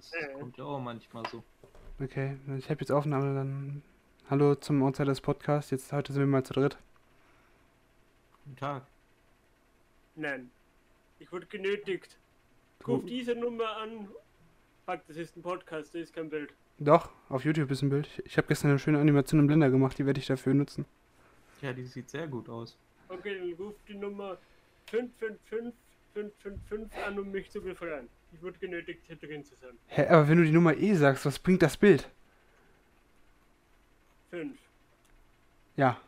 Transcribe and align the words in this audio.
Das 0.00 0.12
Äh. 0.12 0.32
kommt 0.32 0.56
ja 0.56 0.64
auch 0.64 0.80
manchmal 0.80 1.24
so. 1.30 1.42
Okay, 2.02 2.38
ich 2.56 2.70
habe 2.70 2.80
jetzt 2.80 2.90
Aufnahme, 2.90 3.34
dann 3.34 3.82
hallo 4.30 4.54
zum 4.54 4.82
Outsiders 4.82 5.20
Podcast. 5.20 5.70
Jetzt 5.70 5.92
heute 5.92 6.12
sind 6.14 6.22
wir 6.22 6.26
mal 6.26 6.42
zu 6.42 6.54
dritt. 6.54 6.78
Guten 8.44 8.56
Tag. 8.56 8.86
Nein. 10.16 10.50
Ich 11.18 11.30
wurde 11.30 11.44
genötigt. 11.46 12.16
Ruf 12.86 13.04
diese 13.04 13.34
Nummer 13.34 13.76
an. 13.76 14.08
Fuck, 14.86 15.00
das 15.06 15.18
ist 15.18 15.36
ein 15.36 15.42
Podcast, 15.42 15.94
das 15.94 16.02
ist 16.02 16.14
kein 16.14 16.30
Bild. 16.30 16.54
Doch, 16.78 17.10
auf 17.28 17.44
YouTube 17.44 17.70
ist 17.70 17.82
ein 17.82 17.90
Bild. 17.90 18.08
Ich- 18.24 18.38
habe 18.38 18.48
gestern 18.48 18.70
eine 18.70 18.78
schöne 18.78 18.98
Animation 18.98 19.38
im 19.40 19.46
Blender 19.46 19.68
gemacht, 19.70 19.98
die 19.98 20.06
werde 20.06 20.18
ich 20.18 20.26
dafür 20.26 20.54
nutzen. 20.54 20.86
Ja, 21.60 21.74
die 21.74 21.84
sieht 21.84 22.08
sehr 22.08 22.26
gut 22.26 22.48
aus. 22.48 22.78
Okay, 23.10 23.38
dann 23.38 23.52
ruf 23.66 23.74
die 23.86 23.94
Nummer 23.96 24.38
555 24.86 25.74
555 26.14 27.04
an, 27.04 27.18
um 27.18 27.30
mich 27.30 27.50
zu 27.50 27.60
befreien. 27.60 28.08
Ich 28.32 28.42
wurde 28.42 28.58
genötigt, 28.58 29.02
hier 29.06 29.16
drin 29.16 29.44
zu 29.44 29.54
sein. 29.56 29.76
Hä, 29.88 30.06
aber 30.06 30.28
wenn 30.28 30.38
du 30.38 30.44
die 30.44 30.52
Nummer 30.52 30.76
eh 30.76 30.94
sagst, 30.94 31.26
was 31.26 31.38
bringt 31.38 31.62
das 31.62 31.76
Bild? 31.76 32.08
5. 34.30 34.58
Ja. 35.76 36.00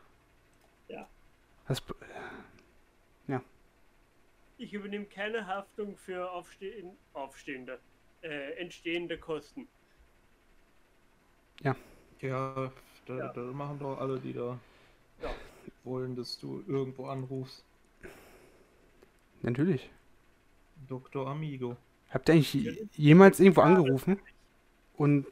Ja. 0.89 1.09
Was, 1.67 1.81
b- 1.81 1.95
Ich 4.59 4.73
übernehme 4.73 5.07
keine 5.07 5.45
Haftung 5.49 5.97
für 5.97 6.31
aufstehen, 6.31 6.97
aufstehende, 7.15 7.81
äh, 8.23 8.53
entstehende 8.61 9.19
Kosten. 9.19 9.67
Ja, 11.63 11.75
da, 12.21 13.19
Ja. 13.19 13.33
da 13.33 13.41
machen 13.41 13.81
doch 13.81 13.99
alle, 13.99 14.21
die 14.21 14.33
da 14.33 14.61
Ja. 15.21 15.35
wollen, 15.83 16.15
dass 16.15 16.39
du 16.39 16.63
irgendwo 16.69 17.07
anrufst. 17.07 17.65
natürlich. 19.43 19.91
Dr. 20.87 21.27
Amigo. 21.27 21.77
Habt 22.13 22.29
ihr 22.29 22.35
eigentlich 22.35 22.55
je- 22.55 22.87
jemals 22.95 23.41
irgendwo 23.41 23.63
angerufen? 23.63 24.19
Und 24.97 25.27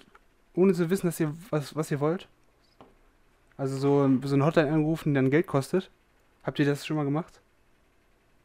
ohne 0.55 0.73
zu 0.75 0.91
wissen, 0.91 1.06
dass 1.06 1.20
ihr 1.20 1.34
was, 1.51 1.77
was 1.77 1.91
ihr 1.91 2.01
wollt? 2.01 2.27
Also 3.56 3.77
so, 3.77 4.09
so 4.27 4.34
eine 4.34 4.45
Hotline 4.47 4.73
angerufen, 4.73 5.11
die 5.11 5.14
dann 5.17 5.31
Geld 5.31 5.47
kostet? 5.47 5.91
Habt 6.42 6.58
ihr 6.58 6.64
das 6.64 6.86
schon 6.86 6.97
mal 6.97 7.05
gemacht? 7.05 7.41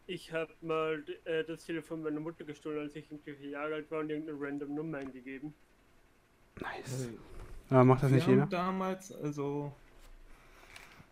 Ich 0.08 0.33
habe 0.33 0.52
mal 0.61 1.03
äh, 1.23 1.44
das 1.45 1.66
Telefon 1.66 2.03
meiner 2.03 2.19
Mutter 2.19 2.44
gestohlen, 2.44 2.80
als 2.80 2.95
ich 2.95 3.09
irgendwie 3.09 3.33
vier 3.33 3.50
Jahre 3.52 3.75
alt 3.75 3.89
war 3.89 4.02
und 4.02 4.09
irgendeine 4.09 4.38
random 4.39 4.75
Nummer 4.75 4.97
eingegeben. 5.00 5.53
Nice. 6.61 7.09
Aber 7.69 7.83
macht 7.86 8.03
das 8.03 8.09
Wir 8.11 8.16
nicht 8.17 8.28
haben 8.28 8.33
jeder? 8.36 8.45
damals, 8.47 9.11
also 9.11 9.72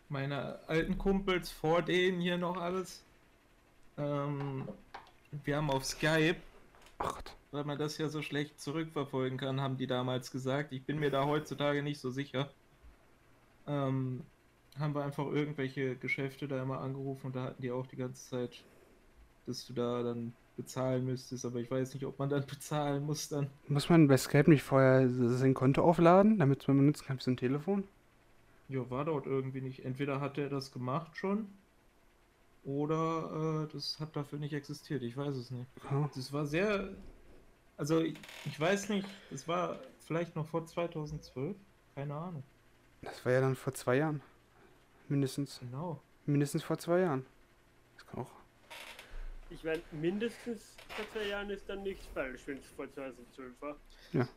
meine 0.09 0.59
alten 0.67 0.97
Kumpels 0.97 1.49
vor 1.49 1.81
denen 1.81 2.21
hier 2.21 2.37
noch 2.37 2.57
alles. 2.57 3.03
Ähm, 3.97 4.67
wir 5.43 5.57
haben 5.57 5.71
auf 5.71 5.85
Skype, 5.85 6.35
Ach 7.03 7.15
Gott. 7.15 7.35
weil 7.51 7.63
man 7.65 7.77
das 7.77 7.97
ja 7.97 8.09
so 8.09 8.21
schlecht 8.21 8.59
zurückverfolgen 8.59 9.37
kann, 9.37 9.61
haben 9.61 9.77
die 9.77 9.87
damals 9.87 10.31
gesagt. 10.31 10.71
Ich 10.71 10.85
bin 10.85 10.99
mir 10.99 11.11
da 11.11 11.25
heutzutage 11.25 11.83
nicht 11.83 11.99
so 11.99 12.09
sicher. 12.09 12.49
Ähm, 13.67 14.21
haben 14.79 14.95
wir 14.95 15.03
einfach 15.03 15.27
irgendwelche 15.27 15.95
Geschäfte 15.95 16.47
da 16.47 16.61
immer 16.61 16.79
angerufen 16.79 17.27
und 17.27 17.35
da 17.35 17.43
hatten 17.43 17.61
die 17.61 17.71
auch 17.71 17.85
die 17.87 17.95
ganze 17.95 18.29
Zeit, 18.29 18.63
dass 19.45 19.65
du 19.67 19.73
da 19.73 20.03
dann 20.03 20.33
bezahlen 20.55 21.05
müsstest, 21.05 21.45
aber 21.45 21.59
ich 21.59 21.69
weiß 21.69 21.93
nicht, 21.93 22.05
ob 22.05 22.19
man 22.19 22.29
dann 22.29 22.45
bezahlen 22.47 23.05
muss 23.05 23.29
dann. 23.29 23.49
Muss 23.67 23.89
man 23.89 24.07
bei 24.07 24.17
Skype 24.17 24.49
nicht 24.49 24.63
vorher 24.63 25.09
sein 25.09 25.53
Konto 25.53 25.83
aufladen, 25.83 26.39
damit 26.39 26.67
man 26.67 26.77
benutzen 26.77 27.05
kann 27.05 27.19
für 27.19 27.31
ein 27.31 27.37
Telefon? 27.37 27.83
Ja, 28.69 28.89
war 28.89 29.05
dort 29.05 29.25
irgendwie 29.27 29.61
nicht. 29.61 29.85
Entweder 29.85 30.21
hat 30.21 30.37
er 30.37 30.49
das 30.49 30.71
gemacht 30.71 31.17
schon 31.17 31.47
oder 32.63 33.65
äh, 33.65 33.73
das 33.73 33.99
hat 33.99 34.15
dafür 34.15 34.39
nicht 34.39 34.53
existiert. 34.53 35.03
Ich 35.03 35.17
weiß 35.17 35.35
es 35.35 35.51
nicht. 35.51 35.69
Ja. 35.89 36.09
Das 36.15 36.31
war 36.31 36.45
sehr. 36.45 36.89
Also, 37.75 37.99
ich, 38.01 38.17
ich 38.45 38.59
weiß 38.59 38.89
nicht, 38.89 39.07
das 39.29 39.47
war 39.47 39.79
vielleicht 39.99 40.35
noch 40.35 40.47
vor 40.47 40.65
2012. 40.65 41.57
Keine 41.95 42.15
Ahnung. 42.15 42.43
Das 43.01 43.23
war 43.25 43.33
ja 43.33 43.41
dann 43.41 43.55
vor 43.55 43.73
zwei 43.73 43.97
Jahren. 43.97 44.21
Mindestens. 45.09 45.59
Genau. 45.59 46.01
Mindestens 46.25 46.63
vor 46.63 46.77
zwei 46.77 46.99
Jahren. 46.99 47.25
Das 47.95 48.07
kann 48.07 48.21
auch. 48.21 48.31
Ich 49.49 49.63
meine, 49.63 49.81
mindestens 49.91 50.75
vor 50.87 51.05
zwei 51.11 51.27
Jahren 51.27 51.49
ist 51.49 51.67
dann 51.67 51.83
nichts 51.83 52.05
falsch, 52.07 52.41
wenn 52.47 52.57
es 52.57 52.65
vor 52.67 52.91
2012 52.91 53.61
war. 53.61 53.75
Ja. 54.13 54.27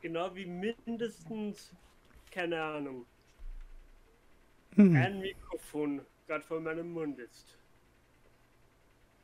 Genau 0.00 0.34
wie 0.34 0.46
mindestens, 0.46 1.72
keine 2.30 2.62
Ahnung, 2.62 3.06
Hm. 4.76 4.96
ein 4.96 5.20
Mikrofon 5.20 6.00
gerade 6.26 6.44
vor 6.44 6.60
meinem 6.60 6.92
Mund 6.92 7.18
ist. 7.18 7.56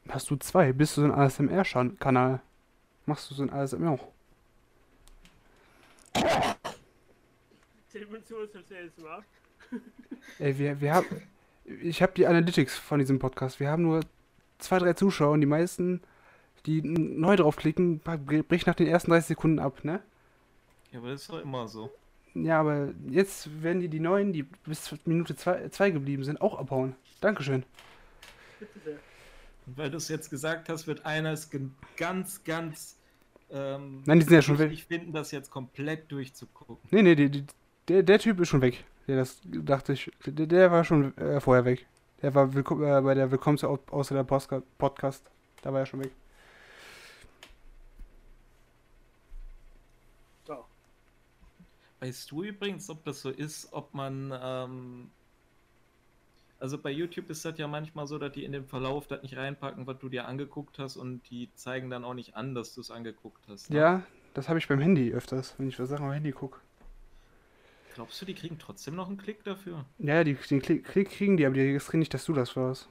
Hast 0.09 0.31
du 0.31 0.37
zwei? 0.37 0.73
Bist 0.73 0.97
du 0.97 1.03
so 1.03 1.07
ein 1.07 1.13
ASMR-Kanal? 1.13 2.41
Machst 3.07 3.31
du 3.31 3.35
so 3.35 3.43
ein 3.43 3.51
ASMR 3.51 3.93
auch? 3.93 4.09
Ey, 10.39 10.59
wir, 10.59 10.81
wir 10.81 10.95
haben. 10.95 11.07
Ich 11.83 12.03
habe 12.03 12.13
die 12.15 12.27
Analytics 12.27 12.77
von 12.79 12.99
diesem 12.99 13.19
Podcast. 13.19 13.61
Wir 13.61 13.71
haben 13.71 13.83
nur 13.83 14.01
zwei, 14.59 14.79
drei 14.79 14.95
Zuschauer 14.95 15.33
und 15.33 15.41
die 15.41 15.47
meisten, 15.47 16.01
die 16.67 16.79
n- 16.79 17.21
neu 17.21 17.37
draufklicken, 17.37 18.01
bricht 18.01 18.67
nach 18.67 18.75
den 18.75 18.87
ersten 18.87 19.11
30 19.11 19.29
Sekunden 19.29 19.59
ab, 19.59 19.85
ne? 19.85 20.03
Ja, 20.93 20.99
aber 21.01 21.11
das 21.11 21.23
ist 21.23 21.31
doch 21.31 21.41
immer 21.43 21.69
so. 21.69 21.91
Ja, 22.45 22.61
aber 22.61 22.93
jetzt 23.09 23.63
werden 23.63 23.81
die, 23.81 23.89
die 23.89 24.01
neuen, 24.01 24.33
die 24.33 24.43
bis 24.43 24.95
Minute 25.05 25.37
zwei, 25.37 25.69
zwei 25.69 25.91
geblieben 25.91 26.25
sind, 26.25 26.41
auch 26.41 26.59
abhauen. 26.59 26.95
Dankeschön. 27.21 27.65
Bitte 28.59 28.79
sehr. 28.85 28.99
Und 29.67 29.77
weil 29.77 29.91
du 29.91 29.97
es 29.99 30.09
jetzt 30.09 30.31
gesagt 30.31 30.69
hast, 30.69 30.87
wird 30.87 31.05
einer 31.05 31.33
es 31.33 31.51
ganz, 31.97 32.43
ganz. 32.45 32.97
Ähm, 33.51 34.03
Nein, 34.07 34.19
die 34.19 34.25
sind 34.25 34.35
ja 34.35 34.43
schon 34.43 34.59
weg. 34.59 34.73
Ich 34.73 34.85
finden, 34.85 35.13
das 35.13 35.31
jetzt 35.31 35.51
komplett 35.51 36.11
durchzugucken. 36.11 36.77
Nee, 36.91 37.03
nee, 37.03 37.15
die, 37.15 37.31
die, 37.31 37.45
der, 37.89 38.03
der 38.03 38.19
Typ 38.19 38.41
ist 38.41 38.49
schon 38.49 38.63
weg. 38.63 38.85
Der 39.07 39.17
das 39.17 39.41
dachte 39.45 39.95
ich. 39.95 40.11
Der, 40.27 40.47
der 40.47 40.71
war 40.71 40.85
schon 40.85 41.17
äh, 41.17 41.41
vorher 41.41 41.65
weg. 41.65 41.87
Der 42.23 42.35
war 42.35 42.55
äh, 42.55 43.03
bei 43.03 43.15
der 43.15 43.31
Willkommen 43.31 43.59
zu 43.59 43.69
Au- 43.69 43.79
außer 43.91 44.15
der 44.15 44.25
Podcast. 44.25 45.25
Da 45.63 45.73
war 45.73 45.81
er 45.81 45.87
schon 45.87 46.01
weg. 46.05 46.11
So. 50.47 50.65
Weißt 52.01 52.31
du 52.31 52.45
übrigens, 52.45 52.89
ob 52.91 53.05
das 53.05 53.23
so 53.23 53.31
ist, 53.31 53.73
ob 53.73 53.93
man, 53.93 54.33
ähm, 54.41 55.11
also 56.61 56.79
bei 56.79 56.91
YouTube 56.91 57.29
ist 57.31 57.45
das 57.45 57.59
ja 57.59 57.67
manchmal 57.67 58.07
so, 58.07 58.19
dass 58.19 58.33
die 58.33 58.45
in 58.45 58.53
den 58.53 58.67
Verlauf 58.67 59.07
das 59.09 59.23
nicht 59.23 59.37
reinpacken, 59.37 59.87
was 59.87 59.99
du 59.99 60.09
dir 60.09 60.27
angeguckt 60.29 60.79
hast 60.79 60.97
und 60.97 61.29
die 61.31 61.51
zeigen 61.55 61.91
dann 61.91 62.05
auch 62.05 62.15
nicht 62.15 62.37
an, 62.37 62.55
dass 62.55 62.75
du 62.75 62.81
es 62.81 62.91
angeguckt 62.91 63.43
hast. 63.49 63.71
ne? 63.71 63.77
Ja, 63.77 64.03
das 64.35 64.49
habe 64.49 64.59
ich 64.59 64.69
beim 64.69 64.81
Handy 64.81 65.13
öfters, 65.13 65.55
wenn 65.59 65.69
ich 65.69 65.79
was 65.79 65.89
Sachen 65.89 66.07
am 66.07 66.13
Handy 66.13 66.31
gucke. 66.31 66.61
Glaubst 67.95 68.23
du, 68.23 68.27
die 68.27 68.35
kriegen 68.35 68.61
trotzdem 68.61 68.95
noch 68.95 69.09
einen 69.09 69.17
Klick 69.17 69.43
dafür? 69.43 69.85
Ja, 69.99 70.23
die, 70.23 70.35
den 70.35 70.63
Klick, 70.63 70.85
Klick 70.85 71.11
kriegen 71.11 71.37
die, 71.37 71.45
aber 71.45 71.55
die 71.55 71.63
registrieren 71.63 71.99
nicht, 71.99 72.15
dass 72.15 72.25
du 72.25 72.33
das 72.33 72.55
warst. 72.55 72.89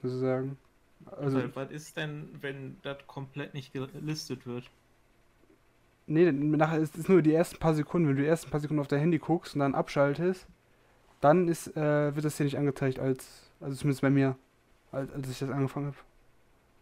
Sozusagen. 0.00 0.56
Also, 1.04 1.54
was 1.54 1.70
ist 1.70 1.98
denn, 1.98 2.30
wenn 2.40 2.78
das 2.82 3.06
komplett 3.06 3.52
nicht 3.52 3.74
gelistet 3.74 4.46
wird? 4.46 4.70
Nee, 6.10 6.30
nachher 6.32 6.78
ist 6.78 6.98
es 6.98 7.08
nur 7.08 7.22
die 7.22 7.32
ersten 7.32 7.58
paar 7.58 7.74
Sekunden. 7.74 8.08
Wenn 8.08 8.16
du 8.16 8.22
die 8.22 8.28
ersten 8.28 8.50
paar 8.50 8.60
Sekunden 8.60 8.80
auf 8.80 8.88
dein 8.88 9.00
Handy 9.00 9.18
guckst 9.18 9.54
und 9.54 9.60
dann 9.60 9.74
abschaltest, 9.74 10.46
dann 11.20 11.48
ist, 11.48 11.76
äh, 11.76 12.14
wird 12.14 12.24
das 12.24 12.36
dir 12.36 12.44
nicht 12.44 12.58
angezeigt 12.58 12.98
als, 12.98 13.50
also 13.60 13.76
zumindest 13.76 14.02
bei 14.02 14.10
mir, 14.10 14.36
als, 14.90 15.12
als 15.12 15.30
ich 15.30 15.38
das 15.38 15.50
angefangen 15.50 15.86
habe. 15.86 15.96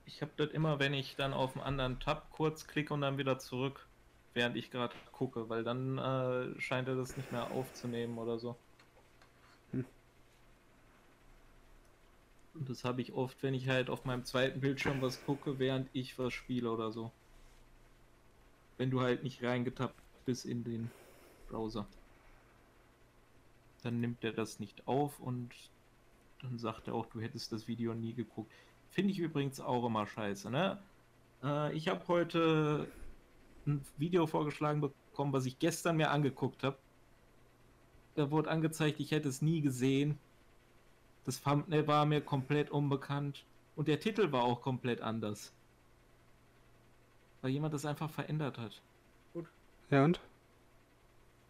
Ich 0.06 0.22
habe 0.22 0.32
das 0.36 0.50
immer, 0.50 0.78
wenn 0.78 0.94
ich 0.94 1.16
dann 1.16 1.34
auf 1.34 1.54
einen 1.54 1.64
anderen 1.64 2.00
Tab 2.00 2.30
kurz 2.32 2.66
klicke 2.66 2.94
und 2.94 3.02
dann 3.02 3.18
wieder 3.18 3.38
zurück, 3.38 3.86
während 4.32 4.56
ich 4.56 4.70
gerade 4.70 4.94
gucke, 5.12 5.48
weil 5.50 5.64
dann 5.64 5.98
äh, 5.98 6.60
scheint 6.60 6.88
er 6.88 6.96
das 6.96 7.16
nicht 7.16 7.30
mehr 7.30 7.50
aufzunehmen 7.50 8.16
oder 8.16 8.38
so. 8.38 8.56
Hm. 9.72 9.84
Und 12.54 12.70
das 12.70 12.84
habe 12.84 13.02
ich 13.02 13.12
oft, 13.12 13.42
wenn 13.42 13.52
ich 13.52 13.68
halt 13.68 13.90
auf 13.90 14.06
meinem 14.06 14.24
zweiten 14.24 14.60
Bildschirm 14.60 15.02
was 15.02 15.22
gucke, 15.26 15.58
während 15.58 15.90
ich 15.92 16.18
was 16.18 16.32
spiele 16.32 16.70
oder 16.70 16.90
so. 16.90 17.12
Wenn 18.78 18.90
du 18.90 19.02
halt 19.02 19.22
nicht 19.22 19.42
reingetappt 19.42 20.00
bist 20.24 20.46
in 20.46 20.64
den 20.64 20.90
Browser. 21.48 21.86
Dann 23.82 24.00
nimmt 24.00 24.24
er 24.24 24.32
das 24.32 24.60
nicht 24.60 24.86
auf 24.86 25.20
und 25.20 25.52
dann 26.42 26.58
sagt 26.58 26.88
er 26.88 26.94
auch, 26.94 27.06
du 27.06 27.20
hättest 27.20 27.52
das 27.52 27.68
Video 27.68 27.94
nie 27.94 28.14
geguckt. 28.14 28.52
Finde 28.90 29.12
ich 29.12 29.18
übrigens 29.18 29.60
auch 29.60 29.84
immer 29.84 30.06
scheiße, 30.06 30.50
ne? 30.50 30.78
Äh, 31.42 31.74
ich 31.76 31.88
habe 31.88 32.06
heute 32.08 32.88
ein 33.66 33.84
Video 33.96 34.26
vorgeschlagen 34.26 34.80
bekommen, 34.80 35.32
was 35.32 35.46
ich 35.46 35.58
gestern 35.58 35.96
mir 35.96 36.10
angeguckt 36.10 36.62
habe. 36.62 36.78
Da 38.14 38.30
wurde 38.30 38.50
angezeigt, 38.50 39.00
ich 39.00 39.10
hätte 39.10 39.28
es 39.28 39.42
nie 39.42 39.60
gesehen. 39.60 40.18
Das 41.24 41.42
Thumbnail 41.42 41.86
war 41.86 42.06
mir 42.06 42.20
komplett 42.20 42.70
unbekannt. 42.70 43.44
Und 43.76 43.86
der 43.86 44.00
Titel 44.00 44.32
war 44.32 44.42
auch 44.42 44.60
komplett 44.62 45.02
anders. 45.02 45.52
Weil 47.42 47.50
jemand 47.52 47.72
das 47.74 47.84
einfach 47.86 48.10
verändert 48.10 48.58
hat. 48.58 48.80
Ja 49.90 50.04
und? 50.04 50.20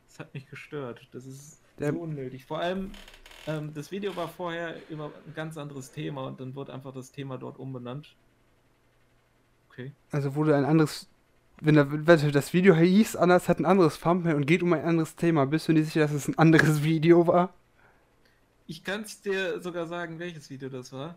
Das 0.08 0.20
hat 0.20 0.32
mich 0.34 0.46
gestört. 0.48 1.06
Das 1.12 1.26
ist 1.26 1.60
Der- 1.78 1.92
so 1.92 1.98
unnötig. 1.98 2.44
Vor 2.46 2.60
allem, 2.60 2.92
ähm, 3.46 3.72
das 3.74 3.90
Video 3.90 4.14
war 4.16 4.28
vorher 4.28 4.76
über 4.90 5.06
ein 5.26 5.34
ganz 5.34 5.56
anderes 5.56 5.90
Thema 5.90 6.24
und 6.26 6.38
dann 6.40 6.54
wurde 6.54 6.72
einfach 6.72 6.92
das 6.94 7.10
Thema 7.10 7.36
dort 7.38 7.58
umbenannt. 7.58 8.14
Okay. 9.70 9.92
Also 10.12 10.34
wurde 10.34 10.56
ein 10.56 10.64
anderes, 10.64 11.08
wenn 11.60 11.74
da- 11.74 11.86
wenn 11.90 12.32
das 12.32 12.52
Video 12.52 12.74
hieß 12.76 13.16
anders, 13.16 13.48
hat 13.48 13.58
ein 13.58 13.66
anderes 13.66 13.98
Thumbnail 14.00 14.34
und 14.36 14.46
geht 14.46 14.62
um 14.62 14.72
ein 14.72 14.84
anderes 14.84 15.16
Thema. 15.16 15.46
Bist 15.46 15.66
du 15.68 15.72
nicht 15.72 15.86
sicher, 15.86 16.00
dass 16.02 16.12
es 16.12 16.28
ein 16.28 16.38
anderes 16.38 16.82
Video 16.84 17.26
war? 17.26 17.52
Ich 18.66 18.84
kann 18.84 19.02
es 19.02 19.20
dir 19.20 19.60
sogar 19.60 19.86
sagen, 19.86 20.18
welches 20.18 20.50
Video 20.50 20.68
das 20.68 20.92
war. 20.92 21.16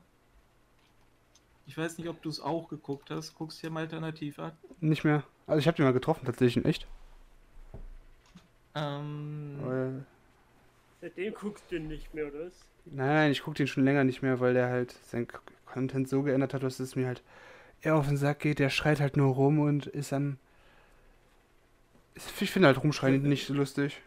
Ich 1.68 1.78
weiß 1.78 1.98
nicht, 1.98 2.10
ob 2.10 2.22
du 2.22 2.30
es 2.30 2.40
auch 2.40 2.68
geguckt 2.70 3.10
hast. 3.12 3.36
Guckst 3.36 3.62
dir 3.64 3.70
mal 3.70 3.82
alternativ 3.82 4.40
an. 4.40 4.52
Nicht 4.80 5.04
mehr. 5.04 5.24
Also 5.48 5.60
ich 5.60 5.68
habe 5.68 5.78
den 5.78 5.86
mal 5.86 5.94
getroffen, 5.94 6.26
tatsächlich 6.26 6.58
in 6.58 6.66
echt. 6.70 6.88
Ähm, 8.76 9.60
Aber, 9.64 9.92
Seitdem 11.02 11.34
guckst 11.34 11.64
du 11.70 11.76
ihn 11.78 11.88
nicht 11.88 12.14
mehr, 12.14 12.28
oder 12.28 12.46
was? 12.46 12.54
nein, 12.86 13.32
ich 13.32 13.42
gucke 13.44 13.58
den 13.58 13.68
schon 13.68 13.84
länger 13.86 14.04
nicht 14.04 14.22
mehr, 14.22 14.40
weil 14.40 14.54
der 14.54 14.70
halt 14.70 14.92
sein 15.08 15.28
Content 15.66 16.08
so 16.10 16.24
geändert 16.24 16.54
hat, 16.54 16.64
dass 16.64 16.80
es 16.80 16.96
mir 16.96 17.08
halt 17.08 17.22
eher 17.82 17.96
auf 17.96 18.08
den 18.08 18.18
Sack 18.18 18.40
geht. 18.40 18.60
Der 18.60 18.70
schreit 18.70 19.00
halt 19.00 19.18
nur 19.18 19.34
rum 19.34 19.60
und 19.60 19.88
ist 19.88 20.12
dann. 20.12 20.38
Ich 22.16 22.52
finde 22.52 22.68
halt 22.68 22.84
rumschreien 22.84 23.24
nicht 23.24 23.48
so 23.48 23.54
lustig. 23.54 24.02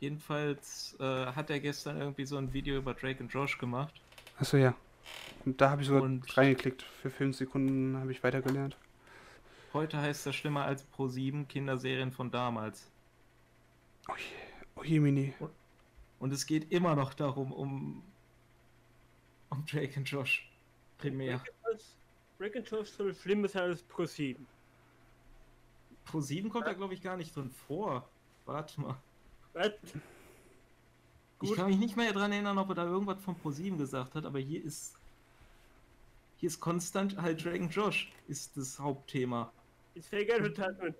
Jedenfalls 0.00 0.96
äh, 0.98 1.26
hat 1.26 1.50
er 1.50 1.60
gestern 1.60 1.98
irgendwie 1.98 2.24
so 2.24 2.36
ein 2.36 2.52
Video 2.52 2.76
über 2.76 2.94
Drake 2.94 3.22
und 3.22 3.32
Josh 3.32 3.58
gemacht. 3.58 4.00
Achso, 4.38 4.56
ja. 4.56 4.74
Und 5.44 5.60
da 5.60 5.70
habe 5.70 5.82
ich 5.82 5.88
sogar 5.88 6.02
Und- 6.02 6.36
reingeklickt. 6.36 6.82
Für 6.82 7.10
5 7.10 7.36
Sekunden 7.36 7.96
habe 7.96 8.10
ich 8.12 8.22
weitergelernt. 8.22 8.76
Heute 9.72 9.98
heißt 9.98 10.26
das 10.26 10.34
schlimmer 10.34 10.64
als 10.64 10.82
Pro 10.82 11.06
7 11.08 11.46
Kinderserien 11.46 12.10
von 12.10 12.30
damals. 12.30 12.90
Oh 14.08 14.14
je, 14.16 14.24
oh 14.76 14.82
je, 14.82 15.00
Mini. 15.00 15.34
Und 16.18 16.32
es 16.32 16.44
geht 16.46 16.72
immer 16.72 16.96
noch 16.96 17.14
darum, 17.14 17.52
um, 17.52 18.02
um 19.50 19.64
Drake 19.66 19.98
und 19.98 20.10
Josh. 20.10 20.50
Primär. 20.98 21.42
Rick 22.40 22.56
and 22.56 22.68
Josh 22.70 22.88
soll 22.88 23.14
schlimmer 23.14 23.48
sein 23.48 23.62
als 23.70 23.82
Pro 23.82 24.04
7. 24.04 24.46
Pro 26.04 26.20
7 26.20 26.48
kommt 26.50 26.66
da, 26.66 26.72
glaube 26.72 26.94
ich, 26.94 27.02
gar 27.02 27.16
nicht 27.16 27.34
drin 27.36 27.50
vor. 27.50 28.08
Warte 28.46 28.80
mal. 28.80 28.96
Was? 29.52 29.72
Ich 31.42 31.54
kann 31.54 31.68
mich 31.68 31.78
nicht 31.78 31.96
mehr 31.96 32.12
daran 32.12 32.32
erinnern, 32.32 32.58
ob 32.58 32.68
er 32.70 32.74
da 32.74 32.84
irgendwas 32.84 33.22
von 33.22 33.34
Pro 33.34 33.50
7 33.50 33.78
gesagt 33.78 34.14
hat, 34.14 34.26
aber 34.26 34.38
hier 34.38 34.62
ist. 34.62 34.96
Hier 36.36 36.48
ist 36.48 36.60
konstant 36.60 37.20
halt 37.20 37.44
Drake 37.44 37.60
und 37.60 37.74
Josh, 37.74 38.10
ist 38.26 38.56
das 38.56 38.78
Hauptthema. 38.78 39.52
Ist 39.94 40.08
Fake 40.08 40.32
Advertisement. 40.32 40.96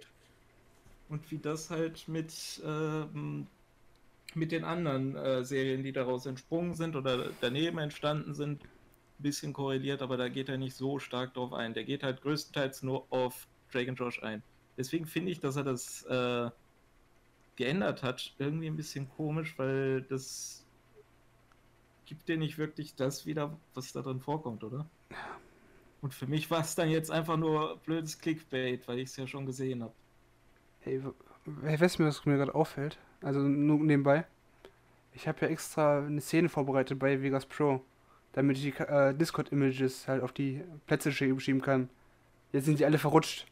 Und 1.09 1.31
wie 1.31 1.39
das 1.39 1.71
halt 1.71 2.07
mit, 2.09 2.61
ähm, 2.63 3.47
mit 4.35 4.53
den 4.53 4.65
anderen 4.65 5.17
äh, 5.17 5.43
Serien, 5.43 5.83
die 5.83 5.93
daraus 5.93 6.27
entsprungen 6.27 6.75
sind 6.75 6.95
oder 6.95 7.31
daneben 7.41 7.79
entstanden 7.79 8.35
sind, 8.35 8.63
ein 8.63 9.23
bisschen 9.23 9.55
korreliert, 9.55 10.03
aber 10.03 10.19
da 10.19 10.29
geht 10.29 10.51
er 10.51 10.59
nicht 10.59 10.77
so 10.77 10.99
stark 10.99 11.33
drauf 11.35 11.55
ein. 11.55 11.73
Der 11.73 11.85
geht 11.85 12.03
halt 12.03 12.21
größtenteils 12.21 12.83
nur 12.83 13.07
auf 13.11 13.49
Drake 13.73 13.91
und 13.91 13.97
Josh 13.97 14.23
ein. 14.23 14.43
Deswegen 14.77 15.07
finde 15.07 15.33
ich, 15.33 15.41
dass 15.41 15.57
er 15.57 15.65
das 15.65 16.03
äh, 16.05 16.51
geändert 17.61 18.03
hat, 18.03 18.35
irgendwie 18.39 18.67
ein 18.67 18.77
bisschen 18.77 19.09
komisch, 19.11 19.59
weil 19.59 20.03
das 20.03 20.65
gibt 22.07 22.29
dir 22.29 22.37
nicht 22.37 22.59
wirklich 22.59 22.95
das 22.95 23.27
wieder, 23.27 23.57
was 23.75 23.93
da 23.93 24.01
drin 24.01 24.21
vorkommt, 24.21 24.65
oder? 24.65 24.87
Und 26.01 26.15
für 26.15 26.27
mich 26.27 26.51
war 26.51 26.61
es 26.61 26.75
dann 26.75 26.89
jetzt 26.89 27.11
einfach 27.11 27.37
nur 27.37 27.77
blödes 27.85 28.19
Clickbait, 28.19 28.89
weil 28.89 28.99
ich 28.99 29.11
es 29.11 29.17
ja 29.17 29.27
schon 29.27 29.45
gesehen 29.45 29.83
habe. 29.83 29.93
Hey, 30.81 31.03
hey, 31.63 31.81
weißt 31.81 31.99
du, 31.99 32.07
was 32.07 32.25
mir 32.25 32.39
gerade 32.39 32.55
auffällt? 32.55 32.99
Also 33.21 33.41
nur 33.41 33.79
nebenbei. 33.79 34.25
Ich 35.13 35.29
habe 35.29 35.43
ja 35.43 35.49
extra 35.49 35.99
eine 35.99 36.23
Szene 36.23 36.49
vorbereitet 36.49 36.99
bei 36.99 37.21
Vegas 37.21 37.45
Pro, 37.45 37.85
damit 38.33 38.57
ich 38.57 38.63
die 38.63 38.83
äh, 38.83 39.15
Discord-Images 39.15 40.09
halt 40.09 40.23
auf 40.23 40.33
die 40.33 40.65
Plätze 40.87 41.13
schieben 41.13 41.61
kann. 41.61 41.91
Jetzt 42.53 42.65
sind 42.65 42.79
die 42.79 42.87
alle 42.87 42.99
verrutscht. 42.99 43.47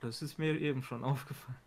Das 0.00 0.22
ist 0.22 0.38
mir 0.38 0.58
eben 0.58 0.82
schon 0.82 1.04
aufgefallen. 1.04 1.58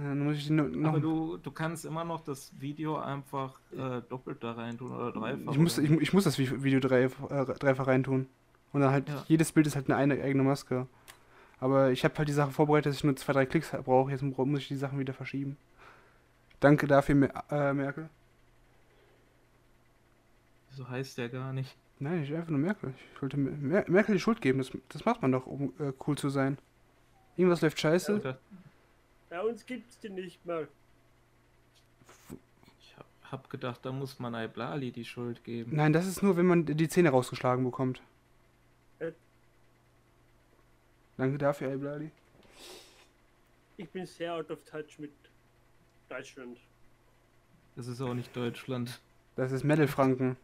Äh, 0.00 0.04
Dann 0.04 0.24
muss 0.24 0.36
ich 0.36 0.46
die 0.46 0.52
no 0.52 0.64
noch. 0.64 0.88
Aber 0.90 1.00
du, 1.00 1.36
du 1.36 1.50
kannst 1.50 1.84
immer 1.84 2.04
noch 2.04 2.20
das 2.24 2.52
Video 2.58 2.96
einfach 2.98 3.58
äh, 3.72 4.00
doppelt 4.08 4.42
da 4.42 4.52
rein 4.52 4.78
tun 4.78 4.92
oder 4.92 5.12
dreifach. 5.12 5.52
ich, 5.52 5.58
muss, 5.58 5.78
ich, 5.78 5.90
ich 5.90 6.12
muss 6.12 6.24
das 6.24 6.38
Vi- 6.38 6.62
Video 6.62 6.78
äh, 6.80 7.08
dreifach 7.58 7.86
reintun. 7.86 8.26
Und 8.72 8.80
dann 8.80 8.92
halt, 8.92 9.08
Ja. 9.08 9.24
jedes 9.28 9.52
Bild 9.52 9.66
ist 9.66 9.74
halt 9.76 9.90
eine, 9.90 10.14
eigene 10.22 10.42
Maske. 10.42 10.86
Aber 11.58 11.90
ich 11.90 12.04
habe 12.04 12.16
halt 12.16 12.28
die 12.28 12.32
Sache 12.32 12.50
vorbereitet, 12.52 12.86
dass 12.90 12.96
ich 12.96 13.04
nur 13.04 13.16
zwei, 13.16 13.32
drei 13.34 13.44
Klicks 13.46 13.70
brauche. 13.84 14.10
Jetzt 14.10 14.22
mu- 14.22 14.44
muss 14.46 14.60
ich 14.60 14.68
die 14.68 14.76
Sachen 14.76 14.98
wieder 14.98 15.12
verschieben. 15.12 15.56
Danke 16.60 16.86
dafür, 16.86 17.14
Mer 17.16 17.44
äh, 17.50 17.72
Merkel. 17.74 18.08
So 20.70 20.88
heißt 20.88 21.18
der 21.18 21.28
gar 21.28 21.52
nicht. 21.52 21.76
Nein, 21.98 22.22
ich 22.22 22.34
einfach 22.34 22.50
nur 22.50 22.60
Merkel. 22.60 22.94
Ich 23.14 23.20
wollte 23.20 23.36
Mer 23.36 23.52
Mer 23.58 23.84
Merkel 23.88 24.14
die 24.14 24.20
Schuld 24.20 24.40
geben. 24.40 24.58
Das, 24.58 24.70
das 24.88 25.04
macht 25.04 25.20
man 25.20 25.32
doch, 25.32 25.46
um 25.46 25.72
äh, 25.78 25.92
cool 26.06 26.16
zu 26.16 26.28
sein. 26.30 26.56
Irgendwas 27.36 27.60
läuft 27.60 27.78
scheiße. 27.80 28.16
Oder- 28.20 28.38
Bei 29.30 29.40
uns 29.40 29.64
gibt's 29.64 29.98
die 30.00 30.10
nicht 30.10 30.44
mal. 30.44 30.68
Ich 32.80 32.96
hab, 33.30 33.48
gedacht, 33.48 33.84
da 33.84 33.92
muss 33.92 34.18
man 34.18 34.34
Iblali 34.34 34.90
die 34.90 35.04
Schuld 35.04 35.44
geben. 35.44 35.76
Nein, 35.76 35.92
das 35.92 36.06
ist 36.06 36.20
nur, 36.20 36.36
wenn 36.36 36.46
man 36.46 36.66
die 36.66 36.88
Zähne 36.88 37.10
rausgeschlagen 37.10 37.64
bekommt. 37.64 38.02
Äh. 38.98 39.12
Danke 41.16 41.38
dafür, 41.38 41.70
ey 41.70 41.76
Bladi. 41.78 42.10
Ich 43.76 43.88
bin 43.88 44.04
sehr 44.04 44.34
out 44.34 44.50
of 44.50 44.58
touch 44.64 44.98
mit 44.98 45.12
Deutschland. 46.08 46.58
Das 47.76 47.86
ist 47.86 48.00
auch 48.00 48.14
nicht 48.14 48.34
Deutschland. 48.34 49.00
Das 49.36 49.52
ist 49.52 49.62
Metal-Franken. 49.62 50.36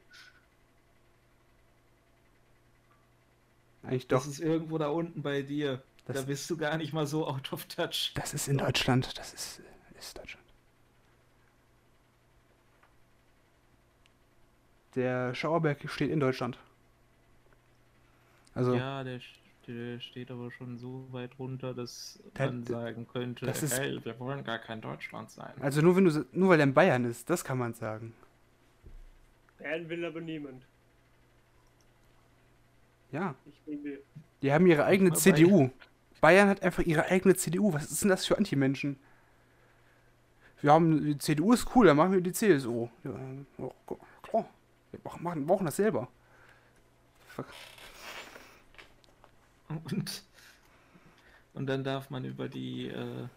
Eigentlich 3.83 4.07
doch. 4.07 4.19
Das 4.19 4.29
ist 4.29 4.41
irgendwo 4.41 4.79
da 4.79 4.89
unten 4.89 5.23
bei 5.23 5.43
dir. 5.43 5.83
Das- 6.07 6.17
da 6.17 6.23
bist 6.23 6.49
du 6.51 6.57
gar 6.57 6.77
nicht 6.77 6.93
mal 6.93 7.07
so 7.07 7.27
out 7.27 7.53
of 7.53 7.65
touch. 7.67 8.13
Das 8.15 8.33
ist 8.35 8.49
in 8.49 8.59
Deutschland. 8.59 9.19
Das 9.19 9.35
ist, 9.35 9.61
ist 9.99 10.17
Deutschland. 10.17 10.45
Der 14.95 15.35
Schauerberg 15.35 15.89
steht 15.91 16.11
in 16.11 16.21
Deutschland. 16.21 16.59
Also, 18.55 18.75
Ja, 18.75 19.05
der, 19.05 19.21
der 19.67 20.01
steht 20.01 20.31
aber 20.31 20.51
schon 20.51 20.79
so 20.79 21.07
weit 21.13 21.39
runter, 21.39 21.75
dass 21.75 22.19
Der- 22.39 22.47
man 22.47 22.65
sagen 22.65 23.07
könnte, 23.07 23.45
das 23.45 23.63
ist- 23.63 23.79
hey, 23.79 24.03
wir 24.03 24.19
wollen 24.19 24.43
gar 24.45 24.59
kein 24.59 24.81
Deutschland 24.81 25.31
sein. 25.31 25.53
also 25.61 25.83
nur 25.83 25.97
wenn 25.97 26.05
du 26.07 26.25
nur 26.33 26.49
weil 26.49 26.61
er 26.61 26.65
in 26.65 26.73
Bayern 26.75 27.05
ist, 27.05 27.29
das 27.29 27.45
kann 27.45 27.59
man 27.59 27.75
sagen. 27.75 28.15
Bayern 29.59 29.89
will 29.89 30.05
aber 30.05 30.21
niemand. 30.21 30.65
Ja. 33.13 33.35
Die 34.43 34.53
haben 34.53 34.67
ihre 34.67 34.85
eigene 34.85 35.13
CDU. 35.13 35.71
Bayern 36.21 36.49
hat 36.49 36.63
einfach 36.63 36.83
ihre 36.83 37.07
eigene 37.07 37.35
CDU. 37.35 37.73
Was 37.73 37.91
ist 37.91 38.03
denn 38.03 38.09
das 38.09 38.27
für 38.27 38.37
Anti-Menschen? 38.37 38.99
Wir 40.63 40.73
haben, 40.73 41.05
die 41.05 41.19
CDU 41.19 41.53
ist 41.53 41.75
cool, 41.75 41.87
dann 41.87 41.97
machen 41.97 42.13
wir 42.13 42.21
die 42.21 42.33
CSU. 42.33 42.89
Ja, 43.05 43.13
klar. 44.23 44.49
Wir 44.91 45.01
machen, 45.21 45.47
brauchen 45.47 45.67
das 45.67 45.77
selber. 45.77 46.09
Fuck. 47.29 47.47
Und, 49.69 50.23
und 51.55 51.67
dann 51.67 51.85
darf 51.85 52.09
man 52.09 52.25
über 52.25 52.49
die 52.49 52.87
äh, 52.87 53.29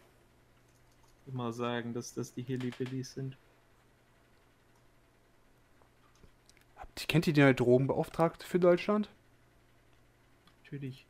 immer 1.28 1.52
sagen, 1.52 1.94
dass 1.94 2.14
das 2.14 2.34
die 2.34 2.44
Hillybillies 2.44 3.14
sind. 3.14 3.38
Kennt 7.08 7.28
ihr 7.28 7.34
die 7.34 7.42
neue 7.42 7.56
Drogenbeauftragte 7.56 8.46
für 8.46 8.60
Deutschland? 8.60 9.10
Natürlich. 10.64 11.06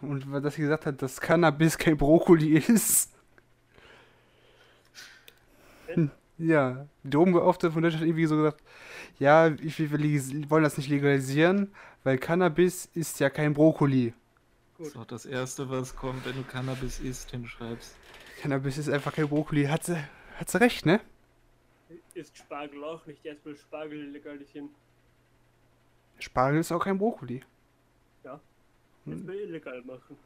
Und 0.00 0.30
weil 0.30 0.40
das 0.40 0.54
sie 0.54 0.62
gesagt 0.62 0.86
hat, 0.86 1.02
dass 1.02 1.20
Cannabis 1.20 1.76
kein 1.76 1.96
Brokkoli 1.96 2.56
ist. 2.58 3.10
Hm, 5.86 6.10
Ja, 6.38 6.86
die 7.02 7.10
Drogenbeauftragte 7.10 7.72
von 7.72 7.82
Deutschland 7.82 8.02
hat 8.02 8.08
irgendwie 8.08 8.26
so 8.26 8.36
gesagt, 8.36 8.62
ja, 9.18 9.48
ich, 9.48 9.78
wir 9.78 9.90
wollen 10.50 10.62
das 10.62 10.76
nicht 10.76 10.88
legalisieren, 10.88 11.72
weil 12.04 12.18
Cannabis 12.18 12.88
ist 12.94 13.18
ja 13.18 13.28
kein 13.28 13.54
Brokkoli. 13.54 14.14
Das 14.78 14.88
ist 14.88 14.96
auch 14.96 15.06
das 15.06 15.26
Erste, 15.26 15.68
was 15.68 15.96
kommt, 15.96 16.24
wenn 16.24 16.36
du 16.36 16.44
Cannabis 16.44 17.00
isst, 17.00 17.32
hinschreibst. 17.32 17.96
Cannabis 18.40 18.78
ist 18.78 18.88
einfach 18.88 19.12
kein 19.12 19.28
Brokkoli. 19.28 19.64
Hat 19.64 19.84
sie, 19.84 19.96
hat 20.36 20.48
sie 20.48 20.60
recht, 20.60 20.86
ne? 20.86 21.00
ist 22.18 22.36
Spargel 22.36 22.82
auch 22.84 23.04
nicht 23.06 23.24
erstmal 23.24 23.56
Spargel 23.56 24.10
legalisieren. 24.10 24.70
Spargel 26.18 26.60
ist 26.60 26.72
auch 26.72 26.82
kein 26.84 26.98
Brokkoli. 26.98 27.42
Erstmal 29.12 29.36
illegal 29.36 29.82
machen. 29.82 30.16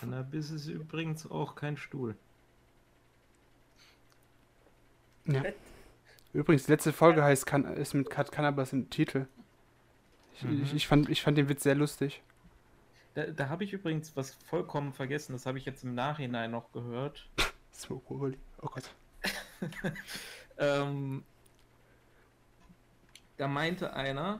Cannabis 0.00 0.50
ist 0.50 0.66
übrigens 0.66 1.30
auch 1.30 1.54
kein 1.54 1.76
Stuhl. 1.76 2.16
Ja. 5.26 5.42
Übrigens, 6.32 6.64
die 6.66 6.72
letzte 6.72 6.92
Folge 6.92 7.22
heißt 7.22 7.46
Can 7.46 7.64
ist 7.64 7.94
mit 7.94 8.16
hat 8.16 8.32
Cannabis 8.32 8.72
im 8.72 8.90
Titel. 8.90 9.26
Ich, 10.34 10.42
Mhm. 10.42 10.62
ich, 10.62 10.74
ich, 10.74 10.86
fand, 10.88 11.08
ich 11.08 11.22
fand 11.22 11.38
den 11.38 11.48
Witz 11.48 11.62
sehr 11.62 11.74
lustig. 11.74 12.22
Da, 13.14 13.26
da 13.26 13.48
habe 13.48 13.62
ich 13.64 13.72
übrigens 13.72 14.16
was 14.16 14.34
vollkommen 14.46 14.92
vergessen, 14.94 15.32
das 15.32 15.46
habe 15.46 15.58
ich 15.58 15.66
jetzt 15.66 15.84
im 15.84 15.94
Nachhinein 15.94 16.50
noch 16.50 16.72
gehört. 16.72 17.28
Smoke 17.72 18.04
Brokkoli. 18.06 18.38
Oh 18.60 18.68
Gott. 18.68 18.90
Ähm, 20.58 21.24
da 23.38 23.48
meinte 23.48 23.94
einer, 23.94 24.38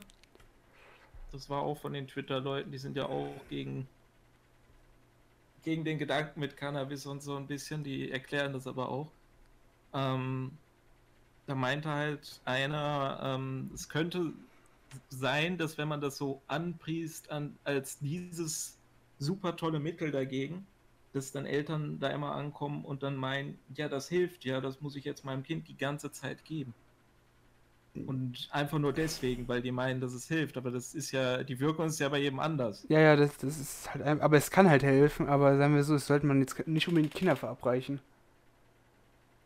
das 1.32 1.48
war 1.48 1.62
auch 1.62 1.78
von 1.78 1.92
den 1.94 2.06
Twitter-Leuten, 2.06 2.70
die 2.70 2.78
sind 2.78 2.96
ja 2.96 3.06
auch 3.06 3.34
gegen, 3.48 3.88
gegen 5.62 5.84
den 5.84 5.98
Gedanken 5.98 6.40
mit 6.40 6.56
Cannabis 6.56 7.06
und 7.06 7.22
so 7.22 7.36
ein 7.36 7.46
bisschen, 7.46 7.82
die 7.82 8.10
erklären 8.10 8.52
das 8.52 8.66
aber 8.66 8.88
auch. 8.88 9.10
Ähm, 9.94 10.52
da 11.46 11.54
meinte 11.54 11.88
halt 11.88 12.40
einer, 12.44 13.20
ähm, 13.22 13.70
es 13.74 13.88
könnte 13.88 14.32
sein, 15.08 15.58
dass 15.58 15.78
wenn 15.78 15.88
man 15.88 16.00
das 16.00 16.18
so 16.18 16.42
anpriest 16.48 17.30
an, 17.30 17.56
als 17.64 17.98
dieses 17.98 18.76
super 19.18 19.56
tolle 19.56 19.80
Mittel 19.80 20.10
dagegen, 20.10 20.66
dass 21.12 21.32
dann 21.32 21.46
Eltern 21.46 21.98
da 21.98 22.08
immer 22.08 22.34
ankommen 22.34 22.84
und 22.84 23.02
dann 23.02 23.16
meinen, 23.16 23.58
ja, 23.74 23.88
das 23.88 24.08
hilft, 24.08 24.44
ja, 24.44 24.60
das 24.60 24.80
muss 24.80 24.96
ich 24.96 25.04
jetzt 25.04 25.24
meinem 25.24 25.42
Kind 25.42 25.68
die 25.68 25.76
ganze 25.76 26.10
Zeit 26.10 26.44
geben. 26.44 26.74
Und 27.94 28.48
einfach 28.50 28.78
nur 28.78 28.94
deswegen, 28.94 29.48
weil 29.48 29.60
die 29.60 29.70
meinen, 29.70 30.00
dass 30.00 30.14
es 30.14 30.26
hilft. 30.26 30.56
Aber 30.56 30.70
das 30.70 30.94
ist 30.94 31.12
ja, 31.12 31.42
die 31.42 31.60
Wirkung 31.60 31.86
ist 31.86 32.00
ja 32.00 32.08
bei 32.08 32.18
jedem 32.18 32.40
anders. 32.40 32.86
Ja, 32.88 33.00
ja, 33.00 33.16
das, 33.16 33.36
das 33.36 33.60
ist 33.60 33.92
halt, 33.92 34.02
aber 34.22 34.36
es 34.36 34.50
kann 34.50 34.68
halt 34.68 34.82
helfen, 34.82 35.28
aber 35.28 35.58
sagen 35.58 35.74
wir 35.74 35.84
so, 35.84 35.94
es 35.94 36.06
sollte 36.06 36.26
man 36.26 36.40
jetzt 36.40 36.66
nicht 36.66 36.88
unbedingt 36.88 37.14
Kinder 37.14 37.36
verabreichen. 37.36 38.00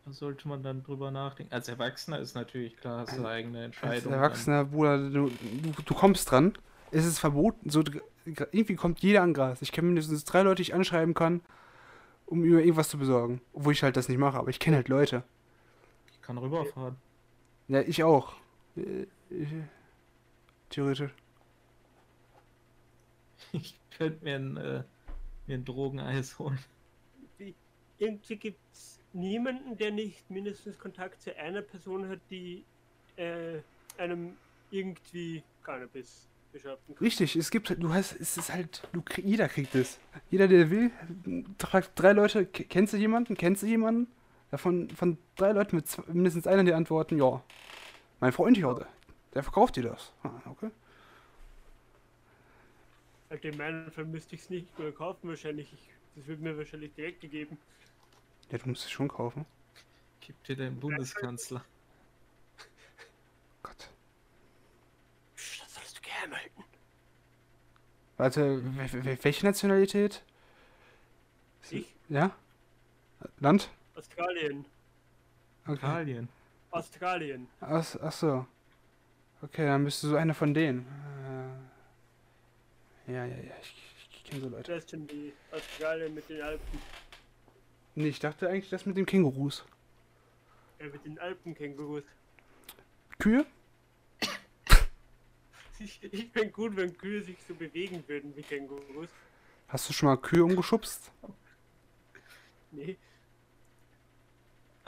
Da 0.05 0.12
sollte 0.12 0.47
man 0.47 0.62
dann 0.62 0.85
drüber 0.85 1.11
nachdenken. 1.11 1.53
Als 1.53 1.69
Erwachsener 1.69 2.21
ist 2.21 2.37
natürlich 2.37 2.76
klar, 2.76 3.00
hast 3.00 3.17
du 3.17 3.19
eine 3.19 3.29
eigene 3.29 3.59
Als 3.59 3.65
Entscheidung. 3.67 4.12
Erwachsener, 4.12 4.65
Bruder, 4.67 4.99
du, 4.99 5.29
du, 5.29 5.83
du 5.85 5.95
kommst 5.95 6.31
dran. 6.31 6.57
Es 6.93 7.05
ist 7.05 7.19
verboten. 7.19 7.69
So, 7.69 7.83
irgendwie 8.25 8.76
kommt 8.76 9.00
jeder 9.00 9.23
an 9.23 9.35
Gras. 9.35 9.61
Ich 9.61 9.73
kenne 9.73 9.88
mindestens 9.88 10.25
drei 10.25 10.43
Leute, 10.43 10.57
die 10.57 10.62
ich 10.62 10.75
anschreiben 10.75 11.15
kann, 11.15 11.41
um 12.26 12.45
über 12.45 12.61
irgendwas 12.61 12.88
zu 12.88 12.99
besorgen. 12.99 13.41
Obwohl 13.53 13.73
ich 13.73 13.83
halt 13.83 13.97
das 13.97 14.09
nicht 14.09 14.19
mache, 14.19 14.38
aber 14.38 14.50
ich 14.50 14.61
kenne 14.61 14.76
halt 14.76 14.87
Leute. 14.88 15.25
Ich 16.12 16.23
kann 16.23 16.38
rüberfahren. 16.38 16.97
Ja, 17.68 17.80
ich 17.82 18.02
auch. 18.04 18.35
Äh, 18.76 19.06
Ich, 19.28 19.49
theoretisch. 20.70 21.11
Ich 23.52 23.78
könnte 23.96 24.25
mir 24.25 24.37
ein, 24.37 24.56
äh, 24.56 24.82
mir 25.46 25.54
ein 25.58 25.64
Drogeneis 25.64 26.38
holen. 26.38 26.58
Wie- 27.38 27.54
Irgendwie 27.99 28.37
gibt 28.37 28.58
es 28.73 29.00
niemanden, 29.12 29.76
der 29.76 29.90
nicht 29.90 30.30
mindestens 30.30 30.78
Kontakt 30.78 31.20
zu 31.23 31.37
einer 31.37 31.62
Person 31.62 32.08
hat, 32.08 32.20
die 32.30 32.64
äh, 33.16 33.58
einem 33.99 34.37
irgendwie 34.70 35.42
Cannabis 35.64 36.28
beschaffen 36.52 36.94
kann. 36.94 37.04
Richtig, 37.04 37.35
es 37.37 37.50
gibt, 37.50 37.70
du 37.82 37.92
hast, 37.92 38.12
es 38.20 38.37
ist 38.37 38.52
halt, 38.52 38.82
du, 38.92 39.02
jeder 39.23 39.49
kriegt 39.49 39.75
es. 39.75 39.99
Jeder, 40.30 40.46
der 40.49 40.70
will, 40.70 40.90
fragt 41.58 41.92
drei 41.96 42.12
Leute, 42.12 42.46
"K- 42.46 42.64
kennst 42.64 42.92
du 42.92 42.96
jemanden, 42.99 43.35
kennst 43.37 43.62
du 43.62 43.66
jemanden? 43.66 44.06
Davon, 44.50 44.88
von 44.91 45.19
drei 45.35 45.53
Leuten 45.53 45.76
mit 45.76 45.88
zwei, 45.88 46.05
mindestens 46.12 46.47
einer, 46.47 46.65
die 46.65 46.73
antworten, 46.73 47.19
ja. 47.19 47.43
Mein 48.21 48.33
Freund 48.33 48.57
hier, 48.57 48.73
der, 48.75 48.87
der 49.35 49.43
verkauft 49.43 49.76
dir 49.76 49.83
das. 49.85 50.12
Ah, 50.23 50.31
okay. 50.47 50.71
Also 53.29 53.49
in 53.49 53.57
meinem 53.57 53.91
Fall 53.91 54.05
müsste 54.05 54.37
ich 54.37 54.43
es 54.43 54.50
nicht 54.50 54.79
mehr 54.79 54.93
kaufen 54.93 55.29
wahrscheinlich. 55.29 55.73
Ich, 55.73 55.91
das 56.15 56.26
wird 56.29 56.41
mir 56.41 56.57
wahrscheinlich 56.57 56.95
direkt 56.95 57.21
gegeben. 57.21 57.59
Ja, 58.50 58.59
du 58.59 58.69
musst 58.69 58.85
es 58.85 58.91
schon 58.91 59.09
kaufen. 59.09 59.45
Gib 60.21 60.43
dir 60.45 60.57
deinen 60.57 60.79
Bundeskanzler. 60.79 61.65
Gott. 63.62 63.91
Psch, 65.35 65.61
Das 65.61 65.75
sollst 65.75 65.99
du 65.99 66.03
geheim 66.03 66.33
halten. 66.33 66.65
Warte, 68.17 68.62
wel- 68.62 69.05
wel- 69.05 69.25
welche 69.25 69.45
Nationalität? 69.45 70.23
Ich? 71.71 71.93
Ja? 72.09 72.31
Land? 73.41 73.71
Australien. 73.97 74.65
Okay. 75.67 75.75
Italien. 75.75 76.29
Australien. 76.71 77.49
Ach, 77.61 77.97
ach 78.03 78.12
so. 78.12 78.47
Okay, 79.43 79.67
dann 79.67 79.85
bist 79.85 80.03
du 80.03 80.09
so 80.09 80.17
einer 80.17 80.35
von 80.35 80.53
denen. 80.55 80.87
Äh, 83.09 83.12
ja, 83.12 83.25
ja, 83.25 83.37
ja, 83.37 83.53
ich, 83.61 83.75
ich 84.11 84.25
kenne 84.25 84.43
so 84.43 84.49
Leute. 84.49 84.73
Das 84.73 84.85
ist 84.85 84.91
schon 84.91 85.07
die 85.07 85.33
Australien 85.50 86.15
mit 86.15 86.29
den 86.29 86.43
Alpen. 86.43 86.81
Nee, 87.95 88.09
ich 88.09 88.19
dachte 88.19 88.49
eigentlich 88.49 88.71
das 88.71 88.85
mit 88.85 88.97
den 88.97 89.07
Kängurus. 89.07 89.65
Äh, 90.79 90.88
mit 90.88 91.05
den 91.05 91.19
Alpenkängurus. 91.19 92.05
Kühe? 93.19 93.47
Ich, 95.79 96.03
ich 96.03 96.33
bin 96.33 96.50
gut, 96.53 96.75
wenn 96.75 96.97
Kühe 96.97 97.21
sich 97.23 97.37
so 97.47 97.55
bewegen 97.55 98.03
würden 98.07 98.35
wie 98.35 98.41
Kängurus. 98.41 99.11
Hast 99.69 99.87
du 99.87 99.93
schon 99.93 100.09
mal 100.09 100.17
Kühe 100.17 100.43
umgeschubst? 100.43 101.12
Nee. 102.71 102.97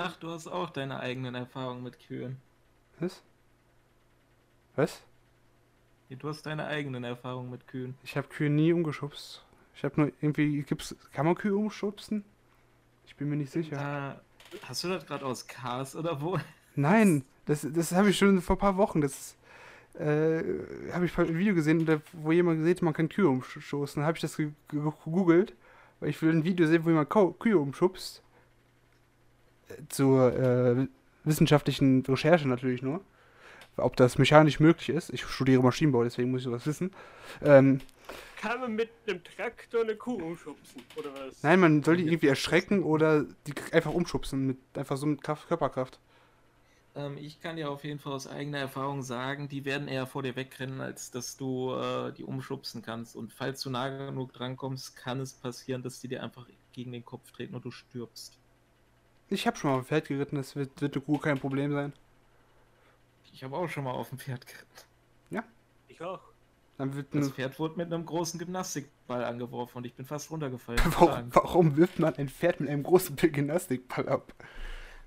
Ach, 0.00 0.17
du 0.17 0.31
hast 0.31 0.47
auch 0.47 0.71
deine 0.71 1.00
eigenen 1.00 1.35
Erfahrungen 1.35 1.83
mit 1.83 1.99
Kühen. 1.99 2.37
Was? 3.00 3.21
Was? 4.76 5.02
Du 6.09 6.28
hast 6.28 6.47
deine 6.47 6.67
eigenen 6.67 7.02
Erfahrungen 7.02 7.50
mit 7.50 7.67
Kühen. 7.67 7.97
Ich 8.05 8.17
habe 8.17 8.28
Kühe 8.28 8.49
nie 8.49 8.73
umgeschubst. 8.73 9.45
Ich 9.75 9.83
habe 9.85 10.00
nur 10.00 10.12
irgendwie, 10.21 10.62
gibt's, 10.62 10.95
kann 11.12 11.26
man 11.26 11.35
Kühe 11.35 11.55
umschubsen? 11.57 12.25
Ich 13.07 13.17
bin 13.17 13.28
mir 13.28 13.37
nicht 13.37 13.50
sicher. 13.50 13.76
Da, 13.76 14.21
hast 14.69 14.85
du 14.85 14.88
das 14.88 15.05
gerade 15.05 15.26
aus 15.26 15.47
Cars 15.49 15.97
oder 15.97 16.21
wo? 16.23 16.38
Nein, 16.76 17.25
das, 17.47 17.67
das 17.69 17.90
habe 17.90 18.11
ich 18.11 18.19
schon 18.19 18.40
vor 18.40 18.55
ein 18.55 18.61
paar 18.61 18.76
Wochen. 18.76 19.00
Das 19.00 19.37
äh, 19.95 20.45
habe 20.93 21.07
ich 21.07 21.19
ein 21.19 21.37
Video 21.37 21.55
gesehen, 21.57 22.00
wo 22.12 22.31
jemand 22.31 22.59
gesehen 22.59 22.76
hat, 22.76 22.83
man 22.83 22.95
kann 22.95 23.09
Kühe 23.09 23.28
umstoßen. 23.28 24.00
Dann 24.00 24.07
habe 24.07 24.17
ich 24.17 24.23
das 24.23 24.37
ge- 24.37 24.52
ge- 24.69 24.81
gegoogelt, 24.81 25.55
weil 25.99 26.11
ich 26.11 26.23
will 26.23 26.31
ein 26.31 26.45
Video 26.45 26.69
sehen, 26.69 26.85
wo 26.85 26.90
jemand 26.90 27.11
Kühe 27.40 27.59
umschubst. 27.59 28.23
Zur 29.88 30.34
äh, 30.34 30.87
wissenschaftlichen 31.25 32.04
Recherche 32.06 32.48
natürlich 32.48 32.82
nur. 32.82 33.00
Ob 33.76 33.96
das 33.96 34.18
mechanisch 34.18 34.58
möglich 34.58 34.88
ist. 34.88 35.10
Ich 35.10 35.25
studiere 35.25 35.62
Maschinenbau, 35.62 36.02
deswegen 36.02 36.32
muss 36.32 36.40
ich 36.40 36.44
sowas 36.46 36.66
wissen. 36.66 36.90
Ähm, 37.42 37.80
Kann 38.40 38.60
man 38.60 38.75
mit 38.75 38.90
einem 39.06 39.22
Traktor 39.22 39.82
eine 39.82 39.94
Kuh 39.94 40.16
umschubsen, 40.16 40.82
oder 40.96 41.10
was? 41.14 41.42
nein, 41.44 41.60
man 41.60 41.82
soll 41.84 41.98
die 41.98 42.06
irgendwie 42.06 42.26
erschrecken 42.26 42.82
oder 42.82 43.25
die 43.46 43.54
einfach 43.72 43.92
umschubsen. 43.92 44.48
Mit, 44.48 44.58
einfach 44.75 44.96
so 44.96 45.06
mit 45.06 45.22
Kraft, 45.22 45.46
Körperkraft. 45.46 46.00
Ähm, 46.96 47.16
ich 47.18 47.40
kann 47.40 47.56
dir 47.56 47.70
auf 47.70 47.84
jeden 47.84 48.00
Fall 48.00 48.12
aus 48.12 48.26
eigener 48.26 48.58
Erfahrung 48.58 49.02
sagen, 49.02 49.48
die 49.48 49.64
werden 49.64 49.87
eher 49.87 50.06
vor 50.06 50.22
dir 50.25 50.34
wegrennen, 50.34 50.80
als 50.80 51.12
dass 51.12 51.37
du 51.37 51.75
äh, 51.75 52.12
die 52.12 52.25
umschubsen 52.25 52.82
kannst. 52.82 53.14
Und 53.14 53.32
falls 53.32 53.60
du 53.62 53.70
nah 53.70 53.88
genug 53.88 54.32
drankommst, 54.32 54.96
kann 54.96 55.20
es 55.20 55.34
passieren, 55.34 55.82
dass 55.82 56.00
die 56.00 56.08
dir 56.08 56.22
einfach 56.22 56.46
gegen 56.72 56.92
den 56.92 57.04
Kopf 57.04 57.30
treten 57.30 57.54
und 57.54 57.64
du 57.64 57.70
stirbst. 57.70 58.38
Ich 59.30 59.47
habe 59.47 59.56
schon 59.56 59.70
mal 59.70 59.76
auf 59.76 59.85
dem 59.85 59.88
Pferd 59.88 60.08
geritten, 60.08 60.37
das 60.37 60.56
wird, 60.56 60.80
wird 60.80 60.94
eine 60.94 61.04
Kuh 61.04 61.18
kein 61.18 61.38
Problem 61.38 61.73
sein. 61.73 61.92
Ich 63.32 63.44
habe 63.44 63.56
auch 63.56 63.68
schon 63.68 63.85
mal 63.85 63.92
auf 63.92 64.08
dem 64.08 64.18
Pferd 64.18 64.47
geritten. 64.47 64.88
Ich 65.99 66.04
auch. 66.04 66.20
Dann 66.76 66.94
wird 66.94 67.08
Das 67.12 67.30
Pferd 67.30 67.58
wurde 67.58 67.76
mit 67.76 67.92
einem 67.92 68.06
großen 68.06 68.38
Gymnastikball 68.38 69.25
angeworfen 69.25 69.78
und 69.78 69.85
ich 69.85 69.94
bin 69.94 70.06
fast 70.06 70.30
runtergefallen. 70.30 70.80
warum, 70.97 71.35
warum 71.35 71.76
wirft 71.76 71.99
man 71.99 72.14
ein 72.14 72.28
Pferd 72.28 72.61
mit 72.61 72.68
einem 72.68 72.85
großen 72.85 73.16
Gymnastikball 73.32 74.08
ab? 74.08 74.32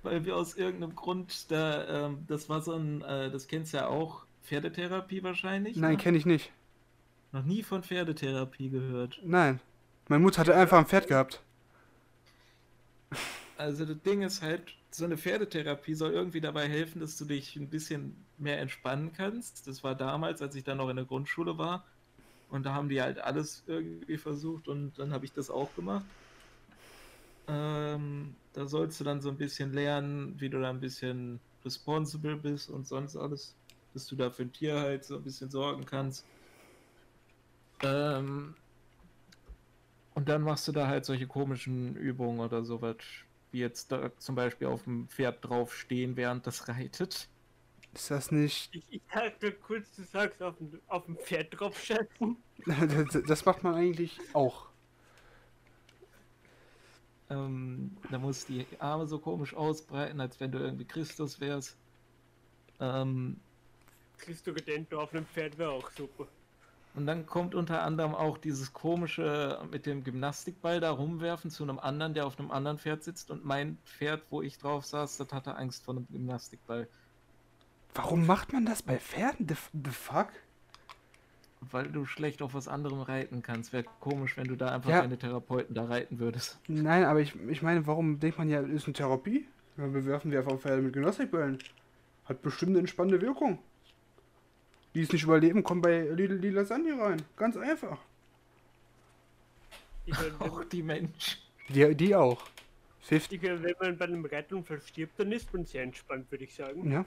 Weil 0.02 0.24
wir 0.26 0.36
aus 0.36 0.54
irgendeinem 0.54 0.94
Grund 0.94 1.50
da, 1.50 2.06
ähm, 2.06 2.24
das 2.28 2.50
war 2.50 2.60
so 2.60 2.74
ein, 2.74 3.00
äh, 3.02 3.30
das 3.30 3.48
kennst 3.48 3.72
du 3.72 3.78
ja 3.78 3.86
auch, 3.86 4.26
Pferdetherapie 4.42 5.22
wahrscheinlich? 5.22 5.76
Nein, 5.76 5.92
ne? 5.92 5.96
kenne 5.96 6.18
ich 6.18 6.26
nicht. 6.26 6.52
Noch 7.30 7.44
nie 7.44 7.62
von 7.62 7.82
Pferdetherapie 7.82 8.68
gehört. 8.68 9.20
Nein. 9.24 9.60
Meine 10.08 10.22
Mutter 10.22 10.40
hatte 10.40 10.54
einfach 10.54 10.78
ein 10.78 10.86
Pferd 10.86 11.06
gehabt. 11.06 11.42
Also 13.62 13.84
das 13.84 14.02
Ding 14.02 14.22
ist 14.22 14.42
halt, 14.42 14.74
so 14.90 15.04
eine 15.04 15.16
Pferdetherapie 15.16 15.94
soll 15.94 16.10
irgendwie 16.10 16.40
dabei 16.40 16.68
helfen, 16.68 17.00
dass 17.00 17.16
du 17.16 17.24
dich 17.24 17.54
ein 17.54 17.70
bisschen 17.70 18.16
mehr 18.36 18.60
entspannen 18.60 19.12
kannst. 19.12 19.68
Das 19.68 19.84
war 19.84 19.94
damals, 19.94 20.42
als 20.42 20.56
ich 20.56 20.64
dann 20.64 20.78
noch 20.78 20.88
in 20.88 20.96
der 20.96 21.04
Grundschule 21.04 21.56
war. 21.58 21.84
Und 22.50 22.66
da 22.66 22.74
haben 22.74 22.88
die 22.88 23.00
halt 23.00 23.20
alles 23.20 23.62
irgendwie 23.68 24.18
versucht 24.18 24.66
und 24.66 24.98
dann 24.98 25.12
habe 25.12 25.24
ich 25.24 25.32
das 25.32 25.48
auch 25.48 25.72
gemacht. 25.76 26.04
Ähm, 27.46 28.34
da 28.52 28.66
sollst 28.66 28.98
du 28.98 29.04
dann 29.04 29.20
so 29.20 29.28
ein 29.28 29.38
bisschen 29.38 29.72
lernen, 29.72 30.34
wie 30.40 30.50
du 30.50 30.60
da 30.60 30.68
ein 30.68 30.80
bisschen 30.80 31.38
responsible 31.64 32.36
bist 32.36 32.68
und 32.68 32.88
sonst 32.88 33.16
alles, 33.16 33.54
dass 33.94 34.08
du 34.08 34.16
da 34.16 34.28
für 34.30 34.42
ein 34.42 34.52
Tier 34.52 34.80
halt 34.80 35.04
so 35.04 35.14
ein 35.16 35.22
bisschen 35.22 35.50
sorgen 35.50 35.86
kannst. 35.86 36.26
Ähm, 37.84 38.56
und 40.14 40.28
dann 40.28 40.42
machst 40.42 40.66
du 40.66 40.72
da 40.72 40.88
halt 40.88 41.04
solche 41.04 41.28
komischen 41.28 41.94
Übungen 41.96 42.40
oder 42.40 42.64
sowas, 42.64 42.96
wie 43.52 43.60
jetzt 43.60 43.92
da 43.92 44.16
zum 44.18 44.34
Beispiel 44.34 44.68
auf 44.68 44.84
dem 44.84 45.08
Pferd 45.08 45.44
draufstehen, 45.44 46.16
während 46.16 46.46
das 46.46 46.68
reitet. 46.68 47.28
Ist 47.94 48.10
das 48.10 48.32
nicht. 48.32 48.74
Ich, 48.74 48.84
ich 48.90 49.02
dachte 49.12 49.52
kurz, 49.52 49.94
du 49.94 50.02
sagst 50.02 50.42
auf 50.42 50.56
dem, 50.56 50.80
auf 50.88 51.04
dem 51.04 51.16
Pferd 51.16 51.48
draufschätzen. 51.50 52.36
Das, 52.66 53.22
das 53.26 53.44
macht 53.44 53.62
man 53.62 53.74
eigentlich 53.74 54.18
auch. 54.32 54.68
Ähm, 57.28 57.96
da 58.10 58.18
musst 58.18 58.48
du 58.48 58.54
die 58.54 58.66
Arme 58.78 59.06
so 59.06 59.18
komisch 59.18 59.54
ausbreiten, 59.54 60.20
als 60.20 60.40
wenn 60.40 60.52
du 60.52 60.58
irgendwie 60.58 60.84
Christus 60.84 61.40
wärst. 61.40 61.76
Ähm, 62.80 63.38
Christo 64.18 64.52
Gedento 64.52 65.00
auf 65.00 65.12
einem 65.12 65.26
Pferd 65.26 65.58
wäre 65.58 65.70
auch 65.70 65.90
super. 65.90 66.28
Und 66.94 67.06
dann 67.06 67.24
kommt 67.26 67.54
unter 67.54 67.82
anderem 67.82 68.14
auch 68.14 68.36
dieses 68.36 68.72
komische 68.74 69.58
mit 69.70 69.86
dem 69.86 70.04
Gymnastikball 70.04 70.78
da 70.78 70.90
rumwerfen 70.90 71.50
zu 71.50 71.62
einem 71.62 71.78
anderen, 71.78 72.12
der 72.12 72.26
auf 72.26 72.38
einem 72.38 72.50
anderen 72.50 72.78
Pferd 72.78 73.02
sitzt. 73.02 73.30
Und 73.30 73.44
mein 73.44 73.78
Pferd, 73.84 74.22
wo 74.30 74.42
ich 74.42 74.58
drauf 74.58 74.84
saß, 74.84 75.16
das 75.16 75.32
hatte 75.32 75.56
Angst 75.56 75.84
vor 75.84 75.94
einem 75.94 76.06
Gymnastikball. 76.10 76.86
Warum 77.94 78.26
macht 78.26 78.52
man 78.52 78.66
das 78.66 78.82
bei 78.82 78.98
Pferden? 78.98 79.48
The, 79.48 79.54
the 79.84 79.90
fuck? 79.90 80.28
Weil 81.60 81.88
du 81.90 82.04
schlecht 82.04 82.42
auf 82.42 82.54
was 82.54 82.68
anderem 82.68 83.00
reiten 83.00 83.42
kannst. 83.42 83.72
Wäre 83.72 83.84
komisch, 84.00 84.36
wenn 84.36 84.48
du 84.48 84.56
da 84.56 84.68
einfach 84.74 84.90
Ja. 84.90 85.00
deine 85.00 85.16
Therapeuten 85.18 85.74
da 85.74 85.84
reiten 85.84 86.18
würdest. 86.18 86.58
Nein, 86.68 87.04
aber 87.04 87.20
ich, 87.20 87.34
ich 87.48 87.62
meine, 87.62 87.86
warum 87.86 88.18
denkt 88.20 88.36
man 88.36 88.50
ja, 88.50 88.60
ist 88.60 88.84
eine 88.86 88.94
Therapie? 88.94 89.46
Ja, 89.78 89.86
bewerfen 89.86 90.30
wir 90.30 90.40
einfach 90.40 90.58
Pferde 90.58 90.82
mit 90.82 90.92
Gymnastikbällen. 90.92 91.58
Hat 92.26 92.42
bestimmt 92.42 92.70
eine 92.70 92.80
entspannende 92.80 93.20
Wirkung. 93.20 93.58
Die 94.94 95.02
es 95.02 95.12
nicht 95.12 95.22
überleben, 95.24 95.62
kommen 95.62 95.80
bei 95.80 96.00
Lidl 96.02 96.38
die 96.40 96.50
Lasagne 96.50 96.98
rein. 97.00 97.22
Ganz 97.36 97.56
einfach. 97.56 97.98
Ich 100.04 100.14
meine, 100.14 100.34
Auch 100.40 100.64
die 100.64 100.82
Menschen. 100.82 101.38
Die, 101.68 101.94
die 101.94 102.14
auch. 102.14 102.42
50. 103.02 103.32
ich 103.32 103.42
meine, 103.42 103.62
wenn 103.62 103.74
man 103.80 103.96
bei 103.98 104.04
einem 104.04 104.24
Reitunfall 104.24 104.80
stirbt, 104.80 105.18
dann 105.18 105.32
ist 105.32 105.52
man 105.52 105.64
sehr 105.64 105.82
entspannt, 105.82 106.30
würde 106.30 106.44
ich 106.44 106.54
sagen. 106.54 106.90
Ja. 106.90 107.04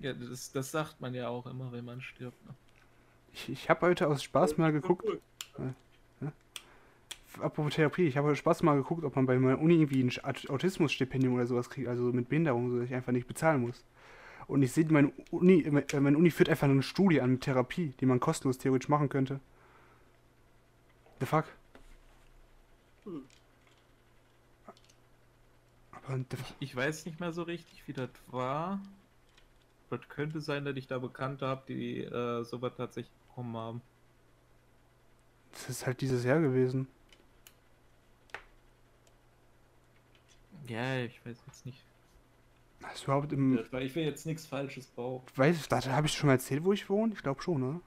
Ja, 0.00 0.12
das, 0.14 0.50
das 0.52 0.70
sagt 0.70 1.00
man 1.00 1.12
ja 1.14 1.28
auch 1.28 1.46
immer, 1.46 1.70
wenn 1.72 1.84
man 1.84 2.00
stirbt. 2.00 2.42
Ne? 2.46 2.54
Ich, 3.34 3.48
ich 3.48 3.70
habe 3.70 3.86
heute 3.86 4.08
aus 4.08 4.22
Spaß 4.22 4.56
mal 4.58 4.72
geguckt, 4.72 5.04
Gut. 5.06 5.20
apropos 7.40 7.74
Therapie, 7.74 8.06
ich 8.06 8.16
habe 8.16 8.28
heute 8.28 8.36
Spaß 8.36 8.62
mal 8.62 8.76
geguckt, 8.76 9.04
ob 9.04 9.16
man 9.16 9.26
bei 9.26 9.38
meiner 9.38 9.58
Uni 9.60 9.74
irgendwie 9.74 10.02
ein 10.02 10.10
Aut- 10.24 10.48
Autismusstipendium 10.48 11.34
oder 11.34 11.46
sowas 11.46 11.68
kriegt, 11.68 11.88
also 11.88 12.04
mit 12.04 12.28
Behinderung, 12.28 12.70
so 12.70 12.78
dass 12.78 12.86
ich 12.88 12.94
einfach 12.94 13.12
nicht 13.12 13.26
bezahlen 13.26 13.60
muss. 13.62 13.84
Und 14.52 14.62
ich 14.62 14.72
sehe, 14.72 14.84
meine 14.90 15.10
Uni, 15.30 15.66
meine 15.70 16.18
Uni 16.18 16.30
führt 16.30 16.50
einfach 16.50 16.68
eine 16.68 16.82
Studie 16.82 17.22
an 17.22 17.40
Therapie, 17.40 17.94
die 18.00 18.04
man 18.04 18.20
kostenlos 18.20 18.58
theoretisch 18.58 18.90
machen 18.90 19.08
könnte. 19.08 19.40
The 21.20 21.26
fuck? 21.26 21.46
Hm. 23.04 23.24
Aber 25.92 26.18
the 26.18 26.36
fuck? 26.36 26.56
Ich 26.60 26.76
weiß 26.76 27.06
nicht 27.06 27.18
mehr 27.18 27.32
so 27.32 27.44
richtig, 27.44 27.82
wie 27.86 27.94
das 27.94 28.10
war. 28.26 28.78
Das 29.88 30.06
könnte 30.10 30.42
sein, 30.42 30.66
dass 30.66 30.76
ich 30.76 30.86
da 30.86 30.98
Bekannte 30.98 31.46
habe, 31.46 31.62
die 31.66 32.00
äh, 32.00 32.44
sowas 32.44 32.74
tatsächlich 32.76 33.16
bekommen 33.28 33.56
haben. 33.56 33.80
das 35.52 35.70
ist 35.70 35.86
halt 35.86 36.02
dieses 36.02 36.24
Jahr 36.24 36.40
gewesen. 36.40 36.88
Ja, 40.68 40.98
ich 40.98 41.24
weiß 41.24 41.38
jetzt 41.46 41.64
nicht. 41.64 41.82
Hast 42.82 43.02
du 43.02 43.04
überhaupt 43.06 43.32
im. 43.32 43.58
War, 43.70 43.80
ich 43.80 43.94
will 43.94 44.04
jetzt 44.04 44.26
nichts 44.26 44.46
Falsches 44.46 44.86
bauen. 44.86 45.22
Weiß, 45.36 45.68
da 45.68 45.84
habe 45.86 46.06
ich 46.06 46.12
schon 46.12 46.26
mal 46.28 46.34
erzählt, 46.34 46.64
wo 46.64 46.72
ich 46.72 46.88
wohne? 46.88 47.12
Ich 47.14 47.22
glaube 47.22 47.42
schon, 47.42 47.60
ne? 47.60 47.80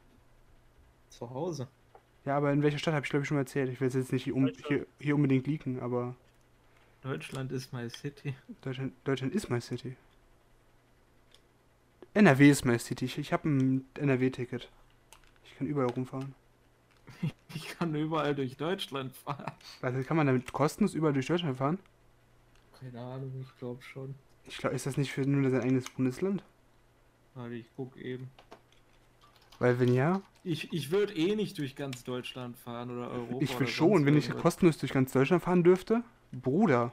Zu 1.10 1.30
Hause. 1.30 1.68
Ja, 2.26 2.38
aber 2.38 2.52
in 2.52 2.64
welcher 2.64 2.80
Stadt 2.80 2.94
habe 2.94 3.06
ich 3.06 3.10
glaube 3.10 3.24
ich 3.24 3.28
schon 3.28 3.36
mal 3.36 3.42
erzählt. 3.42 3.70
Ich 3.70 3.80
will 3.80 3.88
es 3.88 3.94
jetzt 3.94 4.12
nicht 4.12 4.24
hier, 4.24 4.36
um, 4.36 4.50
hier, 4.68 4.88
hier 5.00 5.16
unbedingt 5.16 5.46
leaken, 5.46 5.80
aber 5.80 6.16
Deutschland 7.02 7.52
ist 7.52 7.72
my 7.72 7.88
city. 7.88 8.34
Deutschland, 8.62 8.94
Deutschland 9.04 9.36
ist 9.36 9.50
my 9.50 9.62
city. 9.62 9.96
NRW 12.16 12.50
ist 12.50 12.66
my 12.66 12.80
city. 12.80 13.06
Ich, 13.06 13.18
ich 13.20 13.32
habe 13.32 13.48
ein 13.48 13.86
NRW-Ticket. 13.94 14.70
Ich 15.44 15.56
kann 15.56 15.68
überall 15.68 15.90
rumfahren. 15.90 16.34
Ich 17.54 17.70
kann 17.78 17.96
überall 17.96 18.36
durch 18.36 18.58
Deutschland 18.58 19.16
fahren. 19.16 19.54
Also 19.82 20.04
kann 20.04 20.18
man 20.18 20.28
damit 20.28 20.52
kostenlos 20.52 20.94
überall 20.94 21.14
durch 21.14 21.28
Deutschland 21.28 21.58
fahren? 21.58 21.80
Keine 22.80 23.00
Ahnung, 23.00 23.32
ich 23.40 23.58
glaube 23.58 23.82
schon. 23.82 24.16
Ich 24.48 24.58
glaube, 24.58 24.76
ist 24.76 24.86
das 24.86 24.98
nicht 24.98 25.12
für 25.12 25.22
nur 25.22 25.50
sein 25.50 25.62
eigenes 25.62 25.90
Bundesland? 25.90 26.44
Warte, 27.34 27.56
ich 27.56 27.66
guck 27.76 27.98
eben. 27.98 28.30
Weil 29.60 29.80
wenn 29.80 29.94
ja, 29.94 30.22
Ich, 30.44 30.72
ich 30.74 30.92
würde 30.92 31.14
eh 31.14 31.36
nicht 31.36 31.58
durch 31.58 31.76
ganz 31.76 32.04
Deutschland 32.04 32.58
fahren 32.58 32.92
oder 32.92 33.10
Europa. 33.10 33.42
ich 33.42 33.60
will 33.60 33.68
schon, 33.68 34.06
wenn 34.06 34.16
ich 34.18 34.30
kostenlos 34.30 34.78
durch 34.78 34.92
ganz 34.92 35.12
Deutschland 35.12 35.44
fahren 35.44 35.64
dürfte. 35.64 36.04
Bruder. 36.32 36.92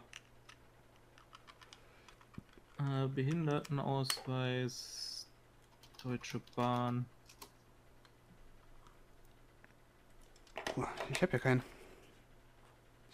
Äh, 2.79 3.09
Behindertenausweis, 3.09 5.29
Deutsche 6.03 6.41
Bahn. 6.57 7.05
Ich 11.11 11.21
habe 11.23 11.33
ja 11.33 11.39
keinen. 11.39 11.63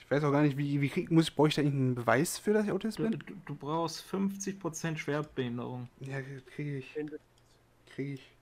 Ich 0.09 0.11
weiß 0.11 0.25
auch 0.25 0.33
gar 0.33 0.41
nicht, 0.43 0.57
wie, 0.57 0.81
wie 0.81 0.89
krieg, 0.89 1.11
muss 1.11 1.29
ich, 1.29 1.35
brauche 1.37 1.49
ich 1.49 1.55
da 1.55 1.61
irgendeinen 1.61 1.95
Beweis 1.95 2.39
für, 2.39 2.55
dass 2.55 2.65
ich 2.65 2.73
Autist 2.73 2.99
Du, 2.99 3.03
bin? 3.03 3.17
du, 3.17 3.35
du 3.47 3.55
brauchst 3.57 4.03
50% 4.03 4.99
Schwerbehinderung. 4.99 5.89
Ja, 6.01 6.21
kriege 6.23 6.79
ich. 6.79 6.87
Kriege 7.87 8.13
ich. 8.15 8.37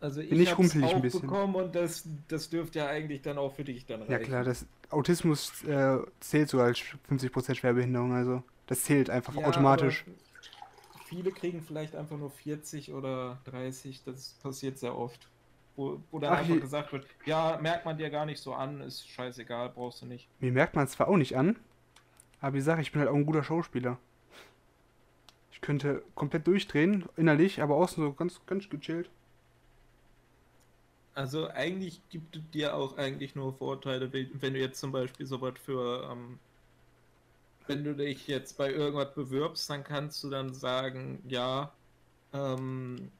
Also 0.00 0.20
ich, 0.20 0.30
Bin 0.30 0.40
ich 0.40 0.48
hab's 0.50 0.58
rumpelig 0.58 0.94
ein 0.96 1.02
auch 1.02 1.02
bisschen. 1.02 1.22
bekommen 1.22 1.56
und 1.56 1.74
das, 1.74 2.08
das 2.28 2.50
dürfte 2.50 2.80
ja 2.80 2.88
eigentlich 2.88 3.22
dann 3.22 3.38
auch 3.38 3.54
für 3.54 3.64
dich 3.64 3.86
dann 3.86 4.02
reichen. 4.02 4.12
Ja 4.12 4.18
klar, 4.18 4.44
das 4.44 4.66
Autismus 4.90 5.62
äh, 5.64 5.98
zählt 6.20 6.48
sogar 6.50 6.66
als 6.66 6.78
50% 6.78 7.58
Schwerbehinderung, 7.58 8.12
also 8.12 8.42
das 8.66 8.82
zählt 8.84 9.08
einfach 9.10 9.36
Ja, 9.36 9.46
automatisch. 9.46 10.04
Viele 11.04 11.32
kriegen 11.32 11.62
vielleicht 11.62 11.94
einfach 11.94 12.18
nur 12.18 12.30
40 12.30 12.92
oder 12.92 13.40
30, 13.44 14.02
das 14.02 14.34
passiert 14.34 14.78
sehr 14.78 14.96
oft. 14.98 15.30
Wo, 15.76 16.00
wo 16.10 16.18
dann 16.20 16.32
Ach, 16.32 16.38
einfach 16.38 16.60
gesagt 16.60 16.92
wird, 16.92 17.06
ja, 17.24 17.58
merkt 17.60 17.84
man 17.84 17.98
dir 17.98 18.08
gar 18.08 18.26
nicht 18.26 18.40
so 18.40 18.54
an, 18.54 18.80
ist 18.80 19.08
scheißegal, 19.08 19.70
brauchst 19.70 20.02
du 20.02 20.06
nicht. 20.06 20.28
Mir 20.40 20.52
merkt 20.52 20.76
man 20.76 20.84
es 20.84 20.92
zwar 20.92 21.08
auch 21.08 21.16
nicht 21.16 21.36
an, 21.36 21.56
aber 22.40 22.56
ich 22.56 22.64
sage, 22.64 22.80
ich 22.82 22.92
bin 22.92 23.00
halt 23.00 23.10
auch 23.10 23.16
ein 23.16 23.26
guter 23.26 23.42
Schauspieler. 23.42 23.98
Ich 25.50 25.60
könnte 25.60 26.02
komplett 26.14 26.46
durchdrehen, 26.46 27.06
innerlich, 27.16 27.60
aber 27.60 27.74
außen 27.74 28.04
so 28.04 28.12
ganz, 28.12 28.40
ganz 28.46 28.68
gechillt. 28.68 29.10
Also 31.14 31.48
eigentlich 31.48 32.00
gibt 32.10 32.36
es 32.36 32.42
dir 32.52 32.74
auch 32.74 32.96
eigentlich 32.98 33.36
nur 33.36 33.54
Vorteile, 33.54 34.12
wenn 34.12 34.30
wenn 34.40 34.54
du 34.54 34.60
jetzt 34.60 34.80
zum 34.80 34.90
Beispiel 34.92 35.26
sowas 35.26 35.54
für, 35.64 36.10
ähm, 36.10 36.38
wenn 37.66 37.84
du 37.84 37.94
dich 37.94 38.26
jetzt 38.26 38.58
bei 38.58 38.70
irgendwas 38.72 39.14
bewirbst, 39.14 39.70
dann 39.70 39.84
kannst 39.84 40.22
du 40.24 40.30
dann 40.30 40.52
sagen, 40.54 41.22
ja, 41.28 41.72
ähm, 42.32 43.10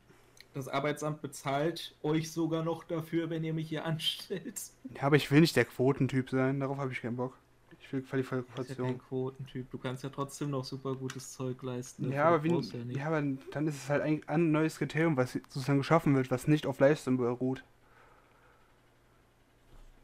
das 0.54 0.68
Arbeitsamt 0.68 1.20
bezahlt 1.20 1.94
euch 2.02 2.32
sogar 2.32 2.64
noch 2.64 2.84
dafür, 2.84 3.28
wenn 3.28 3.44
ihr 3.44 3.52
mich 3.52 3.68
hier 3.68 3.84
anstellt. 3.84 4.60
Ja, 4.94 5.02
aber 5.02 5.16
ich 5.16 5.30
will 5.30 5.40
nicht 5.40 5.56
der 5.56 5.64
Quotentyp 5.64 6.30
sein, 6.30 6.60
darauf 6.60 6.78
habe 6.78 6.92
ich 6.92 7.02
keinen 7.02 7.16
Bock. 7.16 7.36
Ich 7.80 7.92
will 7.92 8.00
Du 8.00 8.06
bist 8.06 8.12
ja 8.14 8.28
kein 8.30 8.44
Qualifikation. 8.54 8.98
Quotentyp, 8.98 9.70
du 9.70 9.78
kannst 9.78 10.04
ja 10.04 10.08
trotzdem 10.08 10.50
noch 10.50 10.64
super 10.64 10.94
gutes 10.94 11.32
Zeug 11.32 11.62
leisten. 11.62 12.10
Ja, 12.10 12.26
aber, 12.26 12.42
wie, 12.44 12.94
ja 12.94 13.06
aber 13.06 13.22
dann 13.50 13.66
ist 13.66 13.76
es 13.76 13.88
halt 13.90 14.02
ein, 14.02 14.22
ein 14.26 14.52
neues 14.52 14.78
Kriterium, 14.78 15.16
was 15.16 15.32
sozusagen 15.32 15.78
geschaffen 15.78 16.14
wird, 16.14 16.30
was 16.30 16.48
nicht 16.48 16.66
auf 16.66 16.78
Leistung 16.78 17.18
beruht. 17.18 17.62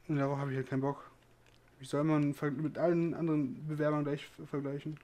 Und 0.09 0.17
darauf 0.17 0.39
habe 0.39 0.51
ich 0.51 0.57
halt 0.57 0.69
keinen 0.69 0.83
Bock. 0.83 1.11
Wie 1.79 1.87
soll 1.87 2.05
man 2.05 2.35
mit 2.57 2.77
allen 2.77 3.15
anderen 3.15 3.67
Bewerbern 3.67 4.05
gleich 4.05 4.27
ver- 4.27 4.47
vergleichen? 4.47 4.99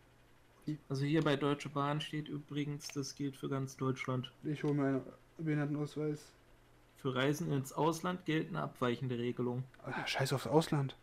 Also 0.89 1.05
hier 1.05 1.23
bei 1.23 1.37
Deutsche 1.37 1.69
Bahn 1.69 2.01
steht 2.01 2.29
übrigens, 2.29 2.89
das 2.89 3.15
gilt 3.15 3.37
für 3.37 3.49
ganz 3.49 3.77
Deutschland. 3.77 4.33
Ich 4.43 4.65
hole 4.65 4.75
mir 4.75 4.87
einen 4.87 5.01
Behindertenausweis. 5.45 6.33
Für 6.97 7.15
Reisen 7.15 7.53
ins 7.53 7.73
Ausland 7.73 8.25
gelten 8.25 8.57
abweichende 8.57 9.19
Regelungen. 9.19 9.65
Ah, 9.85 10.07
Scheiß 10.07 10.33
aufs 10.33 10.47
Ausland. 10.47 10.97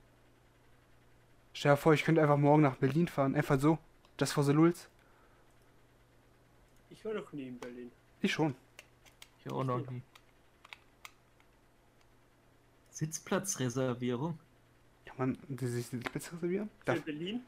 Stell 1.54 1.74
dir 1.74 1.78
vor, 1.78 1.94
ich 1.94 2.04
könnte 2.04 2.22
einfach 2.22 2.38
morgen 2.38 2.64
nach 2.64 2.78
Berlin 2.78 3.08
fahren. 3.08 3.36
Einfach 3.36 3.60
so. 3.60 3.78
For 4.20 4.44
the 4.44 4.54
lulz. 4.54 4.88
Ich 6.90 7.04
war 7.04 7.14
noch 7.14 7.34
nie 7.34 7.48
in 7.48 7.60
Berlin. 7.60 7.92
Ich 8.22 8.32
schon. 8.32 8.56
Ich 9.40 9.52
auch 9.52 9.64
noch 9.64 9.80
nie. 9.90 10.02
Sitzplatzreservierung. 12.92 14.40
Kann 15.06 15.18
man 15.18 15.38
die 15.50 15.68
sich 15.68 15.90
die 15.90 15.98
Plätze 15.98 16.32
reservieren? 16.34 16.70
Für 16.80 16.86
Darf, 16.86 17.02
Berlin? 17.02 17.42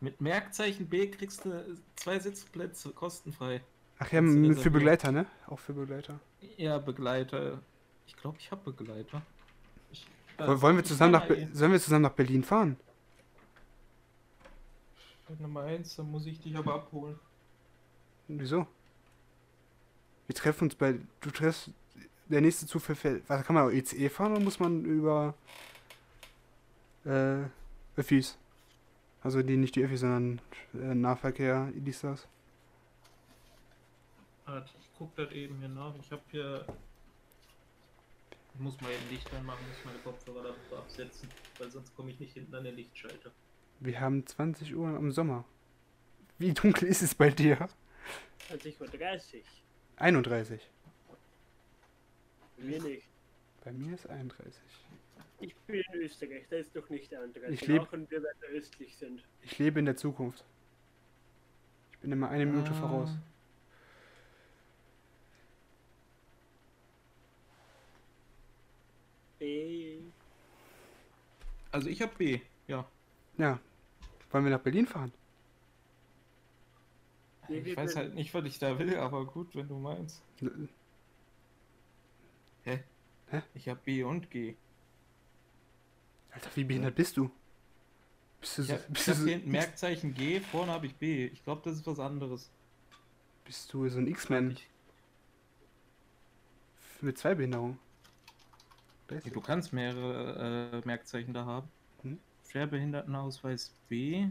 Mit 0.00 0.20
Merkzeichen 0.20 0.86
B 0.86 1.10
kriegst 1.10 1.44
du 1.44 1.78
zwei 1.96 2.18
Sitzplätze 2.18 2.90
kostenfrei. 2.90 3.62
Ach 3.98 4.12
ja, 4.12 4.22
für. 4.22 4.70
Begleiter, 4.70 5.12
ne? 5.12 5.26
Auch 5.46 5.58
für 5.58 5.72
Begleiter. 5.72 6.18
Ja, 6.56 6.78
Begleiter. 6.78 7.60
Ich 8.06 8.16
glaube, 8.16 8.36
ich 8.38 8.50
habe 8.50 8.70
Begleiter. 8.72 9.22
Ich, 9.90 10.06
Woll- 10.38 10.60
Wollen 10.60 10.76
wir 10.76 10.84
zusammen 10.84 11.12
nach 11.12 11.26
Be 11.26 11.48
Sollen 11.52 11.72
wir 11.72 11.80
zusammen 11.80 12.02
nach 12.02 12.12
Berlin 12.12 12.42
fahren? 12.44 12.76
Du 15.38 15.48
meinst, 15.48 15.98
dann 15.98 16.10
muss 16.10 16.26
ich 16.26 16.40
dich 16.40 16.54
aber 16.56 16.74
abholen. 16.74 17.18
Wieso? 18.28 18.66
Wir 20.26 20.34
treffen 20.34 20.64
uns 20.64 20.74
bei. 20.74 20.98
Du 21.20 21.30
treffst. 21.30 21.70
Der 22.28 22.40
nächste 22.40 22.66
Zug 22.66 22.82
verfällt. 22.82 23.22
Was 23.28 23.44
kann 23.44 23.54
man 23.54 23.66
auch 23.66 23.70
ECE 23.70 24.08
fahren 24.08 24.32
oder 24.32 24.40
muss 24.42 24.58
man 24.60 24.84
über. 24.84 25.34
Äh. 27.04 27.44
Öffis? 27.96 28.36
Also 29.22 29.42
die 29.42 29.56
nicht 29.56 29.76
die 29.76 29.84
Öffis, 29.84 30.00
sondern 30.00 30.40
äh, 30.74 30.94
Nahverkehr, 30.94 31.70
dies, 31.74 32.00
das. 32.00 32.26
Warte, 34.46 34.70
ich 34.78 34.90
guck 34.98 35.14
das 35.16 35.30
eben 35.32 35.58
hier 35.58 35.68
nach. 35.68 35.94
Ich 36.00 36.10
habe 36.12 36.22
hier. 36.30 36.64
Ich 38.54 38.60
muss 38.60 38.80
mal 38.80 38.90
eben 38.92 39.10
Licht 39.10 39.32
anmachen, 39.34 39.66
muss 39.68 39.84
meine 39.84 39.98
Kopfhörer 39.98 40.44
dafür 40.44 40.78
absetzen, 40.78 41.28
weil 41.58 41.70
sonst 41.70 41.94
komme 41.96 42.10
ich 42.12 42.20
nicht 42.20 42.34
hinten 42.34 42.54
an 42.54 42.62
den 42.64 42.76
Lichtschalter. 42.76 43.32
Wir 43.80 44.00
haben 44.00 44.24
20 44.24 44.74
Uhr 44.76 44.96
im 44.96 45.10
Sommer. 45.10 45.44
Wie 46.38 46.52
dunkel 46.52 46.86
ist 46.88 47.02
es 47.02 47.14
bei 47.16 47.30
dir? 47.30 47.68
20.30 48.50 48.80
Uhr. 48.80 48.88
31. 49.96 50.60
Bei 52.56 52.62
mir 52.64 52.82
nicht. 52.82 53.08
Bei 53.64 53.72
mir 53.72 53.94
ist 53.94 54.06
31. 54.08 54.62
Ich 55.40 55.54
bin 55.66 55.82
in 55.92 56.00
Österreich, 56.00 56.46
da 56.48 56.56
ist 56.56 56.74
doch 56.76 56.88
nicht 56.90 57.12
31. 57.12 57.60
Ich 57.62 57.68
leb- 57.68 57.80
Auch 57.80 57.92
wenn 57.92 58.08
wir 58.08 58.22
weiter 58.22 58.46
östlich 58.52 58.96
sind. 58.96 59.24
Ich 59.42 59.58
lebe 59.58 59.80
in 59.80 59.86
der 59.86 59.96
Zukunft. 59.96 60.44
Ich 61.92 61.98
bin 61.98 62.12
immer 62.12 62.28
eine 62.28 62.46
Minute 62.46 62.70
Ah, 62.70 62.74
voraus. 62.80 63.10
Also 71.74 71.88
ich 71.88 72.00
habe 72.00 72.14
B, 72.16 72.40
ja. 72.68 72.88
Ja. 73.36 73.58
Wollen 74.30 74.44
wir 74.44 74.52
nach 74.52 74.60
Berlin 74.60 74.86
fahren? 74.86 75.12
Ich 77.48 77.76
weiß 77.76 77.96
halt 77.96 78.14
nicht, 78.14 78.32
was 78.32 78.44
ich 78.44 78.60
da 78.60 78.78
will, 78.78 78.96
aber 78.96 79.24
gut, 79.26 79.56
wenn 79.56 79.66
du 79.66 79.80
meinst. 79.80 80.22
Hä? 82.62 82.84
Hä? 83.26 83.42
Ich 83.54 83.68
habe 83.68 83.80
B 83.84 84.04
und 84.04 84.30
G. 84.30 84.54
Alter, 86.30 86.50
wie 86.54 86.62
behindert 86.62 86.94
bist 86.94 87.16
du? 87.16 87.28
Bist 88.40 88.58
du 88.58 88.62
Ich 88.62 88.68
so, 88.68 88.74
habe 88.74 88.84
bist 88.90 89.08
du 89.08 89.14
so, 89.14 89.26
hinten 89.26 89.50
Merkzeichen 89.50 90.14
G, 90.14 90.38
vorne 90.38 90.70
habe 90.70 90.86
ich 90.86 90.94
B. 90.94 91.26
Ich 91.26 91.42
glaube, 91.42 91.62
das 91.64 91.74
ist 91.74 91.86
was 91.88 91.98
anderes. 91.98 92.52
bist 93.44 93.72
du 93.72 93.88
so 93.88 93.98
ein 93.98 94.06
X-Men 94.06 94.52
Ich, 94.52 94.68
mit 97.02 97.18
zwei 97.18 97.34
Behinderungen? 97.34 97.80
Weißt 99.08 99.34
du 99.34 99.40
kannst 99.40 99.72
mehrere 99.72 100.70
äh, 100.72 100.86
Merkzeichen 100.86 101.34
da 101.34 101.44
haben. 101.44 101.68
Hm? 102.02 102.18
Schwerbehindertenausweis 102.50 103.74
B. 103.88 104.26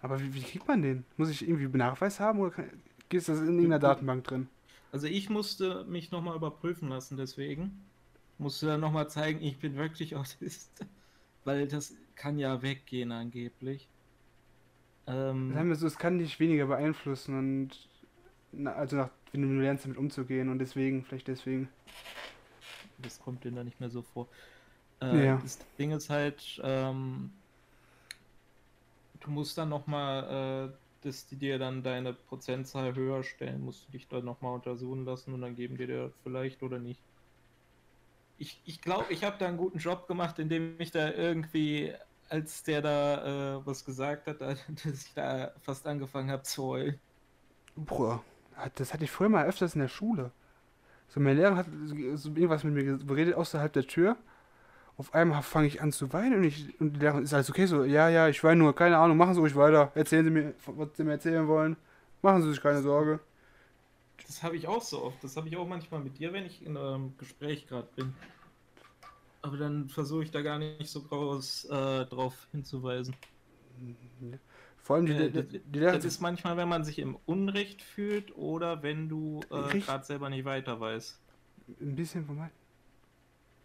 Aber 0.00 0.20
wie, 0.20 0.34
wie 0.34 0.42
kriegt 0.42 0.68
man 0.68 0.82
den? 0.82 1.04
Muss 1.16 1.30
ich 1.30 1.46
irgendwie 1.46 1.76
Nachweis 1.76 2.20
haben 2.20 2.38
oder 2.40 2.50
kann, 2.50 2.70
ist 3.12 3.28
das 3.28 3.40
in 3.40 3.46
irgendeiner 3.46 3.78
Datenbank 3.78 4.24
drin? 4.24 4.48
Also 4.92 5.06
ich 5.06 5.28
musste 5.30 5.84
mich 5.84 6.10
nochmal 6.10 6.36
überprüfen 6.36 6.88
lassen, 6.88 7.16
deswegen. 7.16 7.84
Musste 8.38 8.66
dann 8.66 8.80
nochmal 8.80 9.08
zeigen, 9.08 9.42
ich 9.42 9.58
bin 9.58 9.76
wirklich 9.76 10.14
Autist. 10.16 10.86
Weil 11.44 11.66
das 11.68 11.94
kann 12.14 12.38
ja 12.38 12.62
weggehen 12.62 13.12
angeblich. 13.12 13.88
Ähm, 15.06 15.52
Sagen 15.52 15.68
wir 15.68 15.76
so, 15.76 15.86
es 15.86 15.98
kann 15.98 16.18
dich 16.18 16.40
weniger 16.40 16.66
beeinflussen 16.66 17.38
und 17.38 17.88
na, 18.52 18.72
also 18.72 18.96
nach, 18.96 19.10
wenn 19.32 19.42
du 19.42 19.60
lernst 19.60 19.84
damit 19.84 19.98
umzugehen 19.98 20.48
und 20.48 20.58
deswegen, 20.58 21.04
vielleicht 21.04 21.28
deswegen. 21.28 21.68
Das 22.98 23.18
kommt 23.20 23.44
denen 23.44 23.56
da 23.56 23.64
nicht 23.64 23.80
mehr 23.80 23.90
so 23.90 24.02
vor. 24.02 24.30
Äh, 25.00 25.26
Ja. 25.26 25.38
Das 25.42 25.58
Ding 25.78 25.92
ist 25.92 26.10
halt, 26.10 26.60
ähm, 26.64 27.42
du 29.20 29.30
musst 29.30 29.58
dann 29.58 29.68
nochmal, 29.68 30.72
äh, 30.74 30.78
dass 31.00 31.26
die 31.26 31.38
dir 31.38 31.58
dann 31.58 31.82
deine 31.82 32.14
Prozentzahl 32.14 32.94
höher 32.94 33.22
stellen, 33.24 33.60
musst 33.62 33.86
du 33.88 33.92
dich 33.92 34.08
dann 34.08 34.24
nochmal 34.24 34.54
untersuchen 34.54 35.04
lassen 35.04 35.34
und 35.34 35.40
dann 35.42 35.54
geben 35.56 35.76
die 35.76 35.86
dir 35.86 36.14
vielleicht 36.22 36.62
oder 36.62 36.78
nicht. 36.78 37.04
Ich 38.38 38.60
ich, 38.64 38.80
glaube, 38.82 39.12
ich 39.12 39.24
habe 39.24 39.38
da 39.38 39.46
einen 39.48 39.56
guten 39.56 39.78
Job 39.78 40.06
gemacht, 40.08 40.38
indem 40.38 40.78
ich 40.80 40.90
da 40.90 41.10
irgendwie, 41.12 41.94
als 42.28 42.62
der 42.64 42.82
da 42.82 43.56
äh, 43.60 43.66
was 43.66 43.84
gesagt 43.84 44.26
hat, 44.26 44.40
da- 44.40 44.54
dass 44.84 45.06
ich 45.06 45.14
da 45.14 45.54
fast 45.60 45.86
angefangen 45.86 46.30
habe 46.30 46.42
zu 46.42 46.64
heulen. 46.64 47.00
Hat- 48.54 48.80
das 48.80 48.92
hatte 48.92 49.04
ich 49.04 49.10
früher 49.10 49.28
mal 49.28 49.46
öfters 49.46 49.74
in 49.74 49.80
der 49.80 49.88
Schule. 49.88 50.32
So, 51.08 51.20
mein 51.20 51.36
Lehrer 51.36 51.56
hat 51.56 51.66
so 51.86 51.94
so 52.16 52.28
irgendwas 52.30 52.64
mit 52.64 52.74
mir 52.74 52.98
geredet 52.98 53.34
außerhalb 53.34 53.72
der 53.72 53.86
Tür. 53.86 54.16
Auf 54.98 55.14
einmal 55.14 55.42
fange 55.42 55.66
ich 55.68 55.82
an 55.82 55.92
zu 55.92 56.12
weinen 56.12 56.36
und, 56.36 56.44
ich, 56.44 56.80
und 56.80 56.94
die 56.94 57.00
Lehrerin 57.00 57.24
ist 57.24 57.34
alles 57.34 57.50
okay, 57.50 57.66
so, 57.66 57.84
ja, 57.84 58.08
ja, 58.08 58.28
ich 58.28 58.42
weine 58.44 58.60
nur, 58.62 58.74
keine 58.74 58.98
Ahnung, 58.98 59.16
machen 59.18 59.34
Sie 59.34 59.40
ruhig 59.40 59.56
weiter. 59.56 59.92
Erzählen 59.94 60.24
Sie 60.24 60.30
mir, 60.30 60.54
was 60.66 60.88
Sie 60.96 61.04
mir 61.04 61.12
erzählen 61.12 61.46
wollen. 61.48 61.76
Machen 62.22 62.42
Sie 62.42 62.50
sich 62.50 62.62
keine 62.62 62.82
Sorge. 62.82 63.20
Das 64.26 64.42
habe 64.42 64.56
ich 64.56 64.66
auch 64.66 64.82
so 64.82 65.04
oft. 65.04 65.22
Das 65.22 65.36
habe 65.36 65.48
ich 65.48 65.56
auch 65.56 65.66
manchmal 65.66 66.00
mit 66.00 66.18
dir, 66.18 66.32
wenn 66.32 66.46
ich 66.46 66.64
in 66.64 66.76
einem 66.76 67.16
Gespräch 67.18 67.66
gerade 67.66 67.88
bin. 67.94 68.14
Aber 69.42 69.56
dann 69.56 69.88
versuche 69.88 70.24
ich 70.24 70.30
da 70.30 70.42
gar 70.42 70.58
nicht 70.58 70.90
so 70.90 71.02
groß 71.02 71.66
äh, 71.66 72.06
drauf 72.06 72.48
hinzuweisen. 72.52 73.14
Vor 74.86 74.94
allem 74.94 75.06
die, 75.06 75.14
Äh, 75.14 75.30
die, 75.30 75.32
das, 75.32 75.46
die 75.64 75.80
das 75.80 76.04
ist 76.04 76.20
manchmal, 76.20 76.56
wenn 76.56 76.68
man 76.68 76.84
sich 76.84 77.00
im 77.00 77.16
Unrecht 77.26 77.82
fühlt 77.82 78.36
oder 78.36 78.84
wenn 78.84 79.08
du 79.08 79.40
äh, 79.50 79.80
gerade 79.80 80.04
selber 80.04 80.30
nicht 80.30 80.44
weiter 80.44 80.78
weißt. 80.78 81.18
ein 81.80 81.96
bisschen 81.96 82.24
von 82.24 82.36
mein. 82.36 82.50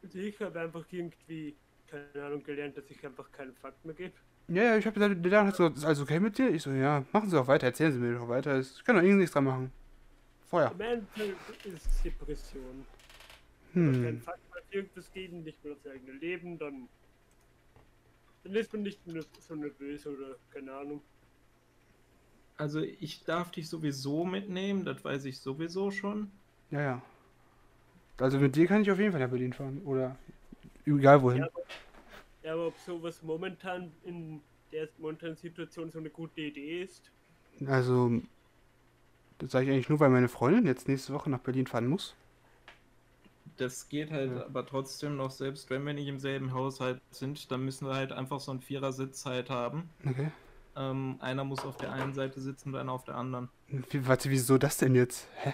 Also 0.02 0.18
ich 0.18 0.42
habe 0.42 0.60
einfach 0.60 0.84
irgendwie, 0.90 1.56
keine 1.86 2.26
Ahnung, 2.26 2.44
gelernt, 2.44 2.76
dass 2.76 2.90
ich 2.90 3.06
einfach 3.06 3.32
keinen 3.32 3.54
Fakt 3.54 3.86
mehr 3.86 3.94
gebe. 3.94 4.14
Ja, 4.48 4.64
ja, 4.64 4.78
ich 4.78 4.86
habe 4.88 5.00
gesagt, 5.00 5.24
der 5.24 5.46
hat 5.46 5.56
so, 5.56 5.68
ist 5.68 5.86
alles 5.86 6.02
okay 6.02 6.20
mit 6.20 6.40
dir? 6.40 6.50
Ich 6.50 6.64
so, 6.64 6.72
ja, 6.72 7.06
machen 7.12 7.30
Sie 7.30 7.40
auch 7.40 7.46
weiter, 7.48 7.68
erzählen 7.68 7.92
Sie 7.94 8.00
mir 8.00 8.16
doch 8.16 8.28
weiter. 8.28 8.60
Ich 8.60 8.84
kann 8.84 8.96
doch 8.96 9.04
irgendwie 9.04 9.20
nichts 9.20 9.34
dran 9.34 9.44
machen. 9.44 9.72
Feuer. 10.50 10.72
Im 10.72 10.82
Endeffekt 10.82 11.66
ist 11.68 11.86
es 11.86 12.02
Depression. 12.02 12.88
Wenn 13.74 13.86
man 13.86 13.94
keinen 13.94 14.08
Hm. 14.18 14.22
Fakt 14.24 14.40
mehr 14.52 14.64
irgendwas 14.72 15.12
geben, 15.12 15.44
nicht 15.44 15.64
mehr 15.64 15.74
aufs 15.74 15.86
eigene 15.86 16.14
Leben, 16.14 16.58
dann, 16.58 16.90
dann 18.43 18.56
ist 18.56 18.73
man 18.73 18.84
nicht 18.84 19.06
mehr 19.08 19.23
so 19.39 19.56
nervös 19.56 20.06
oder 20.08 20.38
keine 20.49 20.73
Ahnung. 20.73 21.01
Also 22.58 22.80
ich 22.82 23.23
darf 23.25 23.51
dich 23.51 23.67
sowieso 23.67 24.23
mitnehmen, 24.23 24.86
das 24.86 25.04
weiß 25.04 25.25
ich 25.25 25.39
sowieso 25.41 25.91
schon. 25.91 26.32
Ja, 26.71 26.82
ja. 26.82 27.01
Also 28.19 28.39
mit 28.39 28.56
dir 28.56 28.67
kann 28.67 28.84
ich 28.84 28.91
auf 28.91 28.99
jeden 28.99 29.12
Fall 29.12 29.19
nach 29.21 29.30
Berlin 29.30 29.54
fahren. 29.54 29.82
Oder 29.86 30.15
egal 30.86 31.21
wohin. 31.21 31.43
Ja, 31.43 31.49
Ja, 32.43 32.54
aber 32.54 32.67
ob 32.67 32.77
sowas 32.77 33.21
momentan 33.23 33.91
in 34.04 34.41
der 34.71 34.89
momentanen 34.97 35.36
Situation 35.38 35.91
so 35.91 35.99
eine 35.99 36.10
gute 36.10 36.41
Idee 36.41 36.84
ist, 36.84 37.12
Also, 37.67 38.21
das 39.39 39.51
sage 39.51 39.65
ich 39.65 39.71
eigentlich 39.71 39.89
nur, 39.89 39.99
weil 39.99 40.10
meine 40.10 40.30
Freundin 40.30 40.65
jetzt 40.65 40.88
nächste 40.88 41.13
Woche 41.13 41.30
nach 41.30 41.39
Berlin 41.39 41.67
fahren 41.67 41.88
muss. 41.88 42.15
Das 43.62 43.89
geht 43.89 44.10
halt 44.10 44.32
Ja. 44.36 44.45
aber 44.45 44.65
trotzdem 44.65 45.17
noch, 45.17 45.30
selbst 45.30 45.69
wenn 45.69 45.86
wir 45.86 45.93
nicht 45.93 46.08
im 46.08 46.17
selben 46.17 46.52
Haushalt 46.52 47.00
sind, 47.12 47.52
dann 47.52 47.63
müssen 47.63 47.86
wir 47.88 47.93
halt 47.93 48.12
einfach 48.12 48.39
so 48.39 48.50
einen 48.50 48.60
Vierersitz 48.60 49.24
halt 49.28 49.52
haben. 49.52 49.88
Okay. 50.04 50.32
Ähm, 50.76 51.17
einer 51.19 51.43
muss 51.43 51.63
auf 51.63 51.78
der 51.78 51.91
einen 51.93 52.15
Seite 52.15 52.41
sitzen 52.41 52.69
und 52.69 52.76
einer 52.80 52.91
auf 52.91 53.04
der 53.04 53.15
anderen. 53.17 53.50
Wie, 53.67 54.08
warte, 54.08 54.32
wieso 54.32 54.58
das 54.58 54.78
denn 54.78 54.95
jetzt? 54.95 55.28
Hä? 55.36 55.54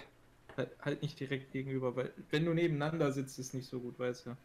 Halt, 0.55 0.69
halt 0.79 1.01
nicht 1.01 1.19
direkt 1.19 1.51
gegenüber, 1.51 1.97
weil 1.97 2.13
wenn 2.31 2.45
du 2.45 2.53
nebeneinander 2.53 3.11
sitzt, 3.11 3.39
ist 3.39 3.53
nicht 3.53 3.67
so 3.69 3.81
gut, 3.81 3.99
weißt 3.99 4.27
du. 4.27 4.37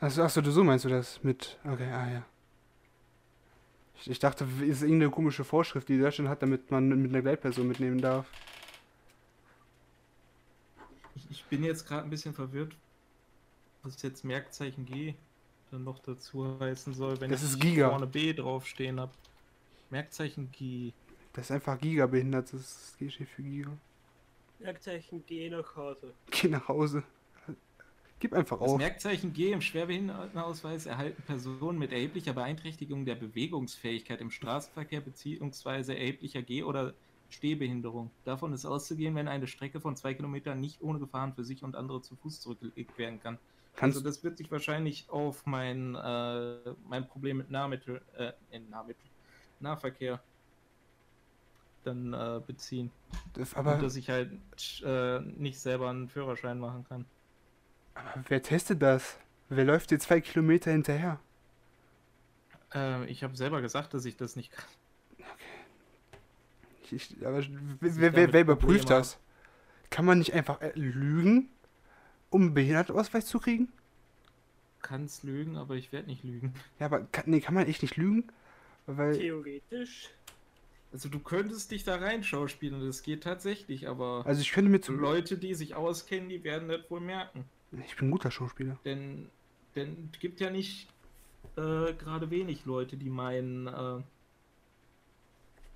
Achso, 0.00 0.22
achso, 0.22 0.42
du 0.42 0.50
so 0.50 0.62
meinst 0.62 0.84
du 0.84 0.90
das 0.90 1.24
mit. 1.24 1.56
Okay, 1.64 1.90
ah 1.90 2.10
ja. 2.10 2.26
Ich, 4.00 4.10
ich 4.10 4.18
dachte, 4.18 4.46
ist 4.66 4.82
irgendeine 4.82 5.10
komische 5.10 5.44
Vorschrift, 5.44 5.88
die 5.88 5.98
Deutschland 5.98 6.28
hat, 6.28 6.42
damit 6.42 6.70
man 6.70 6.88
mit 6.90 7.10
einer 7.10 7.22
Gleitperson 7.22 7.66
mitnehmen 7.66 8.02
darf. 8.02 8.26
Ich, 11.16 11.26
ich 11.30 11.44
bin 11.46 11.64
jetzt 11.64 11.86
gerade 11.88 12.02
ein 12.04 12.10
bisschen 12.10 12.34
verwirrt, 12.34 12.76
was 13.82 14.00
jetzt 14.02 14.24
Merkzeichen 14.24 14.84
G 14.86 15.14
dann 15.70 15.84
noch 15.84 15.98
dazu 15.98 16.58
heißen 16.60 16.94
soll, 16.94 17.20
wenn 17.20 17.30
Das 17.30 17.42
ich 17.42 17.50
ist 17.50 17.60
Giga. 17.60 17.90
vorne 17.90 18.06
B 18.06 18.32
draufstehen 18.32 18.98
habe. 19.00 19.12
Merkzeichen 19.90 20.50
G. 20.52 20.92
Das 21.34 21.46
ist 21.46 21.50
einfach 21.50 21.78
Giga-behindert, 21.78 22.52
das 22.52 22.60
ist 22.60 22.98
G 22.98 23.10
steht 23.10 23.28
für 23.28 23.42
Giga. 23.42 23.70
Merkzeichen 24.58 25.22
geh 25.26 25.48
nach 25.50 25.76
Hause. 25.76 26.12
Geh 26.30 26.48
nach 26.48 26.66
Hause. 26.68 27.02
Gib 28.20 28.32
einfach 28.32 28.58
Das 28.58 28.70
auf. 28.70 28.78
Merkzeichen 28.78 29.32
G 29.32 29.52
im 29.52 29.60
Schwerbehindertenausweis 29.60 30.86
erhalten 30.86 31.22
Personen 31.22 31.78
mit 31.78 31.92
erheblicher 31.92 32.32
Beeinträchtigung 32.32 33.04
der 33.04 33.14
Bewegungsfähigkeit 33.14 34.20
im 34.20 34.32
Straßenverkehr 34.32 35.00
bzw. 35.00 35.94
erheblicher 35.94 36.42
Geh- 36.42 36.64
oder 36.64 36.94
Stehbehinderung. 37.30 38.10
Davon 38.24 38.52
ist 38.52 38.64
auszugehen, 38.66 39.14
wenn 39.14 39.28
eine 39.28 39.46
Strecke 39.46 39.80
von 39.80 39.94
zwei 39.94 40.14
Kilometern 40.14 40.58
nicht 40.60 40.82
ohne 40.82 40.98
Gefahren 40.98 41.34
für 41.34 41.44
sich 41.44 41.62
und 41.62 41.76
andere 41.76 42.02
zu 42.02 42.16
Fuß 42.16 42.40
zurückgelegt 42.40 42.98
werden 42.98 43.20
kann. 43.22 43.38
Kannst, 43.78 43.96
also 43.98 44.08
das 44.08 44.24
wird 44.24 44.36
sich 44.36 44.50
wahrscheinlich 44.50 45.08
auf 45.08 45.46
mein, 45.46 45.94
äh, 45.94 46.74
mein 46.88 47.06
Problem 47.06 47.36
mit 47.38 47.50
Nahmittel, 47.50 48.02
äh, 48.16 48.32
in 48.50 48.68
Nahmittel, 48.70 49.04
Nahverkehr 49.60 50.20
dann 51.84 52.12
äh, 52.12 52.40
beziehen. 52.44 52.90
das- 53.34 53.52
Und 53.54 53.58
aber, 53.60 53.78
dass 53.78 53.94
ich 53.94 54.10
halt 54.10 54.32
äh, 54.84 55.20
nicht 55.20 55.60
selber 55.60 55.90
einen 55.90 56.08
Führerschein 56.08 56.58
machen 56.58 56.84
kann. 56.88 57.04
aber 57.94 58.24
wer 58.28 58.42
testet 58.42 58.82
das? 58.82 59.16
Wer 59.48 59.64
läuft 59.64 59.90
dir 59.92 59.98
zwei 60.00 60.20
Kilometer 60.20 60.70
hinterher? 60.72 61.20
Äh, 62.74 63.06
ich 63.06 63.22
habe 63.22 63.36
selber 63.36 63.60
gesagt, 63.62 63.94
dass 63.94 64.04
ich 64.04 64.16
das 64.16 64.34
nicht 64.36 64.50
kann. 64.52 64.64
Ich, 66.82 66.92
ich, 66.92 67.26
aber 67.26 67.42
wer, 67.80 68.12
wer, 68.14 68.32
wer 68.32 68.40
überprüft 68.40 68.60
Probleme 68.60 68.84
das? 68.86 69.18
Kann 69.90 70.04
man 70.04 70.18
nicht 70.18 70.34
einfach 70.34 70.60
äh, 70.60 70.72
lügen, 70.74 71.48
um 72.30 72.42
einen 72.42 72.54
Behindertenausweis 72.54 73.26
zu 73.26 73.38
kriegen? 73.38 73.68
Kann's 74.82 75.22
lügen, 75.22 75.56
aber 75.56 75.74
ich 75.74 75.92
werde 75.92 76.08
nicht 76.08 76.24
lügen. 76.24 76.54
Ja, 76.78 76.86
aber 76.86 77.00
kann, 77.00 77.24
nee, 77.26 77.40
kann 77.40 77.54
man 77.54 77.66
echt 77.66 77.82
nicht 77.82 77.96
lügen? 77.96 78.24
Weil, 78.86 79.16
Theoretisch. 79.18 80.10
Also 80.92 81.08
du 81.10 81.18
könntest 81.18 81.70
dich 81.70 81.84
da 81.84 81.96
rein 81.96 82.22
schauspielen, 82.22 82.80
das 82.86 83.02
geht 83.02 83.22
tatsächlich, 83.22 83.88
aber 83.88 84.22
also 84.24 84.40
ich 84.40 84.52
könnte 84.52 84.70
mir 84.70 84.80
zum 84.80 84.98
Leute, 84.98 85.36
die 85.36 85.54
sich 85.54 85.74
auskennen, 85.74 86.30
die 86.30 86.42
werden 86.44 86.68
das 86.68 86.90
wohl 86.90 87.00
merken. 87.00 87.44
Ich 87.86 87.96
bin 87.96 88.08
ein 88.08 88.10
guter 88.10 88.30
Schauspieler. 88.30 88.78
Denn, 88.86 89.28
denn 89.76 90.08
es 90.10 90.18
gibt 90.18 90.40
ja 90.40 90.48
nicht 90.48 90.88
äh, 91.56 91.92
gerade 91.92 92.30
wenig 92.30 92.64
Leute, 92.64 92.96
die 92.96 93.10
meinen, 93.10 93.66
äh, 93.66 94.02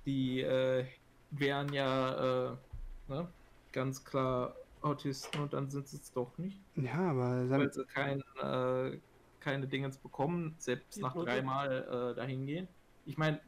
die 0.07 0.41
äh, 0.41 0.85
wären 1.29 1.71
ja 1.71 2.53
äh, 2.53 2.57
ne, 3.09 3.27
ganz 3.71 4.03
klar 4.03 4.55
Autisten 4.83 5.41
und 5.41 5.53
dann 5.53 5.69
sind 5.69 5.87
sie 5.87 5.97
es 5.97 6.11
doch 6.11 6.37
nicht, 6.37 6.61
Ja, 6.75 7.11
aber 7.11 7.49
weil 7.49 7.71
sie 7.71 7.85
kein, 7.85 8.21
äh, 8.41 9.01
keine 9.39 9.67
Dingens 9.67 9.97
bekommen, 9.99 10.55
selbst 10.59 11.01
nach 11.01 11.17
dreimal 11.17 12.11
äh, 12.13 12.15
dahin 12.15 12.45
gehen. 12.45 12.67
Ich 13.05 13.17
meine, 13.17 13.41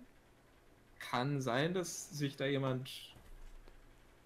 kann 1.00 1.40
sein, 1.42 1.74
dass 1.74 2.10
sich 2.10 2.36
da 2.38 2.46
jemand 2.46 3.18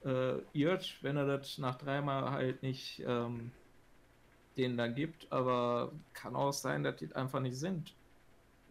äh, 0.04 0.40
irrt, 0.54 1.00
wenn 1.04 1.18
er 1.18 1.26
das 1.26 1.58
nach 1.58 1.78
dreimal 1.78 2.32
halt 2.32 2.64
nicht 2.64 3.00
ähm, 3.06 3.58
denen 4.58 4.78
dann 4.78 4.94
gibt, 4.96 5.32
aber 5.32 5.92
kann 6.14 6.36
auch 6.36 6.52
sein, 6.54 6.84
dass 6.84 6.98
die 6.98 7.14
einfach 7.16 7.40
nicht 7.40 7.58
sind. 7.58 7.98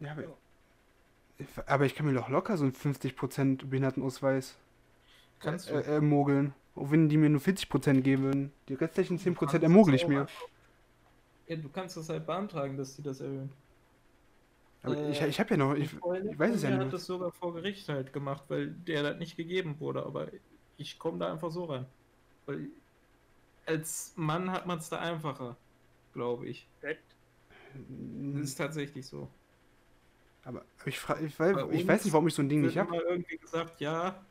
Ja, 0.01 0.13
aber, 0.13 0.39
aber 1.67 1.87
ich 1.87 1.95
kann 1.95 2.07
mir 2.07 2.15
doch 2.15 2.29
locker 2.29 2.57
so 2.57 2.65
einen 2.65 2.73
50% 2.75 3.69
Behindertenausweis 3.71 4.57
Kannst 5.41 5.71
du. 5.71 5.75
äh, 5.75 5.83
ermogeln. 5.83 6.55
Auch 6.79 6.91
wenn 6.91 7.09
die 7.09 7.17
mir 7.17 7.29
nur 7.31 7.41
40% 7.41 8.03
geben 8.05 8.23
würden. 8.25 8.53
Die 8.69 8.75
restlichen 8.75 9.19
10% 9.19 9.63
kannst 9.63 9.63
ermogel 9.63 9.95
es 9.95 10.03
ich 10.03 10.07
mir. 10.07 10.27
Ja, 11.47 11.57
du 11.57 11.69
kannst 11.71 11.97
das 11.97 12.09
halt 12.11 12.27
beantragen, 12.27 12.77
dass 12.77 12.95
die 12.97 13.03
das 13.03 13.21
erhöhen. 13.21 13.53
Aber 14.83 14.97
ich, 15.09 15.21
Äh, 15.21 15.29
ich 15.29 15.41
habe 15.41 15.51
ja 15.51 15.57
noch. 15.57 15.75
Ich, 15.75 15.93
ich 15.93 16.39
weiß 16.39 16.55
es 16.55 16.63
ja 16.63 16.71
nicht 16.71 16.79
hat 16.79 16.93
mehr. 16.93 16.93
das 16.93 17.07
sogar 17.07 17.33
vor 17.33 17.55
Gericht 17.55 17.89
halt 17.89 18.13
gemacht, 18.13 18.45
weil 18.49 18.73
der 18.75 19.03
das 19.03 19.19
nicht 19.19 19.37
gegeben 19.37 19.81
wurde, 19.81 20.05
aber 20.07 20.31
ich 20.77 20.99
komme 20.99 21.19
da 21.19 21.33
einfach 21.33 21.51
so 21.51 21.65
rein. 21.65 21.87
Weil 22.47 22.71
als 23.67 24.15
Mann 24.17 24.51
hat 24.53 24.67
man 24.67 24.79
es 24.79 24.89
da 24.91 24.99
einfacher, 25.01 25.57
glaube 26.13 26.49
ich. 26.49 26.71
Das 27.73 28.43
ist 28.43 28.57
tatsächlich 28.57 29.07
so. 29.07 29.29
aber 30.43 30.65
ich, 30.87 30.99
fra- 30.99 31.21
ich, 31.21 31.39
weiß, 31.39 31.57
ich 31.73 31.87
weiß 31.87 32.05
nicht, 32.05 32.13
warum 32.13 32.29
ich 32.29 32.35
so 32.35 32.43
ein 32.43 32.49
Ding 32.49 32.63
nicht 32.63 32.79
habe. 32.79 32.95
immer 32.95 33.03
irgendwie 33.03 33.39
gesagt, 33.39 33.81
ja, 33.81 34.28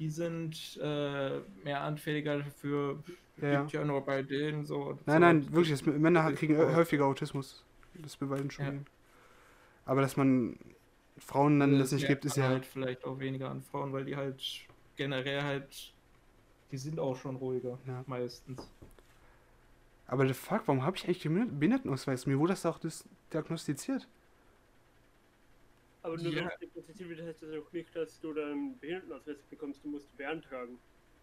die 0.00 0.08
sind 0.10 0.78
äh, 0.82 1.40
mehr 1.62 1.82
anfälliger 1.82 2.42
für 2.56 2.98
Ja, 3.40 3.66
ja. 3.66 3.84
nur 3.84 4.00
bei 4.00 4.22
denen 4.22 4.64
so. 4.64 4.98
Nein, 5.04 5.14
so, 5.14 5.18
nein, 5.18 5.52
wirklich. 5.52 5.70
Das, 5.78 5.86
Männer 5.86 6.28
das 6.30 6.38
kriegen 6.38 6.56
häufiger 6.56 7.04
Autismus. 7.04 7.64
Das 7.94 8.16
beweisen 8.16 8.50
schon. 8.50 8.64
Ja. 8.64 8.72
Aber 9.84 10.00
dass 10.00 10.16
man 10.16 10.58
Frauen 11.18 11.60
dann 11.60 11.78
das 11.78 11.92
nicht 11.92 12.02
merkt 12.02 12.22
gibt, 12.22 12.24
ist 12.24 12.36
ja. 12.38 12.48
halt 12.48 12.64
vielleicht 12.64 13.04
auch 13.04 13.18
weniger 13.18 13.50
an 13.50 13.60
Frauen, 13.62 13.92
weil 13.92 14.06
die 14.06 14.16
halt 14.16 14.42
generell 14.96 15.42
halt, 15.42 15.92
die 16.72 16.78
sind 16.78 16.98
auch 16.98 17.16
schon 17.16 17.36
ruhiger, 17.36 17.78
Ja. 17.86 18.02
meistens. 18.06 18.66
Aber 20.06 20.26
the 20.26 20.32
fuck, 20.34 20.62
warum 20.66 20.82
habe 20.82 20.96
ich 20.96 21.04
eigentlich 21.04 21.22
den 21.22 21.58
Behindertenausweis? 21.58 22.26
Mir 22.26 22.38
wurde 22.38 22.54
das 22.54 22.62
dis- 22.80 23.04
diagnostiziert. 23.32 24.08
Aber 26.02 26.16
nur 26.16 26.32
Ja. 26.32 26.40
wenn 26.40 26.48
es 26.48 26.58
diagnostiziert 26.58 27.08
wird, 27.10 27.22
heißt 27.22 27.42
das 27.42 27.50
auch 27.50 27.72
nicht, 27.72 27.94
dass 27.94 28.20
du 28.20 28.32
dann 28.32 28.78
Behindertenausweis 28.78 29.36
bekommst. 29.50 29.84
Du 29.84 29.88
musst 29.88 30.16
beantragen. 30.16 30.78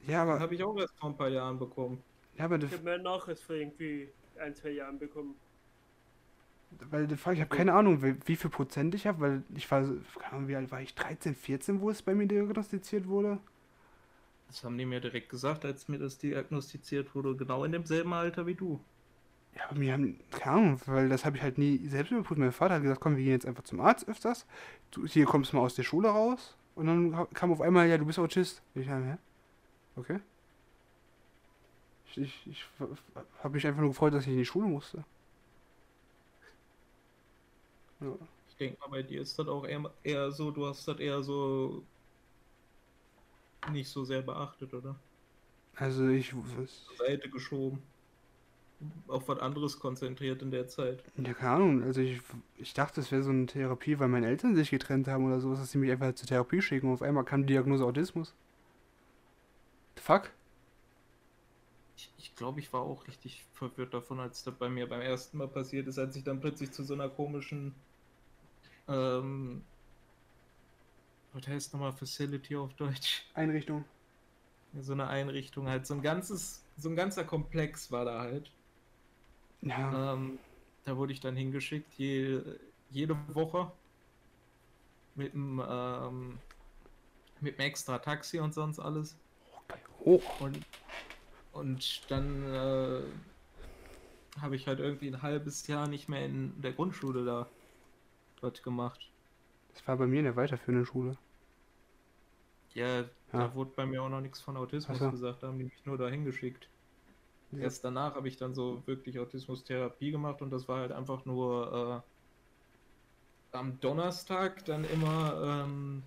Ja, 0.07 0.21
aber, 0.21 0.39
Habe 0.39 0.53
ich 0.55 0.63
auch 0.63 0.77
erst 0.77 0.97
vor 0.99 1.09
ein 1.09 1.17
paar 1.17 1.29
Jahren 1.29 1.57
bekommen. 1.57 2.03
ja, 2.37 2.45
aber 2.45 2.57
Ich 2.61 2.71
habe 2.71 2.83
meinen 2.83 3.03
Nachweis 3.03 3.41
vor 3.41 3.55
irgendwie 3.55 4.09
ein, 4.39 4.53
zwei 4.55 4.69
Jahren 4.69 4.99
bekommen. 4.99 5.35
weil 6.91 7.09
the 7.09 7.15
fuck, 7.15 7.33
ich 7.33 7.41
habe 7.41 7.55
keine 7.55 7.73
Ahnung, 7.73 8.03
wie, 8.03 8.15
wie 8.25 8.35
viel 8.35 8.49
Prozent 8.49 8.93
ich 8.93 9.07
habe, 9.07 9.19
weil 9.21 9.43
ich 9.55 9.69
war, 9.71 9.83
so- 9.85 9.97
keine 10.19 10.33
Ahnung, 10.33 10.47
wie 10.47 10.55
alt 10.55 10.69
war 10.71 10.81
ich? 10.81 10.93
13, 10.95 11.33
14, 11.35 11.81
wo 11.81 11.89
es 11.89 12.01
bei 12.01 12.13
mir 12.13 12.27
diagnostiziert 12.27 13.07
wurde? 13.07 13.39
Das 14.47 14.63
haben 14.63 14.77
die 14.77 14.85
mir 14.85 14.99
direkt 14.99 15.29
gesagt, 15.29 15.63
als 15.65 15.87
mir 15.87 15.99
das 15.99 16.17
diagnostiziert 16.17 17.13
wurde, 17.15 17.35
genau 17.35 17.63
in 17.63 17.71
demselben 17.71 18.13
Alter 18.13 18.45
wie 18.45 18.55
du. 18.55 18.79
Ja, 19.57 19.69
aber 19.69 19.79
mir 19.79 19.93
haben, 19.93 20.19
keine 20.31 20.57
Ahnung, 20.57 20.81
weil 20.85 21.09
das 21.09 21.25
habe 21.25 21.37
ich 21.37 21.43
halt 21.43 21.57
nie 21.57 21.87
selbst 21.87 22.11
überprüft. 22.11 22.39
Mein 22.39 22.51
Vater 22.51 22.75
hat 22.75 22.83
gesagt, 22.83 23.01
komm, 23.01 23.17
wir 23.17 23.23
gehen 23.23 23.33
jetzt 23.33 23.45
einfach 23.45 23.63
zum 23.63 23.79
Arzt 23.79 24.07
öfters. 24.07 24.45
Du, 24.91 25.05
hier 25.05 25.25
kommst 25.25 25.53
mal 25.53 25.61
aus 25.61 25.75
der 25.75 25.83
Schule 25.83 26.09
raus. 26.09 26.55
Und 26.75 26.85
dann 26.85 27.27
kam 27.33 27.51
auf 27.51 27.61
einmal, 27.61 27.87
ja, 27.87 27.97
du 27.97 28.05
bist 28.05 28.19
Autist. 28.19 28.61
Ich 28.75 28.85
dachte, 28.85 29.05
hä? 29.05 29.17
Okay. 29.95 30.19
Ich, 32.05 32.17
ich, 32.17 32.47
ich 32.47 32.65
habe 33.43 33.53
mich 33.55 33.65
einfach 33.65 33.81
nur 33.81 33.89
gefreut, 33.89 34.13
dass 34.13 34.23
ich 34.23 34.31
in 34.31 34.37
die 34.37 34.45
Schule 34.45 34.67
musste. 34.67 35.03
Ja. 37.99 38.13
Ich 38.49 38.55
denke 38.57 38.79
mal, 38.79 38.89
bei 38.89 39.03
dir 39.03 39.21
ist 39.21 39.37
das 39.39 39.47
auch 39.47 39.65
eher, 39.65 39.91
eher 40.03 40.31
so, 40.31 40.51
du 40.51 40.67
hast 40.67 40.87
das 40.87 40.99
eher 40.99 41.23
so 41.23 41.83
nicht 43.71 43.89
so 43.89 44.03
sehr 44.03 44.21
beachtet, 44.21 44.73
oder? 44.73 44.95
Also 45.75 46.09
ich, 46.09 46.33
was, 46.35 46.85
Seite 46.97 47.29
geschoben. 47.29 47.81
Auf 49.07 49.27
was 49.27 49.39
anderes 49.39 49.79
konzentriert 49.79 50.43
in 50.43 50.51
der 50.51 50.67
Zeit. 50.67 51.03
ja, 51.17 51.33
keine 51.33 51.51
Ahnung. 51.51 51.83
Also 51.83 52.01
ich, 52.01 52.21
ich 52.57 52.73
dachte, 52.73 53.01
es 53.01 53.11
wäre 53.11 53.23
so 53.23 53.31
eine 53.31 53.47
Therapie, 53.47 53.97
weil 53.97 54.07
meine 54.07 54.27
Eltern 54.27 54.55
sich 54.55 54.69
getrennt 54.69 55.07
haben 55.07 55.25
oder 55.25 55.39
sowas, 55.39 55.59
dass 55.59 55.71
sie 55.71 55.79
mich 55.79 55.91
einfach 55.91 56.13
zur 56.13 56.27
Therapie 56.27 56.61
schicken 56.61 56.87
und 56.87 56.93
auf 56.93 57.01
einmal 57.01 57.23
kam 57.23 57.41
die 57.41 57.53
Diagnose 57.53 57.83
Autismus. 57.83 58.35
The 59.95 60.03
fuck? 60.03 60.31
Ich, 61.95 62.13
ich 62.19 62.35
glaube, 62.35 62.59
ich 62.59 62.71
war 62.71 62.81
auch 62.81 63.07
richtig 63.07 63.43
verwirrt 63.53 63.95
davon, 63.95 64.19
als 64.19 64.43
das 64.43 64.53
bei 64.53 64.69
mir 64.69 64.87
beim 64.87 65.01
ersten 65.01 65.39
Mal 65.39 65.47
passiert 65.47 65.87
ist, 65.87 65.97
als 65.97 66.15
ich 66.15 66.23
dann 66.23 66.39
plötzlich 66.39 66.71
zu 66.71 66.83
so 66.83 66.93
einer 66.93 67.09
komischen, 67.09 67.73
ähm, 68.87 69.63
was 71.33 71.47
heißt 71.47 71.73
nochmal 71.73 71.93
Facility 71.93 72.55
auf 72.55 72.75
Deutsch? 72.75 73.25
Einrichtung. 73.33 73.85
So 74.79 74.93
eine 74.93 75.07
Einrichtung 75.07 75.67
halt, 75.67 75.87
so 75.87 75.95
ein 75.95 76.03
ganzes, 76.03 76.63
so 76.77 76.89
ein 76.89 76.95
ganzer 76.95 77.23
Komplex 77.23 77.91
war 77.91 78.05
da 78.05 78.19
halt. 78.19 78.51
Ja. 79.61 80.13
Ähm, 80.13 80.39
da 80.83 80.97
wurde 80.97 81.13
ich 81.13 81.19
dann 81.19 81.35
hingeschickt, 81.35 81.93
je, 81.95 82.41
jede 82.89 83.17
Woche 83.35 83.71
mit 85.15 85.33
einem, 85.33 85.61
ähm, 85.67 86.39
mit 87.41 87.59
einem 87.59 87.67
extra 87.67 87.99
Taxi 87.99 88.39
und 88.39 88.53
sonst 88.53 88.79
alles. 88.79 89.17
Hoch. 89.99 90.39
Und, 90.39 90.65
und 91.51 92.11
dann 92.11 92.43
äh, 92.43 93.01
habe 94.39 94.55
ich 94.55 94.67
halt 94.67 94.79
irgendwie 94.79 95.07
ein 95.07 95.21
halbes 95.21 95.67
Jahr 95.67 95.87
nicht 95.87 96.07
mehr 96.09 96.25
in 96.25 96.61
der 96.61 96.73
Grundschule 96.73 97.25
da 97.25 97.47
was 98.41 98.61
gemacht. 98.61 99.11
Das 99.73 99.87
war 99.87 99.97
bei 99.97 100.07
mir 100.07 100.19
in 100.19 100.25
der 100.25 100.35
weiterführenden 100.35 100.85
Schule. 100.85 101.17
Ja, 102.73 103.01
Ja. 103.01 103.07
da 103.31 103.55
wurde 103.55 103.71
bei 103.75 103.85
mir 103.85 104.03
auch 104.03 104.09
noch 104.09 104.21
nichts 104.21 104.39
von 104.41 104.55
Autismus 104.57 104.99
so. 104.99 105.11
gesagt, 105.11 105.41
da 105.43 105.47
haben 105.47 105.57
die 105.57 105.65
mich 105.65 105.85
nur 105.85 105.97
dahin 105.97 106.25
geschickt. 106.25 106.69
Ja. 107.51 107.59
Erst 107.59 107.83
danach 107.83 108.15
habe 108.15 108.27
ich 108.27 108.37
dann 108.37 108.53
so 108.53 108.83
wirklich 108.85 109.19
Autismustherapie 109.19 110.11
gemacht 110.11 110.41
und 110.41 110.49
das 110.51 110.67
war 110.67 110.79
halt 110.79 110.91
einfach 110.91 111.25
nur 111.25 112.03
äh, 113.53 113.57
am 113.57 113.79
Donnerstag 113.79 114.65
dann 114.65 114.83
immer 114.85 115.63
ähm, 115.65 116.03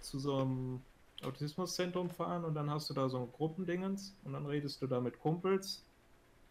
zu 0.00 0.18
so 0.18 0.36
einem 0.38 0.80
Autismuszentrum 1.22 2.10
fahren 2.10 2.44
und 2.44 2.54
dann 2.54 2.70
hast 2.70 2.90
du 2.90 2.94
da 2.94 3.08
so 3.08 3.18
ein 3.18 3.32
Gruppendingens 3.32 4.14
und 4.24 4.34
dann 4.34 4.46
redest 4.46 4.82
du 4.82 4.86
da 4.86 5.00
mit 5.00 5.18
Kumpels, 5.20 5.82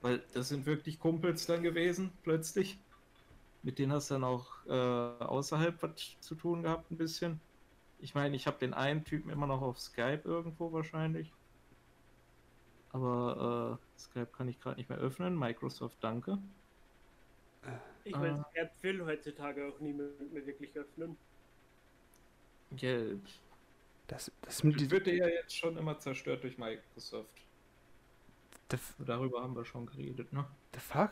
weil 0.01 0.23
das 0.33 0.49
sind 0.49 0.65
wirklich 0.65 0.99
Kumpels 0.99 1.45
dann 1.45 1.61
gewesen, 1.61 2.11
plötzlich. 2.23 2.79
Mit 3.61 3.79
denen 3.79 3.93
hast 3.93 4.09
du 4.09 4.15
dann 4.15 4.23
auch 4.23 4.47
äh, 4.67 5.23
außerhalb 5.23 5.81
was 5.81 6.17
zu 6.19 6.35
tun 6.35 6.63
gehabt, 6.63 6.91
ein 6.91 6.97
bisschen. 6.97 7.39
Ich 7.99 8.15
meine, 8.15 8.35
ich 8.35 8.47
habe 8.47 8.57
den 8.59 8.73
einen 8.73 9.05
Typen 9.05 9.29
immer 9.29 9.47
noch 9.47 9.61
auf 9.61 9.79
Skype 9.79 10.23
irgendwo 10.25 10.73
wahrscheinlich. 10.73 11.31
Aber 12.93 13.79
äh, 13.97 13.99
Skype 13.99 14.27
kann 14.27 14.47
ich 14.47 14.60
gerade 14.62 14.77
nicht 14.77 14.89
mehr 14.89 14.99
öffnen. 14.99 15.38
Microsoft, 15.38 15.97
danke. 16.01 16.38
Ich 18.03 18.15
meine, 18.15 18.45
App 18.53 18.71
will 18.82 19.06
heutzutage 19.06 19.65
auch 19.67 19.79
niemand 19.79 20.32
mehr 20.34 20.45
wirklich 20.45 20.75
öffnen. 20.75 21.17
Ja, 22.77 22.97
Das, 24.08 24.32
das 24.41 24.63
mit 24.63 24.91
wird 24.91 25.08
ja 25.08 25.27
jetzt 25.27 25.56
schon 25.56 25.77
immer 25.77 25.97
zerstört 25.97 26.43
durch 26.43 26.58
Microsoft. 26.58 27.29
the, 28.71 28.77
Darüber 28.99 29.41
haben 29.41 29.56
wir 29.56 29.65
schon 29.65 29.86
geredet, 29.86 30.32
ne? 30.34 30.45
the 30.73 30.79
fuck? 30.79 31.12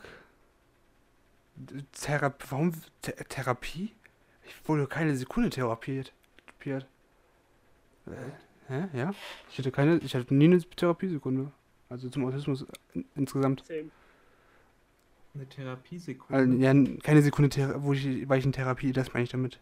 Therapie, 1.92 2.46
warum 2.50 2.72
Th 3.02 3.28
Therapie? 3.28 3.94
Ich 4.44 4.68
wurde 4.68 4.86
keine 4.86 5.16
Sekunde 5.16 5.50
therapiert. 5.50 6.12
therapiert. 6.46 6.86
Äh, 8.06 8.68
hä? 8.68 8.88
Ja? 8.92 9.14
Ich 9.50 9.58
hatte 9.58 9.70
keine, 9.70 9.98
ich 9.98 10.14
hatte 10.14 10.34
nie 10.34 10.46
eine 10.46 10.60
Therapiesekunde. 10.60 11.50
Also 11.92 12.08
zum 12.08 12.24
Autismus 12.24 12.66
in, 12.94 13.04
insgesamt. 13.16 13.64
Same. 13.66 13.90
Eine 15.34 15.46
Therapiesekunde. 15.46 16.34
Also, 16.34 16.54
ja, 16.54 16.72
keine 17.02 17.22
Sekunde, 17.22 17.48
Thera 17.50 17.82
wo 17.82 17.92
ich, 17.92 18.28
war 18.28 18.36
ich 18.36 18.44
in 18.44 18.52
Therapie, 18.52 18.92
das 18.92 19.12
meine 19.12 19.24
ich 19.24 19.30
damit. 19.30 19.58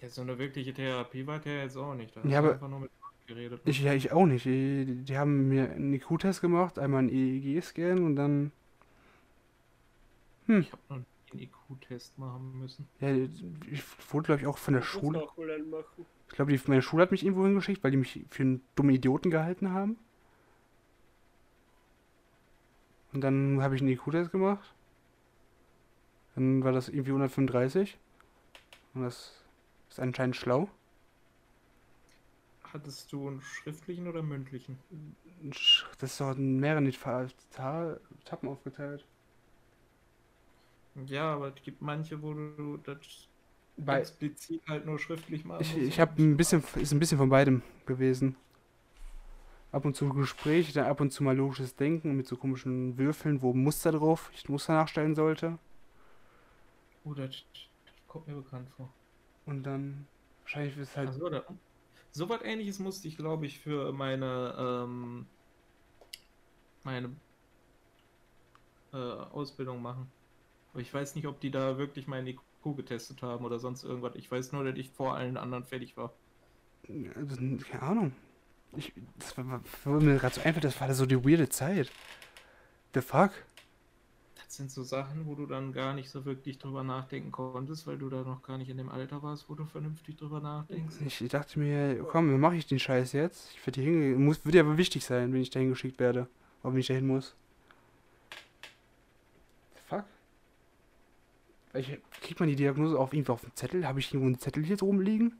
Ja, 0.00 0.08
so 0.08 0.22
eine 0.22 0.38
wirkliche 0.38 0.72
Therapie 0.72 1.26
war 1.26 1.38
der 1.38 1.62
jetzt 1.64 1.76
auch 1.76 1.94
nicht. 1.94 2.16
Da 2.16 2.20
Ja, 2.20 2.24
hast 2.24 2.32
du 2.32 2.38
aber- 2.38 2.52
einfach 2.54 2.68
nur 2.68 2.80
mit 2.80 2.90
geredet. 3.26 3.64
ne? 3.64 3.70
Ich, 3.70 3.80
ja, 3.82 3.92
ich 3.92 4.12
auch 4.12 4.24
nicht. 4.26 4.44
Die, 4.46 5.02
die 5.04 5.16
haben 5.18 5.48
mir 5.48 5.70
einen 5.70 5.92
IQ-Test 5.92 6.40
gemacht, 6.40 6.78
einmal 6.78 7.00
einen 7.00 7.10
EEG-Scan 7.10 7.98
und 8.04 8.16
dann. 8.16 8.52
Hm, 10.46 10.60
Ich 10.60 10.72
habe 10.72 10.82
noch 10.88 10.96
einen 10.96 11.06
IQ-Test 11.42 12.18
machen 12.18 12.58
müssen. 12.58 12.86
ja, 13.00 13.14
ich 13.14 13.84
wurde, 14.12 14.26
glaube 14.26 14.40
ich, 14.40 14.46
auch 14.46 14.58
von 14.58 14.72
der 14.74 14.82
Ich 14.82 14.88
Schule. 14.88 15.22
Ich 16.28 16.34
glaube, 16.36 16.52
die- 16.52 16.60
meine 16.66 16.82
Schule 16.82 17.02
hat 17.02 17.10
mich 17.12 17.24
irgendwo 17.24 17.44
hingeschickt, 17.44 17.82
weil 17.84 17.90
die 17.90 17.96
mich 17.98 18.24
für 18.30 18.42
einen 18.42 18.62
dummen 18.74 18.94
Idioten 18.94 19.30
gehalten 19.30 19.70
haben. 19.72 19.96
Und 23.12 23.22
dann 23.22 23.60
habe 23.62 23.74
ich 23.74 23.80
einen 23.82 23.90
IQ-Test 23.90 24.30
gemacht. 24.30 24.74
Dann 26.34 26.62
war 26.62 26.72
das 26.72 26.88
irgendwie 26.88 27.10
135. 27.10 27.98
Und 28.94 29.02
das 29.02 29.42
ist 29.88 30.00
anscheinend 30.00 30.36
schlau. 30.36 30.68
Hattest 32.72 33.12
du 33.12 33.26
einen 33.26 33.42
schriftlichen 33.42 34.06
oder 34.06 34.22
mündlichen? 34.22 34.78
Das 35.98 36.12
ist 36.12 36.20
doch 36.20 36.36
in 36.36 36.60
mehreren 36.60 36.86
Eta- 36.86 37.26
Ta- 37.50 37.98
Etappen 38.20 38.48
aufgeteilt. 38.48 39.04
Ja, 41.06 41.34
aber 41.34 41.48
es 41.54 41.62
gibt 41.62 41.80
manche, 41.82 42.20
wo 42.22 42.34
du 42.34 42.76
das 42.78 43.28
Bei, 43.76 44.00
explizit 44.00 44.60
halt 44.68 44.86
nur 44.86 44.98
schriftlich 44.98 45.44
machen 45.44 45.62
ich 45.62 45.76
ich 45.76 46.00
habe 46.00 46.20
ein 46.22 46.36
bisschen, 46.36 46.62
ist 46.76 46.92
ein 46.92 46.98
bisschen 46.98 47.18
von 47.18 47.28
beidem 47.28 47.62
gewesen. 47.86 48.36
Ab 49.72 49.84
und 49.84 49.94
zu 49.94 50.08
Gespräch, 50.08 50.72
dann 50.72 50.86
ab 50.86 51.00
und 51.00 51.12
zu 51.12 51.22
mal 51.22 51.36
logisches 51.36 51.76
Denken 51.76 52.16
mit 52.16 52.26
so 52.26 52.36
komischen 52.36 52.98
Würfeln, 52.98 53.40
wo 53.40 53.52
Muster 53.52 53.92
drauf, 53.92 54.30
ich 54.34 54.48
Muster 54.48 54.72
nachstellen 54.72 55.14
sollte. 55.14 55.58
Oh, 57.04 57.14
das 57.14 57.44
kommt 58.08 58.26
mir 58.26 58.34
bekannt 58.34 58.68
vor. 58.76 58.92
Und 59.46 59.62
dann 59.62 60.06
wahrscheinlich 60.42 60.76
wird 60.76 60.88
es 60.88 60.96
halt. 60.96 61.08
Also, 61.08 61.28
da, 61.28 61.44
so 62.10 62.28
was 62.28 62.42
ähnliches 62.42 62.80
musste 62.80 63.06
ich, 63.06 63.16
glaube 63.16 63.46
ich, 63.46 63.60
für 63.60 63.92
meine, 63.92 64.54
ähm, 64.58 65.26
meine 66.82 67.10
äh, 68.92 68.96
Ausbildung 68.96 69.80
machen. 69.80 70.10
Aber 70.72 70.82
ich 70.82 70.92
weiß 70.92 71.14
nicht, 71.14 71.26
ob 71.26 71.40
die 71.40 71.50
da 71.50 71.78
wirklich 71.78 72.08
meine 72.08 72.30
IQ 72.30 72.76
getestet 72.76 73.22
haben 73.22 73.44
oder 73.44 73.58
sonst 73.58 73.84
irgendwas. 73.84 74.14
Ich 74.16 74.30
weiß 74.30 74.52
nur, 74.52 74.64
dass 74.64 74.76
ich 74.76 74.90
vor 74.90 75.14
allen 75.14 75.36
anderen 75.36 75.64
fertig 75.64 75.96
war. 75.96 76.12
Also, 77.14 77.36
keine 77.36 77.82
Ahnung. 77.82 78.12
Ich, 78.76 78.92
das 79.18 79.36
war, 79.36 79.60
war 79.84 80.00
mir 80.00 80.16
gerade 80.16 80.34
so 80.34 80.42
einfach, 80.42 80.60
das 80.60 80.80
war 80.80 80.92
so 80.94 81.06
die 81.06 81.24
weirde 81.24 81.48
Zeit. 81.48 81.90
The 82.94 83.00
fuck? 83.00 83.32
Das 84.36 84.56
sind 84.56 84.70
so 84.70 84.82
Sachen, 84.82 85.26
wo 85.26 85.34
du 85.36 85.46
dann 85.46 85.72
gar 85.72 85.94
nicht 85.94 86.10
so 86.10 86.24
wirklich 86.24 86.58
drüber 86.58 86.82
nachdenken 86.82 87.30
konntest, 87.30 87.86
weil 87.86 87.98
du 87.98 88.08
da 88.10 88.22
noch 88.22 88.42
gar 88.42 88.58
nicht 88.58 88.68
in 88.68 88.78
dem 88.78 88.88
Alter 88.88 89.22
warst, 89.22 89.48
wo 89.48 89.54
du 89.54 89.64
vernünftig 89.64 90.16
drüber 90.16 90.40
nachdenkst. 90.40 90.96
Ich 91.06 91.28
dachte 91.28 91.58
mir, 91.58 92.02
komm, 92.04 92.38
mache 92.40 92.56
ich 92.56 92.66
den 92.66 92.80
Scheiß 92.80 93.12
jetzt. 93.12 93.52
Ich 93.54 93.64
werde 93.64 93.80
hier 93.80 93.92
hingehen. 93.92 94.24
Muss, 94.24 94.44
wird 94.44 94.56
ja 94.56 94.62
aber 94.62 94.76
wichtig 94.76 95.04
sein, 95.04 95.32
wenn 95.32 95.40
ich 95.40 95.50
dahin 95.50 95.70
geschickt 95.70 96.00
werde. 96.00 96.26
Oder 96.62 96.72
wenn 96.72 96.80
ich 96.80 96.88
dahin 96.88 97.06
muss. 97.06 97.36
Fuck. 99.88 100.04
Ich, 101.74 101.98
kriegt 102.20 102.40
man 102.40 102.48
die 102.48 102.56
Diagnose 102.56 102.98
auch 102.98 103.12
irgendwie 103.12 103.30
auf 103.30 103.42
dem 103.42 103.54
Zettel? 103.54 103.86
Habe 103.86 104.00
ich 104.00 104.12
irgendwo 104.12 104.26
einen 104.26 104.40
Zettel 104.40 104.64
hier 104.64 104.76
drum 104.76 105.00
liegen? 105.00 105.38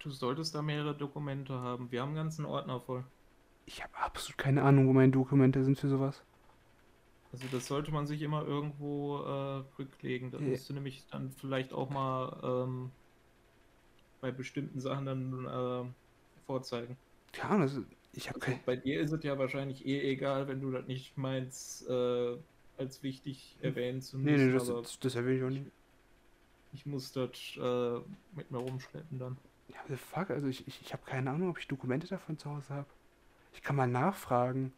Du 0.00 0.10
solltest 0.10 0.56
da 0.56 0.62
mehrere 0.62 0.96
Dokumente 0.96 1.54
haben. 1.60 1.92
Wir 1.92 2.00
haben 2.02 2.08
einen 2.08 2.16
ganzen 2.16 2.44
Ordner 2.44 2.80
voll. 2.80 3.08
Ich 3.64 3.82
habe 3.82 3.96
absolut 3.96 4.36
keine 4.36 4.62
Ahnung, 4.62 4.86
wo 4.86 4.92
meine 4.92 5.12
Dokumente 5.12 5.64
sind 5.64 5.78
für 5.78 5.88
sowas. 5.88 6.26
Also 7.32 7.48
das 7.48 7.66
sollte 7.66 7.90
man 7.92 8.06
sich 8.06 8.22
immer 8.22 8.44
irgendwo 8.46 9.18
äh, 9.18 9.64
rücklegen. 9.78 10.30
Das 10.32 10.40
Ja. 10.40 10.46
musst 10.46 10.68
du 10.68 10.74
nämlich 10.74 11.06
dann 11.08 11.30
vielleicht 11.32 11.72
auch 11.72 11.88
mal 11.90 12.40
ähm, 12.42 12.92
bei 14.20 14.30
bestimmten 14.32 14.80
Sachen 14.80 15.06
dann 15.06 15.46
äh, 15.46 15.94
vorzeigen. 16.46 16.98
Ja, 17.34 17.56
das, 17.58 17.78
ich 18.12 18.28
habe 18.28 18.40
Also 18.44 18.58
bei 18.64 18.76
dir 18.76 19.00
ist 19.00 19.12
es 19.12 19.22
ja 19.24 19.38
wahrscheinlich 19.38 19.84
eh 19.86 20.00
egal, 20.12 20.48
wenn 20.48 20.60
du 20.60 20.70
das 20.70 20.86
nicht 20.86 21.16
meinst, 21.16 21.86
äh, 21.88 22.36
als 22.76 23.02
wichtig 23.02 23.58
erwähnen 23.60 24.00
zu 24.02 24.18
Nee, 24.22 24.32
müssen. 24.32 24.46
nee, 24.48 24.52
das, 24.52 24.66
aber 24.66 24.82
das, 24.82 24.98
das 24.98 25.14
erwähne 25.14 25.36
ich 25.38 25.44
auch 25.44 25.50
nicht. 25.50 25.72
ich 26.72 26.86
muss 26.86 27.12
das 27.12 27.30
äh, 27.56 28.00
mit 28.32 28.50
mir 28.50 28.58
rumschleppen 28.58 29.18
dann. 29.18 29.40
Ja, 29.72 29.78
the 29.88 29.96
fuck, 29.96 30.30
also 30.30 30.48
ich, 30.48 30.66
ich, 30.68 30.80
ich 30.82 30.92
habe 30.92 31.04
keine 31.06 31.30
Ahnung, 31.30 31.50
ob 31.50 31.58
ich 31.58 31.68
Dokumente 31.68 32.06
davon 32.08 32.38
zu 32.38 32.50
Hause 32.50 32.74
habe. 32.74 32.86
Ich 33.54 33.62
kann 33.62 33.76
mal 33.76 33.88
nachfragen. 33.88 34.72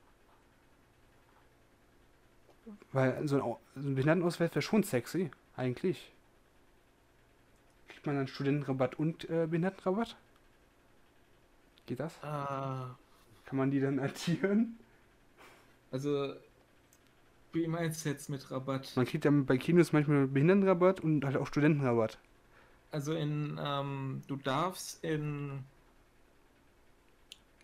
Weil 2.93 3.27
so 3.27 3.37
ein, 3.37 3.43
Au- 3.43 3.61
so 3.75 3.89
ein 3.89 3.95
Behindertenausweis 3.95 4.51
wäre 4.51 4.63
schon 4.63 4.83
sexy, 4.83 5.31
eigentlich. 5.57 6.13
Kriegt 7.87 8.07
man 8.07 8.17
dann 8.17 8.27
Studentenrabatt 8.27 8.97
und 8.97 9.31
äh, 9.31 9.47
Behindertenrabatt? 9.47 10.17
Geht 11.87 12.01
das? 12.01 12.19
Ah, 12.23 12.97
Kann 13.45 13.57
man 13.59 13.71
die 13.71 13.79
dann 13.81 13.99
addieren? 14.01 14.79
also, 15.93 16.35
wie 17.53 17.67
meinst 17.67 18.05
du 18.05 18.09
jetzt 18.11 18.29
mit 18.31 18.51
Rabatt? 18.51 18.93
Man 18.97 19.07
kriegt 19.07 19.25
ja 19.25 19.31
bei 19.31 19.59
Kinos 19.59 19.93
manchmal 19.93 20.27
Behindertenrabatt 20.27 21.01
und 21.01 21.25
halt 21.25 21.37
auch 21.37 21.47
Studentenrabatt. 21.47 22.19
Also 22.93 23.15
in, 23.15 23.59
ähm, 23.61 24.23
du 24.27 24.37
darfst 24.37 25.03
in, 25.03 25.65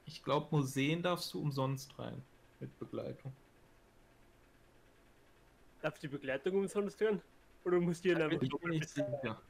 ich 0.06 0.24
glaube 0.24 0.48
Museen 0.50 1.02
darfst 1.02 1.32
du 1.34 1.40
umsonst 1.40 1.98
rein 1.98 2.22
mit 2.60 2.76
Begleitung. 2.78 3.32
Darf 5.82 5.98
die 5.98 6.08
Begleitung 6.08 6.56
umsonst 6.56 6.98
werden? 7.00 7.20
Oder 7.64 7.78
muss 7.78 8.00
die 8.00 8.08
dann 8.08 8.22
einfach 8.22 8.40
Ich 8.40 8.50
bin 8.50 8.70
nicht 8.70 8.88
sicher. 8.88 9.40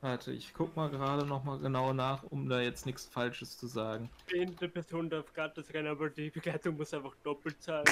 Warte, 0.00 0.32
ich 0.32 0.54
guck 0.54 0.74
mal 0.76 0.88
gerade 0.88 1.26
noch 1.26 1.44
mal 1.44 1.58
genau 1.58 1.92
nach, 1.92 2.22
um 2.22 2.48
da 2.48 2.62
jetzt 2.62 2.86
nichts 2.86 3.04
Falsches 3.04 3.58
zu 3.58 3.66
sagen. 3.66 4.08
behinderte 4.26 4.68
Person 4.70 5.10
darf 5.10 5.30
gratis 5.34 5.74
rein, 5.74 5.86
aber 5.86 6.08
die 6.08 6.30
Begleitung 6.30 6.78
muss 6.78 6.94
einfach 6.94 7.14
doppelt 7.22 7.60
zahlen. 7.62 7.84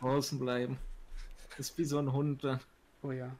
Draußen 0.00 0.40
bleiben. 0.40 0.76
ist 1.56 1.78
wie 1.78 1.84
so 1.84 1.98
ein 1.98 2.12
Hund 2.12 2.42
dann. 2.42 2.58
Oh 3.02 3.12
ja. 3.12 3.30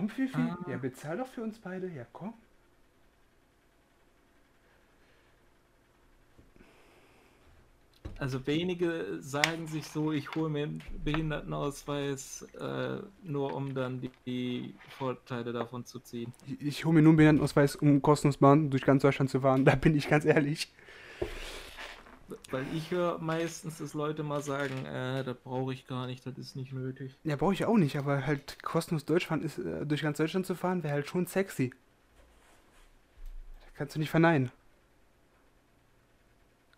Ja, 0.00 0.06
komm, 0.06 0.08
Fifi. 0.08 0.38
Ah. 0.38 0.58
Ja, 0.68 0.76
bezahl 0.78 1.18
doch 1.18 1.28
für 1.28 1.42
uns 1.42 1.58
beide. 1.58 1.88
Ja, 1.88 2.06
komm. 2.12 2.34
Also 8.18 8.46
wenige 8.46 9.16
sagen 9.20 9.66
sich 9.66 9.86
so, 9.86 10.12
ich 10.12 10.34
hole 10.34 10.50
mir 10.50 10.64
einen 10.64 10.82
Behindertenausweis, 11.02 12.46
äh, 12.60 12.98
nur 13.22 13.54
um 13.54 13.72
dann 13.72 14.02
die, 14.02 14.10
die 14.26 14.74
Vorteile 14.90 15.54
davon 15.54 15.86
zu 15.86 16.00
ziehen. 16.00 16.30
Ich, 16.46 16.60
ich 16.60 16.84
hole 16.84 16.96
mir 16.96 17.02
nur 17.02 17.12
einen 17.12 17.16
Behindertenausweis, 17.16 17.76
um 17.76 18.02
kostenlos 18.02 18.36
Bahn 18.36 18.68
durch 18.68 18.84
ganz 18.84 19.00
Deutschland 19.02 19.30
zu 19.30 19.40
fahren. 19.40 19.64
Da 19.64 19.74
bin 19.74 19.96
ich 19.96 20.06
ganz 20.06 20.26
ehrlich. 20.26 20.70
Weil 22.50 22.64
ich 22.74 22.90
höre 22.90 23.18
meistens, 23.18 23.78
dass 23.78 23.94
Leute 23.94 24.22
mal 24.22 24.42
sagen, 24.42 24.84
äh, 24.86 25.24
das 25.24 25.36
brauche 25.36 25.72
ich 25.72 25.86
gar 25.86 26.06
nicht, 26.06 26.24
das 26.26 26.36
ist 26.38 26.56
nicht 26.56 26.72
nötig. 26.72 27.16
Ja, 27.24 27.36
brauche 27.36 27.54
ich 27.54 27.64
auch 27.64 27.76
nicht, 27.76 27.96
aber 27.96 28.26
halt 28.26 28.62
kostenlos 28.62 29.04
Deutschland 29.04 29.44
ist, 29.44 29.58
äh, 29.58 29.86
durch 29.86 30.02
ganz 30.02 30.18
Deutschland 30.18 30.46
zu 30.46 30.54
fahren, 30.54 30.82
wäre 30.82 30.94
halt 30.94 31.08
schon 31.08 31.26
sexy. 31.26 31.72
Das 33.60 33.74
kannst 33.74 33.94
du 33.94 34.00
nicht 34.00 34.10
verneinen. 34.10 34.50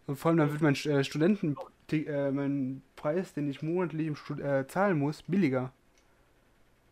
Und 0.07 0.17
vor 0.17 0.31
allem 0.31 0.39
dann 0.39 0.51
wird 0.51 0.63
mein 0.63 0.75
äh, 0.75 1.05
Studenten, 1.05 1.57
äh, 1.91 2.31
mein 2.31 2.83
Preis, 2.97 3.35
den 3.35 3.49
ich 3.51 3.63
monatlich 3.63 4.07
im 4.07 4.17
Stud 4.17 4.41
äh, 4.41 4.67
zahlen 4.67 4.99
muss, 4.99 5.23
billiger. 5.23 5.73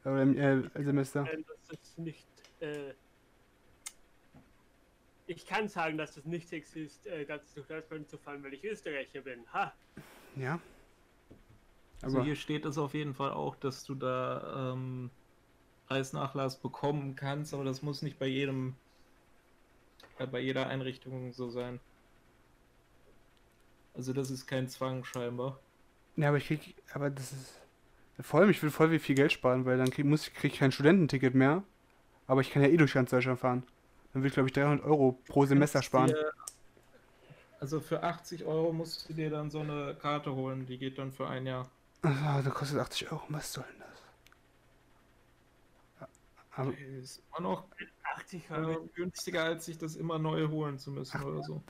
Oder 0.05 0.23
im 0.23 0.37
äh, 0.39 0.63
Semester. 0.83 1.23
Nein, 1.25 1.45
das 1.69 1.79
ist 1.79 1.99
nicht. 1.99 2.27
Ich 5.31 5.47
kann 5.47 5.69
sagen, 5.69 5.97
dass 5.97 6.17
das 6.17 6.25
nicht 6.25 6.53
ist, 6.53 7.07
äh, 7.07 7.25
ganz 7.25 7.55
durch 7.55 7.69
Deutschland 7.69 8.11
zu 8.11 8.19
fahren, 8.19 8.43
weil 8.43 8.53
ich 8.53 8.65
Österreicher 8.65 9.21
bin. 9.21 9.45
Ha! 9.53 9.73
Ja. 10.35 10.59
Also 12.03 12.17
Aber 12.17 12.25
hier 12.27 12.35
steht 12.35 12.65
es 12.65 12.77
auf 12.79 12.95
jeden 12.95 13.15
Fall 13.15 13.31
auch, 13.31 13.55
dass 13.55 13.85
du 13.85 13.95
da 13.95 14.73
ähm, 14.73 15.09
Preisnachlass 15.87 16.57
bekommen 16.59 17.15
kannst, 17.15 17.55
aber 17.55 17.63
das 17.63 17.81
muss 17.81 18.03
nicht 18.03 18.19
bei 18.19 18.27
jedem, 18.27 18.75
äh, 20.19 20.27
bei 20.27 20.41
jeder 20.41 20.67
Einrichtung 20.67 21.33
so 21.33 21.49
sein. 21.49 21.79
Also 23.95 24.13
das 24.13 24.33
ist 24.33 24.49
kein 24.49 24.67
Zwang 24.69 25.05
scheinbar. 25.05 25.61
Ja, 26.17 26.31
aber 26.31 26.39
ich 26.39 26.47
krieg, 26.49 26.75
aber 26.93 27.09
das 27.09 27.31
ist. 27.31 27.55
Vor 28.21 28.41
allem, 28.41 28.51
ich 28.51 28.61
will 28.65 28.71
voll 28.71 28.91
wie 28.91 28.99
viel 28.99 29.15
Geld 29.15 29.31
sparen, 29.31 29.65
weil 29.65 29.79
dann 29.79 29.91
krieg, 29.91 30.05
muss, 30.07 30.27
ich- 30.27 30.35
krieg 30.35 30.55
ich 30.55 30.59
kein 30.59 30.73
Studententicket 30.73 31.37
mehr. 31.37 31.63
Aber 32.27 32.41
ich 32.41 32.51
kann 32.51 32.63
ja 32.63 32.69
eh 32.69 32.77
durch 32.77 32.95
ganz 32.95 33.11
Deutschland 33.11 33.39
fahren. 33.39 33.63
Dann 34.13 34.23
will 34.23 34.29
ich, 34.29 34.35
glaube 34.35 34.49
ich, 34.49 34.53
300 34.53 34.85
Euro 34.85 35.13
pro 35.29 35.47
Semester 35.47 35.83
sparen. 35.83 36.09
dir- 36.09 36.33
also 37.61 37.81
für 37.81 38.03
80 38.03 38.45
Euro 38.47 38.73
musst 38.73 39.09
du 39.09 39.13
dir 39.13 39.31
dann 39.31 39.51
so 39.51 39.61
eine 39.61 39.95
Karte 39.95 40.35
holen, 40.35 40.67
die 40.67 40.79
geht 40.79 40.99
dann 40.99 41.13
für 41.13 41.29
ein 41.29 41.47
Jahr. 41.47 41.71
Ah, 42.03 42.41
das 42.43 42.55
kostet 42.55 42.79
80 42.79 43.13
Euro. 43.13 43.23
Was 43.29 43.53
soll 43.53 43.65
denn 43.73 43.81
das? 43.81 43.89
Aber, 46.53 46.77
Ist 46.77 47.23
immer 47.29 47.41
noch 47.49 47.65
80 48.17 48.51
äh, 48.51 48.55
Euro, 48.55 48.89
günstiger, 48.95 49.45
als 49.45 49.67
sich 49.67 49.79
das 49.79 49.97
immer 49.97 50.19
neu 50.19 50.49
holen 50.49 50.79
zu 50.79 50.91
müssen 50.91 51.23
oder 51.23 51.43
so. 51.43 51.63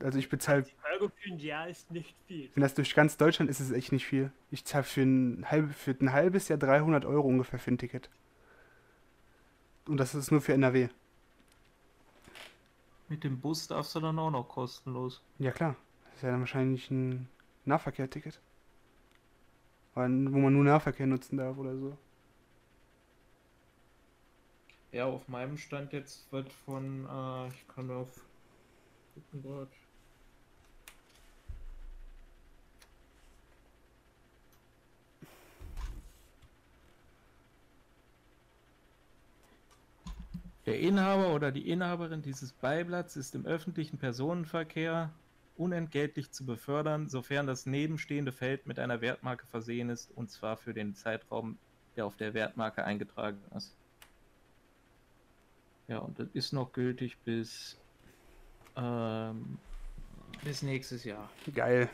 also 0.00 0.18
ich 0.18 0.28
bezahle, 0.28 0.64
Euro 0.94 1.08
für 1.08 1.32
ein 1.32 1.38
Jahr 1.38 1.68
ist 1.68 1.90
nicht 1.90 2.14
viel. 2.26 2.50
wenn 2.54 2.62
das 2.62 2.74
durch 2.74 2.94
ganz 2.94 3.16
Deutschland 3.16 3.50
ist, 3.50 3.60
ist 3.60 3.70
es 3.70 3.76
echt 3.76 3.92
nicht 3.92 4.06
viel. 4.06 4.30
Ich 4.50 4.64
zahle 4.64 4.84
für 4.84 5.02
ein, 5.02 5.50
halb, 5.50 5.74
für 5.74 5.96
ein 6.00 6.12
halbes 6.12 6.48
Jahr 6.48 6.58
300 6.58 7.04
Euro 7.04 7.26
ungefähr 7.26 7.58
für 7.58 7.72
ein 7.72 7.78
Ticket. 7.78 8.08
Und 9.86 9.96
das 9.96 10.14
ist 10.14 10.30
nur 10.30 10.40
für 10.40 10.52
NRW. 10.52 10.88
Mit 13.08 13.24
dem 13.24 13.40
Bus 13.40 13.66
darfst 13.68 13.94
du 13.94 14.00
dann 14.00 14.18
auch 14.18 14.30
noch 14.30 14.48
kostenlos. 14.48 15.22
Ja 15.38 15.50
klar. 15.50 15.76
Das 16.04 16.16
ist 16.16 16.22
ja 16.22 16.30
dann 16.30 16.40
wahrscheinlich 16.40 16.90
ein 16.90 17.28
Nahverkehrticket. 17.64 18.40
Wo 19.94 20.00
man 20.00 20.52
nur 20.52 20.64
Nahverkehr 20.64 21.06
nutzen 21.06 21.38
darf 21.38 21.56
oder 21.56 21.76
so. 21.76 21.96
Ja, 24.92 25.06
auf 25.06 25.28
meinem 25.28 25.56
Stand 25.58 25.92
jetzt 25.92 26.30
wird 26.32 26.52
von, 26.52 27.06
äh, 27.06 27.48
ich 27.48 27.68
kann 27.68 27.90
auf 27.90 28.08
gucken 29.14 29.42
dort. 29.42 29.72
Der 40.68 40.80
Inhaber 40.80 41.32
oder 41.32 41.50
die 41.50 41.70
Inhaberin 41.70 42.20
dieses 42.20 42.52
Beiblatts 42.52 43.16
ist 43.16 43.34
im 43.34 43.46
öffentlichen 43.46 43.96
Personenverkehr 43.96 45.10
unentgeltlich 45.56 46.30
zu 46.30 46.44
befördern, 46.44 47.08
sofern 47.08 47.46
das 47.46 47.64
nebenstehende 47.64 48.32
Feld 48.32 48.66
mit 48.66 48.78
einer 48.78 49.00
Wertmarke 49.00 49.46
versehen 49.46 49.88
ist, 49.88 50.10
und 50.14 50.30
zwar 50.30 50.58
für 50.58 50.74
den 50.74 50.94
Zeitraum, 50.94 51.56
der 51.96 52.04
auf 52.04 52.16
der 52.16 52.34
Wertmarke 52.34 52.84
eingetragen 52.84 53.40
ist. 53.56 53.74
Ja, 55.88 56.00
und 56.00 56.18
das 56.18 56.28
ist 56.34 56.52
noch 56.52 56.70
gültig 56.74 57.16
bis, 57.24 57.78
ähm, 58.76 59.58
bis 60.44 60.60
nächstes 60.60 61.02
Jahr. 61.02 61.30
Geil. 61.54 61.88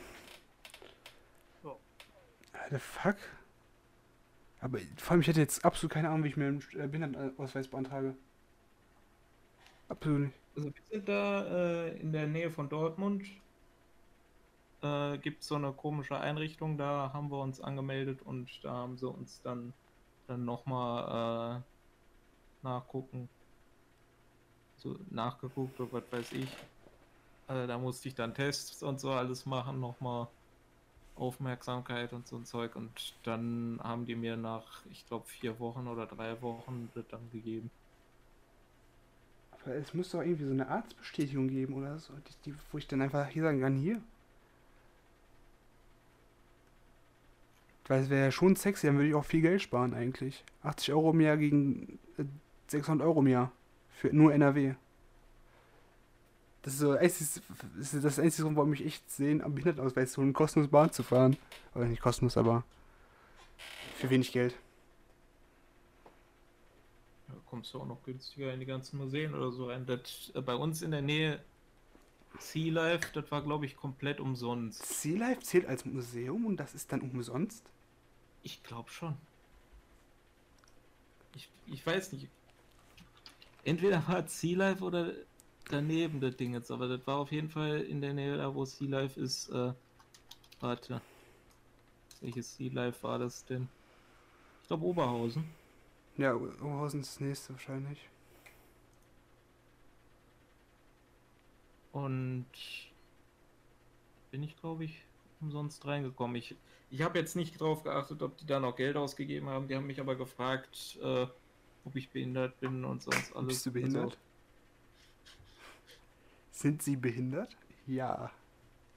So. 1.63 1.79
Alter, 2.51 2.79
fuck. 2.79 3.15
Aber 4.59 4.79
vor 4.97 5.11
allem, 5.11 5.21
ich 5.21 5.27
hätte 5.27 5.39
jetzt 5.39 5.63
absolut 5.63 5.93
keine 5.93 6.09
Ahnung, 6.09 6.25
wie 6.25 6.27
ich 6.27 6.35
mir 6.35 6.47
einen 6.47 6.61
äh, 6.73 6.87
Behindertenausweis 6.87 7.69
beantrage. 7.69 8.17
Absolut. 9.87 10.33
Also 10.55 10.69
wir 10.75 10.83
sind 10.85 11.07
da 11.09 11.87
äh, 11.87 11.99
in 11.99 12.11
der 12.11 12.27
Nähe 12.27 12.51
von 12.51 12.69
Dortmund. 12.69 13.23
Äh, 14.81 15.17
Gibt 15.19 15.43
so 15.43 15.55
eine 15.55 15.73
komische 15.73 16.17
Einrichtung, 16.19 16.77
da 16.77 17.11
haben 17.13 17.29
wir 17.31 17.39
uns 17.41 17.59
angemeldet 17.61 18.21
und 18.21 18.63
da 18.63 18.71
haben 18.73 18.97
sie 18.97 19.09
uns 19.09 19.41
dann, 19.41 19.73
dann 20.27 20.45
nochmal 20.45 21.63
äh, 21.63 22.65
nachgucken. 22.67 23.29
So 24.77 24.97
nachgeguckt 25.09 25.79
oder 25.79 25.91
was 25.91 26.11
weiß 26.11 26.31
ich. 26.33 26.69
Äh, 27.47 27.67
da 27.67 27.77
musste 27.79 28.09
ich 28.09 28.15
dann 28.15 28.33
Tests 28.35 28.83
und 28.83 28.99
so 28.99 29.11
alles 29.11 29.45
machen, 29.45 29.79
nochmal 29.79 30.29
Aufmerksamkeit 31.15 32.13
und 32.13 32.27
so 32.27 32.37
ein 32.37 32.45
Zeug 32.45 32.75
und 32.75 33.19
dann 33.23 33.79
haben 33.83 34.05
die 34.05 34.15
mir 34.15 34.37
nach, 34.37 34.85
ich 34.87 35.05
glaube, 35.07 35.27
vier 35.27 35.59
Wochen 35.59 35.87
oder 35.87 36.07
drei 36.07 36.41
Wochen 36.41 36.91
das 36.93 37.07
dann 37.09 37.29
gegeben. 37.29 37.71
Aber 39.65 39.75
es 39.75 39.93
muss 39.93 40.11
doch 40.11 40.21
irgendwie 40.21 40.45
so 40.45 40.51
eine 40.51 40.67
Arztbestätigung 40.67 41.47
geben 41.47 41.73
oder 41.73 41.97
so, 41.97 42.13
die, 42.13 42.51
die, 42.51 42.55
wo 42.71 42.77
ich 42.77 42.87
dann 42.87 43.01
einfach 43.01 43.27
hier 43.27 43.43
sagen 43.43 43.61
kann, 43.61 43.75
hier. 43.75 44.01
Weil 47.87 48.03
es 48.03 48.09
wäre 48.09 48.25
ja 48.25 48.31
schon 48.31 48.55
sexy, 48.55 48.87
dann 48.87 48.95
würde 48.95 49.09
ich 49.09 49.15
auch 49.15 49.25
viel 49.25 49.41
Geld 49.41 49.61
sparen 49.61 49.93
eigentlich. 49.93 50.43
80 50.63 50.93
Euro 50.93 51.11
im 51.11 51.21
Jahr 51.21 51.37
gegen 51.37 51.99
äh, 52.17 52.25
600 52.67 53.05
Euro 53.05 53.21
im 53.21 53.27
Jahr. 53.27 53.51
Für 53.91 54.13
nur 54.13 54.33
NRW. 54.33 54.75
Das 56.61 56.73
ist 56.73 56.79
so 56.79 56.95
das 56.95 57.21
ist 57.21 58.03
das 58.03 58.19
einzige 58.19 58.43
Grund, 58.43 58.57
warum 58.57 58.73
ich 58.73 58.85
echt 58.85 59.09
sehen, 59.11 59.41
am 59.41 59.53
Behindertenausweis 59.53 60.17
einen 60.17 60.33
kostenlos 60.33 60.69
Bahn 60.69 60.91
zu 60.91 61.03
fahren. 61.03 61.37
Oder 61.75 61.85
nicht 61.85 62.01
kostenlos, 62.01 62.37
aber 62.37 62.63
für 63.97 64.09
wenig 64.09 64.31
Geld. 64.31 64.55
Kommst 67.55 67.73
du 67.73 67.79
auch 67.79 67.87
noch 67.87 68.03
günstiger 68.03 68.53
in 68.53 68.59
die 68.59 68.65
ganzen 68.65 68.97
Museen 68.97 69.33
oder 69.33 69.49
so 69.49 69.67
rein. 69.67 69.85
Das, 69.85 70.29
äh, 70.35 70.41
bei 70.41 70.55
uns 70.55 70.81
in 70.81 70.91
der 70.91 71.01
Nähe 71.01 71.41
Sea 72.37 72.69
Life, 72.69 73.11
das 73.13 73.31
war 73.31 73.43
glaube 73.43 73.65
ich 73.65 73.77
komplett 73.77 74.19
umsonst. 74.19 74.85
Sea 74.85 75.17
Life 75.17 75.39
zählt 75.39 75.65
als 75.65 75.85
Museum 75.85 76.45
und 76.45 76.57
das 76.57 76.75
ist 76.75 76.91
dann 76.91 76.99
umsonst? 76.99 77.63
Ich 78.43 78.61
glaube 78.61 78.89
schon. 78.89 79.15
Ich, 81.33 81.49
ich 81.67 81.87
weiß 81.87 82.11
nicht. 82.11 82.27
Entweder 83.63 84.05
war 84.05 84.25
es 84.25 84.37
Sea 84.37 84.57
Life 84.57 84.83
oder 84.83 85.13
daneben 85.69 86.19
das 86.19 86.35
Ding 86.35 86.51
jetzt, 86.51 86.71
aber 86.71 86.89
das 86.89 87.07
war 87.07 87.19
auf 87.19 87.31
jeden 87.31 87.49
Fall 87.49 87.79
in 87.83 88.01
der 88.01 88.13
Nähe 88.13 88.35
da, 88.35 88.53
wo 88.53 88.65
Sea 88.65 88.89
Life 88.89 89.17
ist. 89.17 89.47
Äh, 89.47 89.71
warte. 90.59 91.01
Welches 92.19 92.57
Sea 92.57 92.73
Life 92.73 93.01
war 93.01 93.17
das 93.17 93.45
denn? 93.45 93.69
Ich 94.61 94.67
glaube 94.67 94.83
Oberhausen. 94.83 95.45
Ja, 96.17 96.33
Oberhausen 96.35 97.01
ist 97.01 97.15
das 97.15 97.19
nächste 97.19 97.53
wahrscheinlich. 97.53 98.09
Und 101.91 102.45
bin 104.31 104.43
ich, 104.43 104.55
glaube 104.57 104.85
ich, 104.85 105.03
umsonst 105.41 105.85
reingekommen. 105.85 106.35
Ich, 106.35 106.55
ich 106.89 107.01
habe 107.01 107.19
jetzt 107.19 107.35
nicht 107.35 107.59
drauf 107.59 107.83
geachtet, 107.83 108.21
ob 108.21 108.37
die 108.37 108.45
da 108.45 108.59
noch 108.59 108.75
Geld 108.75 108.95
ausgegeben 108.97 109.47
haben. 109.49 109.67
Die 109.67 109.75
haben 109.75 109.87
mich 109.87 109.99
aber 109.99 110.15
gefragt, 110.15 110.97
äh, 111.01 111.27
ob 111.85 111.95
ich 111.95 112.09
behindert 112.09 112.59
bin 112.59 112.83
und 112.83 113.01
sonst 113.01 113.35
alles. 113.35 113.47
Bist 113.47 113.65
du 113.65 113.71
behindert? 113.71 114.17
Sind 116.51 116.81
sie 116.81 116.95
behindert? 116.95 117.55
Ja. 117.85 118.31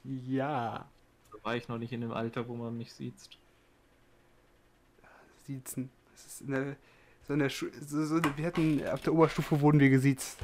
Ja. 0.05 0.89
da 1.33 1.45
war 1.45 1.57
ich 1.57 1.69
noch 1.69 1.79
nicht 1.79 1.93
in 1.93 2.01
dem 2.01 2.13
Alter, 2.13 2.49
wo 2.49 2.55
man 2.55 2.77
mich 2.77 2.93
sieht. 2.93 3.15
Siezen. 5.45 5.91
Das 6.13 6.27
ist 6.27 6.41
in 6.43 6.51
der, 6.51 6.77
so 7.29 7.35
in 7.35 7.41
der 7.41 7.51
Schu 7.51 7.67
so, 7.81 8.05
so, 8.05 8.21
wir 8.37 8.47
hatten 8.47 8.83
auf 8.89 9.03
der 9.03 9.13
Oberstufe 9.13 9.61
wurden 9.61 9.81
wir 9.81 9.91
gesiezt, 9.91 10.39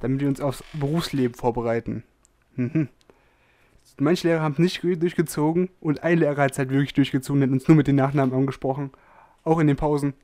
damit 0.00 0.20
wir 0.20 0.28
uns 0.28 0.40
aufs 0.40 0.62
Berufsleben 0.72 1.34
vorbereiten. 1.34 2.04
Mhm. 2.54 2.88
Manche 3.98 4.28
Lehrer 4.28 4.40
haben 4.40 4.52
es 4.52 4.58
nicht 4.58 4.82
durchgezogen 4.82 5.68
und 5.80 6.02
ein 6.04 6.18
Lehrer 6.18 6.42
hat 6.42 6.52
es 6.52 6.58
halt 6.58 6.70
wirklich 6.70 6.94
durchgezogen, 6.94 7.42
hat 7.42 7.50
uns 7.50 7.66
nur 7.66 7.76
mit 7.76 7.88
den 7.88 7.96
Nachnamen 7.96 8.34
angesprochen. 8.34 8.92
Auch 9.44 9.58
in 9.58 9.66
den 9.66 9.76
Pausen. 9.76 10.14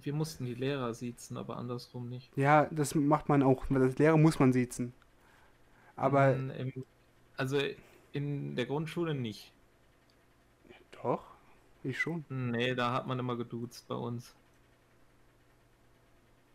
Wir 0.00 0.14
mussten 0.14 0.46
die 0.46 0.54
Lehrer 0.54 0.94
siezen, 0.94 1.36
aber 1.36 1.58
andersrum 1.58 2.08
nicht. 2.08 2.34
Ja, 2.36 2.66
das 2.70 2.94
macht 2.94 3.28
man 3.28 3.42
auch. 3.42 3.68
Als 3.70 3.98
Lehrer 3.98 4.16
muss 4.16 4.38
man 4.38 4.52
siezen. 4.52 4.94
Aber 5.94 6.34
im, 6.34 6.72
also 7.36 7.58
in 8.12 8.56
der 8.56 8.66
Grundschule 8.66 9.14
nicht. 9.14 9.52
doch, 11.02 11.35
ich 11.90 11.98
schon. 12.00 12.24
Nee, 12.28 12.74
da 12.74 12.92
hat 12.92 13.06
man 13.06 13.18
immer 13.18 13.36
geduzt 13.36 13.86
bei 13.88 13.94
uns. 13.94 14.34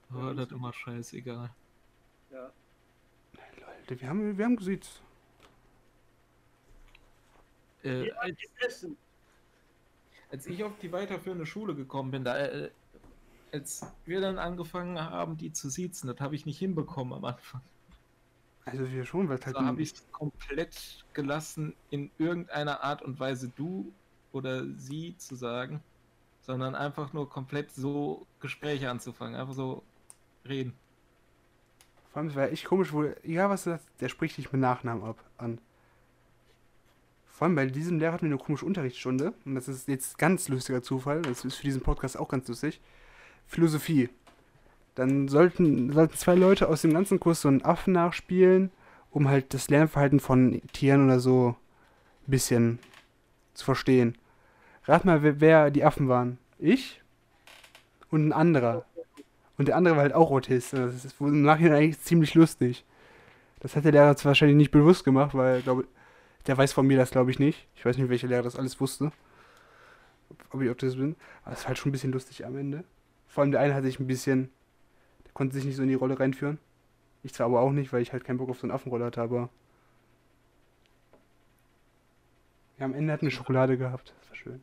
Ja, 0.09 0.15
War 0.17 0.34
das 0.36 0.47
das 0.49 0.57
immer 0.57 0.73
scheißegal. 0.73 1.49
Ja. 2.32 2.51
Leute, 3.34 4.01
wir 4.01 4.09
haben, 4.09 4.38
wir 4.38 4.45
haben 4.45 4.55
gesiezt. 4.57 5.01
Äh, 7.84 8.07
Ja, 8.07 8.15
als, 8.15 8.38
Essen. 8.59 8.97
als 10.32 10.45
ich 10.47 10.63
auf 10.63 10.77
die 10.79 10.91
weiterführende 10.91 11.45
Schule 11.45 11.75
gekommen 11.75 12.11
bin, 12.11 12.23
da, 12.23 12.38
äh, 12.38 12.71
als 13.51 13.86
wir 14.05 14.21
dann 14.21 14.38
angefangen 14.38 14.99
haben, 14.99 15.38
die 15.38 15.51
zu 15.51 15.69
siezen, 15.69 16.07
das 16.07 16.19
habe 16.19 16.36
ich 16.36 16.45
nicht 16.45 16.59
hinbekommen 16.59 17.13
am 17.13 17.25
Anfang. 17.25 17.61
Also 18.65 18.89
wir 18.91 19.05
schon, 19.05 19.27
weil 19.27 19.39
halt 19.43 19.55
Da 19.55 19.65
habe 19.65 19.82
ich 19.82 19.93
es 19.93 20.11
komplett 20.11 21.03
gelassen, 21.13 21.75
in 21.89 22.11
irgendeiner 22.19 22.84
Art 22.84 23.01
und 23.01 23.19
Weise 23.19 23.49
du 23.49 23.91
oder 24.32 24.65
sie 24.77 25.15
zu 25.17 25.36
sagen, 25.36 25.82
sondern 26.41 26.75
einfach 26.75 27.13
nur 27.13 27.29
komplett 27.29 27.71
so 27.71 28.25
Gespräche 28.39 28.89
anzufangen, 28.89 29.36
einfach 29.36 29.53
so 29.53 29.84
reden. 30.47 30.73
Vor 32.11 32.21
allem, 32.21 32.36
war 32.36 32.51
echt 32.51 32.65
komisch, 32.65 32.91
wo, 32.91 33.03
egal 33.23 33.49
was 33.49 33.63
du 33.63 33.71
sagst, 33.71 33.88
der 33.99 34.09
spricht 34.09 34.38
dich 34.38 34.51
mit 34.51 34.61
Nachnamen 34.61 35.03
ab 35.03 35.23
an. 35.38 35.59
Vor 37.25 37.47
allem 37.47 37.55
bei 37.55 37.65
diesem 37.65 37.99
Lehrer 37.99 38.13
hatten 38.13 38.27
wir 38.27 38.36
eine 38.36 38.43
komische 38.43 38.65
Unterrichtsstunde. 38.65 39.34
Und 39.45 39.55
das 39.55 39.67
ist 39.67 39.88
jetzt 39.88 40.17
ganz 40.17 40.47
lustiger 40.47 40.84
Zufall. 40.84 41.21
Das 41.23 41.43
ist 41.43 41.55
für 41.55 41.63
diesen 41.63 41.82
Podcast 41.82 42.19
auch 42.19 42.27
ganz 42.27 42.47
lustig. 42.47 42.82
Philosophie. 43.47 44.09
Dann 44.93 45.27
sollten, 45.27 45.91
sollten 45.91 46.17
zwei 46.17 46.36
Leute 46.36 46.67
aus 46.67 46.82
dem 46.82 46.93
ganzen 46.93 47.19
Kurs 47.19 47.41
so 47.41 47.47
einen 47.47 47.63
Affen 47.63 47.93
nachspielen, 47.93 48.71
um 49.09 49.27
halt 49.27 49.53
das 49.53 49.69
Lernverhalten 49.69 50.19
von 50.19 50.61
Tieren 50.73 51.05
oder 51.05 51.19
so 51.19 51.55
ein 52.27 52.32
bisschen 52.32 52.79
zu 53.53 53.65
verstehen. 53.65 54.17
Rat 54.91 55.05
mal, 55.05 55.23
wer, 55.23 55.39
wer 55.39 55.71
die 55.71 55.85
Affen 55.85 56.09
waren. 56.09 56.37
Ich 56.59 57.01
und 58.09 58.27
ein 58.27 58.33
anderer. 58.33 58.85
Und 59.57 59.69
der 59.69 59.77
andere 59.77 59.95
war 59.95 60.01
halt 60.03 60.13
auch 60.13 60.31
Autist. 60.31 60.73
Das 60.73 61.05
ist 61.05 61.15
im 61.21 61.43
Nachhinein 61.43 61.73
eigentlich 61.77 62.01
ziemlich 62.01 62.33
lustig. 62.35 62.83
Das 63.61 63.75
hat 63.75 63.85
der 63.85 63.93
Lehrer 63.93 64.17
zwar 64.17 64.31
wahrscheinlich 64.31 64.57
nicht 64.57 64.71
bewusst 64.71 65.05
gemacht, 65.05 65.33
weil, 65.33 65.61
glaube 65.61 65.87
der 66.47 66.57
weiß 66.57 66.73
von 66.73 66.87
mir 66.87 66.97
das, 66.97 67.11
glaube 67.11 67.31
ich, 67.31 67.39
nicht. 67.39 67.67
Ich 67.75 67.85
weiß 67.85 67.97
nicht, 67.97 68.09
welcher 68.09 68.27
Lehrer 68.27 68.41
das 68.41 68.55
alles 68.55 68.81
wusste. 68.81 69.11
Ob- 70.49 70.61
ich 70.61 70.69
Autist 70.69 70.97
bin. 70.97 71.15
Aber 71.43 71.53
es 71.53 71.59
ist 71.59 71.67
halt 71.67 71.77
schon 71.77 71.89
ein 71.89 71.93
bisschen 71.93 72.11
lustig 72.11 72.45
am 72.45 72.57
Ende. 72.57 72.83
Vor 73.27 73.43
allem 73.43 73.51
der 73.51 73.61
eine 73.61 73.73
hat 73.75 73.83
sich 73.83 73.99
ein 73.99 74.07
bisschen, 74.07 74.49
der 75.25 75.31
konnte 75.33 75.55
sich 75.55 75.63
nicht 75.63 75.75
so 75.77 75.83
in 75.83 75.87
die 75.87 75.93
Rolle 75.93 76.19
reinführen. 76.19 76.57
Ich 77.23 77.33
zwar 77.33 77.45
aber 77.45 77.61
auch 77.61 77.71
nicht, 77.71 77.93
weil 77.93 78.01
ich 78.01 78.11
halt 78.11 78.25
keinen 78.25 78.37
Bock 78.39 78.49
auf 78.49 78.59
so 78.59 78.63
einen 78.63 78.71
Affenroller 78.71 79.05
hatte, 79.05 79.21
aber. 79.21 79.49
Ja, 82.79 82.85
am 82.85 82.93
Ende 82.95 83.13
hat 83.13 83.21
eine 83.21 83.31
Schokolade 83.31 83.77
gehabt. 83.77 84.13
Das 84.19 84.29
war 84.29 84.35
schön. 84.35 84.61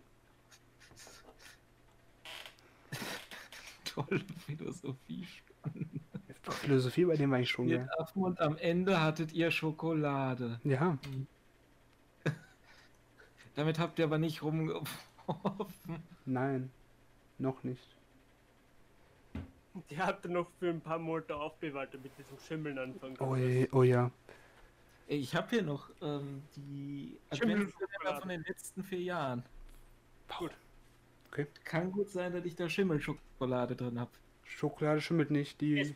Tolle 3.95 4.21
Philosophie. 4.47 5.27
Philosophie 6.43 7.05
bei 7.05 7.17
dem 7.17 7.31
war 7.31 7.41
ich 7.41 7.51
schon, 7.51 7.69
Ihr 7.69 7.79
ja. 7.79 7.89
Affen 7.99 8.23
und 8.23 8.41
am 8.41 8.57
Ende 8.57 9.01
hattet 9.03 9.33
ihr 9.33 9.51
Schokolade. 9.51 10.61
Ja, 10.65 10.99
Damit 13.55 13.79
habt 13.79 13.99
ihr 13.99 14.05
aber 14.05 14.19
nicht 14.19 14.43
rumgeworfen. 14.43 14.89
nein. 16.25 16.71
Noch 17.39 17.63
nicht. 17.63 17.97
Die 19.91 19.99
hat 19.99 20.25
er 20.25 20.31
noch 20.31 20.51
für 20.59 20.71
ein 20.71 20.81
paar 20.81 20.99
Monate 20.99 21.37
aufbewahrt, 21.37 21.95
damit 21.95 22.13
die 22.19 22.25
zum 22.25 22.39
Schimmeln 22.41 22.79
anfangen 22.79 23.17
kann. 23.17 23.29
Oh, 23.29 23.37
je, 23.37 23.69
oh 23.73 23.83
ja. 23.83 24.11
Ich 25.07 25.35
habe 25.35 25.49
hier 25.51 25.63
noch 25.63 25.91
ähm, 26.03 26.43
die 26.57 27.19
Adventskalender 27.31 28.21
von 28.21 28.29
den 28.29 28.43
letzten 28.43 28.83
vier 28.83 29.01
Jahren. 29.01 29.45
Gut. 30.39 30.51
Okay. 31.31 31.47
Kann 31.65 31.93
gut 31.93 32.09
sein, 32.11 32.33
dass 32.33 32.45
ich 32.45 32.57
da 32.57 32.69
Schimmelschokolade 32.69 33.77
drin 33.77 34.01
habe. 34.01 34.11
Schokolade 34.45 35.01
schimmelt 35.01 35.31
nicht. 35.31 35.61
Die. 35.61 35.95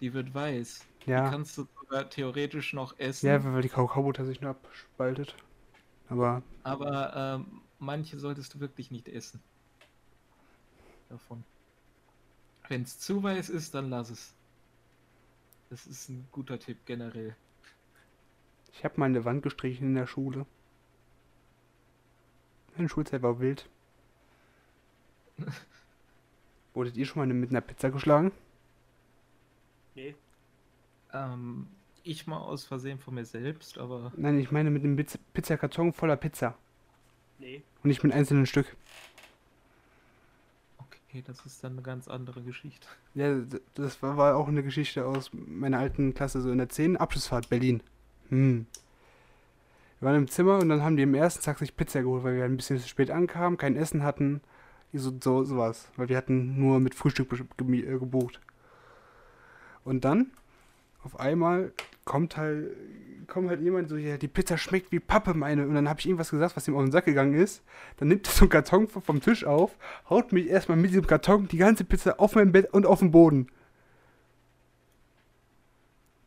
Die 0.00 0.12
wird 0.12 0.34
weiß. 0.34 0.84
Die 1.06 1.10
Ja. 1.10 1.30
kannst 1.30 1.56
du 1.58 1.66
sogar 1.80 2.10
theoretisch 2.10 2.72
noch 2.72 2.98
essen. 2.98 3.26
Ja, 3.26 3.42
weil 3.44 3.62
die 3.62 3.68
Kakaobutter 3.68 4.24
sich 4.24 4.40
nur 4.40 4.50
abspaltet. 4.50 5.34
Aber 6.08 6.42
Aber 6.64 7.14
ähm, 7.16 7.60
manche 7.78 8.18
solltest 8.18 8.54
du 8.54 8.60
wirklich 8.60 8.90
nicht 8.90 9.08
essen. 9.08 9.40
Davon. 11.08 11.44
Wenn 12.68 12.82
es 12.82 12.98
zu 12.98 13.22
weiß 13.22 13.48
ist, 13.50 13.74
dann 13.74 13.90
lass 13.90 14.10
es. 14.10 14.34
Das 15.70 15.86
ist 15.86 16.08
ein 16.08 16.26
guter 16.32 16.58
Tipp 16.58 16.78
generell. 16.86 17.36
ich 18.72 18.84
habe 18.84 18.98
mal 18.98 19.06
eine 19.06 19.24
Wand 19.24 19.42
gestrichen 19.42 19.88
in 19.88 19.94
der 19.94 20.06
Schule. 20.06 20.46
Meine 22.76 22.88
Schulzeit 22.88 23.22
war 23.22 23.38
wild. 23.40 23.68
Wurdet 26.74 26.96
ihr 26.96 27.06
schon 27.06 27.26
mal 27.26 27.32
mit 27.34 27.50
einer 27.50 27.60
Pizza 27.60 27.90
geschlagen? 27.90 28.32
Nee. 29.94 30.14
Ähm, 31.12 31.68
ich 32.02 32.26
mal 32.26 32.38
aus 32.38 32.64
Versehen 32.64 32.98
von 32.98 33.14
mir 33.14 33.24
selbst, 33.24 33.78
aber 33.78 34.12
Nein, 34.16 34.38
ich 34.40 34.50
meine 34.50 34.70
mit 34.70 34.82
einem 34.82 34.96
Pizza- 34.96 35.18
Pizzakarton 35.32 35.92
voller 35.92 36.16
Pizza. 36.16 36.56
Nee. 37.38 37.62
Und 37.82 37.88
nicht 37.88 38.02
mit 38.02 38.12
einzelnen 38.12 38.46
Stück. 38.46 38.76
okay, 40.78 41.22
das 41.26 41.44
ist 41.46 41.62
dann 41.62 41.72
eine 41.72 41.82
ganz 41.82 42.08
andere 42.08 42.42
Geschichte. 42.42 42.86
Ja, 43.14 43.40
das 43.74 44.02
war, 44.02 44.16
war 44.16 44.36
auch 44.36 44.48
eine 44.48 44.62
Geschichte 44.64 45.06
aus 45.06 45.30
meiner 45.32 45.78
alten 45.78 46.14
Klasse, 46.14 46.40
so 46.40 46.50
in 46.50 46.58
der 46.58 46.68
10. 46.68 46.96
Abschlussfahrt 46.96 47.48
Berlin. 47.48 47.82
Hm. 48.30 48.66
Wir 50.00 50.06
waren 50.08 50.16
im 50.16 50.28
Zimmer 50.28 50.58
und 50.58 50.68
dann 50.68 50.82
haben 50.82 50.96
die 50.96 51.04
im 51.04 51.14
ersten 51.14 51.42
Tag 51.44 51.58
sich 51.58 51.76
Pizza 51.76 52.02
geholt, 52.02 52.24
weil 52.24 52.36
wir 52.36 52.44
ein 52.44 52.56
bisschen 52.56 52.78
zu 52.80 52.88
spät 52.88 53.10
ankamen, 53.10 53.56
kein 53.58 53.76
Essen 53.76 54.02
hatten. 54.02 54.40
So, 54.94 55.12
so 55.20 55.44
sowas. 55.44 55.88
Weil 55.96 56.08
wir 56.08 56.16
hatten 56.16 56.58
nur 56.58 56.80
mit 56.80 56.94
Frühstück 56.94 57.32
äh, 57.32 57.98
gebucht. 57.98 58.40
Und 59.84 60.04
dann, 60.04 60.30
auf 61.02 61.18
einmal, 61.18 61.72
kommt 62.04 62.36
halt, 62.36 62.70
kommt 63.26 63.48
halt 63.48 63.60
jemand 63.60 63.88
so, 63.88 63.96
ja, 63.96 64.16
die 64.16 64.28
Pizza 64.28 64.56
schmeckt 64.56 64.92
wie 64.92 65.00
Pappe, 65.00 65.34
meine. 65.34 65.66
Und 65.66 65.74
dann 65.74 65.88
habe 65.88 66.00
ich 66.00 66.06
irgendwas 66.06 66.30
gesagt, 66.30 66.56
was 66.56 66.68
ihm 66.68 66.76
auf 66.76 66.82
den 66.82 66.92
Sack 66.92 67.06
gegangen 67.06 67.34
ist. 67.34 67.62
Dann 67.96 68.08
nimmt 68.08 68.26
er 68.26 68.32
so 68.32 68.42
einen 68.42 68.50
Karton 68.50 68.88
vom 68.88 69.20
Tisch 69.20 69.44
auf, 69.44 69.76
haut 70.08 70.32
mich 70.32 70.48
erstmal 70.48 70.78
mit 70.78 70.90
diesem 70.90 71.06
Karton 71.06 71.48
die 71.48 71.56
ganze 71.56 71.84
Pizza 71.84 72.20
auf 72.20 72.34
mein 72.34 72.52
Bett 72.52 72.72
und 72.72 72.86
auf 72.86 73.00
den 73.00 73.10
Boden. 73.10 73.48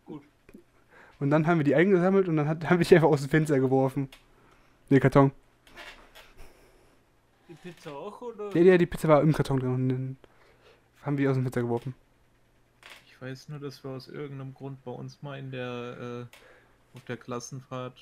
Gut. 0.06 0.24
Und 1.20 1.30
dann 1.30 1.48
haben 1.48 1.60
wir 1.60 1.66
die 1.66 1.76
eingesammelt 1.76 2.28
und 2.28 2.38
dann 2.38 2.48
hat, 2.48 2.70
wir 2.70 2.78
die 2.78 2.96
einfach 2.96 3.08
aus 3.08 3.22
dem 3.22 3.30
Fenster 3.30 3.60
geworfen. 3.60 4.10
Den 4.90 5.00
Karton. 5.00 5.32
Die 7.68 7.74
Pizza 7.74 7.92
auch, 7.92 8.22
oder? 8.22 8.56
Ja, 8.56 8.62
ja, 8.62 8.78
die 8.78 8.86
Pizza 8.86 9.10
war 9.10 9.22
im 9.22 9.34
Karton 9.34 9.60
drin 9.60 9.74
und 9.74 9.90
dann 9.90 10.18
haben 11.02 11.18
wir 11.18 11.26
die 11.26 11.30
aus 11.30 11.36
dem 11.36 11.44
Fenster 11.44 11.62
geworfen. 11.62 11.96
Ich 13.06 13.20
weiß 13.20 13.50
nur, 13.50 13.60
dass 13.60 13.84
wir 13.84 13.92
aus 13.92 14.08
irgendeinem 14.08 14.54
Grund 14.54 14.84
bei 14.84 14.92
uns 14.92 15.22
mal 15.24 15.40
in 15.40 15.52
der 15.52 16.30
äh, 16.32 16.96
auf 16.98 17.04
der 17.06 17.18
Klassenfahrt, 17.18 18.00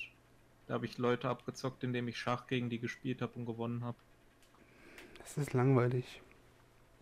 da 0.66 0.74
habe 0.74 0.86
ich 0.86 0.98
Leute 0.98 1.28
abgezockt, 1.28 1.82
indem 1.84 2.08
ich 2.08 2.18
Schach 2.18 2.46
gegen 2.46 2.70
die 2.70 2.78
gespielt 2.78 3.22
habe 3.22 3.34
und 3.38 3.46
gewonnen 3.46 3.84
habe. 3.84 3.98
Das 5.18 5.36
ist 5.36 5.52
langweilig. 5.52 6.22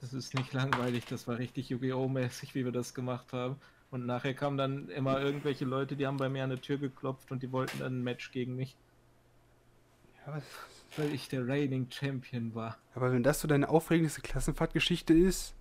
Das 0.00 0.12
ist 0.14 0.34
nicht 0.34 0.52
langweilig, 0.52 1.06
das 1.06 1.26
war 1.26 1.38
richtig 1.38 1.68
Yu-Gi-Oh! 1.70 2.08
mäßig, 2.08 2.54
wie 2.54 2.64
wir 2.64 2.70
das 2.72 2.94
gemacht 2.94 3.32
haben. 3.32 3.60
Und 3.90 4.06
nachher 4.06 4.34
kamen 4.34 4.56
dann 4.56 4.88
immer 4.88 5.20
irgendwelche 5.20 5.64
Leute, 5.64 5.96
die 5.96 6.06
haben 6.06 6.18
bei 6.18 6.28
mir 6.28 6.44
an 6.44 6.50
der 6.50 6.60
Tür 6.60 6.78
geklopft 6.78 7.30
und 7.32 7.42
die 7.42 7.50
wollten 7.52 7.78
dann 7.80 7.98
ein 8.00 8.04
Match 8.04 8.30
gegen 8.32 8.54
mich, 8.56 8.76
Ja, 10.26 10.34
was, 10.34 10.44
weil 10.97 11.12
ich 11.12 11.28
der 11.28 11.47
Reigning 11.47 11.90
Champion 11.90 12.55
war. 12.55 12.76
aber 12.95 13.12
wenn 13.12 13.22
das 13.22 13.40
so 13.40 13.49
deine 13.49 13.68
aufregendste 13.68 14.20
Klassenfahrtgeschichte 14.20 15.14
ist, 15.14 15.55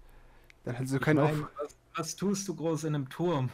dann 0.63 0.77
hast 0.77 0.93
du 0.93 0.99
keinen 0.99 1.19
Auf... 1.19 1.49
was, 1.61 1.77
was 1.95 2.15
tust 2.15 2.47
du 2.47 2.55
groß 2.55 2.85
in 2.85 2.95
einem 2.95 3.09
Turm? 3.09 3.49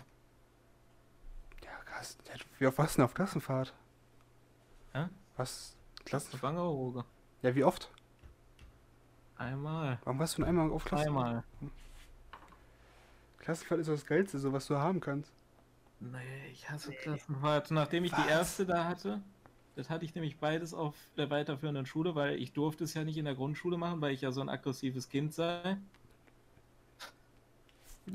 Ja, 1.64 1.72
krass. 1.86 2.18
Wie 2.58 2.68
oft 2.68 2.78
warst 2.78 2.96
du 2.96 2.98
denn 2.98 3.06
auf 3.06 3.14
Klassenfahrt? 3.14 3.74
Hä? 4.94 5.08
Was? 5.38 5.76
Klassenfahrt? 6.06 7.06
Ja, 7.42 7.56
wie 7.56 7.64
oft? 7.64 7.92
Einmal. 9.38 10.00
Warum 10.04 10.20
warst 10.20 10.38
du 10.38 10.42
denn 10.42 10.50
einmal 10.50 10.70
auf 10.72 10.84
Klassenfahrt? 10.86 11.28
Einmal. 11.28 11.44
Klassenfahrt 13.40 13.80
ist 13.82 13.90
das 13.90 14.06
Geilste, 14.06 14.38
so 14.38 14.52
was 14.52 14.68
du 14.68 14.78
haben 14.78 15.00
kannst. 15.00 15.32
Nee, 16.02 16.48
ich 16.52 16.70
hasse 16.70 16.92
Klassenfahrt. 16.92 17.72
Nachdem 17.72 18.04
ich 18.04 18.12
Was? 18.12 18.24
die 18.24 18.30
erste 18.30 18.66
da 18.66 18.86
hatte, 18.86 19.22
das 19.76 19.90
hatte 19.90 20.06
ich 20.06 20.16
nämlich 20.16 20.38
beides 20.38 20.74
auf 20.74 20.96
der 21.18 21.30
weiterführenden 21.30 21.86
Schule, 21.86 22.16
weil 22.16 22.42
ich 22.42 22.52
durfte 22.54 22.84
es 22.84 22.94
ja 22.94 23.04
nicht 23.04 23.18
in 23.18 23.26
der 23.26 23.36
Grundschule 23.36 23.78
machen, 23.78 24.02
weil 24.02 24.14
ich 24.14 24.22
ja 24.22 24.32
so 24.32 24.42
ein 24.42 24.50
aggressives 24.50 25.10
Kind 25.10 25.34
sei. 25.34 25.78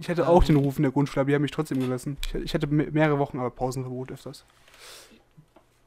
Ich 0.00 0.08
hatte 0.10 0.28
auch 0.28 0.42
den 0.42 0.56
Ruf 0.56 0.76
in 0.76 0.82
der 0.82 0.92
Grundschule, 0.92 1.20
aber 1.20 1.28
die 1.28 1.34
haben 1.34 1.42
mich 1.42 1.52
trotzdem 1.52 1.78
gelassen. 1.78 2.16
Ich, 2.26 2.34
ich 2.34 2.54
hatte 2.54 2.66
me- 2.66 2.90
mehrere 2.90 3.18
Wochen, 3.18 3.38
aber 3.38 3.50
Pausenverbot 3.50 4.10
öfters. 4.10 4.44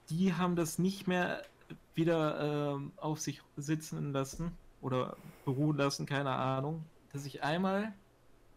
Die 0.10 0.34
haben 0.34 0.56
das 0.56 0.80
nicht 0.80 1.08
mehr 1.08 1.44
wieder 1.94 2.76
ähm, 2.76 2.94
auf 2.98 3.20
sich 3.20 3.42
sitzen 3.58 4.14
lassen 4.14 4.58
oder 4.82 5.18
beruhen 5.44 5.76
lassen, 5.76 6.06
keine 6.06 6.32
Ahnung. 6.32 6.86
Dass 7.12 7.26
ich 7.26 7.44
einmal, 7.44 7.94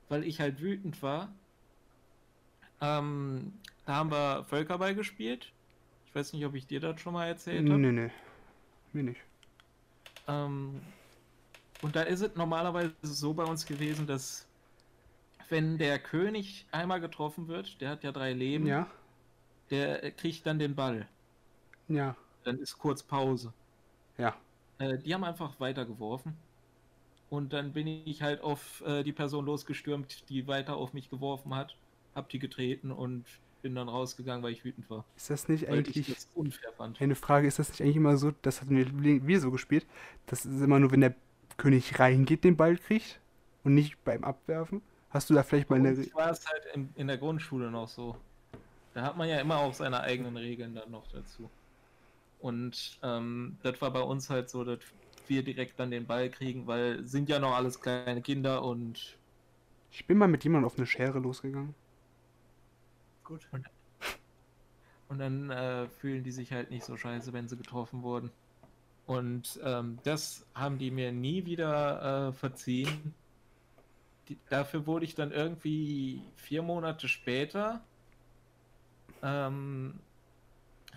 weil 0.08 0.22
ich 0.24 0.40
halt 0.40 0.60
wütend 0.60 1.02
war, 1.02 1.32
ähm, 2.80 3.52
da 3.86 3.96
haben 3.96 4.12
wir 4.12 4.44
Völkerball 4.44 4.94
gespielt. 4.94 5.52
Ich 6.10 6.14
weiß 6.14 6.32
nicht, 6.32 6.44
ob 6.44 6.54
ich 6.54 6.66
dir 6.66 6.80
das 6.80 7.00
schon 7.00 7.12
mal 7.12 7.26
erzählt 7.26 7.68
habe. 7.68 7.78
nee, 7.80 7.92
nee. 7.92 8.10
Mir 8.92 9.04
nicht. 9.04 9.20
Ähm, 10.26 10.80
und 11.82 11.94
da 11.96 12.02
ist 12.02 12.20
es 12.20 12.34
normalerweise 12.34 12.92
so 13.02 13.32
bei 13.32 13.44
uns 13.44 13.64
gewesen, 13.64 14.06
dass 14.06 14.46
wenn 15.48 15.78
der 15.78 15.98
König 15.98 16.66
einmal 16.72 17.00
getroffen 17.00 17.48
wird, 17.48 17.80
der 17.80 17.90
hat 17.90 18.02
ja 18.04 18.12
drei 18.12 18.32
Leben, 18.32 18.66
Ja? 18.66 18.88
der 19.70 20.10
kriegt 20.12 20.46
dann 20.46 20.58
den 20.58 20.74
Ball. 20.74 21.08
Ja. 21.88 22.16
Dann 22.44 22.58
ist 22.58 22.78
kurz 22.78 23.02
Pause. 23.02 23.52
Ja. 24.18 24.36
Äh, 24.78 24.98
die 24.98 25.14
haben 25.14 25.24
einfach 25.24 25.58
weitergeworfen. 25.60 26.36
Und 27.30 27.52
dann 27.52 27.72
bin 27.72 27.86
ich 27.86 28.22
halt 28.22 28.40
auf 28.42 28.82
äh, 28.84 29.04
die 29.04 29.12
Person 29.12 29.46
losgestürmt, 29.46 30.28
die 30.28 30.48
weiter 30.48 30.76
auf 30.76 30.92
mich 30.92 31.08
geworfen 31.10 31.54
hat, 31.54 31.76
hab 32.16 32.28
die 32.28 32.40
getreten 32.40 32.90
und 32.90 33.24
bin 33.60 33.74
dann 33.74 33.88
rausgegangen, 33.88 34.42
weil 34.42 34.52
ich 34.52 34.64
wütend 34.64 34.88
war. 34.90 35.04
Ist 35.16 35.30
das 35.30 35.48
nicht 35.48 35.68
Weil 35.68 35.80
ich 35.80 35.96
eigentlich. 35.96 36.14
das 36.14 36.28
unfair 36.34 36.72
fand. 36.72 37.00
Eine 37.00 37.14
Frage, 37.14 37.46
ist 37.46 37.58
das 37.58 37.70
nicht 37.70 37.82
eigentlich 37.82 37.96
immer 37.96 38.16
so, 38.16 38.32
das 38.42 38.60
hatten 38.60 38.76
wir, 38.76 39.26
wir 39.26 39.40
so 39.40 39.50
gespielt, 39.50 39.86
das 40.26 40.44
ist 40.44 40.60
immer 40.62 40.78
nur, 40.78 40.90
wenn 40.92 41.00
der 41.00 41.14
König 41.56 41.98
reingeht, 41.98 42.44
den 42.44 42.56
Ball 42.56 42.76
kriegt 42.76 43.20
und 43.64 43.74
nicht 43.74 44.02
beim 44.04 44.24
Abwerfen? 44.24 44.82
Hast 45.10 45.28
du 45.28 45.34
da 45.34 45.42
vielleicht 45.42 45.70
mal 45.70 45.76
eine. 45.76 45.90
Und 45.90 46.14
war 46.14 46.30
es 46.30 46.46
halt 46.46 46.62
in, 46.74 46.88
in 46.96 47.06
der 47.08 47.18
Grundschule 47.18 47.70
noch 47.70 47.88
so. 47.88 48.16
Da 48.94 49.02
hat 49.02 49.16
man 49.16 49.28
ja 49.28 49.40
immer 49.40 49.58
auch 49.58 49.74
seine 49.74 50.00
eigenen 50.00 50.36
Regeln 50.36 50.74
dann 50.74 50.90
noch 50.90 51.06
dazu. 51.08 51.50
Und 52.40 52.98
ähm, 53.02 53.58
das 53.62 53.80
war 53.82 53.92
bei 53.92 54.00
uns 54.00 54.30
halt 54.30 54.48
so, 54.50 54.64
dass 54.64 54.78
wir 55.26 55.42
direkt 55.44 55.78
dann 55.78 55.90
den 55.90 56.06
Ball 56.06 56.30
kriegen, 56.30 56.66
weil 56.66 57.04
sind 57.06 57.28
ja 57.28 57.38
noch 57.38 57.54
alles 57.54 57.80
kleine 57.80 58.22
Kinder 58.22 58.64
und 58.64 59.16
Ich 59.90 60.06
bin 60.06 60.18
mal 60.18 60.28
mit 60.28 60.44
jemandem 60.44 60.66
auf 60.66 60.76
eine 60.78 60.86
Schere 60.86 61.18
losgegangen. 61.18 61.74
Gut. 63.30 63.48
Und 65.08 65.20
dann 65.20 65.50
äh, 65.50 65.88
fühlen 65.88 66.24
die 66.24 66.32
sich 66.32 66.52
halt 66.52 66.70
nicht 66.72 66.84
so 66.84 66.96
scheiße, 66.96 67.32
wenn 67.32 67.46
sie 67.46 67.56
getroffen 67.56 68.02
wurden. 68.02 68.32
Und 69.06 69.60
ähm, 69.62 69.98
das 70.02 70.44
haben 70.52 70.78
die 70.78 70.90
mir 70.90 71.12
nie 71.12 71.46
wieder 71.46 72.28
äh, 72.28 72.32
verziehen. 72.32 73.14
Die, 74.28 74.36
dafür 74.48 74.84
wurde 74.84 75.04
ich 75.04 75.14
dann 75.14 75.30
irgendwie 75.30 76.22
vier 76.34 76.62
Monate 76.62 77.06
später, 77.06 77.80
ähm, 79.22 80.00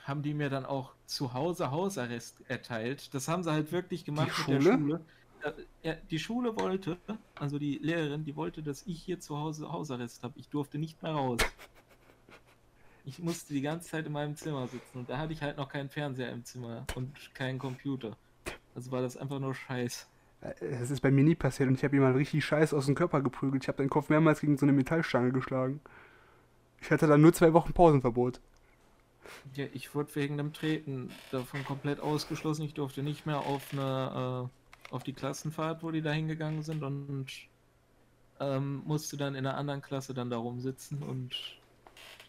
haben 0.03 0.23
die 0.23 0.33
mir 0.33 0.49
dann 0.49 0.65
auch 0.65 0.95
zu 1.05 1.33
Hause 1.33 1.69
Hausarrest 1.69 2.43
erteilt. 2.47 3.13
Das 3.13 3.27
haben 3.27 3.43
sie 3.43 3.51
halt 3.51 3.71
wirklich 3.71 4.05
gemacht 4.05 4.27
mit 4.27 4.35
Schule? 4.35 4.59
der 4.59 4.77
Schule. 4.77 5.01
Äh, 5.43 5.51
ja, 5.83 5.93
die 6.09 6.19
Schule 6.19 6.55
wollte, 6.59 6.97
also 7.35 7.59
die 7.59 7.77
Lehrerin, 7.77 8.25
die 8.25 8.35
wollte, 8.35 8.63
dass 8.63 8.87
ich 8.87 9.03
hier 9.03 9.19
zu 9.19 9.37
Hause 9.37 9.71
Hausarrest 9.71 10.23
habe. 10.23 10.39
Ich 10.39 10.49
durfte 10.49 10.79
nicht 10.79 11.03
mehr 11.03 11.11
raus. 11.11 11.39
Ich 13.05 13.19
musste 13.19 13.53
die 13.53 13.61
ganze 13.61 13.89
Zeit 13.89 14.05
in 14.05 14.13
meinem 14.13 14.35
Zimmer 14.35 14.67
sitzen 14.67 14.99
und 14.99 15.09
da 15.09 15.17
hatte 15.17 15.33
ich 15.33 15.41
halt 15.41 15.57
noch 15.57 15.69
keinen 15.69 15.89
Fernseher 15.89 16.31
im 16.31 16.45
Zimmer 16.45 16.85
und 16.95 17.33
keinen 17.33 17.59
Computer. 17.59 18.15
Also 18.75 18.91
war 18.91 19.01
das 19.01 19.17
einfach 19.17 19.39
nur 19.39 19.53
Scheiß. 19.53 20.07
Äh, 20.41 20.53
Das 20.79 20.89
ist 20.91 21.01
bei 21.01 21.11
mir 21.11 21.23
nie 21.23 21.35
passiert 21.35 21.69
und 21.69 21.75
ich 21.75 21.83
habe 21.83 21.95
jemand 21.95 22.15
richtig 22.15 22.45
scheiß 22.45 22.73
aus 22.73 22.85
dem 22.85 22.95
Körper 22.95 23.21
geprügelt. 23.21 23.63
Ich 23.63 23.67
habe 23.67 23.83
den 23.83 23.89
Kopf 23.89 24.09
mehrmals 24.09 24.39
gegen 24.41 24.57
so 24.57 24.65
eine 24.65 24.73
Metallstange 24.73 25.31
geschlagen. 25.31 25.81
Ich 26.81 26.91
hatte 26.91 27.07
dann 27.07 27.21
nur 27.21 27.33
zwei 27.33 27.53
Wochen 27.53 27.73
Pausenverbot. 27.73 28.39
Ja, 29.53 29.65
ich 29.73 29.93
wurde 29.95 30.15
wegen 30.15 30.37
dem 30.37 30.53
Treten 30.53 31.11
davon 31.31 31.63
komplett 31.65 31.99
ausgeschlossen. 31.99 32.63
Ich 32.63 32.73
durfte 32.73 33.03
nicht 33.03 33.25
mehr 33.25 33.39
auf 33.39 33.71
eine 33.71 34.49
äh, 34.49 34.93
auf 34.93 35.03
die 35.03 35.13
Klassenfahrt, 35.13 35.81
wo 35.81 35.91
die 35.91 36.01
da 36.01 36.11
hingegangen 36.11 36.61
sind 36.63 36.83
und 36.83 37.27
ähm, 38.39 38.83
musste 38.85 39.17
dann 39.17 39.35
in 39.35 39.45
einer 39.45 39.57
anderen 39.57 39.81
Klasse 39.81 40.13
dann 40.13 40.29
da 40.29 40.37
rumsitzen 40.37 41.01
und 41.03 41.57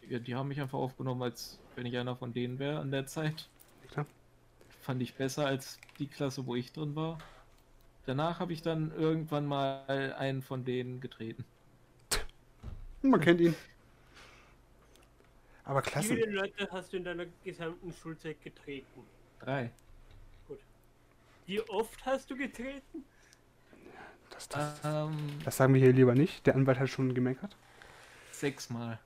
ja, 0.09 0.18
die 0.18 0.34
haben 0.34 0.48
mich 0.48 0.61
einfach 0.61 0.78
aufgenommen, 0.78 1.22
als 1.22 1.61
wenn 1.74 1.86
ich 1.86 1.96
einer 1.96 2.16
von 2.16 2.32
denen 2.32 2.59
wäre 2.59 2.78
an 2.80 2.90
der 2.90 3.07
Zeit. 3.07 3.48
Klar. 3.90 4.07
Fand 4.80 5.00
ich 5.02 5.14
besser 5.16 5.46
als 5.46 5.80
die 5.98 6.07
Klasse, 6.09 6.46
wo 6.46 6.55
ich 6.55 6.72
drin 6.72 6.94
war. 6.94 7.18
Danach 8.07 8.40
habe 8.40 8.52
ich 8.52 8.62
dann 8.62 8.92
irgendwann 8.92 9.46
mal 9.46 10.14
einen 10.18 10.42
von 10.42 10.64
denen 10.64 11.00
getreten. 11.00 11.44
Man 13.02 13.20
kennt 13.20 13.40
ihn. 13.40 13.55
Aber 15.64 15.84
Wie 15.84 15.90
klasse. 15.90 16.14
viele 16.14 16.26
Leute 16.26 16.68
hast 16.70 16.92
du 16.92 16.96
in 16.98 17.05
deiner 17.05 17.26
gesamten 17.42 17.92
Schulzeit 17.92 18.40
getreten? 18.40 19.11
Drei. 19.38 19.72
Wie 21.46 21.61
oft 21.68 22.05
hast 22.05 22.30
du 22.30 22.36
getreten? 22.36 23.07
Das, 24.30 24.48
das, 24.48 24.80
Ähm, 24.84 25.38
das 25.44 25.57
sagen 25.57 25.74
wir 25.74 25.80
hier 25.80 25.92
lieber 25.92 26.14
nicht. 26.14 26.46
Der 26.46 26.55
Anwalt 26.57 26.78
hat 26.78 26.88
schon 26.90 27.14
gemeckert. 27.14 27.57
sechsmal. 28.30 28.98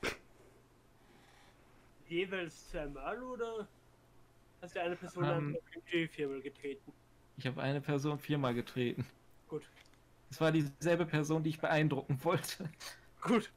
Jeweils 2.09 2.69
zweimal 2.71 3.23
oder 3.23 3.69
hast 4.61 4.75
du 4.75 4.81
eine 4.83 4.97
Person 4.97 5.25
Ähm. 5.25 5.57
einfach 5.57 6.11
viermal 6.11 6.41
getreten? 6.41 6.93
Ich 7.37 7.47
habe 7.47 7.63
eine 7.63 7.81
Person 7.81 8.19
viermal 8.19 8.55
getreten. 8.55 9.07
Gut. 9.49 9.63
Es 10.31 10.41
war 10.41 10.51
dieselbe 10.53 11.07
Person, 11.07 11.43
die 11.43 11.51
ich 11.51 11.61
beeindrucken 11.61 12.19
wollte. 12.23 12.69
Gut. 13.23 13.51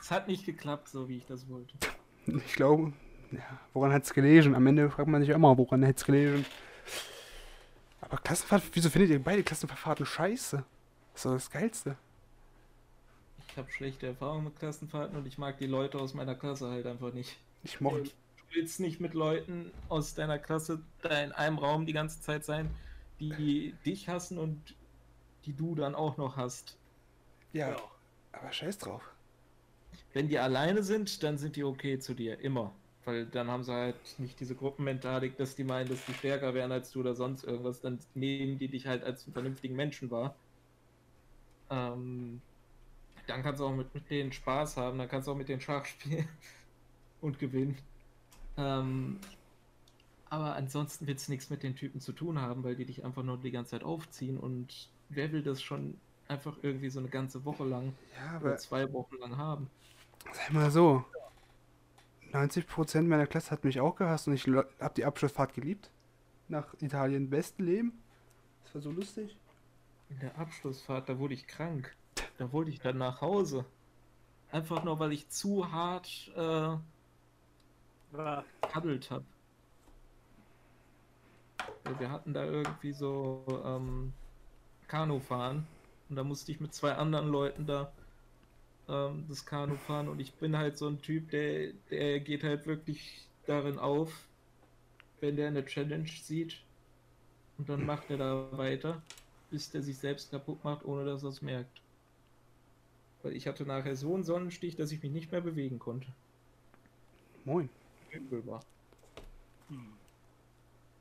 Es 0.00 0.10
hat 0.10 0.26
nicht 0.26 0.44
geklappt, 0.44 0.88
so 0.88 1.08
wie 1.08 1.18
ich 1.18 1.26
das 1.26 1.48
wollte. 1.48 1.74
Ich 2.26 2.54
glaube, 2.54 2.92
ja, 3.30 3.60
woran 3.72 3.92
hat 3.92 4.02
es 4.02 4.12
gelesen? 4.12 4.54
Am 4.54 4.66
Ende 4.66 4.90
fragt 4.90 5.08
man 5.08 5.22
sich 5.22 5.30
immer, 5.30 5.56
woran 5.56 5.86
hat 5.86 5.96
es 5.96 6.04
gelesen. 6.04 6.44
Aber 8.00 8.16
Klassenfahrt, 8.18 8.64
wieso 8.72 8.90
findet 8.90 9.10
ihr 9.10 9.22
beide 9.22 9.42
Klassenfahrten 9.42 10.04
scheiße? 10.04 10.64
Das 11.12 11.20
ist 11.20 11.24
doch 11.24 11.32
das 11.32 11.50
Geilste. 11.50 11.96
Ich 13.52 13.58
habe 13.58 13.70
schlechte 13.70 14.06
Erfahrungen 14.06 14.44
mit 14.44 14.58
Klassenfahrten 14.58 15.14
und 15.14 15.26
ich 15.26 15.36
mag 15.36 15.58
die 15.58 15.66
Leute 15.66 15.98
aus 15.98 16.14
meiner 16.14 16.34
Klasse 16.34 16.70
halt 16.70 16.86
einfach 16.86 17.12
nicht. 17.12 17.36
Ich 17.62 17.82
mochte. 17.82 18.04
Du 18.04 18.56
willst 18.56 18.80
nicht 18.80 18.98
mit 18.98 19.12
Leuten 19.12 19.70
aus 19.90 20.14
deiner 20.14 20.38
Klasse 20.38 20.80
da 21.02 21.22
in 21.22 21.32
einem 21.32 21.58
Raum 21.58 21.84
die 21.84 21.92
ganze 21.92 22.22
Zeit 22.22 22.46
sein, 22.46 22.70
die 23.20 23.74
dich 23.84 24.08
hassen 24.08 24.38
und 24.38 24.74
die 25.44 25.52
du 25.52 25.74
dann 25.74 25.94
auch 25.94 26.16
noch 26.16 26.38
hast. 26.38 26.78
Ja, 27.52 27.72
Ja. 27.72 27.76
aber 28.32 28.50
scheiß 28.50 28.78
drauf. 28.78 29.02
Wenn 30.14 30.28
die 30.28 30.38
alleine 30.38 30.82
sind, 30.82 31.22
dann 31.22 31.36
sind 31.36 31.56
die 31.56 31.64
okay 31.64 31.98
zu 31.98 32.14
dir, 32.14 32.40
immer. 32.40 32.72
Weil 33.04 33.26
dann 33.26 33.50
haben 33.50 33.64
sie 33.64 33.72
halt 33.74 33.96
nicht 34.18 34.40
diese 34.40 34.54
Gruppenmentalik, 34.54 35.36
dass 35.36 35.56
die 35.56 35.64
meinen, 35.64 35.90
dass 35.90 36.06
die 36.06 36.14
stärker 36.14 36.54
wären 36.54 36.72
als 36.72 36.90
du 36.92 37.00
oder 37.00 37.14
sonst 37.14 37.44
irgendwas. 37.44 37.82
Dann 37.82 37.98
nehmen 38.14 38.58
die 38.58 38.68
dich 38.68 38.86
halt 38.86 39.04
als 39.04 39.24
einen 39.26 39.34
vernünftigen 39.34 39.76
Menschen 39.76 40.10
wahr. 40.10 40.34
Ähm, 41.68 42.40
dann 43.26 43.42
kannst 43.42 43.60
du 43.60 43.66
auch 43.66 43.74
mit, 43.74 43.94
mit 43.94 44.08
denen 44.10 44.32
Spaß 44.32 44.76
haben, 44.76 44.98
dann 44.98 45.08
kannst 45.08 45.28
du 45.28 45.32
auch 45.32 45.36
mit 45.36 45.48
denen 45.48 45.60
Schach 45.60 45.84
spielen 45.84 46.28
und 47.20 47.38
gewinnen. 47.38 47.76
Ähm, 48.56 49.18
aber 50.28 50.54
ansonsten 50.56 51.06
willst 51.06 51.28
du 51.28 51.32
nichts 51.32 51.50
mit 51.50 51.62
den 51.62 51.76
Typen 51.76 52.00
zu 52.00 52.12
tun 52.12 52.40
haben, 52.40 52.64
weil 52.64 52.74
die 52.76 52.86
dich 52.86 53.04
einfach 53.04 53.22
nur 53.22 53.38
die 53.38 53.50
ganze 53.50 53.72
Zeit 53.72 53.84
aufziehen 53.84 54.38
und 54.38 54.88
wer 55.10 55.30
will 55.32 55.42
das 55.42 55.62
schon 55.62 55.98
einfach 56.28 56.56
irgendwie 56.62 56.88
so 56.90 57.00
eine 57.00 57.08
ganze 57.08 57.44
Woche 57.44 57.64
lang 57.64 57.92
Ja, 58.16 58.40
oder 58.40 58.56
zwei 58.56 58.90
Wochen 58.92 59.16
lang 59.16 59.36
haben? 59.36 59.70
sag 60.32 60.52
mal 60.52 60.70
so. 60.70 61.04
90% 62.32 63.02
meiner 63.08 63.26
Klasse 63.26 63.50
hat 63.50 63.64
mich 63.64 63.80
auch 63.80 63.96
gehasst 63.96 64.26
und 64.26 64.34
ich 64.34 64.46
lo- 64.46 64.64
hab 64.80 64.94
die 64.94 65.04
Abschlussfahrt 65.04 65.52
geliebt. 65.54 65.90
Nach 66.48 66.74
Italien 66.80 67.28
besten 67.30 67.64
Leben. 67.64 67.92
Das 68.64 68.74
war 68.74 68.80
so 68.82 68.90
lustig. 68.90 69.36
In 70.08 70.18
der 70.20 70.38
Abschlussfahrt, 70.38 71.08
da 71.08 71.18
wurde 71.18 71.34
ich 71.34 71.46
krank. 71.46 71.94
Da 72.38 72.52
wollte 72.52 72.70
ich 72.70 72.80
dann 72.80 72.98
nach 72.98 73.20
Hause. 73.20 73.64
Einfach 74.50 74.84
nur, 74.84 74.98
weil 74.98 75.12
ich 75.12 75.28
zu 75.28 75.70
hart 75.70 76.30
äh, 76.36 76.76
War 78.12 78.44
paddelt 78.60 79.10
habe. 79.10 79.24
Wir 81.98 82.10
hatten 82.10 82.32
da 82.34 82.44
irgendwie 82.44 82.92
so 82.92 83.44
ähm, 83.64 84.12
Kanufahren 84.88 85.66
und 86.08 86.16
da 86.16 86.24
musste 86.24 86.52
ich 86.52 86.60
mit 86.60 86.74
zwei 86.74 86.94
anderen 86.94 87.28
Leuten 87.28 87.66
da 87.66 87.92
ähm, 88.88 89.24
das 89.28 89.44
Kanu 89.46 89.76
fahren 89.76 90.08
und 90.08 90.20
ich 90.20 90.34
bin 90.34 90.56
halt 90.56 90.78
so 90.78 90.88
ein 90.88 91.00
Typ, 91.00 91.30
der, 91.30 91.72
der 91.90 92.20
geht 92.20 92.42
halt 92.44 92.66
wirklich 92.66 93.26
darin 93.46 93.78
auf, 93.78 94.26
wenn 95.20 95.36
der 95.36 95.48
eine 95.48 95.64
Challenge 95.64 96.08
sieht 96.08 96.62
und 97.58 97.68
dann 97.68 97.86
macht 97.86 98.10
er 98.10 98.18
da 98.18 98.48
weiter, 98.52 99.02
bis 99.50 99.70
der 99.70 99.82
sich 99.82 99.98
selbst 99.98 100.30
kaputt 100.30 100.64
macht, 100.64 100.84
ohne 100.84 101.04
dass 101.04 101.22
er 101.22 101.28
es 101.28 101.42
merkt. 101.42 101.81
Weil 103.22 103.34
ich 103.34 103.46
hatte 103.46 103.64
nachher 103.64 103.96
so 103.96 104.14
einen 104.14 104.24
Sonnenstich, 104.24 104.76
dass 104.76 104.92
ich 104.92 105.02
mich 105.02 105.12
nicht 105.12 105.32
mehr 105.32 105.40
bewegen 105.40 105.78
konnte. 105.78 106.08
Moin. 107.44 107.68
Übel 108.10 108.46
war. 108.46 108.60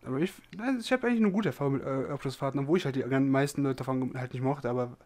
Aber 0.03 0.19
ich, 0.19 0.33
ich 0.79 0.91
habe 0.91 1.07
eigentlich 1.07 1.21
eine 1.21 1.31
gute 1.31 1.49
Erfahrung 1.49 1.73
mit 1.73 1.83
äh, 1.83 2.09
Abschlussfahrten, 2.09 2.61
obwohl 2.61 2.77
ich 2.77 2.85
halt 2.85 2.95
die 2.95 3.03
meisten 3.03 3.63
Leute 3.63 3.77
davon 3.77 4.13
halt 4.15 4.33
nicht 4.33 4.41
mochte, 4.41 4.69
aber 4.69 4.97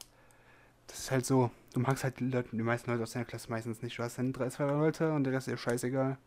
das 0.88 1.00
ist 1.00 1.12
halt 1.12 1.26
so, 1.26 1.52
du 1.74 1.80
magst 1.82 2.04
halt 2.04 2.20
die, 2.20 2.30
Leute, 2.30 2.50
die 2.52 2.62
meisten 2.62 2.90
Leute 2.92 3.04
aus 3.04 3.12
deiner 3.12 3.26
Klasse 3.26 3.50
meistens 3.50 3.82
nicht. 3.82 3.98
Du 3.98 4.04
hast 4.04 4.18
dann 4.18 4.32
drei, 4.32 4.50
zwei 4.50 4.66
Leute 4.66 5.12
und 5.12 5.24
der 5.26 5.34
Rest 5.34 5.48
ist 5.48 5.54
dir 5.54 5.58
scheißegal. 5.58 6.18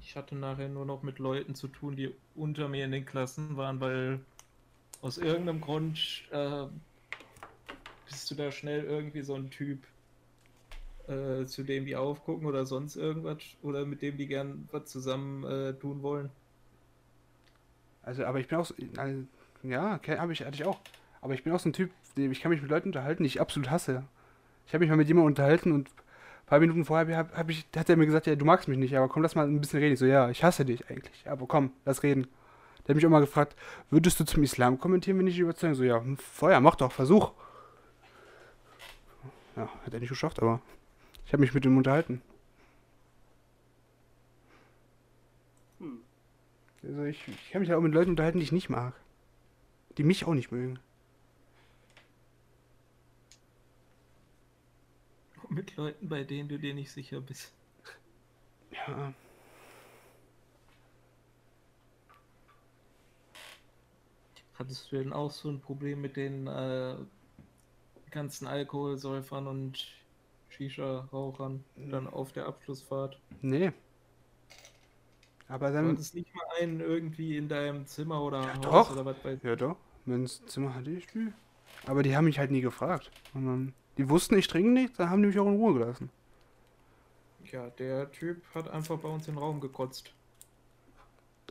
Ich 0.00 0.16
hatte 0.16 0.34
nachher 0.34 0.68
nur 0.68 0.84
noch 0.84 1.02
mit 1.02 1.18
Leuten 1.18 1.54
zu 1.54 1.68
tun, 1.68 1.96
die 1.96 2.12
unter 2.34 2.68
mir 2.68 2.84
in 2.84 2.92
den 2.92 3.06
Klassen 3.06 3.56
waren, 3.56 3.80
weil 3.80 4.20
aus 5.00 5.16
irgendeinem 5.16 5.60
Grund 5.60 6.24
äh, 6.30 6.66
bist 8.12 8.30
du 8.30 8.34
da 8.34 8.52
schnell 8.52 8.84
irgendwie 8.84 9.22
so 9.22 9.34
ein 9.34 9.50
Typ, 9.50 9.80
äh, 11.08 11.44
zu 11.46 11.64
dem 11.64 11.84
die 11.84 11.96
aufgucken 11.96 12.46
oder 12.46 12.64
sonst 12.64 12.96
irgendwas 12.96 13.38
oder 13.62 13.84
mit 13.84 14.02
dem 14.02 14.16
die 14.16 14.26
gern 14.26 14.68
was 14.70 14.86
zusammen 14.86 15.44
äh, 15.44 15.74
tun 15.74 16.02
wollen. 16.02 16.30
Also, 18.02 18.24
aber 18.24 18.40
ich 18.40 18.48
bin 18.48 18.58
auch, 18.58 18.64
so, 18.64 18.74
also, 18.96 19.24
ja, 19.62 19.94
okay, 19.94 20.18
hab 20.18 20.30
ich, 20.30 20.40
hatte 20.44 20.54
ich 20.54 20.64
auch. 20.64 20.80
Aber 21.20 21.34
ich 21.34 21.44
bin 21.44 21.52
auch 21.52 21.60
so 21.60 21.68
ein 21.68 21.72
Typ, 21.72 21.90
ich 22.16 22.40
kann 22.40 22.50
mich 22.50 22.60
mit 22.60 22.70
Leuten 22.70 22.88
unterhalten, 22.88 23.22
die 23.22 23.28
ich 23.28 23.40
absolut 23.40 23.70
hasse. 23.70 24.04
Ich 24.66 24.74
habe 24.74 24.82
mich 24.82 24.90
mal 24.90 24.96
mit 24.96 25.08
jemandem 25.08 25.28
unterhalten 25.28 25.72
und 25.72 25.88
ein 25.88 26.46
paar 26.46 26.60
Minuten 26.60 26.84
vorher 26.84 27.16
hab, 27.16 27.36
hab 27.36 27.48
ich, 27.48 27.66
hat 27.76 27.88
er 27.88 27.96
mir 27.96 28.06
gesagt, 28.06 28.26
ja, 28.26 28.34
du 28.34 28.44
magst 28.44 28.68
mich 28.68 28.78
nicht, 28.78 28.96
aber 28.96 29.08
komm, 29.08 29.22
lass 29.22 29.34
mal 29.34 29.46
ein 29.46 29.60
bisschen 29.60 29.78
reden. 29.78 29.94
Ich 29.94 30.00
so, 30.00 30.06
ja, 30.06 30.30
ich 30.30 30.42
hasse 30.42 30.64
dich 30.64 30.88
eigentlich, 30.90 31.28
aber 31.28 31.46
komm, 31.46 31.72
lass 31.84 32.02
reden. 32.02 32.26
Der 32.86 32.94
hat 32.94 32.96
mich 32.96 33.06
auch 33.06 33.10
mal 33.10 33.20
gefragt, 33.20 33.54
würdest 33.90 34.18
du 34.18 34.24
zum 34.24 34.42
Islam 34.42 34.78
kommentieren, 34.78 35.18
wenn 35.18 35.28
ich 35.28 35.34
dich 35.34 35.42
überzeuge? 35.42 35.76
So, 35.76 35.84
ja, 35.84 36.00
hm, 36.00 36.16
Feuer, 36.16 36.60
mach 36.60 36.74
doch, 36.74 36.90
versuch. 36.90 37.32
Ja, 39.56 39.68
hat 39.84 39.92
er 39.92 40.00
nicht 40.00 40.08
geschafft, 40.08 40.40
aber 40.40 40.60
ich 41.26 41.32
habe 41.32 41.40
mich 41.40 41.54
mit 41.54 41.64
ihm 41.64 41.76
unterhalten. 41.76 42.22
Hm. 45.78 46.00
Also 46.82 47.04
ich, 47.04 47.28
ich 47.28 47.50
kann 47.50 47.60
mich 47.60 47.68
ja 47.68 47.76
auch 47.76 47.82
mit 47.82 47.92
Leuten 47.92 48.10
unterhalten, 48.10 48.38
die 48.38 48.44
ich 48.44 48.52
nicht 48.52 48.70
mag. 48.70 48.94
Die 49.98 50.04
mich 50.04 50.24
auch 50.24 50.34
nicht 50.34 50.52
mögen. 50.52 50.78
Mit 55.48 55.76
Leuten, 55.76 56.08
bei 56.08 56.24
denen 56.24 56.48
du 56.48 56.58
dir 56.58 56.72
nicht 56.72 56.90
sicher 56.90 57.20
bist. 57.20 57.52
Ja. 58.72 59.12
Hattest 64.54 64.90
du 64.90 64.96
denn 64.96 65.12
auch 65.12 65.30
so 65.30 65.50
ein 65.50 65.60
Problem 65.60 66.00
mit 66.00 66.16
den 66.16 66.46
äh, 66.46 66.96
ganzen 68.12 68.46
Alkoholsäufern 68.46 69.46
und 69.46 69.86
Shisha-Rauchern 70.50 71.64
dann 71.76 72.06
auf 72.08 72.32
der 72.32 72.46
Abschlussfahrt? 72.46 73.18
Nee. 73.40 73.72
Aber 75.48 75.68
Du 75.68 75.74
dann. 75.74 75.88
hattest 75.90 76.14
nicht 76.14 76.34
mal 76.34 76.44
einen 76.60 76.80
irgendwie 76.80 77.36
in 77.36 77.48
deinem 77.48 77.86
Zimmer 77.86 78.22
oder 78.22 78.40
Ja, 78.42 78.54
Haus 78.70 78.88
doch. 78.88 78.92
oder 78.92 79.04
was 79.04 79.24
weiß 79.24 79.40
Ja 79.42 79.56
doch. 79.56 79.76
Wenn's 80.06 80.42
Zimmer 80.46 80.74
hatte 80.74 80.90
ich 80.90 81.06
die. 81.08 81.32
Aber 81.86 82.02
die 82.02 82.16
haben 82.16 82.24
mich 82.26 82.38
halt 82.38 82.50
nie 82.50 82.60
gefragt. 82.60 83.10
Und 83.34 83.46
dann, 83.46 83.74
die 83.98 84.08
wussten, 84.08 84.36
ich 84.36 84.46
trinke 84.48 84.70
nicht, 84.70 84.98
dann 84.98 85.10
haben 85.10 85.22
die 85.22 85.28
mich 85.28 85.38
auch 85.38 85.46
in 85.46 85.56
Ruhe 85.56 85.74
gelassen. 85.74 86.10
Ja, 87.50 87.68
der 87.70 88.10
Typ 88.12 88.42
hat 88.54 88.68
einfach 88.68 88.98
bei 88.98 89.08
uns 89.08 89.26
den 89.26 89.36
Raum 89.36 89.60
gekotzt. 89.60 90.12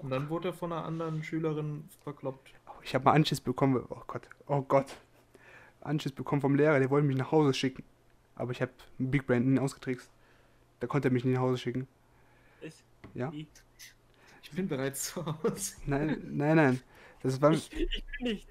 Und 0.01 0.09
dann 0.09 0.29
wurde 0.29 0.49
er 0.49 0.53
von 0.53 0.71
einer 0.73 0.83
anderen 0.85 1.23
Schülerin 1.23 1.87
verkloppt. 2.03 2.51
Oh, 2.67 2.71
Ich 2.81 2.95
habe 2.95 3.05
mal 3.05 3.11
Anschiss 3.11 3.39
bekommen. 3.41 3.83
Oh 3.89 4.01
Gott. 4.07 4.27
Oh 4.47 4.61
Gott. 4.61 4.87
Anschiss 5.81 6.11
bekommen 6.11 6.41
vom 6.41 6.55
Lehrer, 6.55 6.79
der 6.79 6.89
wollte 6.89 7.07
mich 7.07 7.17
nach 7.17 7.31
Hause 7.31 7.53
schicken. 7.53 7.83
Aber 8.35 8.51
ich 8.51 8.61
habe 8.61 8.71
Big 8.97 9.27
Brain 9.27 9.59
ausgetrickst. 9.59 10.09
Da 10.79 10.87
konnte 10.87 11.09
er 11.09 11.11
mich 11.11 11.25
nicht 11.25 11.35
nach 11.35 11.41
Hause 11.41 11.57
schicken. 11.57 11.87
Es, 12.61 12.83
Ja? 13.13 13.31
Ich, 13.33 13.47
Ich 14.43 14.51
bin 14.51 14.67
bereits 14.67 15.13
zu 15.13 15.25
Hause. 15.25 15.75
Nein, 15.85 16.21
nein, 16.31 16.55
nein. 16.55 16.81
Das 17.23 17.39
war. 17.41 17.51
ich, 17.51 17.71
ich, 17.71 18.03
bin 18.17 18.27
nicht, 18.27 18.49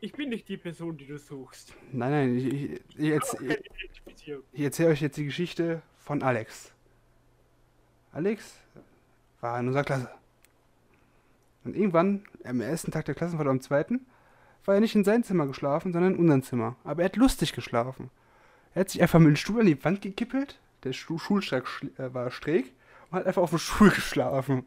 ich 0.00 0.12
bin 0.12 0.30
nicht 0.30 0.48
die 0.48 0.56
Person, 0.56 0.96
die 0.96 1.06
du 1.06 1.18
suchst. 1.18 1.74
Nein, 1.92 2.10
nein. 2.10 2.38
Ich, 2.38 2.46
ich, 2.46 2.80
ich, 2.96 3.40
Identifizierung. 3.40 4.44
Ich 4.52 4.62
erzähle 4.62 4.90
euch 4.90 5.00
jetzt 5.02 5.16
die 5.16 5.26
Geschichte 5.26 5.82
von 5.98 6.22
Alex. 6.22 6.72
Alex 8.12 8.54
war 9.40 9.60
in 9.60 9.66
unserer 9.66 9.84
Klasse. 9.84 10.10
Und 11.64 11.76
irgendwann, 11.76 12.24
am 12.44 12.60
ersten 12.60 12.90
Tag 12.90 13.04
der 13.04 13.14
Klassenfahrt, 13.14 13.46
oder 13.46 13.50
am 13.50 13.60
zweiten, 13.60 14.06
war 14.68 14.74
er 14.74 14.80
nicht 14.80 14.94
in 14.94 15.04
sein 15.04 15.24
Zimmer 15.24 15.46
geschlafen, 15.46 15.92
sondern 15.92 16.14
in 16.14 16.20
unserem 16.20 16.42
Zimmer. 16.42 16.76
Aber 16.84 17.02
er 17.02 17.06
hat 17.06 17.16
lustig 17.16 17.52
geschlafen. 17.52 18.10
Er 18.74 18.80
hat 18.80 18.90
sich 18.90 19.02
einfach 19.02 19.18
mit 19.18 19.28
dem 19.28 19.36
Stuhl 19.36 19.60
an 19.60 19.66
die 19.66 19.82
Wand 19.84 20.02
gekippelt, 20.02 20.60
der 20.84 20.92
Stuhl, 20.92 21.18
äh, 21.50 22.14
war 22.14 22.30
schräg, 22.30 22.72
und 23.10 23.18
hat 23.18 23.26
einfach 23.26 23.42
auf 23.42 23.50
dem 23.50 23.58
Stuhl 23.58 23.90
geschlafen. 23.94 24.64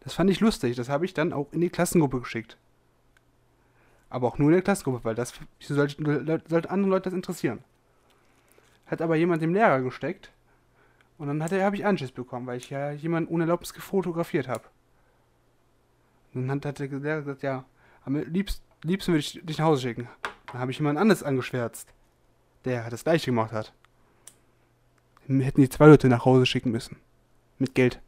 Das 0.00 0.14
fand 0.14 0.30
ich 0.30 0.40
lustig, 0.40 0.74
das 0.76 0.88
habe 0.88 1.04
ich 1.04 1.14
dann 1.14 1.32
auch 1.32 1.52
in 1.52 1.60
die 1.60 1.70
Klassengruppe 1.70 2.20
geschickt. 2.20 2.56
Aber 4.08 4.26
auch 4.26 4.38
nur 4.38 4.48
in 4.48 4.54
der 4.54 4.62
Klassengruppe, 4.62 5.04
weil 5.04 5.14
das 5.14 5.34
Leute- 5.68 6.42
sollten 6.48 6.68
andere 6.68 6.90
Leute 6.90 7.04
das 7.04 7.12
interessieren 7.14 7.62
hat 8.90 9.00
aber 9.00 9.14
jemand 9.16 9.40
dem 9.40 9.54
Lehrer 9.54 9.80
gesteckt. 9.80 10.30
Und 11.16 11.28
dann 11.28 11.42
habe 11.42 11.76
ich 11.76 11.86
Anschiss 11.86 12.12
bekommen, 12.12 12.46
weil 12.46 12.56
ich 12.56 12.70
ja 12.70 12.90
jemanden 12.92 13.32
ohne 13.32 13.44
Erlaubnis 13.44 13.72
gefotografiert 13.72 14.48
habe. 14.48 14.64
Und 16.34 16.48
dann 16.48 16.60
hat, 16.64 16.78
der 16.78 16.88
Lehrer 16.88 17.18
gesagt, 17.20 17.42
ja, 17.42 17.64
am 18.04 18.16
liebst, 18.16 18.62
liebsten 18.82 19.12
würde 19.12 19.20
ich 19.20 19.40
dich 19.42 19.58
nach 19.58 19.66
Hause 19.66 19.82
schicken. 19.82 20.08
Dann 20.46 20.60
habe 20.60 20.70
ich 20.70 20.78
jemand 20.78 20.98
anderes 20.98 21.22
angeschwärzt, 21.22 21.88
der 22.64 22.88
das 22.90 23.04
gleiche 23.04 23.26
gemacht 23.26 23.52
hat. 23.52 23.72
Dann 25.28 25.40
hätten 25.40 25.60
die 25.60 25.68
zwei 25.68 25.86
Leute 25.86 26.08
nach 26.08 26.24
Hause 26.24 26.46
schicken 26.46 26.70
müssen. 26.70 26.96
Mit 27.58 27.74
Geld. 27.74 28.00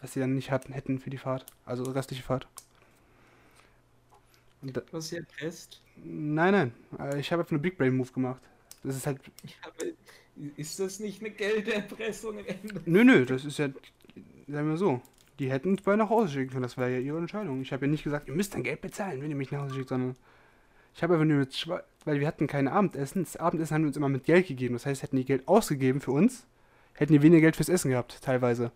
Was 0.00 0.12
sie 0.12 0.20
dann 0.20 0.34
nicht 0.34 0.50
hatten, 0.50 0.72
hätten 0.72 0.98
für 0.98 1.10
die 1.10 1.18
Fahrt. 1.18 1.46
Also 1.64 1.84
restliche 1.84 2.22
Fahrt. 2.22 2.46
Und 4.62 4.76
da, 4.76 4.80
Du 4.80 4.96
hast 4.96 5.10
ja 5.10 5.18
erpresst. 5.18 5.80
nein, 5.96 6.52
nein. 6.52 6.74
äh, 6.98 7.20
Ich 7.20 7.30
habe 7.30 7.42
einfach 7.42 7.52
einen 7.52 7.62
Big 7.62 7.76
Brain 7.78 7.96
Move 7.96 8.10
gemacht. 8.12 8.42
Das 8.82 8.96
ist 8.96 9.06
halt. 9.06 9.20
Ja, 9.44 10.50
ist 10.56 10.78
das 10.80 11.00
nicht 11.00 11.20
eine 11.20 11.30
Gelderpressung? 11.30 12.38
Nö, 12.84 13.04
nö, 13.04 13.24
das 13.24 13.44
ist 13.44 13.58
ja. 13.58 13.68
Sagen 14.48 14.68
wir 14.68 14.76
so. 14.76 15.00
Die 15.38 15.50
hätten 15.50 15.70
uns 15.70 15.82
beide 15.82 15.98
nach 15.98 16.08
Hause 16.08 16.32
schicken 16.32 16.50
können. 16.50 16.62
Das 16.62 16.78
war 16.78 16.88
ja 16.88 16.98
ihre 16.98 17.18
Entscheidung. 17.18 17.60
Ich 17.60 17.72
habe 17.72 17.86
ja 17.86 17.90
nicht 17.90 18.04
gesagt, 18.04 18.28
ihr 18.28 18.34
müsst 18.34 18.54
dann 18.54 18.62
Geld 18.62 18.80
bezahlen, 18.80 19.20
wenn 19.22 19.30
ihr 19.30 19.36
mich 19.36 19.50
nach 19.50 19.62
Hause 19.62 19.74
schickt, 19.74 19.88
sondern. 19.90 20.16
Ich 20.94 21.02
habe 21.02 21.14
einfach 21.14 21.26
nur 21.26 21.38
mit. 21.38 21.68
Weil 22.06 22.20
wir 22.20 22.26
hatten 22.26 22.46
kein 22.46 22.68
Abendessen. 22.68 23.24
Das 23.24 23.36
Abendessen 23.36 23.74
haben 23.74 23.82
wir 23.82 23.88
uns 23.88 23.96
immer 23.96 24.08
mit 24.08 24.24
Geld 24.24 24.46
gegeben. 24.46 24.74
Das 24.74 24.86
heißt, 24.86 25.02
hätten 25.02 25.16
die 25.16 25.24
Geld 25.24 25.46
ausgegeben 25.46 26.00
für 26.00 26.12
uns, 26.12 26.46
hätten 26.94 27.12
die 27.12 27.20
weniger 27.22 27.42
Geld 27.42 27.56
fürs 27.56 27.68
Essen 27.68 27.90
gehabt, 27.90 28.22
teilweise. 28.22 28.72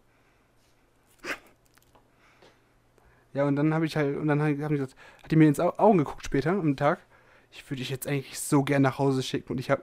Ja, 3.33 3.45
und 3.47 3.55
dann 3.57 3.73
habe 3.73 3.87
ich 3.87 3.97
halt, 3.97 4.17
und 4.17 4.27
dann 4.27 4.43
haben 4.43 4.49
die 4.49 4.57
gesagt, 4.57 4.97
hat 5.23 5.31
die 5.31 5.37
mir 5.37 5.47
ins 5.49 5.61
Au- 5.61 5.79
Augen 5.79 5.99
geguckt 5.99 6.25
später 6.25 6.51
am 6.51 6.77
Tag. 6.77 6.99
Ich 7.53 7.65
würde 7.71 7.77
dich 7.79 7.91
jetzt 7.91 8.07
eigentlich 8.07 8.39
so 8.39 8.65
gern 8.65 8.83
nach 8.83 8.99
Hause 8.99 9.23
schicken. 9.23 9.53
Und 9.53 9.59
ich 9.59 9.71
habe, 9.71 9.83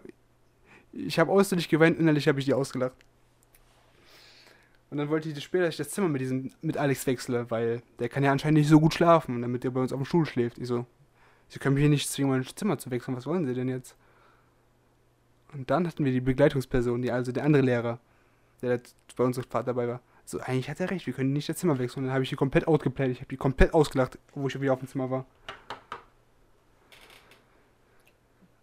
ich 0.92 1.18
habe 1.18 1.32
äußerlich 1.32 1.70
geweint, 1.70 1.98
innerlich 1.98 2.28
habe 2.28 2.40
ich 2.40 2.46
die 2.46 2.54
ausgelacht. 2.54 2.96
Und 4.90 4.98
dann 4.98 5.10
wollte 5.10 5.30
ich 5.30 5.44
später, 5.44 5.66
dass 5.66 5.74
ich 5.74 5.78
das 5.78 5.90
Zimmer 5.90 6.08
mit 6.08 6.22
diesem, 6.22 6.52
mit 6.62 6.78
Alex 6.78 7.06
wechsle, 7.08 7.52
weil 7.52 7.82
der 8.00 8.08
kann 8.08 8.24
ja 8.24 8.32
anscheinend 8.32 8.60
nicht 8.60 8.70
so 8.70 8.80
gut 8.80 8.94
schlafen, 8.94 9.42
damit 9.42 9.64
der 9.64 9.72
bei 9.72 9.82
uns 9.82 9.92
auf 9.92 10.00
dem 10.00 10.06
Stuhl 10.06 10.26
schläft. 10.26 10.58
Ich 10.58 10.68
so, 10.68 10.86
sie 11.50 11.60
können 11.60 11.76
mich 11.76 11.82
hier 11.82 11.90
nicht 11.90 12.10
zwingen, 12.10 12.32
mein 12.32 12.46
Zimmer 12.46 12.78
zu 12.78 12.90
wechseln. 12.90 13.18
Was 13.18 13.26
wollen 13.26 13.46
sie 13.46 13.54
denn 13.54 13.68
jetzt? 13.68 13.98
Und 15.54 15.70
dann 15.70 15.88
hatten 15.88 16.06
wir 16.06 16.12
die 16.12 16.22
Begleitungsperson, 16.22 17.02
die, 17.02 17.12
also 17.12 17.32
der 17.32 17.44
andere 17.44 17.64
Lehrer, 17.64 18.00
der 18.62 18.80
bei 19.16 19.24
unserem 19.24 19.50
Vater 19.50 19.68
dabei 19.68 19.88
war. 19.88 20.02
So, 20.24 20.40
eigentlich 20.40 20.70
hat 20.70 20.80
er 20.80 20.90
recht, 20.90 21.06
wir 21.06 21.14
können 21.14 21.32
nicht 21.32 21.48
das 21.48 21.58
Zimmer 21.58 21.80
wechseln. 21.80 22.00
Und 22.00 22.06
dann 22.08 22.14
habe 22.14 22.24
ich 22.24 22.30
die 22.30 22.36
komplett 22.36 22.68
outgeplayt. 22.68 23.12
Ich 23.12 23.20
habe 23.20 23.30
die 23.30 23.38
komplett 23.38 23.74
ausgelacht, 23.74 24.20
wo 24.36 24.48
ich 24.48 24.60
wieder 24.60 24.74
auf 24.74 24.80
dem 24.80 24.88
Zimmer 24.88 25.10
war. 25.10 25.26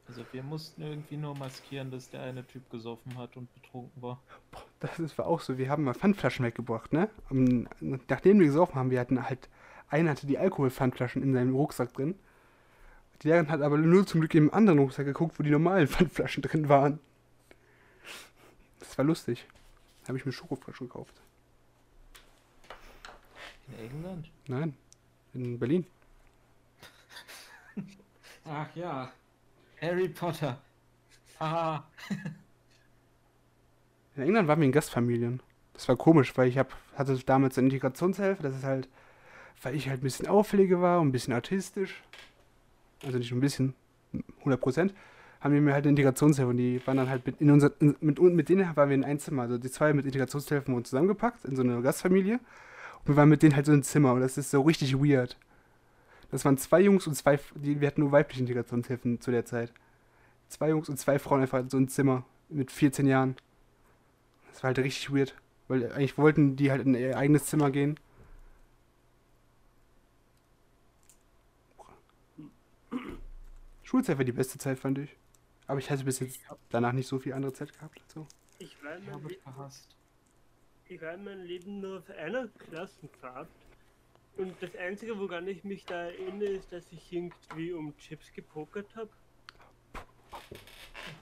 Also 0.06 0.24
wir 0.32 0.42
mussten 0.42 0.82
irgendwie 0.82 1.16
nur 1.16 1.36
maskieren, 1.36 1.90
dass 1.90 2.10
der 2.10 2.22
eine 2.22 2.46
Typ 2.46 2.70
gesoffen 2.70 3.16
hat 3.16 3.36
und 3.36 3.52
betrunken 3.54 4.02
war. 4.02 4.20
Das 4.80 4.98
ist, 4.98 5.16
war 5.16 5.26
auch 5.26 5.40
so. 5.40 5.56
Wir 5.56 5.70
haben 5.70 5.84
mal 5.84 5.94
Pfandflaschen 5.94 6.44
weggebracht, 6.44 6.92
ne? 6.92 7.08
Und 7.30 7.68
nachdem 7.80 8.38
wir 8.38 8.46
gesoffen 8.46 8.74
haben, 8.74 8.90
wir 8.90 9.00
hatten 9.00 9.26
halt, 9.26 9.48
einer 9.88 10.10
hatte 10.10 10.26
die 10.26 10.38
Alkoholpfandflaschen 10.38 11.22
in 11.22 11.32
seinem 11.32 11.54
Rucksack 11.54 11.94
drin. 11.94 12.14
Die 13.22 13.28
Lehrerin 13.28 13.50
hat 13.50 13.62
aber 13.62 13.78
nur 13.78 14.06
zum 14.06 14.20
Glück 14.20 14.34
im 14.34 14.52
anderen 14.52 14.78
Rucksack 14.78 15.06
geguckt, 15.06 15.38
wo 15.38 15.42
die 15.42 15.50
normalen 15.50 15.88
Pfandflaschen 15.88 16.42
drin 16.42 16.68
waren. 16.68 16.98
Das 18.80 18.98
war 18.98 19.04
lustig. 19.04 19.46
Da 20.02 20.08
habe 20.08 20.18
ich 20.18 20.26
mir 20.26 20.32
Schokoflaschen 20.32 20.88
gekauft. 20.88 21.14
In 23.68 23.86
England? 23.86 24.30
Nein, 24.46 24.76
in 25.32 25.58
Berlin. 25.58 25.86
Ach 28.44 28.68
ja. 28.76 29.10
Harry 29.84 30.08
Potter. 30.08 30.58
Ah. 31.38 31.82
In 34.16 34.22
England 34.22 34.48
waren 34.48 34.60
wir 34.60 34.66
in 34.66 34.72
Gastfamilien. 34.72 35.40
Das 35.74 35.88
war 35.88 35.96
komisch, 35.96 36.36
weil 36.36 36.48
ich 36.48 36.56
hab, 36.56 36.72
hatte 36.96 37.18
damals 37.26 37.58
eine 37.58 37.66
Integrationshelfer. 37.66 38.42
Das 38.42 38.54
ist 38.54 38.64
halt, 38.64 38.88
weil 39.62 39.74
ich 39.74 39.88
halt 39.88 40.00
ein 40.00 40.04
bisschen 40.04 40.28
auffälliger 40.28 40.80
war 40.80 41.00
und 41.00 41.08
ein 41.08 41.12
bisschen 41.12 41.34
autistisch. 41.34 42.02
Also 43.04 43.18
nicht 43.18 43.30
nur 43.30 43.38
ein 43.38 43.40
bisschen, 43.40 43.74
100 44.38 44.60
Prozent. 44.60 44.94
Haben 45.40 45.52
die 45.52 45.60
mir 45.60 45.74
halt 45.74 45.84
eine 45.84 45.90
Integrationshelfer 45.90 46.48
und 46.50 46.56
die 46.56 46.80
waren 46.86 46.96
dann 46.96 47.10
halt 47.10 47.26
mit, 47.26 47.40
in 47.40 47.50
unser, 47.50 47.72
in, 47.80 47.96
mit, 48.00 48.18
mit 48.20 48.48
denen 48.48 48.74
waren 48.76 48.88
wir 48.88 48.94
in 48.94 49.04
ein 49.04 49.18
Zimmer. 49.18 49.42
Also 49.42 49.58
die 49.58 49.70
zwei 49.70 49.92
mit 49.92 50.06
Integrationshelfen 50.06 50.72
wurden 50.72 50.84
zusammengepackt 50.84 51.44
in 51.44 51.56
so 51.56 51.62
eine 51.62 51.82
Gastfamilie. 51.82 52.38
Und 53.00 53.08
wir 53.08 53.16
waren 53.16 53.28
mit 53.28 53.42
denen 53.42 53.56
halt 53.56 53.66
so 53.66 53.72
in 53.72 53.80
ein 53.80 53.82
Zimmer 53.82 54.12
und 54.14 54.20
das 54.20 54.38
ist 54.38 54.50
so 54.50 54.62
richtig 54.62 54.94
weird. 54.94 55.36
Das 56.34 56.44
waren 56.44 56.58
zwei 56.58 56.80
Jungs 56.80 57.06
und 57.06 57.14
zwei, 57.14 57.38
die, 57.54 57.80
wir 57.80 57.86
hatten 57.86 58.00
nur 58.00 58.10
weibliche 58.10 58.40
Integrationshilfen 58.40 59.20
zu 59.20 59.30
der 59.30 59.44
Zeit. 59.44 59.72
Zwei 60.48 60.70
Jungs 60.70 60.88
und 60.88 60.96
zwei 60.96 61.20
Frauen 61.20 61.42
einfach 61.42 61.60
in 61.60 61.70
so 61.70 61.76
ein 61.76 61.86
Zimmer 61.86 62.26
mit 62.48 62.72
14 62.72 63.06
Jahren. 63.06 63.36
Das 64.50 64.64
war 64.64 64.68
halt 64.70 64.80
richtig 64.80 65.14
weird. 65.14 65.36
Weil 65.68 65.92
eigentlich 65.92 66.18
wollten 66.18 66.56
die 66.56 66.72
halt 66.72 66.84
in 66.84 66.96
ihr 66.96 67.16
eigenes 67.16 67.46
Zimmer 67.46 67.70
gehen. 67.70 68.00
Schulzeit 73.84 74.18
war 74.18 74.24
die 74.24 74.32
beste 74.32 74.58
Zeit, 74.58 74.80
fand 74.80 74.98
ich. 74.98 75.16
Aber 75.68 75.78
ich 75.78 75.88
hatte 75.88 76.02
bis 76.02 76.18
jetzt 76.18 76.40
danach 76.68 76.94
nicht 76.94 77.06
so 77.06 77.20
viel 77.20 77.34
andere 77.34 77.52
Zeit 77.52 77.72
gehabt. 77.72 78.02
Ich 78.58 78.82
war, 78.82 78.96
Ich 79.30 79.44
gehasst. 79.44 79.94
ich 80.88 81.00
war 81.00 81.14
in 81.14 81.22
meinem 81.22 81.44
Leben 81.44 81.80
nur 81.80 81.98
auf 81.98 82.10
einer 82.10 82.48
Klassenfahrt. 82.48 83.46
Und 84.36 84.54
das 84.60 84.74
Einzige, 84.76 85.18
woran 85.18 85.46
ich 85.46 85.62
mich 85.64 85.84
da 85.84 86.06
erinnere, 86.06 86.48
ist, 86.48 86.72
dass 86.72 86.84
ich 86.90 87.12
irgendwie 87.12 87.72
um 87.72 87.96
Chips 87.98 88.32
gepokert 88.32 88.94
habe. 88.96 89.10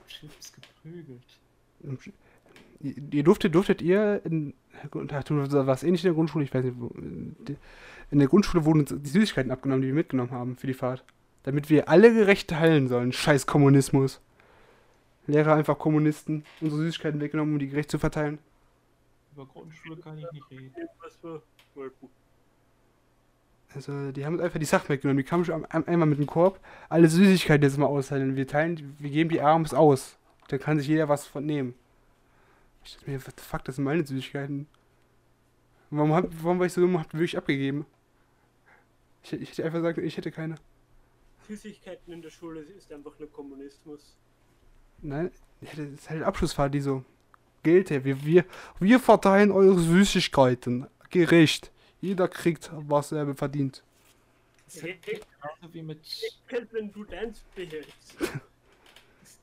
Chips 0.08 0.52
geprügelt. 0.52 1.40
Ihr 1.82 2.96
ihr 3.10 3.22
durftet, 3.22 3.54
durftet 3.54 3.82
ihr 3.82 4.20
in, 4.24 4.54
ach, 5.10 5.24
du 5.24 5.36
warst 5.66 5.84
ähnlich 5.84 6.02
in 6.02 6.08
der 6.08 6.14
Grundschule, 6.14 6.44
ich 6.44 6.52
weiß 6.52 6.64
nicht, 6.64 6.80
wo, 6.80 6.88
in 6.88 8.18
der 8.18 8.28
Grundschule 8.28 8.64
wurden 8.64 8.80
uns 8.80 8.94
die 8.96 9.08
Süßigkeiten 9.08 9.52
abgenommen, 9.52 9.82
die 9.82 9.88
wir 9.88 9.94
mitgenommen 9.94 10.32
haben 10.32 10.56
für 10.56 10.66
die 10.66 10.74
Fahrt. 10.74 11.04
Damit 11.44 11.70
wir 11.70 11.88
alle 11.88 12.12
gerecht 12.14 12.50
teilen 12.50 12.88
sollen. 12.88 13.12
Scheiß 13.12 13.46
Kommunismus. 13.46 14.20
Lehrer 15.26 15.54
einfach 15.54 15.78
Kommunisten, 15.78 16.44
unsere 16.60 16.82
Süßigkeiten 16.82 17.20
weggenommen, 17.20 17.54
um 17.54 17.58
die 17.58 17.68
gerecht 17.68 17.90
zu 17.90 17.98
verteilen. 17.98 18.38
Über 19.32 19.46
Grundschule 19.46 19.96
kann 19.96 20.18
ich 20.18 20.30
nicht 20.32 20.50
reden. 20.50 20.72
Also, 23.74 24.12
die 24.12 24.24
haben 24.26 24.34
uns 24.34 24.42
einfach 24.42 24.58
die 24.58 24.64
Sachen 24.66 24.88
weggenommen. 24.88 25.18
Die 25.18 25.28
kamen 25.28 25.44
schon 25.44 25.64
am- 25.70 25.84
einmal 25.86 26.08
mit 26.08 26.18
dem 26.18 26.26
Korb. 26.26 26.60
Alle 26.88 27.08
Süßigkeiten 27.08 27.62
jetzt 27.62 27.78
mal 27.78 27.86
austeilen. 27.86 28.36
Wir 28.36 28.46
teilen, 28.46 28.96
wir 28.98 29.10
geben 29.10 29.30
die 29.30 29.40
Arms 29.40 29.72
aus. 29.72 30.16
Da 30.48 30.58
kann 30.58 30.78
sich 30.78 30.88
jeder 30.88 31.08
was 31.08 31.26
von 31.26 31.46
nehmen. 31.46 31.74
Ich 32.84 32.94
dachte 32.96 33.10
mir, 33.10 33.24
what 33.26 33.34
the 33.38 33.44
fuck, 33.44 33.64
das 33.64 33.76
sind 33.76 33.84
meine 33.84 34.04
Süßigkeiten. 34.04 34.66
Warum, 35.90 36.12
hab, 36.12 36.26
warum 36.42 36.58
war 36.58 36.66
ich 36.66 36.72
so 36.72 36.80
dumm 36.80 36.94
und 36.96 37.00
hab 37.02 37.12
wirklich 37.14 37.36
abgegeben? 37.36 37.86
Ich, 39.22 39.32
ich 39.32 39.50
hätte 39.50 39.64
einfach 39.64 39.78
gesagt, 39.78 39.98
ich 39.98 40.16
hätte 40.16 40.30
keine. 40.30 40.56
Süßigkeiten 41.48 42.12
in 42.12 42.22
der 42.22 42.30
Schule 42.30 42.60
ist 42.60 42.92
einfach 42.92 43.18
nur 43.18 43.30
Kommunismus. 43.32 44.16
Nein, 45.00 45.30
das 45.60 45.78
ist 45.78 46.10
halt 46.10 46.22
Abschlussfahrt, 46.22 46.74
die 46.74 46.80
so. 46.80 47.04
Geld 47.62 47.90
her, 47.90 48.04
wir, 48.04 48.24
wir, 48.24 48.44
wir 48.80 49.00
verteilen 49.00 49.50
eure 49.52 49.78
Süßigkeiten. 49.78 50.86
Gerecht. 51.10 51.71
Jeder 52.02 52.26
kriegt, 52.26 52.70
was 52.74 53.12
er 53.12 53.34
verdient. 53.34 53.82
Das 54.66 54.76
ist 54.76 54.82
halt 54.82 55.02
genauso 55.06 55.72
wie 55.74 55.82
mit. 55.82 56.00
Halt, 56.50 56.72
wenn 56.72 56.92
du 56.92 57.04
deins 57.04 57.40
behältst. 57.54 58.16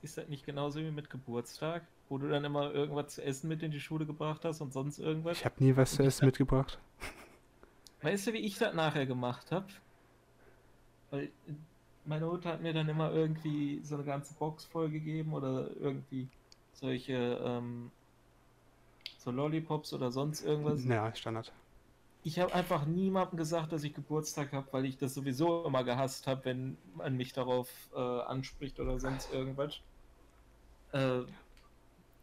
Ist, 0.02 0.18
das 0.18 0.28
nicht 0.28 0.44
genauso 0.44 0.80
wie 0.80 0.90
mit 0.90 1.08
Geburtstag? 1.08 1.86
Wo 2.08 2.18
du 2.18 2.28
dann 2.28 2.44
immer 2.44 2.72
irgendwas 2.72 3.14
zu 3.14 3.24
essen 3.24 3.48
mit 3.48 3.62
in 3.62 3.70
die 3.70 3.80
Schule 3.80 4.04
gebracht 4.04 4.44
hast 4.44 4.60
und 4.60 4.72
sonst 4.72 4.98
irgendwas? 4.98 5.38
Ich 5.38 5.44
habe 5.44 5.62
nie 5.64 5.74
was 5.74 5.94
zu 5.94 6.02
essen 6.02 6.26
mitgebracht. 6.26 6.78
Weißt 8.02 8.26
du, 8.26 8.32
wie 8.34 8.38
ich 8.38 8.58
das 8.58 8.74
nachher 8.74 9.06
gemacht 9.06 9.50
habe? 9.52 9.66
Weil 11.10 11.24
äh, 11.24 11.52
meine 12.04 12.26
Mutter 12.26 12.50
hat 12.50 12.60
mir 12.60 12.74
dann 12.74 12.88
immer 12.88 13.10
irgendwie 13.10 13.80
so 13.82 13.94
eine 13.94 14.04
ganze 14.04 14.34
Box 14.34 14.66
vollgegeben 14.66 15.32
oder 15.32 15.70
irgendwie 15.76 16.28
solche 16.74 17.40
ähm, 17.42 17.90
so 19.16 19.30
Lollipops 19.30 19.94
oder 19.94 20.10
sonst 20.10 20.44
irgendwas. 20.44 20.84
Ja, 20.84 21.14
Standard. 21.14 21.52
Ich 22.22 22.38
habe 22.38 22.54
einfach 22.54 22.84
niemandem 22.84 23.38
gesagt, 23.38 23.72
dass 23.72 23.82
ich 23.82 23.94
Geburtstag 23.94 24.52
habe, 24.52 24.66
weil 24.72 24.84
ich 24.84 24.98
das 24.98 25.14
sowieso 25.14 25.64
immer 25.64 25.84
gehasst 25.84 26.26
habe, 26.26 26.44
wenn 26.44 26.76
man 26.94 27.16
mich 27.16 27.32
darauf 27.32 27.68
äh, 27.94 27.98
anspricht 27.98 28.78
oder 28.78 28.98
sonst 28.98 29.32
irgendwas. 29.32 29.80
Äh, 30.92 31.22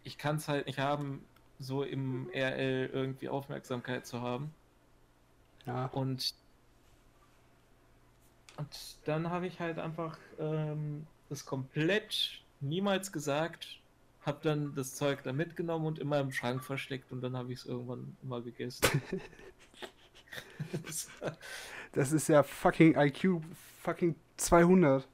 ich 0.03 0.17
kann 0.17 0.35
es 0.35 0.47
halt 0.47 0.67
nicht 0.67 0.79
haben, 0.79 1.25
so 1.59 1.83
im 1.83 2.29
RL 2.29 2.89
irgendwie 2.93 3.29
Aufmerksamkeit 3.29 4.05
zu 4.05 4.21
haben. 4.21 4.53
Ja. 5.65 5.87
Und, 5.87 6.33
und 8.57 8.97
dann 9.05 9.29
habe 9.29 9.47
ich 9.47 9.59
halt 9.59 9.79
einfach 9.79 10.17
ähm, 10.39 11.07
das 11.29 11.45
komplett 11.45 12.41
niemals 12.59 13.11
gesagt, 13.11 13.79
habe 14.21 14.39
dann 14.43 14.75
das 14.75 14.95
Zeug 14.95 15.23
da 15.23 15.33
mitgenommen 15.33 15.85
und 15.85 15.99
immer 15.99 16.19
im 16.19 16.31
Schrank 16.31 16.63
versteckt 16.63 17.11
und 17.11 17.21
dann 17.21 17.35
habe 17.35 17.51
ich 17.51 17.59
es 17.59 17.65
irgendwann 17.65 18.15
immer 18.23 18.41
gegessen. 18.41 19.01
Das 21.93 22.11
ist 22.11 22.27
ja 22.27 22.43
fucking 22.43 22.95
IQ 22.95 23.41
fucking 23.81 24.15
200. 24.37 25.07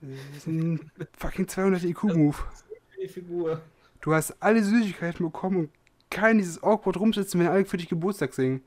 Das 0.00 0.38
ist 0.38 0.46
ein 0.46 0.90
fucking 1.18 1.48
200 1.48 1.84
IQ-Move. 1.84 2.36
Figur. 3.08 3.62
Du 4.00 4.14
hast 4.14 4.42
alle 4.42 4.62
Süßigkeiten 4.62 5.24
bekommen 5.26 5.56
und 5.58 5.70
kein 6.10 6.38
dieses 6.38 6.62
awkward 6.62 6.98
rumsitzen, 6.98 7.40
wenn 7.40 7.48
alle 7.48 7.64
für 7.64 7.76
dich 7.76 7.88
Geburtstag 7.88 8.32
singen. 8.34 8.62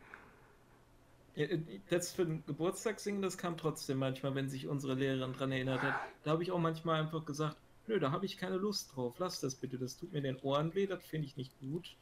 Äh, 1.36 1.60
Das 1.90 2.12
für 2.12 2.26
den 2.26 2.46
Geburtstag 2.46 3.00
singen, 3.00 3.22
das 3.22 3.38
kam 3.38 3.58
trotzdem 3.58 3.98
manchmal, 3.98 4.36
wenn 4.36 4.50
sich 4.50 4.68
unsere 4.68 4.94
Lehrerin 4.96 5.34
dran 5.34 5.52
erinnert 5.52 5.82
hat. 5.82 5.96
Da 6.24 6.32
habe 6.32 6.44
ich 6.44 6.52
auch 6.52 6.60
manchmal 6.60 7.02
einfach 7.02 7.26
gesagt, 7.26 7.58
nö, 7.88 8.00
da 8.00 8.12
habe 8.12 8.26
ich 8.26 8.38
keine 8.38 8.58
Lust 8.58 8.96
drauf, 8.96 9.16
lass 9.20 9.40
das 9.40 9.56
bitte, 9.56 9.78
das 9.78 9.98
tut 9.98 10.12
mir 10.14 10.22
den 10.22 10.38
Ohren 10.42 10.74
weh, 10.76 10.88
das 10.88 11.06
finde 11.06 11.28
ich 11.28 11.38
nicht 11.38 11.58
gut. 11.60 11.98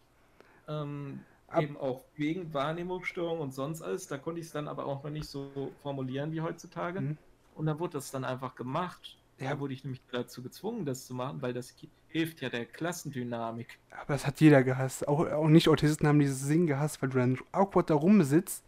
Ähm, 0.67 1.25
Ab- 1.47 1.63
eben 1.63 1.77
auch 1.77 2.03
wegen 2.15 2.53
Wahrnehmungsstörung 2.53 3.39
und 3.39 3.53
sonst 3.53 3.81
alles. 3.81 4.07
Da 4.07 4.17
konnte 4.17 4.39
ich 4.39 4.47
es 4.47 4.51
dann 4.51 4.67
aber 4.67 4.85
auch 4.85 5.03
noch 5.03 5.11
nicht 5.11 5.27
so 5.27 5.71
formulieren 5.81 6.31
wie 6.31 6.41
heutzutage. 6.41 7.01
Mhm. 7.01 7.17
Und 7.55 7.65
dann 7.65 7.79
wurde 7.79 7.93
das 7.93 8.11
dann 8.11 8.23
einfach 8.25 8.55
gemacht. 8.55 9.17
Ja. 9.39 9.51
Da 9.51 9.59
wurde 9.59 9.73
ich 9.73 9.83
nämlich 9.83 10.01
dazu 10.11 10.41
gezwungen, 10.41 10.85
das 10.85 11.05
zu 11.05 11.13
machen, 11.13 11.41
weil 11.41 11.53
das 11.53 11.75
hilft 12.07 12.41
ja 12.41 12.49
der 12.49 12.65
Klassendynamik. 12.65 13.77
Aber 13.91 14.13
das 14.13 14.25
hat 14.25 14.41
jeder 14.41 14.63
gehasst. 14.63 15.07
Auch, 15.07 15.27
auch 15.27 15.47
Nicht-Autisten 15.47 16.07
haben 16.07 16.19
dieses 16.19 16.41
Singen 16.41 16.67
gehasst, 16.67 17.01
weil 17.01 17.09
du 17.09 17.19
dann 17.19 17.37
awkward 17.51 17.89
da 17.89 17.93
rumsitzt 17.93 18.63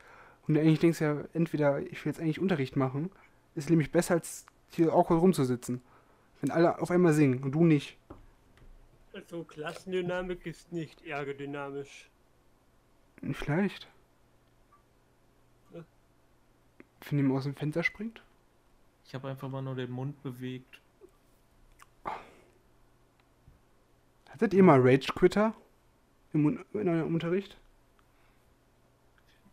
und 0.47 0.53
du 0.53 0.59
eigentlich 0.59 0.79
denkst 0.79 1.01
ja, 1.01 1.23
entweder 1.33 1.79
ich 1.81 2.05
will 2.05 2.11
jetzt 2.11 2.19
eigentlich 2.21 2.39
Unterricht 2.39 2.75
machen, 2.75 3.11
ist 3.55 3.69
nämlich 3.69 3.91
besser 3.91 4.15
als 4.15 4.45
hier 4.71 4.93
awkward 4.93 5.21
rumzusitzen. 5.21 5.81
Wenn 6.41 6.51
alle 6.51 6.79
auf 6.79 6.91
einmal 6.91 7.13
singen 7.13 7.43
und 7.43 7.51
du 7.51 7.65
nicht. 7.65 7.97
Also 9.13 9.43
Klassendynamik 9.43 10.45
ist 10.45 10.71
nicht 10.71 11.05
ergodynamisch. 11.05 12.09
Vielleicht. 13.33 13.87
Ja. 15.73 15.83
Wenn 17.09 17.17
jemand 17.19 17.37
aus 17.37 17.43
dem 17.43 17.55
Fenster 17.55 17.83
springt? 17.83 18.21
Ich 19.05 19.13
habe 19.15 19.27
einfach 19.29 19.49
mal 19.49 19.61
nur 19.61 19.75
den 19.75 19.91
Mund 19.91 20.21
bewegt. 20.23 20.79
Hattet 24.29 24.53
ihr 24.53 24.63
mal 24.63 24.79
Rage-Quitter 24.81 25.53
im 26.33 26.45
Un 26.45 26.65
in 26.73 26.87
eurem 26.87 27.13
Unterricht? 27.13 27.57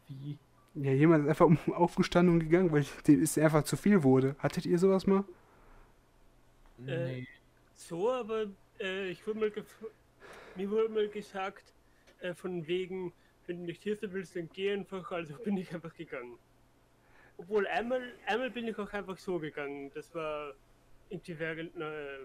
Wie? 0.09 0.39
Ja, 0.75 0.93
jemand 0.93 1.25
ist 1.25 1.31
einfach 1.31 1.47
um- 1.47 1.59
aufgestanden 1.75 2.35
und 2.35 2.41
gegangen, 2.41 2.71
weil 2.71 2.85
dem 3.07 3.23
es 3.23 3.39
einfach 3.39 3.65
zu 3.65 3.77
viel 3.77 4.03
wurde. 4.03 4.37
Hattet 4.39 4.67
ihr 4.67 4.79
sowas 4.79 5.07
mal? 5.07 5.25
Äh, 6.87 7.21
Nee. 7.23 7.29
So, 7.75 8.11
aber 8.13 8.47
äh, 8.81 9.09
ich 9.11 9.27
wurde 9.27 9.41
mal 9.41 9.49
gef- 9.49 9.65
mir 10.55 10.71
wurde 10.71 10.89
mal 10.91 11.09
gesagt, 11.09 11.73
äh, 12.21 12.35
von 12.35 12.67
wegen, 12.67 13.13
wenn 13.47 13.61
du 13.61 13.65
nicht 13.65 13.83
sein 13.83 13.99
willst, 14.01 14.37
dann 14.37 14.49
geh 14.53 14.73
einfach, 14.73 15.11
also 15.13 15.35
bin 15.39 15.57
ich 15.57 15.73
einfach 15.73 15.95
gegangen. 15.95 16.39
Obwohl 17.39 17.67
einmal, 17.67 18.15
einmal 18.27 18.51
bin 18.51 18.67
ich 18.67 18.79
auch 18.79 18.93
einfach 18.93 19.19
so 19.19 19.39
gegangen. 19.39 19.91
Das 19.95 20.15
war 20.15 20.55
irgendwie 21.11 21.39
während 21.39 21.77
einer 21.77 22.19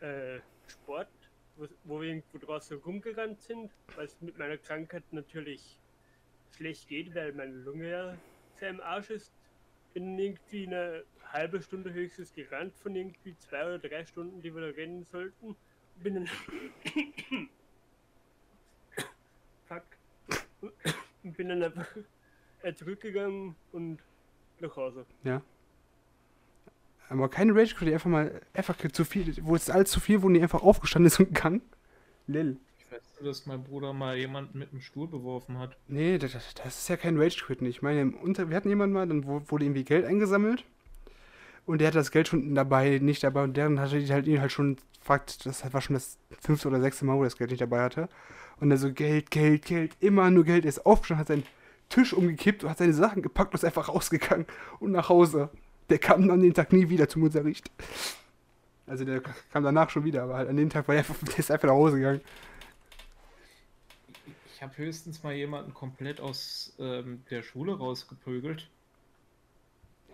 äh, 0.00 0.40
Sport, 0.68 1.08
wo, 1.56 1.66
wo 1.84 2.00
wir 2.00 2.08
irgendwo 2.08 2.38
draußen 2.38 2.78
rumgerannt 2.78 3.40
sind, 3.42 3.70
weil 3.96 4.06
es 4.06 4.20
mit 4.20 4.38
meiner 4.38 4.56
Krankheit 4.56 5.02
natürlich 5.12 5.78
schlecht 6.56 6.88
geht, 6.88 7.14
weil 7.14 7.32
meine 7.32 7.52
Lunge 7.52 7.90
ja 7.90 8.16
sehr 8.54 8.70
im 8.70 8.80
Arsch 8.80 9.10
ist. 9.10 9.32
Bin 9.92 10.18
irgendwie 10.18 10.66
eine 10.66 11.04
halbe 11.32 11.60
Stunde 11.62 11.92
höchstens 11.92 12.32
gerannt 12.32 12.76
von 12.76 12.94
irgendwie 12.94 13.36
zwei 13.38 13.64
oder 13.64 13.78
drei 13.78 14.04
Stunden, 14.04 14.40
die 14.40 14.54
wir 14.54 14.60
da 14.60 14.76
rennen 14.76 15.04
sollten. 15.04 15.56
Bin 15.96 16.14
dann. 16.14 16.26
Fuck. 19.66 19.84
Und 20.60 21.36
bin 21.36 21.48
dann 21.48 21.62
einfach 21.62 21.86
äh, 22.62 22.74
zurückgegangen 22.74 23.54
und 23.72 23.98
nach 24.60 24.76
Hause. 24.76 25.04
Aber 27.10 27.28
keine 27.30 27.54
Rage-Quitter, 27.54 27.86
die 27.86 27.94
einfach 27.94 28.10
mal 28.10 28.40
einfach 28.52 28.76
zu 28.92 29.04
viel, 29.04 29.34
wo 29.42 29.54
es 29.54 29.70
allzu 29.70 29.98
viel, 30.00 30.22
wo 30.22 30.28
die 30.28 30.42
einfach 30.42 30.62
aufgestanden 30.62 31.06
ist 31.06 31.18
und 31.18 31.34
gegangen. 31.34 31.62
Lil. 32.26 32.58
Ich 32.78 32.92
weiß 32.92 33.00
nur, 33.20 33.30
dass 33.30 33.46
mein 33.46 33.64
Bruder 33.64 33.92
mal 33.92 34.16
jemanden 34.16 34.58
mit 34.58 34.70
einem 34.72 34.80
Stuhl 34.82 35.08
beworfen 35.08 35.58
hat. 35.58 35.76
Nee, 35.88 36.18
das, 36.18 36.32
das- 36.32 36.78
ist 36.78 36.88
ja 36.88 36.96
kein 36.96 37.18
Rage-Quitten. 37.18 37.66
Ich 37.66 37.80
meine, 37.82 38.00
im 38.02 38.14
Unter 38.14 38.50
wir 38.50 38.56
hatten 38.56 38.68
jemanden 38.68 38.94
mal, 38.94 39.06
dann 39.08 39.24
wu- 39.26 39.40
wurde 39.46 39.64
irgendwie 39.64 39.84
Geld 39.84 40.04
eingesammelt. 40.04 40.64
Und 41.68 41.82
der 41.82 41.88
hatte 41.88 41.98
das 41.98 42.10
Geld 42.10 42.28
schon 42.28 42.54
dabei, 42.54 42.98
nicht 42.98 43.22
dabei. 43.22 43.42
Und 43.44 43.54
deren 43.54 43.78
hatte 43.78 44.00
die 44.00 44.10
halt 44.10 44.26
ihn 44.26 44.40
halt 44.40 44.50
schon 44.50 44.78
fragt, 45.02 45.44
das 45.44 45.70
war 45.70 45.82
schon 45.82 45.92
das 45.92 46.16
fünfte 46.40 46.66
oder 46.66 46.80
sechste 46.80 47.04
Mal, 47.04 47.18
wo 47.18 47.20
er 47.20 47.26
das 47.26 47.36
Geld 47.36 47.50
nicht 47.50 47.60
dabei 47.60 47.82
hatte. 47.82 48.08
Und 48.58 48.70
er 48.70 48.78
so, 48.78 48.90
Geld, 48.90 49.30
Geld, 49.30 49.66
Geld, 49.66 49.94
immer 50.00 50.30
nur 50.30 50.44
Geld. 50.44 50.64
Er 50.64 50.70
ist 50.70 50.86
aufgestanden, 50.86 51.20
hat 51.20 51.28
seinen 51.28 51.42
Tisch 51.90 52.14
umgekippt 52.14 52.64
und 52.64 52.70
hat 52.70 52.78
seine 52.78 52.94
Sachen 52.94 53.20
gepackt 53.20 53.52
und 53.52 53.58
ist 53.58 53.66
einfach 53.66 53.90
rausgegangen 53.90 54.46
und 54.80 54.92
nach 54.92 55.10
Hause. 55.10 55.50
Der 55.90 55.98
kam 55.98 56.30
an 56.30 56.40
den 56.40 56.54
Tag 56.54 56.72
nie 56.72 56.88
wieder 56.88 57.06
zum 57.06 57.24
Unterricht. 57.24 57.70
Also 58.86 59.04
der 59.04 59.20
kam 59.52 59.62
danach 59.62 59.90
schon 59.90 60.04
wieder, 60.04 60.22
aber 60.22 60.36
halt 60.36 60.48
an 60.48 60.56
dem 60.56 60.70
Tag 60.70 60.88
war 60.88 60.94
er 60.94 61.00
einfach, 61.00 61.16
der 61.26 61.38
ist 61.38 61.50
einfach 61.50 61.68
nach 61.68 61.74
Hause 61.74 61.96
gegangen. 61.96 62.22
Ich 64.54 64.62
habe 64.62 64.74
höchstens 64.78 65.22
mal 65.22 65.34
jemanden 65.34 65.74
komplett 65.74 66.18
aus 66.18 66.74
ähm, 66.78 67.24
der 67.28 67.42
Schule 67.42 67.76
rausgeprügelt. 67.76 68.70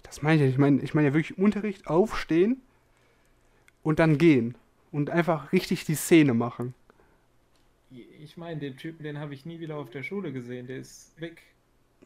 Das 0.05 0.23
meine 0.23 0.37
ich 0.37 0.41
ja 0.41 0.47
nicht. 0.47 0.55
Ich 0.55 0.59
meine, 0.59 0.81
ich 0.83 0.95
meine 0.95 1.09
ja 1.09 1.15
wirklich 1.15 1.37
im 1.37 1.45
Unterricht 1.45 1.87
aufstehen 1.89 2.63
und 3.83 3.99
dann 3.99 4.17
gehen. 4.19 4.57
Und 4.93 5.11
einfach 5.11 5.53
richtig 5.53 5.85
die 5.85 5.97
Szene 5.97 6.35
machen. 6.35 6.73
Ich 7.91 8.37
meine, 8.37 8.61
den 8.61 8.77
Typen, 8.77 9.03
den 9.03 9.19
habe 9.19 9.35
ich 9.35 9.45
nie 9.45 9.59
wieder 9.61 9.77
auf 9.77 9.91
der 9.91 10.03
Schule 10.05 10.33
gesehen. 10.33 10.67
Der 10.69 10.79
ist 10.79 11.21
weg 11.21 11.43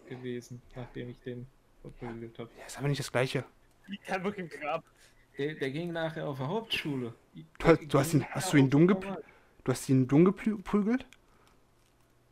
gewesen, 0.09 0.63
nachdem 0.75 1.11
ich 1.11 1.21
den 1.21 1.47
verprügelt 1.83 2.39
habe. 2.39 2.49
Ja, 2.59 2.65
ist 2.67 2.79
aber 2.79 2.89
nicht 2.89 2.99
das 2.99 3.13
Gleiche. 3.13 3.45
Liegt 3.87 4.11
einfach 4.11 4.35
im 4.35 4.49
Grab. 4.49 4.85
Der, 5.37 5.55
der 5.55 5.71
ging 5.71 5.93
nachher 5.93 6.27
auf 6.27 6.39
der 6.39 6.49
Hauptschule. 6.49 7.15
Du 7.59 7.67
hast- 7.67 7.81
du 7.93 7.99
hast 7.99 8.15
ihn- 8.15 8.25
hast 8.31 8.53
du 8.53 8.57
ihn 8.57 8.71
dumm 8.71 8.89
gepl- 8.89 9.23
Du 9.65 9.73
hast 9.73 9.89
ihn 9.89 10.09
dumm 10.09 10.25
geprügelt? 10.25 11.05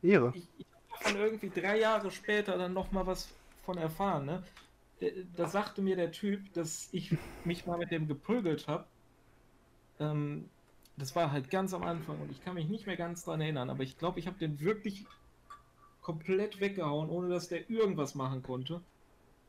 Ehre. 0.03 0.33
Ich, 0.35 0.49
ich 0.59 0.67
habe 0.91 1.05
davon 1.05 1.21
irgendwie 1.21 1.51
drei 1.61 1.79
Jahre 1.81 2.11
später 2.11 2.57
dann 2.57 2.73
noch 2.73 2.91
mal 2.93 3.07
was 3.07 3.29
von 3.65 3.77
erfahren. 3.79 4.25
Ne? 4.27 4.43
Der- 5.01 5.13
Da 5.37 5.47
sagte 5.49 5.83
mir 5.83 5.97
der 5.97 6.13
Typ, 6.13 6.53
dass 6.55 6.89
ich 6.93 7.17
mich 7.45 7.67
mal 7.67 7.79
mit 7.79 7.91
dem 7.91 8.09
geprügelt 8.09 8.69
habe. 8.69 8.87
Ähm, 10.01 10.49
das 10.97 11.15
war 11.15 11.33
halt 11.33 11.51
ganz 11.51 11.75
am 11.75 11.83
Anfang 11.83 12.21
und 12.21 12.31
ich 12.31 12.43
kann 12.43 12.55
mich 12.55 12.69
nicht 12.69 12.87
mehr 12.87 12.97
ganz 12.97 13.25
dran 13.25 13.41
erinnern, 13.41 13.69
aber 13.71 13.83
ich 13.83 13.99
glaube, 13.99 14.19
ich 14.19 14.27
habe 14.27 14.39
den 14.39 14.61
wirklich 14.61 15.05
komplett 16.03 16.61
weggehauen, 16.61 17.11
ohne 17.11 17.29
dass 17.29 17.49
der 17.49 17.69
irgendwas 17.71 18.15
machen 18.15 18.43
konnte. 18.43 18.81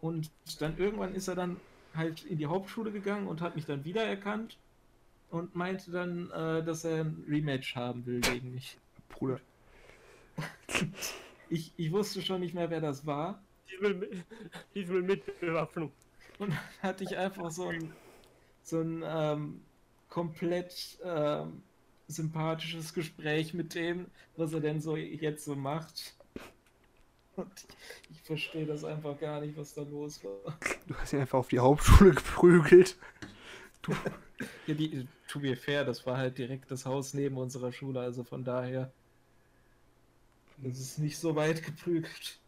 Und 0.02 0.32
dann 0.60 0.78
irgendwann 0.78 1.16
ist 1.16 1.28
er 1.28 1.36
dann 1.36 1.58
halt 1.96 2.26
in 2.26 2.38
die 2.40 2.48
Hauptschule 2.48 2.92
gegangen 2.92 3.28
und 3.28 3.42
hat 3.42 3.56
mich 3.56 3.66
dann 3.66 3.86
wiedererkannt 3.86 4.58
und 5.32 5.56
meinte 5.56 5.92
dann, 5.92 6.32
äh, 6.32 6.64
dass 6.64 6.86
er 6.86 7.06
ein 7.06 7.26
Rematch 7.30 7.76
haben 7.76 8.06
will 8.06 8.22
gegen 8.22 8.54
mich. 8.54 8.78
Bruder. 9.10 9.40
Ich, 11.50 11.72
ich 11.78 11.92
wusste 11.92 12.22
schon 12.22 12.42
nicht 12.42 12.54
mehr, 12.54 12.70
wer 12.70 12.82
das 12.82 13.06
war. 13.06 13.42
Diesmal 13.70 13.94
mit, 13.94 14.26
diesmal 14.74 15.02
mit 15.02 15.40
Bewaffnung. 15.40 15.92
Und 16.40 16.52
dann 16.52 16.60
hatte 16.82 17.04
ich 17.04 17.18
einfach 17.18 17.52
so 17.52 17.70
ein, 17.70 17.94
so 18.64 18.82
ein 18.82 19.04
ähm, 19.06 19.62
komplett 20.10 20.98
ähm, 21.04 21.64
sympathisches 22.08 22.94
Gespräch 22.94 23.54
mit 23.54 23.76
dem, 23.76 24.08
was 24.36 24.54
er 24.54 24.62
denn 24.62 24.82
so 24.82 24.96
jetzt 24.96 25.46
so 25.46 25.56
macht. 25.56 26.16
Und 27.36 27.52
ich, 28.10 28.18
ich 28.18 28.22
verstehe 28.22 28.66
das 28.66 28.84
einfach 28.84 29.20
gar 29.20 29.42
nicht, 29.42 29.58
was 29.58 29.74
da 29.74 29.84
los 29.84 30.24
war. 30.24 30.58
Du 30.88 30.96
hast 30.96 31.14
ihn 31.14 31.20
einfach 31.20 31.40
auf 31.40 31.50
die 31.50 31.60
Hauptschule 31.60 32.14
geprügelt. 32.14 32.98
Ja, 34.68 34.74
die, 34.74 35.08
to 35.28 35.40
be 35.40 35.56
fair, 35.56 35.86
das 35.86 36.06
war 36.06 36.18
halt 36.18 36.38
direkt 36.38 36.72
das 36.72 36.86
Haus 36.86 37.14
neben 37.14 37.38
unserer 37.38 37.72
Schule, 37.72 38.00
also 38.00 38.24
von 38.24 38.44
daher. 38.44 38.92
Das 40.58 40.80
ist 40.80 41.00
nicht 41.00 41.18
so 41.18 41.36
weit 41.36 41.64
geprügelt. 41.64 42.40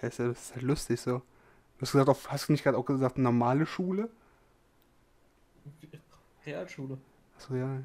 Ja, 0.00 0.08
ist, 0.08 0.18
ja- 0.18 0.28
das 0.28 0.40
ist 0.42 0.54
halt 0.54 0.62
lustig 0.62 1.00
so. 1.00 1.18
Du 1.18 1.82
hast 1.82 1.92
gesagt, 1.92 2.28
hast 2.30 2.48
du 2.48 2.52
nicht 2.52 2.64
gerade 2.64 2.78
auch 2.78 2.84
gesagt, 2.86 3.18
normale 3.18 3.66
Schule? 3.66 4.08
Realschule 6.44 6.96
Achso, 7.36 7.54
ja. 7.54 7.82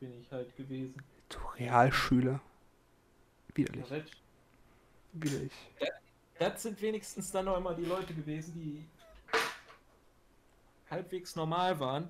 bin 0.00 0.20
ich 0.20 0.32
halt 0.32 0.56
gewesen. 0.56 1.00
Du 1.28 1.38
Realschüler. 1.58 2.40
Widerlich. 3.54 3.84
Korrekt. 3.84 4.16
Widerlich. 5.12 5.52
Das 6.38 6.62
sind 6.62 6.80
wenigstens 6.82 7.30
dann 7.30 7.44
noch 7.44 7.56
immer 7.56 7.74
die 7.74 7.84
Leute 7.84 8.14
gewesen, 8.14 8.54
die 8.54 8.84
halbwegs 10.90 11.36
normal 11.36 11.78
waren. 11.78 12.08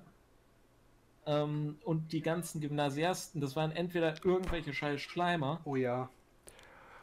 Ähm, 1.25 1.77
und 1.83 2.11
die 2.11 2.21
ganzen 2.21 2.59
Gymnasiasten, 2.61 3.39
das 3.41 3.55
waren 3.55 3.71
entweder 3.71 4.13
irgendwelche 4.25 4.73
scheiß 4.73 5.01
Schleimer 5.01 5.61
Oh 5.65 5.75
ja. 5.75 6.09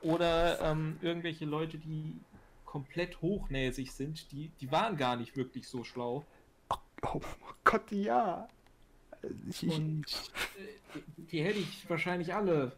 Oder 0.02 0.60
ähm, 0.60 0.96
irgendwelche 1.00 1.44
Leute, 1.44 1.78
die 1.78 2.14
komplett 2.64 3.20
hochnäsig 3.20 3.92
sind, 3.92 4.30
die, 4.32 4.50
die 4.60 4.70
waren 4.70 4.96
gar 4.96 5.16
nicht 5.16 5.36
wirklich 5.36 5.66
so 5.68 5.84
schlau. 5.84 6.24
Oh 7.02 7.20
Gott, 7.64 7.90
ja. 7.90 8.48
Und 9.62 10.04
äh, 10.58 10.98
die, 11.16 11.42
hätte 11.42 11.58
ich 11.58 11.88
wahrscheinlich 11.88 12.34
alle 12.34 12.72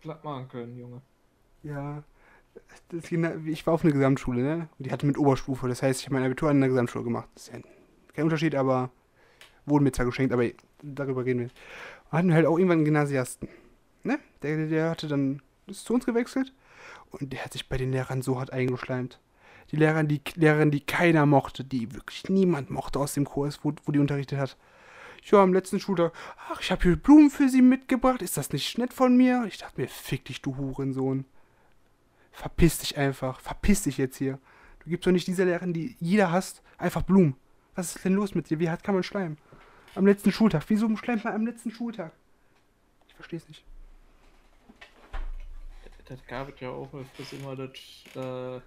platt 0.00 0.24
machen 0.24 0.48
können, 0.48 0.78
Junge. 0.78 1.02
Ja. 1.62 2.02
Das, 2.88 3.12
ich 3.12 3.66
war 3.66 3.74
auf 3.74 3.84
einer 3.84 3.92
Gesamtschule, 3.92 4.42
ne? 4.42 4.68
Und 4.78 4.86
die 4.86 4.90
hatte 4.90 5.06
mit 5.06 5.18
Oberstufe. 5.18 5.68
Das 5.68 5.82
heißt, 5.82 6.00
ich 6.00 6.06
habe 6.06 6.14
mein 6.14 6.24
Abitur 6.24 6.48
an 6.48 6.56
einer 6.56 6.68
Gesamtschule 6.68 7.04
gemacht. 7.04 7.28
Das 7.34 7.48
ist 7.48 7.54
ja 7.54 7.60
kein 8.14 8.24
Unterschied, 8.24 8.54
aber 8.54 8.90
wurden 9.66 9.84
mir 9.84 9.92
zwar 9.92 10.06
geschenkt, 10.06 10.32
aber 10.32 10.46
darüber 10.82 11.24
reden 11.24 11.40
wir. 11.40 11.50
Und 12.10 12.18
hatten 12.18 12.32
halt 12.32 12.46
auch 12.46 12.56
irgendwann 12.56 12.78
einen 12.78 12.84
Gymnasiasten. 12.86 13.48
Ne? 14.04 14.18
Der, 14.42 14.66
der 14.66 14.90
hatte 14.90 15.08
dann 15.08 15.42
ist 15.66 15.84
zu 15.84 15.94
uns 15.94 16.06
gewechselt 16.06 16.52
und 17.10 17.32
der 17.32 17.44
hat 17.44 17.52
sich 17.52 17.68
bei 17.68 17.76
den 17.76 17.92
Lehrern 17.92 18.22
so 18.22 18.38
hart 18.38 18.52
eingeschleimt. 18.52 19.20
Die 19.72 19.76
Lehrerin, 19.76 20.06
die 20.06 20.20
Lehrerin, 20.36 20.70
die 20.70 20.80
keiner 20.80 21.26
mochte, 21.26 21.64
die 21.64 21.92
wirklich 21.92 22.28
niemand 22.28 22.70
mochte 22.70 23.00
aus 23.00 23.14
dem 23.14 23.24
Kurs, 23.24 23.60
wo, 23.62 23.72
wo 23.84 23.92
die 23.92 23.98
unterrichtet 23.98 24.38
hat. 24.38 24.56
ja, 25.24 25.42
am 25.42 25.52
letzten 25.52 25.80
Schultag, 25.80 26.12
ach, 26.48 26.60
ich 26.60 26.70
habe 26.70 26.82
hier 26.82 26.96
Blumen 26.96 27.30
für 27.30 27.48
sie 27.48 27.62
mitgebracht. 27.62 28.22
Ist 28.22 28.36
das 28.36 28.52
nicht 28.52 28.78
nett 28.78 28.92
von 28.92 29.16
mir? 29.16 29.44
Ich 29.48 29.58
dachte 29.58 29.80
mir, 29.80 29.88
fick 29.88 30.24
dich, 30.26 30.40
du 30.40 30.56
Hurensohn. 30.56 31.24
Verpiss 32.30 32.78
dich 32.78 32.96
einfach. 32.96 33.40
Verpiss 33.40 33.82
dich 33.82 33.98
jetzt 33.98 34.18
hier. 34.18 34.38
Du 34.84 34.90
gibst 34.90 35.06
doch 35.06 35.10
nicht 35.10 35.26
dieser 35.26 35.46
Lehrerin, 35.46 35.72
die 35.72 35.96
jeder 35.98 36.30
hasst, 36.30 36.62
einfach 36.78 37.02
Blumen. 37.02 37.34
Was 37.74 37.96
ist 37.96 38.04
denn 38.04 38.14
los 38.14 38.36
mit 38.36 38.48
dir? 38.48 38.60
Wie 38.60 38.70
hart 38.70 38.84
kann 38.84 38.94
man 38.94 39.02
schleimen? 39.02 39.36
Am 39.96 40.06
letzten 40.06 40.30
Schultag. 40.30 40.62
Wieso 40.68 40.94
schleimt 40.96 41.24
man 41.24 41.34
am 41.34 41.46
letzten 41.46 41.72
Schultag? 41.72 42.12
Ich 43.08 43.14
verstehe 43.14 43.38
es 43.38 43.48
nicht. 43.48 43.64
Das 46.06 46.24
gab 46.26 46.48
es 46.48 46.60
ja 46.60 46.70
auch 46.70 46.92
öfters 46.94 47.32
immer, 47.32 47.56
dass 47.56 47.70
äh, 48.14 48.60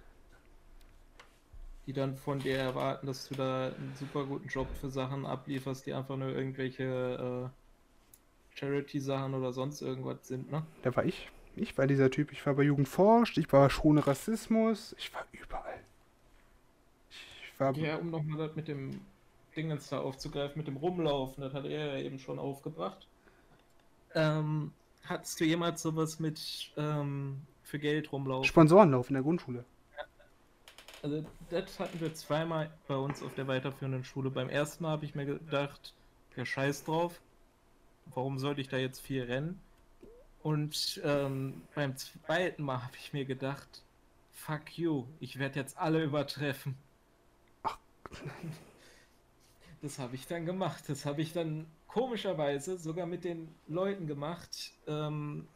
die 1.86 1.92
dann 1.92 2.16
von 2.16 2.38
dir 2.38 2.58
erwarten, 2.58 3.06
dass 3.06 3.28
du 3.28 3.34
da 3.34 3.66
einen 3.66 3.94
super 3.98 4.24
guten 4.24 4.48
Job 4.48 4.68
für 4.80 4.90
Sachen 4.90 5.26
ablieferst, 5.26 5.86
die 5.86 5.94
einfach 5.94 6.16
nur 6.16 6.28
irgendwelche 6.28 7.50
äh, 7.50 8.58
Charity-Sachen 8.58 9.34
oder 9.34 9.52
sonst 9.52 9.80
irgendwas 9.80 10.28
sind, 10.28 10.50
ne? 10.50 10.64
Da 10.82 10.94
war 10.94 11.04
ich. 11.04 11.30
Ich 11.56 11.76
war 11.76 11.86
dieser 11.86 12.10
Typ. 12.10 12.30
Ich 12.32 12.44
war 12.46 12.54
bei 12.54 12.62
Jugend 12.62 12.88
forscht, 12.88 13.38
ich 13.38 13.52
war 13.52 13.70
Schone 13.70 14.06
Rassismus, 14.06 14.94
ich 14.98 15.12
war 15.14 15.24
überall. 15.32 15.80
Ich 17.10 17.58
war. 17.58 17.76
Ja, 17.76 17.96
um 17.96 18.10
nochmal 18.10 18.38
das 18.46 18.54
mit 18.54 18.68
dem 18.68 19.00
Dingens 19.56 19.88
da 19.88 20.00
aufzugreifen, 20.00 20.58
mit 20.58 20.68
dem 20.68 20.76
Rumlaufen, 20.76 21.42
das 21.42 21.54
hat 21.54 21.64
er 21.64 21.96
ja 21.96 22.04
eben 22.04 22.18
schon 22.18 22.38
aufgebracht. 22.38 23.06
Ähm, 24.14 24.72
hattest 25.04 25.40
du 25.40 25.44
jemals 25.44 25.82
sowas 25.82 26.20
mit 26.20 26.72
ähm, 26.76 27.42
für 27.62 27.78
Geld 27.78 28.12
rumlaufen? 28.12 28.44
Sponsorenlauf 28.44 29.10
in 29.10 29.14
der 29.14 29.22
Grundschule. 29.22 29.64
Also 31.02 31.24
das 31.48 31.80
hatten 31.80 31.98
wir 32.00 32.14
zweimal 32.14 32.70
bei 32.86 32.96
uns 32.96 33.22
auf 33.22 33.34
der 33.34 33.48
weiterführenden 33.48 34.04
Schule. 34.04 34.30
Beim 34.30 34.50
ersten 34.50 34.82
Mal 34.82 34.90
habe 34.90 35.06
ich 35.06 35.14
mir 35.14 35.24
gedacht, 35.24 35.94
ja 36.36 36.44
scheiß 36.44 36.84
drauf, 36.84 37.20
warum 38.14 38.38
sollte 38.38 38.60
ich 38.60 38.68
da 38.68 38.76
jetzt 38.76 39.00
viel 39.00 39.22
rennen? 39.22 39.60
Und 40.42 41.00
ähm, 41.04 41.62
beim 41.74 41.96
zweiten 41.96 42.62
Mal 42.62 42.82
habe 42.82 42.96
ich 42.98 43.12
mir 43.12 43.24
gedacht, 43.24 43.82
fuck 44.32 44.78
you, 44.78 45.06
ich 45.20 45.38
werde 45.38 45.60
jetzt 45.60 45.76
alle 45.78 46.02
übertreffen. 46.02 46.76
Ach. 47.62 47.78
Das 49.82 49.98
habe 49.98 50.14
ich 50.14 50.26
dann 50.26 50.46
gemacht. 50.46 50.84
Das 50.88 51.06
habe 51.06 51.22
ich 51.22 51.32
dann 51.32 51.66
komischerweise 51.92 52.78
sogar 52.78 53.06
mit 53.06 53.24
den 53.24 53.48
Leuten 53.66 54.06
gemacht, 54.06 54.72
ähm, 54.86 55.48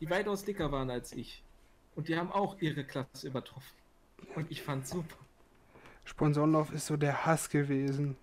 die 0.00 0.10
weitaus 0.10 0.44
dicker 0.44 0.72
waren 0.72 0.90
als 0.90 1.12
ich. 1.12 1.42
Und 1.94 2.08
die 2.08 2.16
haben 2.16 2.32
auch 2.32 2.60
ihre 2.60 2.84
Klasse 2.84 3.28
übertroffen. 3.28 3.76
Und 4.34 4.50
ich 4.50 4.62
fand's 4.62 4.90
super. 4.90 5.16
Sponsorenlauf 6.04 6.72
ist 6.72 6.86
so 6.86 6.96
der 6.96 7.24
Hass 7.24 7.48
gewesen. 7.48 8.16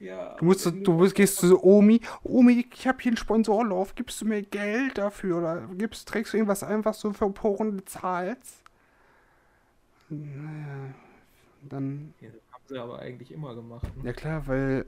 Ja. 0.00 0.36
Du 0.36 0.44
musst, 0.44 0.64
du 0.64 0.92
musst, 0.92 1.14
gehst 1.14 1.36
zu 1.36 1.48
so 1.48 1.62
Omi, 1.62 2.00
Omi, 2.22 2.64
ich 2.72 2.86
habe 2.86 2.98
hier 3.02 3.10
einen 3.10 3.16
Sponsorenlauf, 3.16 3.94
gibst 3.94 4.20
du 4.20 4.26
mir 4.26 4.42
Geld 4.42 4.96
dafür 4.96 5.38
oder 5.38 5.68
gibst, 5.76 6.08
trägst 6.08 6.32
du 6.32 6.36
irgendwas 6.38 6.62
ein, 6.62 6.84
was 6.84 7.00
du 7.00 7.12
für 7.12 7.28
Poren 7.30 7.76
bezahlst? 7.76 8.62
Naja, 10.08 10.94
dann. 11.68 12.14
Ja, 12.20 12.28
das 12.30 12.52
haben 12.52 12.64
sie 12.66 12.78
aber 12.78 13.00
eigentlich 13.00 13.32
immer 13.32 13.54
gemacht. 13.54 13.96
Ne? 13.96 14.04
Ja 14.04 14.12
klar, 14.12 14.46
weil 14.46 14.86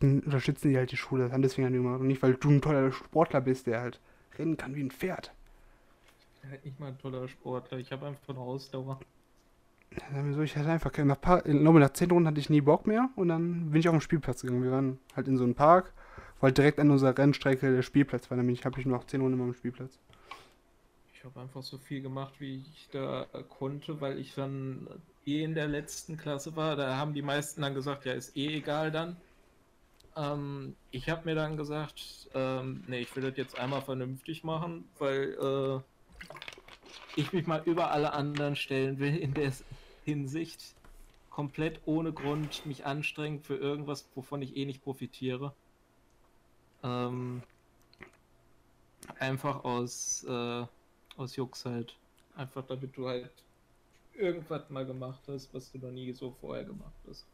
dann 0.00 0.20
unterstützen 0.20 0.70
die 0.70 0.76
halt 0.76 0.92
die 0.92 0.96
Schule, 0.96 1.24
das 1.24 1.32
haben 1.32 1.42
deswegen 1.42 1.66
halt 1.66 1.74
immer. 1.74 1.98
Und 1.98 2.06
nicht, 2.06 2.22
weil 2.22 2.34
du 2.34 2.50
ein 2.50 2.60
toller 2.60 2.92
Sportler 2.92 3.40
bist, 3.40 3.66
der 3.66 3.80
halt 3.80 4.00
rennen 4.38 4.56
kann 4.56 4.74
wie 4.74 4.82
ein 4.82 4.90
Pferd. 4.90 5.32
Halt 6.48 6.64
nicht 6.64 6.78
mal 6.80 6.88
ein 6.88 6.98
toller 6.98 7.28
Sportler, 7.28 7.78
ich 7.78 7.92
habe 7.92 8.06
einfach 8.06 8.28
eine 8.28 8.38
Ausdauer. 8.38 9.00
Ja, 10.12 10.32
so, 10.32 10.42
ich 10.42 10.56
hatte 10.56 10.68
einfach 10.68 10.92
keine, 10.92 11.08
nach, 11.08 11.20
paar, 11.20 11.44
ich 11.46 11.58
glaube, 11.58 11.80
nach 11.80 11.92
10 11.92 12.10
Runden 12.10 12.28
hatte 12.28 12.40
ich 12.40 12.50
nie 12.50 12.60
Bock 12.60 12.86
mehr 12.86 13.08
und 13.16 13.28
dann 13.28 13.70
bin 13.70 13.80
ich 13.80 13.88
auf 13.88 13.94
den 13.94 14.00
Spielplatz 14.00 14.42
gegangen. 14.42 14.62
Wir 14.62 14.70
waren 14.70 14.98
halt 15.16 15.28
in 15.28 15.36
so 15.36 15.44
einem 15.44 15.54
Park, 15.54 15.92
halt 16.42 16.58
direkt 16.58 16.78
an 16.78 16.90
unserer 16.90 17.16
Rennstrecke 17.16 17.74
der 17.74 17.82
Spielplatz 17.82 18.30
war. 18.30 18.36
Nämlich 18.36 18.64
habe 18.64 18.78
ich 18.78 18.86
nur 18.86 18.96
noch 18.96 19.06
10 19.06 19.20
Runden 19.20 19.40
am 19.40 19.54
Spielplatz. 19.54 19.98
Ich 21.14 21.24
habe 21.24 21.40
einfach 21.40 21.62
so 21.62 21.78
viel 21.78 22.00
gemacht, 22.00 22.34
wie 22.38 22.56
ich 22.56 22.88
da 22.92 23.26
konnte, 23.48 24.00
weil 24.00 24.18
ich 24.18 24.34
dann 24.34 24.86
eh 25.26 25.42
in 25.42 25.54
der 25.54 25.66
letzten 25.66 26.16
Klasse 26.16 26.54
war. 26.54 26.76
Da 26.76 26.96
haben 26.96 27.12
die 27.12 27.22
meisten 27.22 27.62
dann 27.62 27.74
gesagt, 27.74 28.04
ja, 28.04 28.12
ist 28.12 28.36
eh 28.36 28.58
egal 28.58 28.92
dann. 28.92 29.16
Ähm, 30.18 30.74
ich 30.90 31.08
habe 31.08 31.24
mir 31.26 31.36
dann 31.36 31.56
gesagt, 31.56 32.28
ähm, 32.34 32.82
nee, 32.88 33.00
ich 33.00 33.14
will 33.14 33.22
das 33.22 33.36
jetzt 33.36 33.56
einmal 33.56 33.82
vernünftig 33.82 34.42
machen, 34.42 34.88
weil 34.98 35.36
äh, 35.40 35.80
ich 37.14 37.32
mich 37.32 37.46
mal 37.46 37.62
über 37.64 37.92
alle 37.92 38.12
anderen 38.12 38.56
stellen 38.56 38.98
will 38.98 39.16
in 39.16 39.32
der 39.34 39.52
Hinsicht. 40.04 40.74
Komplett 41.30 41.80
ohne 41.86 42.12
Grund 42.12 42.66
mich 42.66 42.84
anstrengen 42.84 43.40
für 43.40 43.54
irgendwas, 43.54 44.08
wovon 44.16 44.42
ich 44.42 44.56
eh 44.56 44.64
nicht 44.64 44.82
profitiere. 44.82 45.54
Ähm, 46.82 47.42
einfach 49.20 49.62
aus, 49.62 50.24
äh, 50.24 50.66
aus 51.16 51.36
Jux 51.36 51.64
halt. 51.64 51.96
Einfach 52.34 52.66
damit 52.66 52.96
du 52.96 53.06
halt 53.06 53.30
irgendwas 54.14 54.68
mal 54.68 54.84
gemacht 54.84 55.20
hast, 55.28 55.54
was 55.54 55.70
du 55.70 55.78
noch 55.78 55.92
nie 55.92 56.12
so 56.12 56.34
vorher 56.40 56.64
gemacht 56.64 56.96
hast. 57.08 57.24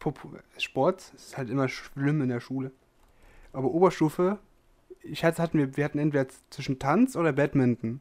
Apropos 0.00 0.30
Sport, 0.56 1.12
ist 1.14 1.36
halt 1.36 1.50
immer 1.50 1.68
schlimm 1.68 2.22
in 2.22 2.30
der 2.30 2.40
Schule. 2.40 2.72
Aber 3.52 3.70
Oberstufe, 3.70 4.38
ich 5.02 5.24
hatte, 5.24 5.42
hatten 5.42 5.58
wir, 5.58 5.76
wir 5.76 5.84
hatten 5.84 5.98
entweder 5.98 6.26
zwischen 6.48 6.78
Tanz 6.78 7.16
oder 7.16 7.34
Badminton. 7.34 8.00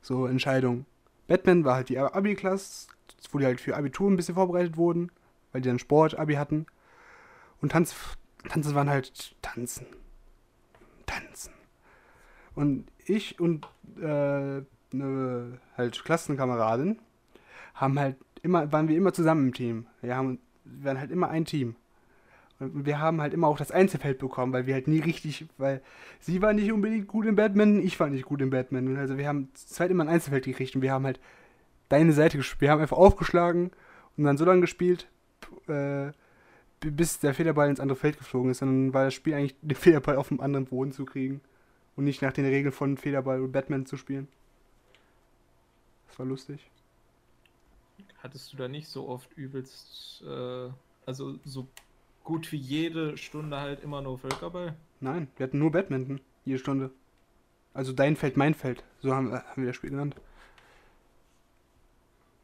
So 0.00 0.26
Entscheidung. 0.26 0.84
Badminton 1.28 1.64
war 1.64 1.76
halt 1.76 1.90
die 1.90 1.98
Abi-Klasse, 1.98 2.88
wo 3.30 3.38
die 3.38 3.44
halt 3.44 3.60
für 3.60 3.76
Abitur 3.76 4.10
ein 4.10 4.16
bisschen 4.16 4.34
vorbereitet 4.34 4.76
wurden, 4.76 5.12
weil 5.52 5.60
die 5.60 5.68
dann 5.68 5.78
Sport, 5.78 6.18
Abi 6.18 6.34
hatten. 6.34 6.66
Und 7.60 7.70
Tanz, 7.70 7.94
Tanzen 8.48 8.74
waren 8.74 8.90
halt 8.90 9.36
Tanzen. 9.42 9.86
Tanzen. 11.06 11.52
Und 12.56 12.90
ich 13.06 13.38
und 13.38 13.68
äh, 13.96 14.62
eine 14.92 15.60
halt 15.76 16.04
Klassenkameradin 16.04 16.98
haben 17.74 17.98
halt 17.98 18.16
immer, 18.42 18.72
waren 18.72 18.88
wir 18.88 18.96
immer 18.96 19.12
zusammen 19.12 19.46
im 19.48 19.54
Team. 19.54 19.86
Wir 20.00 20.16
haben, 20.16 20.40
wir 20.64 20.84
waren 20.84 21.00
halt 21.00 21.10
immer 21.10 21.28
ein 21.28 21.44
Team. 21.44 21.76
Und 22.58 22.86
wir 22.86 23.00
haben 23.00 23.20
halt 23.20 23.34
immer 23.34 23.48
auch 23.48 23.58
das 23.58 23.72
Einzelfeld 23.72 24.18
bekommen, 24.18 24.52
weil 24.52 24.66
wir 24.66 24.74
halt 24.74 24.86
nie 24.86 25.00
richtig, 25.00 25.46
weil 25.58 25.82
sie 26.20 26.40
war 26.42 26.52
nicht 26.52 26.70
unbedingt 26.70 27.08
gut 27.08 27.26
im 27.26 27.34
Badminton, 27.34 27.84
ich 27.84 27.98
war 27.98 28.08
nicht 28.08 28.24
gut 28.24 28.40
im 28.40 28.50
Badminton. 28.50 28.96
Also 28.96 29.18
wir 29.18 29.26
haben 29.26 29.48
zweit 29.54 29.90
immer 29.90 30.04
ein 30.04 30.08
Einzelfeld 30.08 30.44
gekriegt 30.44 30.76
und 30.76 30.82
wir 30.82 30.92
haben 30.92 31.04
halt 31.04 31.20
deine 31.88 32.12
Seite 32.12 32.36
gespielt. 32.36 32.60
Wir 32.60 32.70
haben 32.70 32.80
einfach 32.80 32.96
aufgeschlagen 32.96 33.70
und 34.16 34.24
dann 34.24 34.36
so 34.36 34.44
lange 34.44 34.60
gespielt, 34.60 35.08
äh, 35.68 36.12
bis 36.80 37.18
der 37.18 37.34
Federball 37.34 37.68
ins 37.68 37.80
andere 37.80 37.96
Feld 37.96 38.18
geflogen 38.18 38.50
ist. 38.50 38.62
Dann 38.62 38.94
war 38.94 39.04
das 39.04 39.14
Spiel 39.14 39.34
eigentlich, 39.34 39.56
den 39.62 39.76
Federball 39.76 40.16
auf 40.16 40.28
dem 40.28 40.40
anderen 40.40 40.66
Boden 40.66 40.92
zu 40.92 41.04
kriegen 41.04 41.40
und 41.96 42.04
nicht 42.04 42.22
nach 42.22 42.32
den 42.32 42.46
Regeln 42.46 42.72
von 42.72 42.96
Federball 42.96 43.40
und 43.40 43.52
Badminton 43.52 43.86
zu 43.86 43.96
spielen. 43.96 44.28
Das 46.08 46.18
war 46.18 46.26
lustig. 46.26 46.71
Hattest 48.22 48.52
du 48.52 48.56
da 48.56 48.68
nicht 48.68 48.86
so 48.86 49.08
oft 49.08 49.36
übelst, 49.36 50.22
äh, 50.22 50.68
also 51.06 51.40
so 51.44 51.66
gut 52.22 52.52
wie 52.52 52.56
jede 52.56 53.16
Stunde 53.16 53.58
halt 53.58 53.82
immer 53.82 54.00
nur 54.00 54.16
Völkerball? 54.16 54.76
Nein, 55.00 55.26
wir 55.36 55.44
hatten 55.44 55.58
nur 55.58 55.72
Badminton 55.72 56.20
jede 56.44 56.60
Stunde. 56.60 56.90
Also 57.74 57.92
dein 57.92 58.14
Feld, 58.14 58.36
mein 58.36 58.54
Feld. 58.54 58.84
So 59.00 59.12
haben, 59.12 59.32
haben 59.32 59.62
wir 59.62 59.66
das 59.66 59.76
Spiel 59.76 59.90
genannt. 59.90 60.14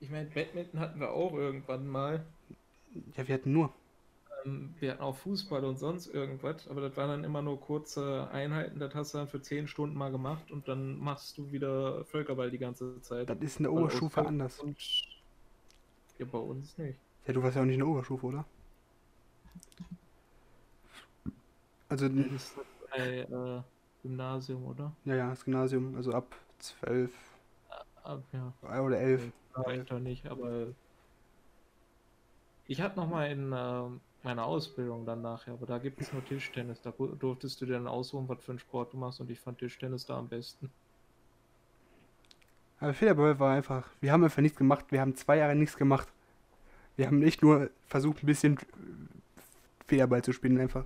Ich 0.00 0.10
meine, 0.10 0.28
Badminton 0.28 0.80
hatten 0.80 0.98
wir 0.98 1.10
auch 1.12 1.32
irgendwann 1.32 1.86
mal. 1.86 2.24
Ja, 3.16 3.28
wir 3.28 3.34
hatten 3.36 3.52
nur. 3.52 3.72
Ähm, 4.44 4.74
wir 4.80 4.90
hatten 4.92 5.02
auch 5.02 5.16
Fußball 5.16 5.64
und 5.64 5.78
sonst 5.78 6.08
irgendwas, 6.08 6.66
aber 6.66 6.80
das 6.80 6.96
waren 6.96 7.08
dann 7.08 7.24
immer 7.24 7.42
nur 7.42 7.60
kurze 7.60 8.28
Einheiten. 8.32 8.80
Das 8.80 8.96
hast 8.96 9.14
du 9.14 9.18
dann 9.18 9.28
für 9.28 9.40
10 9.40 9.68
Stunden 9.68 9.96
mal 9.96 10.10
gemacht 10.10 10.50
und 10.50 10.66
dann 10.66 10.98
machst 10.98 11.38
du 11.38 11.52
wieder 11.52 12.04
Völkerball 12.06 12.50
die 12.50 12.58
ganze 12.58 13.00
Zeit. 13.00 13.30
Das 13.30 13.38
ist 13.38 13.58
in 13.58 13.64
der 13.64 13.72
Weil 13.72 13.82
Oberstufe 13.82 14.26
anders. 14.26 14.58
Und 14.58 14.76
ja, 16.18 16.26
bei 16.26 16.38
uns 16.38 16.76
nicht. 16.78 17.00
Ja, 17.26 17.32
du 17.32 17.42
warst 17.42 17.54
ja 17.56 17.62
auch 17.62 17.66
nicht 17.66 17.74
in 17.74 17.80
der 17.80 17.88
Oberstufe, 17.88 18.26
oder? 18.26 18.44
Also, 21.88 22.08
Das 22.14 22.26
ist 22.30 22.60
bei 22.90 23.20
äh, 23.20 23.62
Gymnasium, 24.02 24.64
oder? 24.66 24.96
ja, 25.04 25.14
ja, 25.16 25.30
das 25.30 25.44
Gymnasium, 25.44 25.94
also 25.96 26.12
ab 26.12 26.34
12 26.58 27.12
Ah, 28.02 28.22
ja. 28.32 28.54
oder 28.62 28.98
11. 28.98 29.32
Reicht 29.54 29.90
doch 29.90 29.98
nicht, 30.00 30.26
aber 30.26 30.74
ich 32.64 32.80
hatte 32.80 32.96
noch 32.96 33.08
mal 33.08 33.30
in 33.30 33.52
ähm, 33.54 34.00
meiner 34.22 34.44
Ausbildung 34.46 35.04
dann 35.06 35.22
nachher, 35.22 35.54
aber 35.54 35.66
da 35.66 35.78
gibt 35.78 36.00
es 36.00 36.12
nur 36.12 36.24
Tischtennis. 36.24 36.80
Da 36.82 36.92
durftest 36.92 37.60
du 37.60 37.66
dir 37.66 37.72
dann 37.74 37.88
aussuchen, 37.88 38.28
was 38.28 38.44
für 38.44 38.52
einen 38.52 38.58
Sport 38.60 38.92
du 38.92 38.96
machst 38.98 39.20
und 39.20 39.30
ich 39.30 39.40
fand 39.40 39.58
Tischtennis 39.58 40.04
da 40.06 40.18
am 40.18 40.28
besten. 40.28 40.72
Aber 42.80 42.94
Federball 42.94 43.38
war 43.38 43.54
einfach, 43.54 43.88
wir 44.00 44.12
haben 44.12 44.24
einfach 44.24 44.42
nichts 44.42 44.58
gemacht, 44.58 44.86
wir 44.90 45.00
haben 45.00 45.16
zwei 45.16 45.38
Jahre 45.38 45.56
nichts 45.56 45.76
gemacht. 45.76 46.08
Wir 46.96 47.06
haben 47.06 47.22
echt 47.22 47.42
nur 47.42 47.70
versucht, 47.86 48.22
ein 48.22 48.26
bisschen 48.26 48.58
Federball 49.86 50.22
zu 50.22 50.32
spielen 50.32 50.60
einfach. 50.60 50.84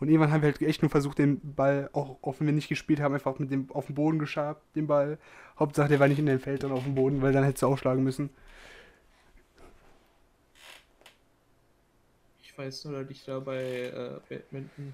Und 0.00 0.08
irgendwann 0.08 0.32
haben 0.32 0.42
wir 0.42 0.50
halt 0.50 0.60
echt 0.62 0.82
nur 0.82 0.90
versucht, 0.90 1.18
den 1.18 1.40
Ball, 1.54 1.88
auch, 1.92 2.18
auch 2.22 2.38
wenn 2.38 2.46
wir 2.46 2.54
nicht 2.54 2.68
gespielt 2.68 3.00
haben, 3.00 3.14
einfach 3.14 3.38
mit 3.38 3.50
dem 3.50 3.70
auf 3.70 3.86
den 3.86 3.94
Boden 3.94 4.18
geschabt, 4.18 4.62
den 4.74 4.86
Ball. 4.86 5.18
Hauptsache, 5.58 5.88
der 5.88 6.00
war 6.00 6.08
nicht 6.08 6.18
in 6.18 6.26
den 6.26 6.40
Feld, 6.40 6.62
sondern 6.62 6.78
auf 6.78 6.84
dem 6.84 6.94
Boden, 6.94 7.22
weil 7.22 7.32
dann 7.32 7.44
hättest 7.44 7.62
du 7.62 7.66
aufschlagen 7.68 8.02
müssen. 8.02 8.30
Ich 12.42 12.54
Ich 12.54 12.58
weiß 12.58 12.84
nur, 12.84 13.02
dass 13.02 13.10
ich 13.10 13.24
da 13.24 13.40
bei 13.40 13.58
äh, 13.58 14.20
Badminton 14.28 14.92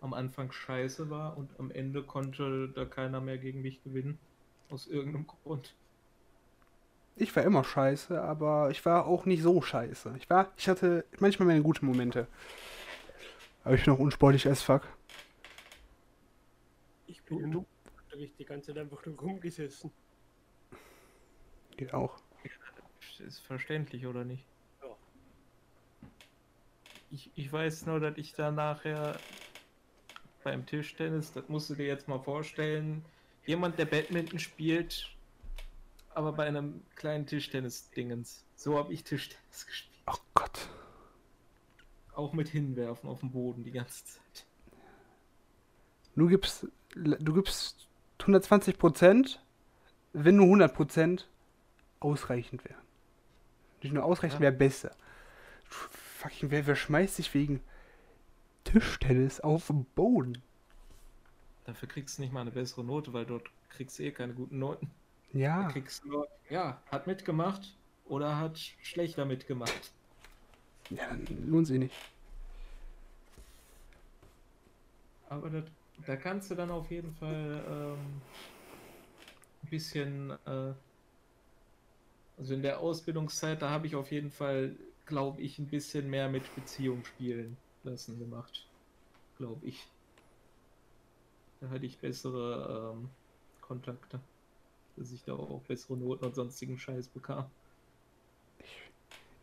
am 0.00 0.14
Anfang 0.14 0.52
scheiße 0.52 1.10
war 1.10 1.36
und 1.36 1.50
am 1.58 1.72
Ende 1.72 2.04
konnte 2.04 2.68
da 2.68 2.84
keiner 2.84 3.20
mehr 3.20 3.38
gegen 3.38 3.60
mich 3.60 3.82
gewinnen. 3.82 4.20
Aus 4.70 4.86
irgendeinem 4.86 5.26
Grund. 5.26 5.74
Ich 7.16 7.34
war 7.34 7.42
immer 7.42 7.64
scheiße, 7.64 8.20
aber 8.22 8.70
ich 8.70 8.84
war 8.84 9.06
auch 9.06 9.24
nicht 9.24 9.42
so 9.42 9.60
scheiße. 9.60 10.14
Ich 10.18 10.30
war, 10.30 10.52
ich 10.56 10.68
hatte 10.68 11.04
manchmal 11.18 11.48
meine 11.48 11.62
guten 11.62 11.86
Momente. 11.86 12.28
Aber 13.64 13.74
ich 13.74 13.84
bin 13.84 13.94
auch 13.94 13.98
unsportlich 13.98 14.46
als 14.46 14.62
fuck. 14.62 14.82
Ich 17.06 17.22
bin 17.22 17.40
im 17.40 17.66
Unterricht 18.04 18.38
die 18.38 18.44
ganze 18.44 18.72
Zeit 18.72 18.82
einfach 18.82 19.04
nur 19.04 19.18
rumgesessen. 19.18 19.90
Geht 21.76 21.92
auch. 21.92 22.20
Ist 23.18 23.40
verständlich, 23.40 24.06
oder 24.06 24.24
nicht? 24.24 24.44
Ja. 24.80 24.88
Ich, 27.10 27.30
ich 27.34 27.52
weiß 27.52 27.86
nur, 27.86 27.98
dass 27.98 28.16
ich 28.16 28.32
da 28.34 28.52
nachher 28.52 29.18
beim 30.44 30.64
Tischtennis, 30.66 31.32
das 31.32 31.48
musst 31.48 31.68
du 31.70 31.74
dir 31.74 31.86
jetzt 31.86 32.06
mal 32.06 32.20
vorstellen, 32.20 33.04
jemand, 33.48 33.78
der 33.78 33.86
Badminton 33.86 34.38
spielt, 34.38 35.08
aber 36.14 36.32
bei 36.32 36.46
einem 36.46 36.82
kleinen 36.94 37.26
Tischtennis-Dingens. 37.26 38.44
So 38.54 38.78
habe 38.78 38.92
ich 38.92 39.02
Tischtennis 39.04 39.66
gespielt. 39.66 40.02
Oh 40.06 40.16
Gott. 40.34 40.68
Auch 42.14 42.32
mit 42.32 42.48
Hinwerfen 42.48 43.08
auf 43.08 43.20
dem 43.20 43.30
Boden 43.30 43.64
die 43.64 43.70
ganze 43.70 44.04
Zeit. 44.04 44.46
Du 46.14 46.28
gibst, 46.28 46.66
du 46.94 47.32
gibst 47.32 47.88
120 48.20 48.76
Prozent, 48.78 49.42
wenn 50.12 50.36
nur 50.36 50.46
100 50.46 50.74
Prozent 50.74 51.28
ausreichend 52.00 52.64
wären. 52.64 52.82
Nicht 53.82 53.92
nur 53.94 54.04
ausreichend, 54.04 54.40
Ja. 54.40 54.44
wäre 54.44 54.52
besser. 54.52 54.96
Fucking, 55.64 56.50
wer, 56.50 56.66
wer 56.66 56.74
schmeißt 56.74 57.16
sich 57.16 57.32
wegen 57.34 57.60
Tischtennis 58.64 59.38
auf 59.40 59.68
den 59.68 59.84
Boden? 59.84 60.42
Dafür 61.68 61.86
kriegst 61.86 62.16
du 62.16 62.22
nicht 62.22 62.32
mal 62.32 62.40
eine 62.40 62.50
bessere 62.50 62.82
Note, 62.82 63.12
weil 63.12 63.26
dort 63.26 63.46
kriegst 63.68 63.98
du 63.98 64.02
eh 64.02 64.10
keine 64.10 64.32
guten 64.32 64.58
Noten. 64.58 64.90
Ja. 65.34 65.64
Da 65.64 65.68
kriegst 65.68 66.02
du 66.02 66.08
nur, 66.08 66.28
ja, 66.48 66.80
hat 66.90 67.06
mitgemacht 67.06 67.76
oder 68.06 68.38
hat 68.38 68.58
schlechter 68.58 69.26
mitgemacht. 69.26 69.92
Ja, 70.88 71.14
lohnt 71.46 71.66
sich 71.66 71.78
nicht. 71.78 71.94
Aber 75.28 75.50
das, 75.50 75.64
da 76.06 76.16
kannst 76.16 76.50
du 76.50 76.54
dann 76.54 76.70
auf 76.70 76.90
jeden 76.90 77.12
Fall 77.16 77.62
ähm, 77.68 78.22
ein 79.62 79.68
bisschen, 79.68 80.30
äh, 80.46 80.72
also 82.38 82.54
in 82.54 82.62
der 82.62 82.80
Ausbildungszeit, 82.80 83.60
da 83.60 83.68
habe 83.68 83.86
ich 83.86 83.94
auf 83.94 84.10
jeden 84.10 84.30
Fall, 84.30 84.74
glaube 85.04 85.42
ich, 85.42 85.58
ein 85.58 85.66
bisschen 85.66 86.08
mehr 86.08 86.30
mit 86.30 86.54
Beziehung 86.54 87.04
spielen 87.04 87.58
lassen 87.84 88.18
gemacht. 88.18 88.66
Glaube 89.36 89.66
ich. 89.66 89.86
Da 91.60 91.70
hatte 91.70 91.86
ich 91.86 91.98
bessere 91.98 92.94
ähm, 92.94 93.08
Kontakte. 93.60 94.20
Dass 94.96 95.12
ich 95.12 95.22
da 95.24 95.32
auch 95.32 95.60
bessere 95.62 95.96
Noten 95.96 96.24
und 96.24 96.34
sonstigen 96.34 96.78
Scheiß 96.78 97.08
bekam. 97.08 97.46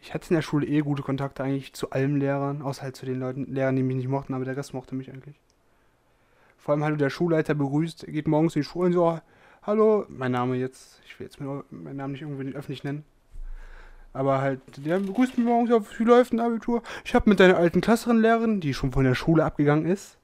Ich 0.01 0.13
hatte 0.13 0.30
in 0.30 0.36
der 0.36 0.41
Schule 0.41 0.68
eh 0.68 0.82
gute 0.82 1.01
Kontakte 1.01 1.43
eigentlich 1.43 1.74
zu 1.74 1.89
allen 1.89 2.20
Lehrern, 2.20 2.61
außer 2.61 2.84
halt 2.84 2.95
zu 2.95 3.05
den 3.05 3.20
Leuten, 3.20 3.51
Lehrern, 3.51 3.76
die 3.76 3.84
mich 3.84 3.95
nicht 3.95 4.07
mochten, 4.07 4.34
aber 4.34 4.45
der 4.45 4.55
Rest 4.55 4.74
mochte 4.74 4.93
mich 4.93 5.11
eigentlich. 5.11 5.39
Vor 6.57 6.74
allem 6.74 6.84
halt 6.84 7.01
der 7.01 7.09
Schulleiter 7.09 7.55
begrüßt, 7.55 8.05
geht 8.07 8.28
morgens 8.28 8.55
in 8.55 8.61
die 8.61 8.68
Schule 8.68 8.88
und 8.88 8.93
so, 8.93 9.20
hallo, 9.63 10.05
mein 10.09 10.32
Name 10.32 10.57
jetzt, 10.57 11.01
ich 11.05 11.20
will 11.20 11.26
jetzt 11.26 11.39
meinen 11.39 11.63
meinen 11.72 11.97
Namen 11.97 12.13
nicht 12.13 12.22
irgendwie 12.22 12.53
öffentlich 12.53 12.84
nennen. 12.84 13.03
Aber 14.13 14.41
halt, 14.41 14.61
der 14.78 14.99
begrüßt 14.99 15.38
mich 15.38 15.45
morgens 15.45 15.72
auf, 15.72 15.99
wie 15.99 16.03
läuft 16.03 16.34
ein 16.34 16.39
Abitur? 16.39 16.84
Ich 17.03 17.16
habe 17.16 17.30
mit 17.30 17.39
deiner 17.39 17.57
alten 17.57 17.82
Klassenlehrerin, 17.82 18.61
die 18.61 18.74
schon 18.74 18.91
von 18.91 19.03
der 19.03 19.16
Schule 19.16 19.43
abgegangen 19.43 19.86
ist, 19.86 20.18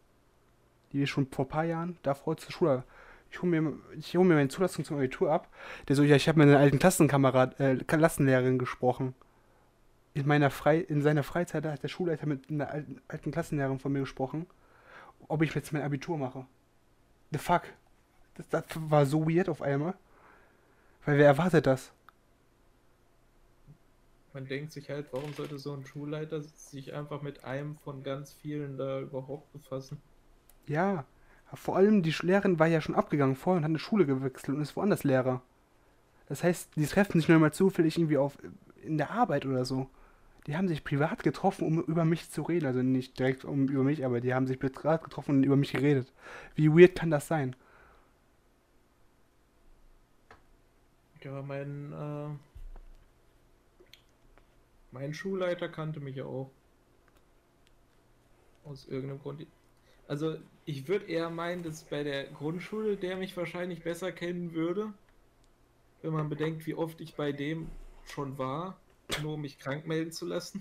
die 0.93 1.03
ist 1.03 1.09
schon 1.09 1.27
vor 1.27 1.45
ein 1.45 1.49
paar 1.49 1.65
Jahren 1.65 1.97
davor 2.03 2.37
zur 2.37 2.51
Schule. 2.51 2.83
Ich 3.29 3.41
hole 3.41 3.61
mir, 3.61 3.73
hol 4.13 4.25
mir 4.25 4.35
meine 4.35 4.49
Zulassung 4.49 4.83
zum 4.83 4.97
Abitur 4.97 5.31
ab. 5.31 5.47
Der 5.87 5.95
so, 5.95 6.03
ja, 6.03 6.15
ich 6.15 6.27
habe 6.27 6.39
mit 6.39 6.49
einer 6.49 6.59
alten 6.59 6.79
Klassenkamerad, 6.79 7.59
äh, 7.59 7.77
Klassenlehrerin 7.77 8.59
gesprochen 8.59 9.15
in 10.13 10.27
meiner 10.27 10.49
Frei 10.49 10.79
in 10.79 11.01
seiner 11.01 11.23
Freizeit 11.23 11.65
hat 11.65 11.83
der 11.83 11.87
Schulleiter 11.87 12.25
mit 12.25 12.49
einer 12.49 12.69
alten, 12.69 13.01
alten 13.07 13.31
Klassenlehrerin 13.31 13.79
von 13.79 13.91
mir 13.91 14.01
gesprochen, 14.01 14.45
ob 15.27 15.41
ich 15.41 15.53
jetzt 15.53 15.71
mein 15.71 15.83
Abitur 15.83 16.17
mache. 16.17 16.45
The 17.31 17.37
fuck? 17.37 17.63
Das, 18.35 18.49
das 18.49 18.65
war 18.75 19.05
so 19.05 19.29
weird 19.29 19.49
auf 19.49 19.61
einmal. 19.61 19.93
Weil 21.05 21.17
wer 21.17 21.27
erwartet 21.27 21.65
das? 21.65 21.91
Man 24.33 24.47
denkt 24.47 24.71
sich 24.71 24.89
halt, 24.89 25.07
warum 25.11 25.33
sollte 25.33 25.59
so 25.59 25.73
ein 25.73 25.85
Schulleiter 25.85 26.41
sich 26.41 26.93
einfach 26.93 27.21
mit 27.21 27.43
einem 27.43 27.75
von 27.77 28.03
ganz 28.03 28.33
vielen 28.33 28.77
da 28.77 28.99
überhaupt 28.99 29.51
befassen? 29.51 30.01
Ja. 30.71 31.03
Vor 31.53 31.75
allem 31.75 32.01
die 32.01 32.15
Lehrerin 32.21 32.57
war 32.57 32.67
ja 32.67 32.79
schon 32.79 32.95
abgegangen 32.95 33.35
vorher 33.35 33.57
und 33.57 33.65
hat 33.65 33.71
eine 33.71 33.79
Schule 33.79 34.05
gewechselt 34.05 34.55
und 34.55 34.61
ist 34.61 34.77
woanders 34.77 35.03
Lehrer. 35.03 35.41
Das 36.29 36.45
heißt, 36.45 36.77
die 36.77 36.85
treffen 36.85 37.19
sich 37.19 37.27
nur 37.27 37.39
mal 37.39 37.51
zufällig 37.51 37.97
irgendwie 37.97 38.17
auf 38.17 38.37
in 38.81 38.97
der 38.97 39.11
Arbeit 39.11 39.45
oder 39.45 39.65
so. 39.65 39.89
Die 40.47 40.55
haben 40.55 40.69
sich 40.69 40.85
privat 40.85 41.23
getroffen, 41.23 41.67
um 41.67 41.83
über 41.83 42.05
mich 42.05 42.31
zu 42.31 42.43
reden. 42.43 42.67
Also 42.67 42.81
nicht 42.81 43.19
direkt 43.19 43.43
um 43.43 43.67
über 43.67 43.83
mich, 43.83 44.05
aber 44.05 44.21
die 44.21 44.33
haben 44.33 44.47
sich 44.47 44.59
privat 44.59 45.03
getroffen 45.03 45.37
und 45.37 45.43
über 45.43 45.57
mich 45.57 45.73
geredet. 45.73 46.11
Wie 46.55 46.71
weird 46.71 46.95
kann 46.95 47.11
das 47.11 47.27
sein? 47.27 47.53
Ja, 51.21 51.41
mein, 51.41 51.91
äh, 51.91 52.29
mein 54.91 55.13
Schulleiter 55.13 55.67
kannte 55.67 55.99
mich 55.99 56.15
ja 56.15 56.23
auch. 56.23 56.49
Aus 58.63 58.87
irgendeinem 58.87 59.19
Grund. 59.19 59.45
Also, 60.11 60.35
ich 60.65 60.89
würde 60.89 61.05
eher 61.05 61.29
meinen, 61.29 61.63
dass 61.63 61.85
bei 61.85 62.03
der 62.03 62.25
Grundschule 62.25 62.97
der 62.97 63.15
mich 63.15 63.37
wahrscheinlich 63.37 63.81
besser 63.81 64.11
kennen 64.11 64.51
würde. 64.51 64.93
Wenn 66.01 66.11
man 66.11 66.27
bedenkt, 66.27 66.67
wie 66.67 66.75
oft 66.75 66.99
ich 66.99 67.15
bei 67.15 67.31
dem 67.31 67.69
schon 68.03 68.37
war, 68.37 68.77
nur 69.21 69.35
um 69.35 69.41
mich 69.41 69.57
krank 69.57 69.87
melden 69.87 70.11
zu 70.11 70.25
lassen. 70.25 70.59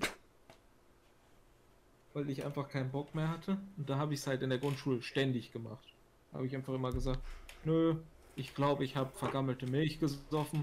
Weil 2.12 2.30
ich 2.30 2.44
einfach 2.44 2.68
keinen 2.68 2.92
Bock 2.92 3.12
mehr 3.16 3.28
hatte. 3.28 3.58
Und 3.76 3.90
da 3.90 3.98
habe 3.98 4.14
ich 4.14 4.20
es 4.20 4.28
halt 4.28 4.40
in 4.42 4.50
der 4.50 4.60
Grundschule 4.60 5.02
ständig 5.02 5.50
gemacht. 5.50 5.96
Habe 6.32 6.46
ich 6.46 6.54
einfach 6.54 6.74
immer 6.74 6.92
gesagt, 6.92 7.20
nö, 7.64 7.96
ich 8.36 8.54
glaube, 8.54 8.84
ich 8.84 8.94
habe 8.94 9.10
vergammelte 9.10 9.66
Milch 9.66 9.98
gesoffen. 9.98 10.62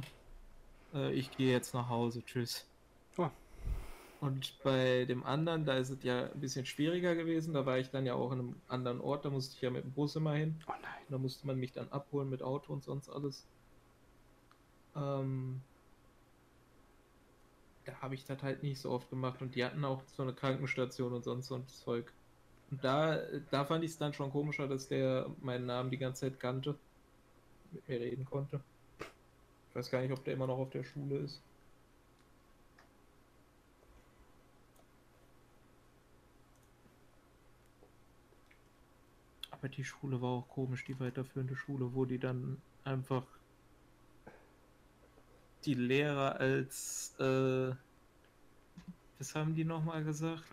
Äh, 0.94 1.12
ich 1.12 1.30
gehe 1.32 1.52
jetzt 1.52 1.74
nach 1.74 1.90
Hause. 1.90 2.24
Tschüss. 2.24 2.66
Oh. 3.18 3.30
Und 4.20 4.58
bei 4.64 5.06
dem 5.06 5.24
anderen, 5.24 5.66
da 5.66 5.78
ist 5.78 5.90
es 5.90 6.04
ja 6.04 6.32
ein 6.32 6.40
bisschen 6.40 6.66
schwieriger 6.66 7.16
gewesen. 7.16 7.54
Da 7.54 7.66
war 7.66 7.78
ich 7.78 7.92
dann 7.92 8.06
ja 8.06 8.16
auch 8.16 8.32
in 8.32 8.40
einem 8.40 8.56
anderen 8.68 9.00
Ort. 9.00 9.26
Da 9.26 9.30
musste 9.30 9.56
ich 9.56 9.62
ja 9.62 9.70
mit 9.70 9.84
dem 9.84 9.92
Bus 9.92 10.16
immer 10.16 10.34
hin. 10.34 10.56
Oh 10.68 10.72
nein. 10.82 11.06
Da 11.10 11.18
musste 11.18 11.46
man 11.46 11.60
mich 11.60 11.72
dann 11.72 11.90
abholen 11.90 12.30
mit 12.30 12.42
Auto 12.42 12.74
und 12.74 12.84
sonst 12.84 13.10
alles. 13.10 13.46
Ähm, 14.96 15.62
da 17.86 17.94
habe 18.02 18.16
ich 18.16 18.26
das 18.26 18.42
halt 18.42 18.64
nicht 18.64 18.82
so 18.82 18.92
oft 18.92 19.10
gemacht 19.10 19.42
und 19.42 19.56
die 19.56 19.64
hatten 19.64 19.86
auch 19.86 20.02
so 20.08 20.24
eine 20.24 20.34
Krankenstation 20.34 21.14
und 21.14 21.24
sonst 21.24 21.48
so 21.48 21.56
ein 21.56 21.68
Zeug. 21.68 22.12
Und 22.70 22.84
da, 22.84 23.20
da 23.50 23.66
fand 23.66 23.84
ich 23.84 23.92
es 23.92 23.98
dann 23.98 24.14
schon 24.14 24.32
komischer, 24.32 24.68
dass 24.68 24.88
der 24.90 25.30
meinen 25.42 25.68
Namen 25.68 25.90
die 25.90 25.98
ganze 25.98 26.22
Zeit 26.22 26.40
kannte, 26.40 26.76
mit 27.72 27.88
mir 27.88 28.00
reden 28.00 28.26
konnte. 28.26 28.62
Ich 29.70 29.76
weiß 29.76 29.90
gar 29.90 30.02
nicht, 30.02 30.12
ob 30.12 30.24
der 30.26 30.34
immer 30.34 30.48
noch 30.48 30.58
auf 30.58 30.70
der 30.72 30.84
Schule 30.84 31.18
ist. 31.20 31.42
Aber 39.68 39.76
die 39.76 39.84
Schule 39.84 40.22
war 40.22 40.30
auch 40.30 40.48
komisch, 40.48 40.86
die 40.86 40.98
weiterführende 40.98 41.58
Schule, 41.58 41.94
wo 41.94 42.06
die 42.06 42.20
dann 42.20 42.62
einfach 42.86 43.26
die 45.66 45.74
Lehrer 45.74 46.38
als, 46.40 47.14
äh, 47.20 47.76
was 49.18 49.36
haben 49.36 49.56
die 49.56 49.66
nochmal 49.66 50.06
gesagt? 50.06 50.46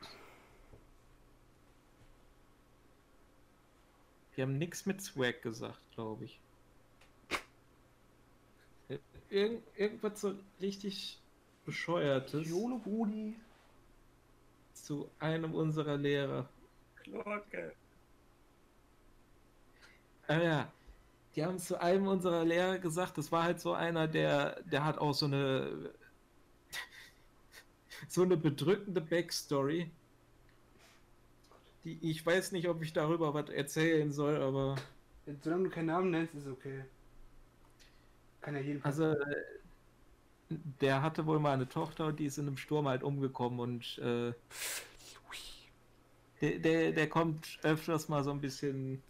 Die 4.36 4.43
haben 4.43 4.59
nichts 4.59 4.85
mit 4.85 5.01
Swag 5.01 5.43
gesagt, 5.43 5.78
glaube 5.93 6.24
ich. 6.24 6.41
Irgend, 9.31 9.62
irgendwas 9.77 10.20
so 10.20 10.35
richtig 10.61 11.23
bescheuertes 11.65 12.49
Jolo 12.49 12.78
Brudi. 12.78 13.36
zu 14.73 15.09
einem 15.20 15.55
unserer 15.55 15.99
Lehrer. 15.99 16.49
Glocke. 17.05 17.77
Ah 20.26 20.38
ja, 20.40 20.72
die 21.36 21.44
haben 21.44 21.59
zu 21.59 21.80
einem 21.80 22.06
unserer 22.06 22.44
Lehrer 22.44 22.78
gesagt, 22.78 23.18
das 23.18 23.30
war 23.32 23.44
halt 23.44 23.60
so 23.60 23.72
einer, 23.72 24.09
der, 24.09 24.62
der 24.62 24.84
hat 24.84 24.98
auch 24.98 25.12
so 25.12 25.26
eine 25.26 25.90
so 28.09 28.22
eine 28.22 28.36
bedrückende 28.36 29.01
Backstory. 29.01 29.90
Die, 31.84 31.98
ich 32.10 32.24
weiß 32.24 32.52
nicht, 32.52 32.68
ob 32.68 32.82
ich 32.82 32.92
darüber 32.92 33.34
was 33.34 33.51
erzählen 33.51 34.12
soll, 34.12 34.40
aber 34.40 34.76
Solange 35.42 35.64
du 35.64 35.70
keinen 35.70 35.86
Namen 35.86 36.10
nennst, 36.10 36.34
ist 36.34 36.46
okay. 36.46 36.84
Kann 38.40 38.55
ja 38.55 38.60
jeden 38.60 38.84
also 38.84 39.14
der 40.80 41.02
hatte 41.02 41.26
wohl 41.26 41.40
mal 41.40 41.55
eine 41.55 41.68
Tochter 41.68 42.06
und 42.06 42.20
die 42.20 42.26
ist 42.26 42.38
in 42.38 42.46
einem 42.46 42.56
Sturm 42.59 42.86
halt 42.86 43.02
umgekommen 43.02 43.59
und 43.60 43.98
äh, 43.98 44.32
der, 46.40 46.59
der, 46.59 46.92
der 46.92 47.09
kommt 47.09 47.59
öfters 47.62 48.09
mal 48.09 48.22
so 48.22 48.30
ein 48.30 48.40
bisschen 48.40 49.02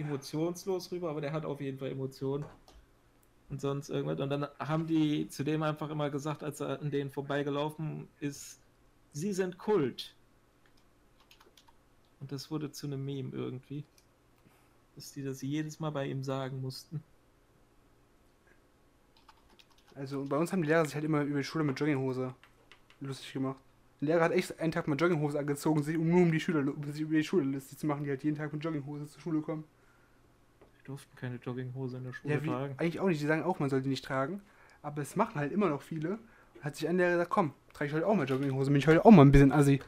emotionslos 0.00 0.90
rüber, 0.92 1.10
aber 1.10 1.20
der 1.20 1.32
hat 1.32 1.44
auf 1.44 1.60
jeden 1.60 1.78
Fall 1.78 1.90
Emotionen 1.90 2.44
und 3.50 3.60
sonst 3.60 3.90
irgendwas. 3.90 4.20
Und 4.20 4.30
dann 4.30 4.46
haben 4.58 4.86
die 4.86 5.28
zu 5.28 5.44
dem 5.44 5.62
einfach 5.62 5.90
immer 5.90 6.10
gesagt, 6.10 6.42
als 6.42 6.60
er 6.60 6.80
an 6.80 6.90
denen 6.90 7.10
vorbeigelaufen 7.10 8.08
ist, 8.20 8.60
sie 9.12 9.32
sind 9.32 9.58
Kult. 9.58 10.14
Und 12.20 12.32
das 12.32 12.50
wurde 12.50 12.70
zu 12.70 12.86
einem 12.86 13.04
Meme 13.04 13.30
irgendwie. 13.32 13.84
Dass 14.94 15.12
die 15.12 15.22
das 15.22 15.42
jedes 15.42 15.80
Mal 15.80 15.90
bei 15.90 16.06
ihm 16.06 16.22
sagen 16.22 16.60
mussten. 16.60 17.02
Also 19.94 20.24
bei 20.24 20.36
uns 20.36 20.52
haben 20.52 20.62
die 20.62 20.68
Lehrer 20.68 20.84
sich 20.84 20.94
halt 20.94 21.04
immer 21.04 21.22
über 21.22 21.38
die 21.38 21.44
Schule 21.44 21.64
mit 21.64 21.78
Jogginghose 21.78 22.34
lustig 23.00 23.32
gemacht. 23.32 23.58
Der 24.00 24.08
Lehrer 24.08 24.24
hat 24.24 24.32
echt 24.32 24.58
einen 24.60 24.72
Tag 24.72 24.88
mal 24.88 24.96
Jogginghose 24.96 25.38
angezogen, 25.38 25.82
sich, 25.82 25.96
um 25.96 26.08
nur 26.08 26.22
um 26.22 26.32
die 26.32 26.40
Schüler, 26.40 26.60
um 26.60 26.92
sich 26.92 27.02
über 27.02 27.14
die 27.14 27.24
Schule 27.24 27.44
lustig 27.44 27.78
zu 27.78 27.86
machen, 27.86 28.04
die 28.04 28.10
halt 28.10 28.22
jeden 28.22 28.36
Tag 28.36 28.52
mit 28.52 28.62
Jogginghose 28.62 29.06
zur 29.08 29.20
Schule 29.20 29.40
kommen. 29.40 29.64
Wir 30.82 30.86
durften 30.86 31.14
keine 31.16 31.36
Jogginghose 31.36 31.98
in 31.98 32.04
der 32.04 32.12
Schule 32.12 32.34
Ja, 32.34 32.42
wie, 32.42 32.46
tragen. 32.48 32.74
eigentlich 32.78 33.00
auch 33.00 33.06
nicht. 33.08 33.20
Die 33.20 33.26
sagen 33.26 33.42
auch, 33.42 33.58
man 33.58 33.68
soll 33.70 33.82
die 33.82 33.88
nicht 33.90 34.04
tragen. 34.04 34.40
Aber 34.82 35.02
es 35.02 35.14
machen 35.14 35.34
halt 35.36 35.52
immer 35.52 35.68
noch 35.68 35.82
viele. 35.82 36.18
Hat 36.62 36.76
sich 36.76 36.88
ein 36.88 36.96
Lehrer 36.96 37.12
gesagt, 37.12 37.30
komm, 37.30 37.52
trage 37.74 37.88
ich 37.88 37.92
heute 37.94 38.06
auch 38.06 38.14
mal 38.14 38.26
Jogginghose. 38.28 38.70
Bin 38.70 38.78
ich 38.78 38.86
heute 38.86 39.04
auch 39.04 39.10
mal 39.10 39.22
ein 39.22 39.32
bisschen 39.32 39.52
assi. 39.52 39.80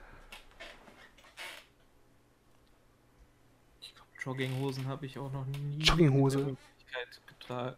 Ich 3.80 3.94
glaube, 3.94 4.10
Jogginghosen 4.40 4.86
habe 4.86 5.06
ich 5.06 5.18
auch 5.18 5.32
noch 5.32 5.46
nie 5.46 5.78
Jogginghose? 5.78 6.38
in 6.40 6.44
der 6.44 6.52
Öffentlichkeit 6.54 7.20
getragen. 7.26 7.76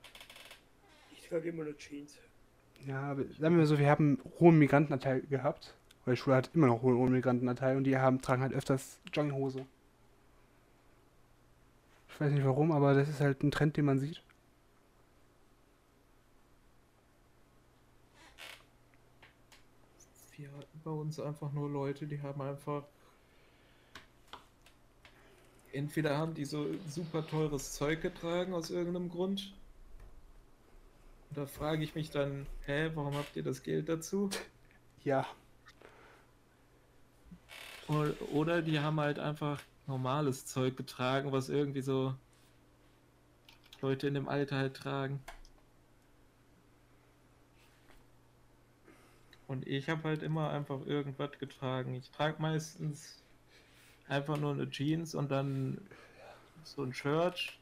Ich 1.13 1.29
trage 1.29 1.49
immer 1.49 1.65
nur 1.65 1.77
Jeans. 1.79 2.19
Ja, 2.87 3.01
aber 3.13 3.25
sagen 3.39 3.57
wir 3.59 3.67
so, 3.67 3.79
wir 3.79 3.89
haben 3.89 4.21
einen 4.21 4.33
hohen 4.41 4.59
Migrantenanteil 4.59 5.23
gehabt. 5.23 5.75
Weil 6.05 6.17
die 6.17 6.21
Schule 6.21 6.37
hat 6.37 6.51
immer 6.53 6.67
noch 6.67 6.83
einen 6.85 6.97
hohen 6.97 7.13
Migrantenanteil 7.13 7.77
und 7.79 7.85
die 7.85 7.97
haben, 7.97 8.21
tragen 8.21 8.43
halt 8.43 8.53
öfters 8.53 8.99
Jogginghose. 9.13 9.65
Ich 12.15 12.21
weiß 12.21 12.31
nicht 12.31 12.45
warum, 12.45 12.71
aber 12.71 12.95
das 12.95 13.09
ist 13.09 13.19
halt 13.19 13.43
ein 13.43 13.51
Trend, 13.51 13.77
den 13.77 13.87
man 13.87 13.99
sieht. 13.99 14.23
Wir 20.37 20.49
hatten 20.53 20.81
bei 20.85 20.93
uns 20.93 21.19
einfach 21.19 21.51
nur 21.53 21.69
Leute, 21.69 22.07
die 22.07 22.23
haben 22.23 22.41
einfach. 22.41 22.85
Entweder 25.73 26.17
haben 26.17 26.35
die 26.35 26.45
so 26.45 26.69
super 26.87 27.27
teures 27.27 27.73
Zeug 27.73 28.01
getragen 28.01 28.55
aus 28.55 28.71
irgendeinem 28.71 29.09
Grund. 29.09 29.53
Und 31.31 31.39
da 31.39 31.47
frage 31.47 31.83
ich 31.83 31.97
mich 31.97 32.11
dann, 32.11 32.47
hä, 32.65 32.93
warum 32.95 33.17
habt 33.17 33.35
ihr 33.35 33.43
das 33.43 33.65
Geld 33.65 33.89
dazu? 33.89 34.31
Ja. 35.03 35.27
Oder 38.33 38.63
die 38.63 38.79
haben 38.79 39.01
halt 39.01 39.19
einfach 39.19 39.61
normales 39.87 40.47
Zeug 40.47 40.77
getragen, 40.77 41.33
was 41.33 41.49
irgendwie 41.49 41.83
so 41.83 42.15
Leute 43.81 44.09
in 44.09 44.15
dem 44.15 44.29
Alter 44.29 44.57
halt 44.57 44.77
tragen. 44.77 45.21
Und 49.47 49.67
ich 49.67 49.89
habe 49.89 50.05
halt 50.05 50.23
immer 50.23 50.51
einfach 50.51 50.87
irgendwas 50.87 51.39
getragen. 51.39 51.95
Ich 51.95 52.11
trage 52.11 52.41
meistens 52.41 53.23
einfach 54.09 54.39
nur 54.39 54.53
eine 54.53 54.71
Jeans 54.71 55.15
und 55.15 55.31
dann 55.31 55.79
so 56.63 56.83
ein 56.83 56.95
Shirt 56.95 57.59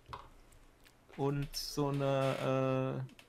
und 1.16 1.55
so 1.57 1.89
eine 1.89 3.03
äh, 3.05 3.23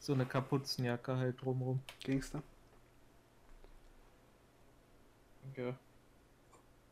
so 0.00 0.12
eine 0.12 0.26
Kapuzenjacke 0.26 1.16
halt 1.16 1.42
drumrum. 1.42 1.80
Gangster. 2.04 2.42
Ja. 5.56 5.74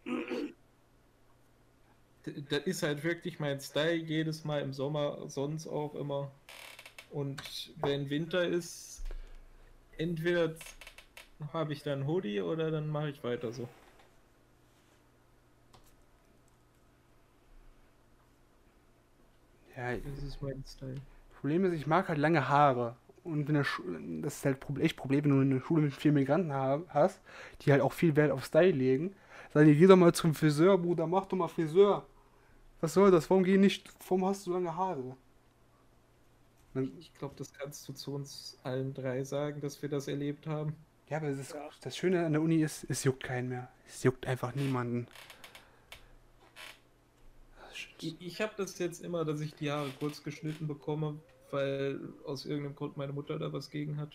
Das 2.48 2.60
ist 2.64 2.82
halt 2.82 3.04
wirklich 3.04 3.38
mein 3.38 3.60
Style, 3.60 3.94
jedes 3.94 4.44
Mal 4.44 4.60
im 4.60 4.72
Sommer, 4.72 5.28
sonst 5.28 5.66
auch 5.68 5.94
immer. 5.94 6.30
Und 7.10 7.72
wenn 7.80 8.10
Winter 8.10 8.44
ist, 8.44 9.02
entweder 9.98 10.54
habe 11.52 11.72
ich 11.72 11.82
dann 11.82 12.06
Hoodie 12.06 12.40
oder 12.40 12.70
dann 12.70 12.88
mache 12.88 13.10
ich 13.10 13.22
weiter 13.24 13.52
so. 13.52 13.68
Ja, 19.76 19.94
Das 19.96 20.22
ist 20.24 20.42
mein 20.42 20.64
Style. 20.66 21.00
Problem 21.40 21.64
ist, 21.66 21.74
ich 21.74 21.86
mag 21.86 22.08
halt 22.08 22.18
lange 22.18 22.48
Haare. 22.48 22.96
Und 23.24 23.48
der 23.48 23.64
Schu 23.64 23.82
das 24.22 24.36
ist 24.36 24.44
halt 24.44 24.58
echt 24.80 24.96
Problem, 24.96 25.24
wenn 25.24 25.30
du 25.30 25.40
in 25.42 25.50
der 25.50 25.60
Schule 25.60 25.82
mit 25.82 25.94
vielen 25.94 26.14
Migranten 26.14 26.52
ha 26.52 26.80
hast, 26.88 27.20
die 27.62 27.72
halt 27.72 27.82
auch 27.82 27.92
viel 27.92 28.14
Wert 28.16 28.30
auf 28.30 28.44
Style 28.44 28.70
legen. 28.70 29.14
Sagen 29.52 29.66
die, 29.66 29.76
geh 29.76 29.86
doch 29.86 29.96
mal 29.96 30.12
zum 30.14 30.34
Friseur, 30.34 30.78
Bruder, 30.78 31.06
mach 31.06 31.26
doch 31.26 31.36
mal 31.36 31.48
Friseur. 31.48 32.06
Was 32.80 32.94
soll 32.94 33.10
das? 33.10 33.28
Warum 33.30 33.44
geh 33.44 33.56
nicht, 33.58 33.88
warum 34.08 34.24
hast 34.26 34.46
du 34.46 34.52
lange 34.52 34.74
Haare? 34.74 35.16
Dann, 36.74 36.92
Ich 36.98 37.12
glaube, 37.14 37.34
das 37.36 37.52
kannst 37.52 37.88
du 37.88 37.92
zu 37.94 38.14
uns 38.14 38.58
allen 38.62 38.92
drei 38.94 39.24
sagen, 39.24 39.60
dass 39.60 39.80
wir 39.82 39.88
das 39.88 40.08
erlebt 40.08 40.46
haben. 40.46 40.76
ja, 41.08 41.16
aber 41.18 41.30
das, 41.30 41.38
ist, 41.38 41.54
Ja. 41.54 41.68
das 41.80 41.96
Schöne 41.96 42.24
an 42.26 42.32
der 42.32 42.42
Uni 42.42 42.62
ist, 42.62 42.84
es 42.88 43.04
juckt 43.04 43.22
keinen 43.22 43.48
mehr. 43.48 43.68
Es 43.86 44.02
juckt 44.02 44.26
einfach 44.26 44.54
niemanden. 44.54 45.06
Ich, 48.00 48.20
ich 48.20 48.40
habe 48.40 48.52
das 48.56 48.78
jetzt 48.78 49.02
immer, 49.02 49.24
dass 49.24 49.40
ich 49.40 49.54
die 49.54 49.70
Haare 49.70 49.90
kurz 49.98 50.22
geschnitten 50.22 50.66
bekomme, 50.66 51.18
weil 51.50 52.00
aus 52.24 52.44
irgendeinem 52.44 52.74
Grund 52.76 52.96
meine 52.96 53.12
Mutter 53.12 53.38
da 53.38 53.52
was 53.52 53.70
gegen 53.70 53.96
hat. 53.98 54.12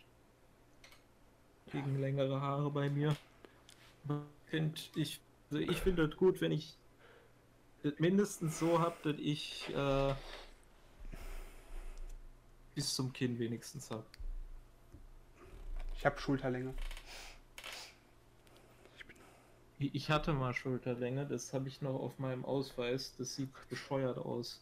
Gegen 1.71 1.99
längere 1.99 2.41
Haare 2.41 2.69
bei 2.69 2.89
mir. 2.89 3.15
Find 4.47 4.91
ich 4.95 5.19
also 5.49 5.61
ich 5.63 5.77
finde 5.81 6.07
das 6.07 6.17
gut, 6.17 6.39
wenn 6.39 6.51
ich 6.51 6.77
das 7.83 7.93
mindestens 7.99 8.59
so 8.59 8.79
habe, 8.79 8.95
dass 9.03 9.19
ich 9.19 9.69
äh, 9.73 10.13
bis 12.75 12.93
zum 12.93 13.11
Kinn 13.13 13.37
wenigstens 13.39 13.89
habe. 13.91 14.05
Ich 15.97 16.05
habe 16.05 16.19
Schulterlänge. 16.19 16.73
Ich 19.79 19.95
ich 19.95 20.11
hatte 20.11 20.33
mal 20.33 20.53
Schulterlänge, 20.53 21.25
das 21.25 21.53
habe 21.53 21.67
ich 21.67 21.81
noch 21.81 21.95
auf 21.99 22.19
meinem 22.19 22.45
Ausweis. 22.45 23.13
Das 23.17 23.35
sieht 23.35 23.49
bescheuert 23.69 24.17
aus. 24.17 24.59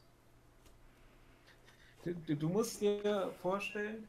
Du, 2.05 2.13
du- 2.13 2.35
du 2.35 2.49
musst 2.49 2.79
dir 2.81 3.31
vorstellen, 3.41 4.07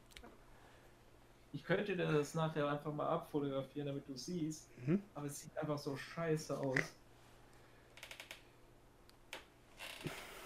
ich 1.53 1.63
könnte 1.65 1.97
dir 1.97 2.09
das 2.09 2.33
nachher 2.33 2.65
einfach 2.69 2.93
mal 2.93 3.07
abfotografieren, 3.09 3.87
damit 3.87 4.07
du 4.07 4.15
siehst, 4.17 4.67
Mhm. 4.85 5.03
aber 5.13 5.25
es 5.25 5.41
sieht 5.41 5.57
einfach 5.57 5.77
so 5.77 5.97
scheiße 5.97 6.57
aus. 6.57 6.79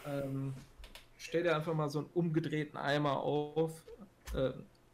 Ähm, 0.05 0.53
stell 1.17 1.43
dir 1.43 1.55
einfach 1.55 1.73
mal 1.73 1.89
so 1.89 1.99
einen 1.99 2.09
umgedrehten 2.13 2.77
Eimer 2.77 3.19
auf, 3.19 3.85
äh, 4.33 4.51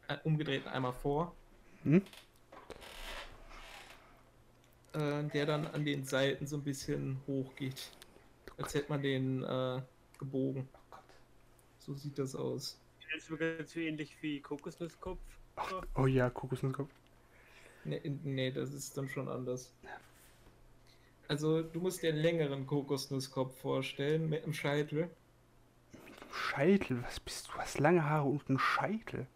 einen 0.08 0.20
umgedrehten 0.24 0.68
Eimer 0.68 0.92
vor. 0.92 1.34
Mhm. 1.84 2.02
äh, 4.92 5.24
der 5.24 5.46
dann 5.46 5.66
an 5.66 5.84
den 5.84 6.04
Seiten 6.04 6.46
so 6.46 6.56
ein 6.56 6.62
bisschen 6.62 7.20
hoch 7.26 7.54
geht. 7.56 7.90
Als 8.56 8.74
hätte 8.74 8.90
man 8.90 9.02
den 9.02 9.42
äh, 9.42 9.82
gebogen. 10.18 10.68
So 11.78 11.94
sieht 11.94 12.18
das 12.18 12.36
aus. 12.36 12.78
Du 13.26 13.34
mir 13.34 13.56
ganz 13.56 13.72
so 13.72 13.80
ähnlich 13.80 14.16
wie 14.22 14.40
Kokosnusskopf? 14.40 15.18
vor? 15.56 15.86
Oh 15.96 16.06
ja, 16.06 16.30
Kokosnusskopf. 16.30 16.90
Nee, 17.84 18.00
nee, 18.22 18.50
das 18.50 18.72
ist 18.72 18.96
dann 18.96 19.08
schon 19.08 19.28
anders. 19.28 19.72
Also, 21.32 21.62
du 21.62 21.80
musst 21.80 22.02
dir 22.02 22.10
einen 22.10 22.18
längeren 22.18 22.66
Kokosnusskopf 22.66 23.58
vorstellen 23.58 24.28
mit 24.28 24.44
einem 24.44 24.52
Scheitel. 24.52 25.08
Scheitel, 26.30 27.02
was 27.02 27.20
bist 27.20 27.48
du? 27.48 27.52
Hast 27.54 27.78
lange 27.78 28.04
Haare 28.04 28.28
und 28.28 28.46
einen 28.50 28.58
Scheitel. 28.58 29.26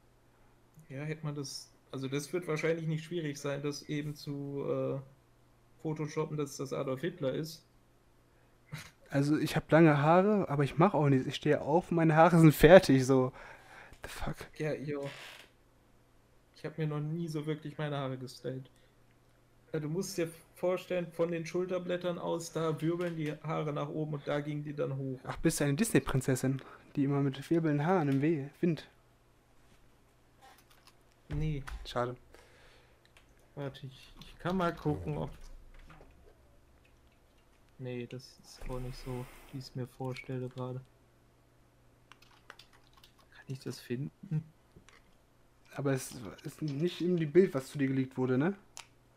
Ja, 0.90 1.04
hätte 1.04 1.24
man 1.24 1.34
das. 1.34 1.72
Also, 1.92 2.06
das 2.06 2.30
wird 2.34 2.46
wahrscheinlich 2.48 2.86
nicht 2.86 3.04
schwierig 3.04 3.38
sein, 3.38 3.62
das 3.62 3.80
eben 3.84 4.14
zu 4.14 4.62
äh, 4.68 5.80
photoshoppen, 5.80 6.36
dass 6.36 6.58
das 6.58 6.74
Adolf 6.74 7.00
Hitler 7.00 7.32
ist. 7.32 7.64
Also 9.08 9.38
ich 9.38 9.56
habe 9.56 9.64
lange 9.70 9.96
Haare, 10.02 10.50
aber 10.50 10.64
ich 10.64 10.76
mache 10.76 10.98
auch 10.98 11.08
nichts. 11.08 11.26
Ich 11.26 11.36
stehe 11.36 11.62
auf, 11.62 11.90
meine 11.90 12.14
Haare 12.14 12.38
sind 12.38 12.52
fertig, 12.52 13.06
so. 13.06 13.32
The 14.02 14.10
fuck. 14.10 14.36
Ja, 14.58 14.74
jo. 14.74 15.08
Ich 16.56 16.64
habe 16.66 16.74
mir 16.76 16.88
noch 16.88 17.00
nie 17.00 17.26
so 17.26 17.46
wirklich 17.46 17.78
meine 17.78 17.96
Haare 17.96 18.18
gestylt. 18.18 18.68
Du 19.72 19.88
musst 19.88 20.18
dir 20.18 20.28
vorstellen, 20.56 21.06
von 21.12 21.30
den 21.30 21.44
Schulterblättern 21.46 22.18
aus, 22.18 22.52
da 22.52 22.80
wirbeln 22.80 23.14
die 23.16 23.32
Haare 23.42 23.72
nach 23.72 23.88
oben 23.88 24.14
und 24.14 24.26
da 24.26 24.40
gingen 24.40 24.64
die 24.64 24.74
dann 24.74 24.96
hoch. 24.96 25.20
Ach, 25.24 25.36
bist 25.36 25.60
du 25.60 25.64
eine 25.64 25.74
Disney-Prinzessin, 25.74 26.60
die 26.96 27.04
immer 27.04 27.20
mit 27.20 27.48
wirbelnden 27.50 27.86
Haaren 27.86 28.08
im 28.08 28.22
Weh, 28.22 28.46
Wind. 28.60 28.88
Nee, 31.28 31.62
Schade. 31.84 32.16
warte, 33.54 33.86
ich, 33.86 34.14
ich 34.20 34.38
kann 34.38 34.56
mal 34.56 34.74
gucken, 34.74 35.18
ob. 35.18 35.30
Nee, 37.78 38.06
das 38.06 38.38
ist 38.42 38.60
auch 38.70 38.80
nicht 38.80 38.96
so, 39.04 39.26
wie 39.52 39.58
ich 39.58 39.64
es 39.64 39.74
mir 39.74 39.86
vorstelle 39.86 40.48
gerade. 40.48 40.80
Kann 43.34 43.44
ich 43.48 43.58
das 43.58 43.80
finden? 43.80 44.42
Aber 45.74 45.92
es 45.92 46.14
ist 46.44 46.62
nicht 46.62 47.02
in 47.02 47.18
die 47.18 47.26
Bild, 47.26 47.52
was 47.52 47.68
zu 47.68 47.76
dir 47.76 47.88
gelegt 47.88 48.16
wurde, 48.16 48.38
ne? 48.38 48.54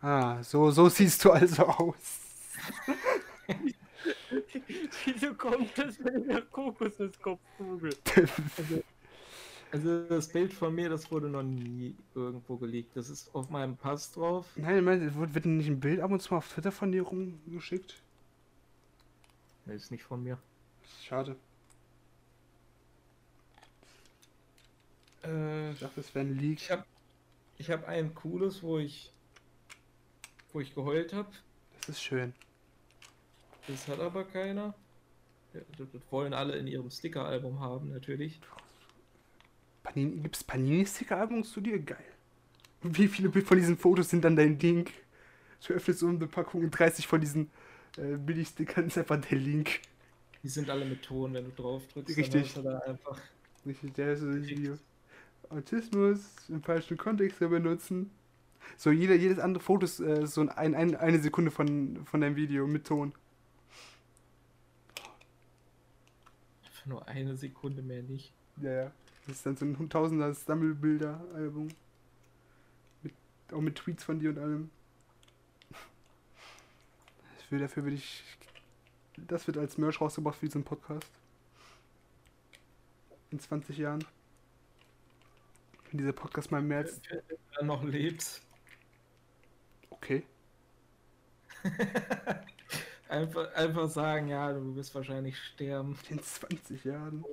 Ah, 0.02 0.42
so, 0.44 0.72
so 0.72 0.88
siehst 0.90 1.24
du 1.26 1.32
also 1.32 1.66
aus. 1.66 2.20
Wieso 5.06 5.34
kommt 5.34 5.78
das, 5.78 6.00
wenn 6.04 6.22
ich 6.22 6.28
nach 6.28 6.50
Kokosnusskopf 6.52 7.40
google? 7.58 7.92
Also 9.72 10.06
das 10.08 10.30
Bild 10.30 10.54
von 10.54 10.74
mir, 10.74 10.90
das 10.90 11.12
wurde 11.12 11.30
noch 11.30 11.44
nie 11.44 11.96
irgendwo 12.16 12.58
gelegt. 12.58 12.96
Das 12.96 13.10
ist 13.10 13.34
auf 13.36 13.50
meinem 13.50 13.78
Pass 13.78 14.12
drauf. 14.12 14.46
Nein, 14.56 14.78
ich 14.78 14.84
meine, 14.84 15.34
wird 15.34 15.46
nicht 15.46 15.68
ein 15.68 15.80
Bild 15.80 16.00
ab 16.00 16.12
und 16.12 16.22
zu 16.22 16.34
mal 16.34 16.38
auf 16.40 16.50
Twitter 16.52 16.72
von 16.72 16.92
dir 16.92 17.04
rumgeschickt? 17.04 18.02
Ne, 19.66 19.74
ist 19.76 19.92
nicht 19.92 20.04
von 20.04 20.24
mir. 20.24 20.38
Schade. 21.04 21.36
Äh, 25.24 25.72
Ich 25.74 25.80
dachte, 25.80 26.00
es 26.00 26.14
wäre 26.16 26.26
ein 26.26 26.38
Leak. 26.38 26.60
ich 26.62 26.72
habe 26.72 26.86
ich 27.58 27.70
hab 27.72 27.88
ein 27.88 28.14
cooles, 28.16 28.64
wo 28.64 28.80
ich 28.80 29.12
wo 30.54 30.60
ich 30.60 30.74
geheult 30.74 31.14
habe. 31.14 31.30
Das 31.82 31.90
ist 31.90 32.04
schön. 32.04 32.34
Das 33.68 33.88
hat 33.88 34.00
aber 34.00 34.24
keiner. 34.24 34.74
Ja, 35.54 35.62
Das 35.78 35.88
wollen 36.12 36.34
alle 36.34 36.56
in 36.58 36.68
ihrem 36.68 36.90
Sticker-Album 36.90 37.60
haben, 37.60 37.90
natürlich. 37.90 38.40
Panini, 39.84 40.22
gibt's 40.22 40.44
Panini-Sticker-Albums 40.44 41.52
zu 41.52 41.62
dir? 41.62 41.80
Geil. 41.80 42.04
Wie 42.82 43.08
viele 43.08 43.32
von 43.32 43.58
diesen 43.58 43.78
Fotos 43.78 44.10
sind 44.10 44.24
dann 44.24 44.36
dein 44.36 44.58
Ding? 44.58 44.90
Du 45.66 45.74
öffnest 45.74 46.00
so 46.00 46.08
eine 46.08 46.28
Packung 46.28 46.64
und 46.64 46.72
30 46.72 47.08
von 47.08 47.20
diesen 47.20 47.50
äh, 47.98 48.18
Billig-Stickern 48.18 48.88
ist 48.88 48.98
einfach 48.98 49.20
der 49.20 49.38
Link. 49.38 49.82
Die 50.42 50.48
sind 50.48 50.70
alle 50.70 50.86
mit 50.86 51.02
Ton, 51.02 51.34
wenn 51.34 51.46
du 51.46 51.52
drauf 51.52 51.84
drückst. 51.88 52.18
Richtig. 52.18 52.32
Dann 52.32 52.44
hast 52.44 52.58
du 52.58 52.62
da 52.62 52.80
einfach. 52.80 53.20
Richtig, 53.66 53.94
der 53.96 54.14
ist 54.14 54.22
so. 54.22 54.78
Autismus 55.50 56.48
im 56.48 56.62
falschen 56.62 56.98
Kontext 56.98 57.40
benutzen. 57.40 58.12
So, 58.78 58.92
jeder, 58.92 59.16
jedes 59.16 59.40
andere 59.40 59.64
Foto 59.64 59.86
ist 59.86 60.00
äh, 60.00 60.26
so 60.26 60.42
ein, 60.42 60.76
ein, 60.76 60.96
eine 60.96 61.20
Sekunde 61.20 61.52
von, 61.52 62.06
von 62.06 62.22
deinem 62.22 62.36
Video 62.36 62.68
mit 62.68 62.88
Ton. 62.88 63.14
Einfach 66.66 66.86
nur 66.86 67.08
eine 67.08 67.36
Sekunde 67.36 67.82
mehr 67.82 68.04
nicht. 68.04 68.34
Ja, 68.62 68.72
ja. 68.72 68.92
Das 69.28 69.38
ist 69.38 69.46
dann 69.46 69.58
so 69.58 69.66
ein 69.66 69.90
tausender 69.90 70.34
Sammelbilder-Album. 70.34 71.68
Mit, 73.04 73.14
auch 73.52 73.62
mit 73.62 73.76
Tweets 73.76 74.04
von 74.04 74.20
dir 74.20 74.32
und 74.32 74.40
allem. 74.40 74.70
Will, 77.50 77.60
dafür 77.60 77.84
würde 77.84 77.96
ich. 77.96 78.24
Das 79.18 79.48
wird 79.48 79.58
als 79.58 79.78
Merch 79.78 80.00
rausgebracht 80.00 80.38
für 80.38 80.46
diesen 80.46 80.64
Podcast. 80.64 81.12
In 83.32 83.40
20 83.40 83.78
Jahren. 83.78 84.06
Wenn 85.90 85.98
dieser 85.98 86.14
Podcast 86.14 86.52
mal 86.52 86.60
im 86.60 86.68
März. 86.68 87.02
Wenn 87.10 87.22
du 87.60 87.66
noch 87.66 87.84
lebst. 87.84 88.44
Okay. 90.02 90.24
einfach, 93.10 93.54
einfach 93.54 93.90
sagen, 93.90 94.30
ja, 94.30 94.52
du 94.54 94.76
wirst 94.76 94.96
wahrscheinlich 94.96 95.38
sterben. 95.38 95.98
In 96.10 96.22
20 96.22 96.84
Jahren. 96.86 97.24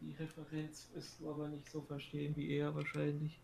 Die 0.00 0.14
Referenz 0.14 0.88
wirst 0.94 1.20
du 1.20 1.30
aber 1.30 1.48
nicht 1.48 1.70
so 1.70 1.82
verstehen 1.82 2.34
wie 2.36 2.56
er 2.56 2.74
wahrscheinlich. 2.74 3.38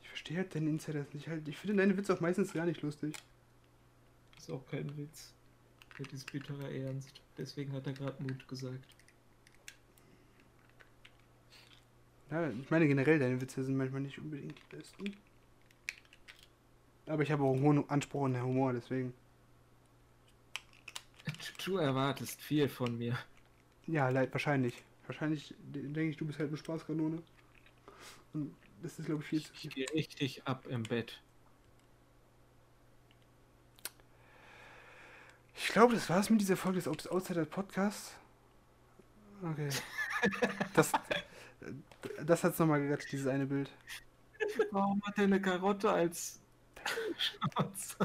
Ich 0.00 0.08
verstehe 0.08 0.38
halt 0.38 0.54
deine 0.54 0.70
Insiders 0.70 1.12
nicht 1.12 1.28
halt. 1.28 1.46
Ich 1.46 1.58
finde 1.58 1.76
deine 1.76 1.96
Witze 1.96 2.14
auch 2.14 2.20
meistens 2.20 2.52
gar 2.52 2.64
nicht 2.64 2.82
lustig. 2.82 3.14
Ist 4.38 4.50
auch 4.50 4.66
kein 4.66 4.96
Witz. 4.96 5.34
Das 5.98 6.12
ist 6.12 6.30
bitterer 6.30 6.70
Ernst. 6.70 7.20
Deswegen 7.38 7.72
hat 7.72 7.86
er 7.86 7.94
gerade 7.94 8.22
Mut 8.22 8.46
gesagt. 8.48 8.94
Ja, 12.30 12.50
ich 12.50 12.70
meine 12.70 12.86
generell, 12.88 13.18
deine 13.18 13.40
Witze 13.40 13.62
sind 13.64 13.76
manchmal 13.76 14.00
nicht 14.02 14.18
unbedingt 14.18 14.58
die 14.58 14.76
besten. 14.76 15.16
Aber 17.06 17.22
ich 17.22 17.30
habe 17.30 17.42
auch 17.44 17.54
einen 17.54 17.62
hohen 17.62 17.88
Anspruch 17.90 18.24
an 18.26 18.34
den 18.34 18.42
Humor, 18.42 18.72
deswegen. 18.74 19.14
Du 21.64 21.76
erwartest 21.78 22.40
viel 22.42 22.68
von 22.68 22.98
mir. 22.98 23.18
Ja, 23.86 24.08
leid, 24.10 24.32
wahrscheinlich. 24.32 24.82
Wahrscheinlich 25.06 25.54
de- 25.58 25.82
denke 25.82 26.10
ich, 26.10 26.16
du 26.16 26.26
bist 26.26 26.38
halt 26.38 26.48
eine 26.48 26.56
Spaßkanone. 26.58 27.22
Und 28.34 28.54
das 28.82 28.98
ist, 28.98 29.06
glaube 29.06 29.22
ich, 29.22 29.28
viel 29.28 29.42
zu 29.42 29.52
Ich 29.54 29.60
viel. 29.60 29.70
gehe 29.70 29.86
richtig 29.94 30.46
ab 30.46 30.66
im 30.68 30.82
Bett. 30.82 31.20
Ich 35.66 35.70
glaube, 35.72 35.94
das 35.94 36.10
war's 36.10 36.28
mit 36.28 36.42
dieser 36.42 36.58
Folge 36.58 36.76
des 36.78 36.86
Out- 36.86 37.10
Outsider 37.10 37.46
Podcasts. 37.46 38.14
Okay. 39.42 39.70
Das, 40.74 40.90
das 42.24 42.44
hat's 42.44 42.58
nochmal 42.58 42.80
gerettet, 42.80 43.10
dieses 43.12 43.26
eine 43.26 43.44
Bild. 43.46 43.70
Warum 44.70 45.02
hat 45.04 45.16
er 45.18 45.24
eine 45.24 45.40
Karotte 45.40 45.90
als 45.90 46.40
Schnauze? 47.18 47.96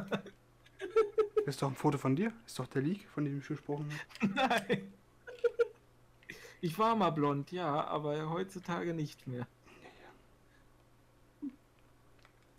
Das 1.35 1.45
ist 1.55 1.61
doch 1.61 1.69
ein 1.69 1.75
Foto 1.75 1.97
von 1.97 2.15
dir. 2.15 2.33
Ist 2.45 2.59
doch 2.59 2.67
der 2.67 2.81
Leak, 2.81 3.07
von 3.09 3.23
dem 3.25 3.39
ich 3.39 3.47
gesprochen 3.47 3.89
habe. 4.21 4.33
Nein. 4.33 4.93
Ich 6.61 6.77
war 6.77 6.95
mal 6.95 7.11
blond, 7.11 7.51
ja, 7.53 7.85
aber 7.85 8.29
heutzutage 8.29 8.93
nicht 8.93 9.25
mehr. 9.27 9.47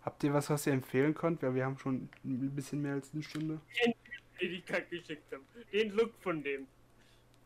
Habt 0.03 0.23
ihr 0.23 0.33
was, 0.33 0.49
was 0.49 0.65
ihr 0.65 0.73
empfehlen 0.73 1.13
könnt? 1.13 1.43
Weil 1.43 1.53
wir 1.55 1.65
haben 1.65 1.77
schon 1.77 2.09
ein 2.23 2.55
bisschen 2.55 2.81
mehr 2.81 2.93
als 2.93 3.11
eine 3.13 3.21
Stunde. 3.23 3.59
Den 4.41 4.53
ich 4.53 4.65
gerade 4.65 4.85
geschickt 4.85 5.31
habe. 5.31 5.43
Den 5.71 5.91
Look 5.91 6.13
von 6.21 6.41
dem. 6.43 6.67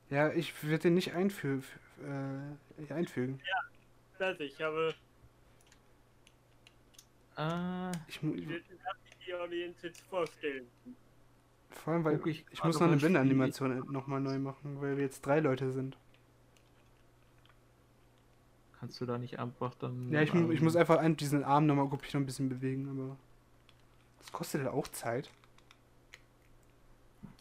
Ja, 0.10 0.32
ich 0.32 0.64
werde 0.64 0.84
den 0.84 0.94
nicht 0.94 1.14
einfü 1.14 1.62
äh, 2.02 2.94
einfügen. 2.94 3.42
Das 4.18 4.40
ich 4.40 4.62
habe. 4.62 4.94
Ah, 7.36 7.92
Ich, 8.08 8.20
darf 8.22 8.32
ich 9.10 9.26
die 9.26 9.86
jetzt 9.88 10.02
vorstellen. 10.08 10.68
vor 11.70 11.94
allem, 11.94 12.04
weil 12.06 12.22
ich 12.28 12.46
ich 12.50 12.64
muss 12.64 12.80
noch 12.80 12.88
eine 12.88 12.96
mal 12.96 13.00
Blenderanimation 13.00 13.92
nochmal 13.92 14.22
neu 14.22 14.40
machen, 14.40 14.80
weil 14.80 14.96
wir 14.96 15.04
jetzt 15.04 15.26
drei 15.26 15.42
Leute 15.42 15.72
sind. 15.72 15.98
kannst 18.86 19.02
du 19.02 19.06
da 19.08 19.18
nicht 19.18 19.40
einfach 19.40 19.74
dann. 19.76 20.12
Ja, 20.12 20.22
ich, 20.22 20.34
ich 20.34 20.62
muss 20.62 20.76
einfach 20.76 20.98
ein, 21.00 21.18
diesen 21.18 21.44
Arm 21.44 21.66
nochmal 21.66 21.88
guck 21.90 22.06
ich 22.06 22.14
noch 22.14 22.22
ein 22.22 22.26
bisschen 22.28 22.50
bewegen, 22.50 22.88
aber 22.88 23.18
das 24.20 24.32
kostet 24.32 24.62
halt 24.62 24.72
auch 24.72 24.88
Zeit. 24.90 25.32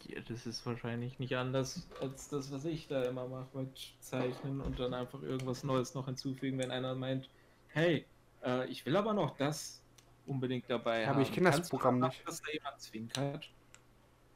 Ja, 0.07 0.21
das 0.27 0.45
ist 0.45 0.65
wahrscheinlich 0.65 1.17
nicht 1.19 1.35
anders 1.35 1.87
als 1.99 2.29
das, 2.29 2.51
was 2.51 2.65
ich 2.65 2.87
da 2.87 3.03
immer 3.03 3.27
mache 3.27 3.57
mit 3.57 3.93
Zeichnen 3.99 4.61
und 4.61 4.79
dann 4.79 4.93
einfach 4.93 5.21
irgendwas 5.21 5.63
Neues 5.63 5.95
noch 5.95 6.05
hinzufügen, 6.05 6.59
wenn 6.59 6.69
einer 6.71 6.93
meint, 6.95 7.29
hey, 7.69 8.05
äh, 8.43 8.67
ich 8.69 8.85
will 8.85 8.95
aber 8.95 9.13
noch 9.13 9.35
das 9.37 9.81
unbedingt 10.27 10.65
dabei 10.69 11.01
Ja, 11.01 11.07
haben. 11.07 11.15
aber 11.15 11.21
ich 11.23 11.31
kenn 11.31 11.43
das 11.43 11.67
Programm 11.69 11.99
nicht. 11.99 12.27
Dass 12.27 12.41
da 12.41 12.51
jemand 12.51 12.79
zwinkert. 12.79 13.49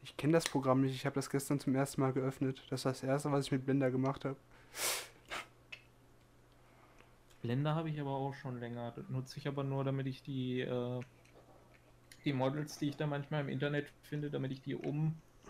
Ich 0.02 0.16
kenne 0.18 0.34
das 0.34 0.46
Programm 0.46 0.82
nicht. 0.82 0.96
Ich 0.96 1.06
habe 1.06 1.16
das 1.16 1.30
gestern 1.30 1.60
zum 1.60 1.76
ersten 1.76 2.02
Mal 2.02 2.14
geöffnet. 2.14 2.62
Das 2.70 2.80
ist 2.82 2.86
das 2.86 3.04
erste, 3.04 3.32
was 3.32 3.46
ich 3.46 3.52
mit 3.52 3.66
Blender 3.66 3.91
gemacht 3.91 4.26
habe. 4.26 4.38
Blender 7.41 7.76
habe 7.76 7.90
ich 7.90 8.00
aber 8.00 8.12
auch 8.12 8.34
schon 8.34 8.60
länger. 8.60 8.91
Das 8.96 9.08
nutze 9.10 9.38
ich 9.38 9.48
aber 9.48 9.64
nur, 9.64 9.84
damit 9.84 10.08
ich 10.08 10.24
die, 10.24 10.62
äh, 10.62 11.00
die 12.26 12.34
Models, 12.34 12.78
die 12.78 12.90
ich 12.90 12.98
da 12.98 13.08
manchmal 13.08 13.41
im 13.41 13.50
Internet 13.50 13.88
finde, 14.04 14.30
damit 14.30 14.52
ich 14.52 14.62
die 14.62 14.76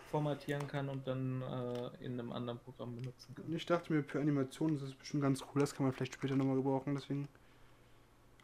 umformatieren 0.10 0.68
kann 0.68 0.90
und 0.90 1.08
dann 1.08 1.42
äh, 1.42 2.06
in 2.06 2.14
einem 2.14 2.32
anderen 2.32 2.60
Programm 2.60 2.96
benutzen 2.96 3.36
kann. 3.36 3.56
Ich 3.56 3.66
dachte 3.66 3.94
mir, 3.94 4.04
für 4.04 4.20
Animationen 4.20 4.76
ist 4.76 4.84
das 4.84 4.94
bestimmt 4.94 5.24
ganz 5.24 5.42
cool. 5.42 5.62
Das 5.62 5.74
kann 5.74 5.86
man 5.86 5.94
vielleicht 5.94 6.16
später 6.16 6.36
nochmal 6.36 6.56
gebrauchen. 6.56 6.96
Deswegen. 6.96 7.28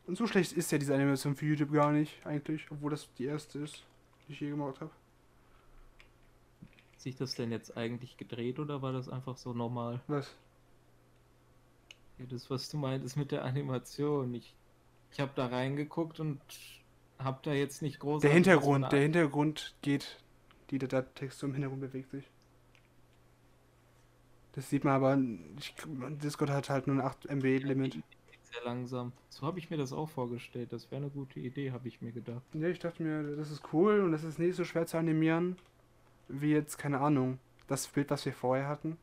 Und 0.05 0.17
so 0.17 0.27
schlecht 0.27 0.53
ist 0.53 0.71
ja 0.71 0.77
diese 0.77 0.93
Animation 0.93 1.35
für 1.35 1.45
YouTube 1.45 1.71
gar 1.71 1.91
nicht, 1.91 2.25
eigentlich. 2.25 2.69
Obwohl 2.69 2.91
das 2.91 3.09
die 3.17 3.25
erste 3.25 3.59
ist, 3.59 3.83
die 4.27 4.33
ich 4.33 4.39
je 4.39 4.49
gemacht 4.49 4.79
habe. 4.79 4.91
Hat 6.93 7.01
sich 7.01 7.15
das 7.15 7.35
denn 7.35 7.51
jetzt 7.51 7.75
eigentlich 7.75 8.17
gedreht 8.17 8.59
oder 8.59 8.81
war 8.81 8.93
das 8.93 9.09
einfach 9.09 9.37
so 9.37 9.53
normal? 9.53 10.01
Was? 10.07 10.33
Ja, 12.19 12.25
das, 12.29 12.49
was 12.49 12.69
du 12.69 12.77
meintest 12.77 13.17
mit 13.17 13.31
der 13.31 13.43
Animation. 13.43 14.33
Ich, 14.35 14.53
ich 15.11 15.19
habe 15.19 15.31
da 15.35 15.47
reingeguckt 15.47 16.19
und 16.19 16.39
habe 17.17 17.39
da 17.41 17.53
jetzt 17.53 17.81
nicht 17.81 17.99
groß. 17.99 18.21
Der 18.21 18.31
Hintergrund, 18.31 18.91
der 18.91 19.01
Hintergrund 19.01 19.75
geht. 19.81 20.17
Die, 20.71 20.79
Text 20.79 21.43
im 21.43 21.53
Hintergrund 21.53 21.81
bewegt 21.81 22.11
sich. 22.11 22.25
Das 24.53 24.69
sieht 24.69 24.83
man 24.83 24.93
aber. 24.93 25.17
Ich, 25.59 25.75
Discord 26.23 26.49
hat 26.49 26.69
halt 26.69 26.87
nur 26.87 26.95
ein 26.95 27.01
8 27.01 27.25
MB 27.25 27.43
Limit. 27.63 27.93
Sehr 28.51 28.63
langsam. 28.63 29.11
So 29.29 29.45
habe 29.45 29.59
ich 29.59 29.69
mir 29.69 29.77
das 29.77 29.91
auch 29.91 30.07
vorgestellt. 30.09 30.71
Das 30.71 30.89
wäre 30.91 31.01
eine 31.01 31.11
gute 31.11 31.39
Idee, 31.41 31.71
habe 31.71 31.87
ich 31.89 32.01
mir 32.01 32.13
gedacht. 32.13 32.41
Ja, 32.53 32.69
ich 32.69 32.79
dachte 32.79 33.03
mir, 33.03 33.35
das 33.35 33.51
ist 33.51 33.61
cool 33.73 33.99
und 33.99 34.11
das 34.13 34.23
ist 34.23 34.39
nicht 34.39 34.55
so 34.55 34.63
schwer 34.63 34.85
zu 34.85 34.97
animieren. 34.97 35.57
Wie 36.29 36.51
jetzt, 36.51 36.77
keine 36.77 36.99
Ahnung, 37.01 37.37
das 37.67 37.87
Bild, 37.87 38.09
was 38.09 38.25
wir 38.25 38.33
vorher 38.33 38.67
hatten. 38.67 38.97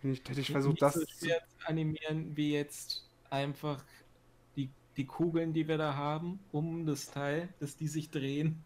Wenn 0.00 0.12
ich, 0.12 0.20
hätte 0.26 0.40
ich 0.40 0.50
versucht, 0.50 0.80
Nicht 0.80 0.82
das. 0.82 0.94
so 0.94 1.04
zu- 1.04 1.26
schwer 1.26 1.42
zu 1.58 1.68
animieren, 1.68 2.34
wie 2.36 2.52
jetzt 2.54 3.06
einfach 3.28 3.84
die, 4.56 4.70
die 4.96 5.04
Kugeln, 5.06 5.52
die 5.52 5.68
wir 5.68 5.76
da 5.76 5.94
haben, 5.94 6.40
um 6.50 6.86
das 6.86 7.10
Teil, 7.10 7.50
dass 7.60 7.76
die 7.76 7.86
sich 7.88 8.10
drehen. 8.10 8.62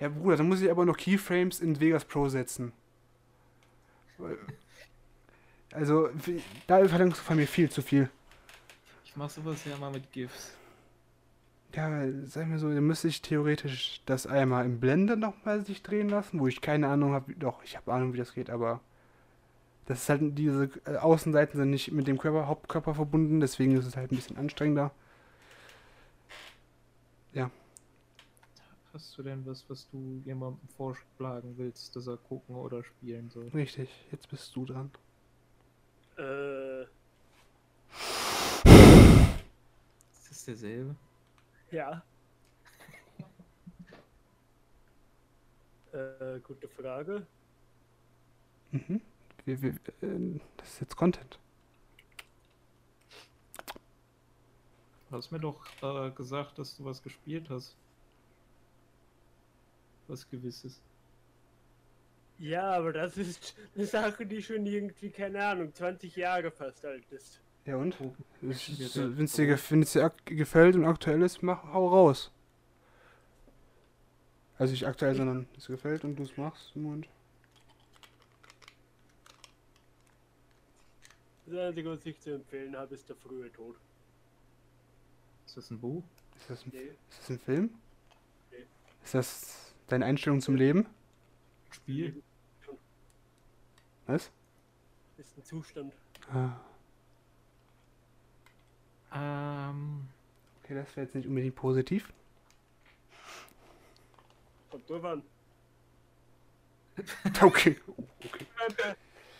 Ja, 0.00 0.08
Bruder, 0.08 0.36
dann 0.36 0.48
muss 0.48 0.60
ich 0.60 0.70
aber 0.70 0.84
noch 0.84 0.96
Keyframes 0.96 1.60
in 1.60 1.80
Vegas 1.80 2.04
Pro 2.04 2.28
setzen. 2.28 2.72
Also, 5.72 6.08
da 6.66 6.86
verlangst 6.86 7.20
du 7.20 7.24
von 7.24 7.36
mir 7.36 7.46
viel 7.46 7.70
zu 7.70 7.82
viel. 7.82 8.08
Ich 9.04 9.16
mach 9.16 9.30
sowas 9.30 9.64
ja 9.64 9.76
mal 9.76 9.90
mit 9.90 10.10
GIFs. 10.12 10.56
Ja, 11.74 12.04
sag 12.24 12.46
mir 12.46 12.58
so, 12.58 12.72
dann 12.72 12.86
müsste 12.86 13.08
ich 13.08 13.22
theoretisch 13.22 14.00
das 14.06 14.26
einmal 14.28 14.64
im 14.64 14.78
Blender 14.78 15.16
nochmal 15.16 15.64
sich 15.64 15.82
drehen 15.82 16.08
lassen, 16.08 16.38
wo 16.38 16.46
ich 16.46 16.60
keine 16.60 16.88
Ahnung 16.88 17.12
habe. 17.12 17.34
Doch, 17.34 17.64
ich 17.64 17.76
habe 17.76 17.92
Ahnung, 17.92 18.12
wie 18.12 18.18
das 18.18 18.34
geht, 18.34 18.50
aber 18.50 18.80
das 19.86 20.02
ist 20.02 20.08
halt, 20.08 20.38
diese 20.38 20.70
äh, 20.86 20.96
Außenseiten 20.96 21.58
sind 21.58 21.70
nicht 21.70 21.90
mit 21.90 22.06
dem 22.06 22.18
Körper, 22.18 22.46
Hauptkörper 22.46 22.94
verbunden, 22.94 23.40
deswegen 23.40 23.76
ist 23.76 23.86
es 23.86 23.96
halt 23.96 24.12
ein 24.12 24.16
bisschen 24.16 24.36
anstrengender. 24.36 24.92
Hast 28.94 29.18
du 29.18 29.24
denn 29.24 29.44
was, 29.44 29.68
was 29.68 29.90
du 29.90 30.22
jemandem 30.24 30.68
vorschlagen 30.68 31.58
willst, 31.58 31.96
dass 31.96 32.06
er 32.06 32.16
gucken 32.16 32.54
oder 32.54 32.84
spielen 32.84 33.28
soll? 33.28 33.48
Richtig, 33.48 33.90
jetzt 34.12 34.28
bist 34.28 34.54
du 34.54 34.64
dran. 34.64 34.88
Äh, 36.16 36.82
Ist 40.12 40.30
das 40.30 40.44
derselbe? 40.44 40.94
ja. 41.72 42.04
äh, 45.92 46.38
gute 46.38 46.68
Frage. 46.68 47.26
Mhm. 48.70 49.00
Wir, 49.44 49.60
wir, 49.60 49.70
äh, 50.02 50.40
das 50.56 50.68
ist 50.68 50.80
jetzt 50.82 50.96
Content. 50.96 51.40
Du 55.10 55.16
hast 55.16 55.32
mir 55.32 55.40
doch 55.40 55.66
äh, 55.82 56.12
gesagt, 56.12 56.60
dass 56.60 56.76
du 56.76 56.84
was 56.84 57.02
gespielt 57.02 57.50
hast. 57.50 57.76
Was 60.08 60.28
gewisses. 60.28 60.80
Ja, 62.38 62.72
aber 62.72 62.92
das 62.92 63.16
ist 63.16 63.54
eine 63.74 63.86
Sache, 63.86 64.26
die 64.26 64.42
schon 64.42 64.66
irgendwie, 64.66 65.10
keine 65.10 65.44
Ahnung, 65.46 65.72
20 65.72 66.16
Jahre 66.16 66.50
fast 66.50 66.84
alt 66.84 67.04
ist. 67.10 67.40
Ja 67.64 67.76
und? 67.76 67.96
Wenn 68.40 68.50
es 68.50 68.66
dir, 68.66 68.76
dir, 69.86 70.12
gefällt 70.26 70.74
und 70.76 70.84
aktuell 70.84 71.22
ist, 71.22 71.42
mach, 71.42 71.62
hau 71.72 71.88
raus. 71.88 72.30
Also 74.58 74.72
nicht 74.72 74.86
aktuell, 74.86 75.14
sondern 75.14 75.46
es 75.56 75.66
gefällt 75.66 76.04
und 76.04 76.16
du 76.16 76.24
es 76.24 76.36
machst. 76.36 76.74
Und 76.76 77.08
Das 81.46 81.56
Einzige, 81.58 81.90
was 81.90 82.04
ich 82.06 82.18
zu 82.20 82.34
empfehlen 82.34 82.76
habe, 82.76 82.94
ist 82.94 83.08
der 83.08 83.16
frühe 83.16 83.52
Tod. 83.52 83.76
Ist 85.46 85.56
das 85.56 85.70
ein 85.70 85.78
Buch? 85.78 86.02
ist, 86.36 86.50
das 86.50 86.64
ein, 86.66 86.72
Nee. 86.74 86.90
ist 87.10 87.18
das 87.20 87.30
ein 87.30 87.38
Film? 87.38 87.70
Nee. 88.50 88.64
Ist 89.04 89.14
das 89.14 89.63
deine 89.88 90.04
Einstellung 90.06 90.40
zum 90.40 90.56
Leben? 90.56 90.86
Spiel? 91.70 92.22
Was? 94.06 94.30
Ist 95.16 95.36
ein 95.38 95.44
Zustand. 95.44 95.92
Ah, 96.32 96.56
Ähm, 99.14 100.08
okay, 100.62 100.74
das 100.74 100.96
wäre 100.96 101.06
jetzt 101.06 101.14
nicht 101.14 101.28
unbedingt 101.28 101.54
positiv. 101.54 102.12
Kommt 104.70 104.88
drauf 104.90 105.04
an. 105.04 105.22
Okay. 107.42 107.76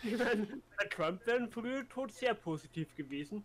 Ich 0.02 0.18
meine, 0.18 0.46
bei 0.76 0.84
Trump 0.86 1.26
wäre 1.26 1.38
ein 1.38 1.48
früher 1.48 1.88
Tod 1.88 2.12
sehr 2.12 2.34
positiv 2.34 2.94
gewesen. 2.96 3.44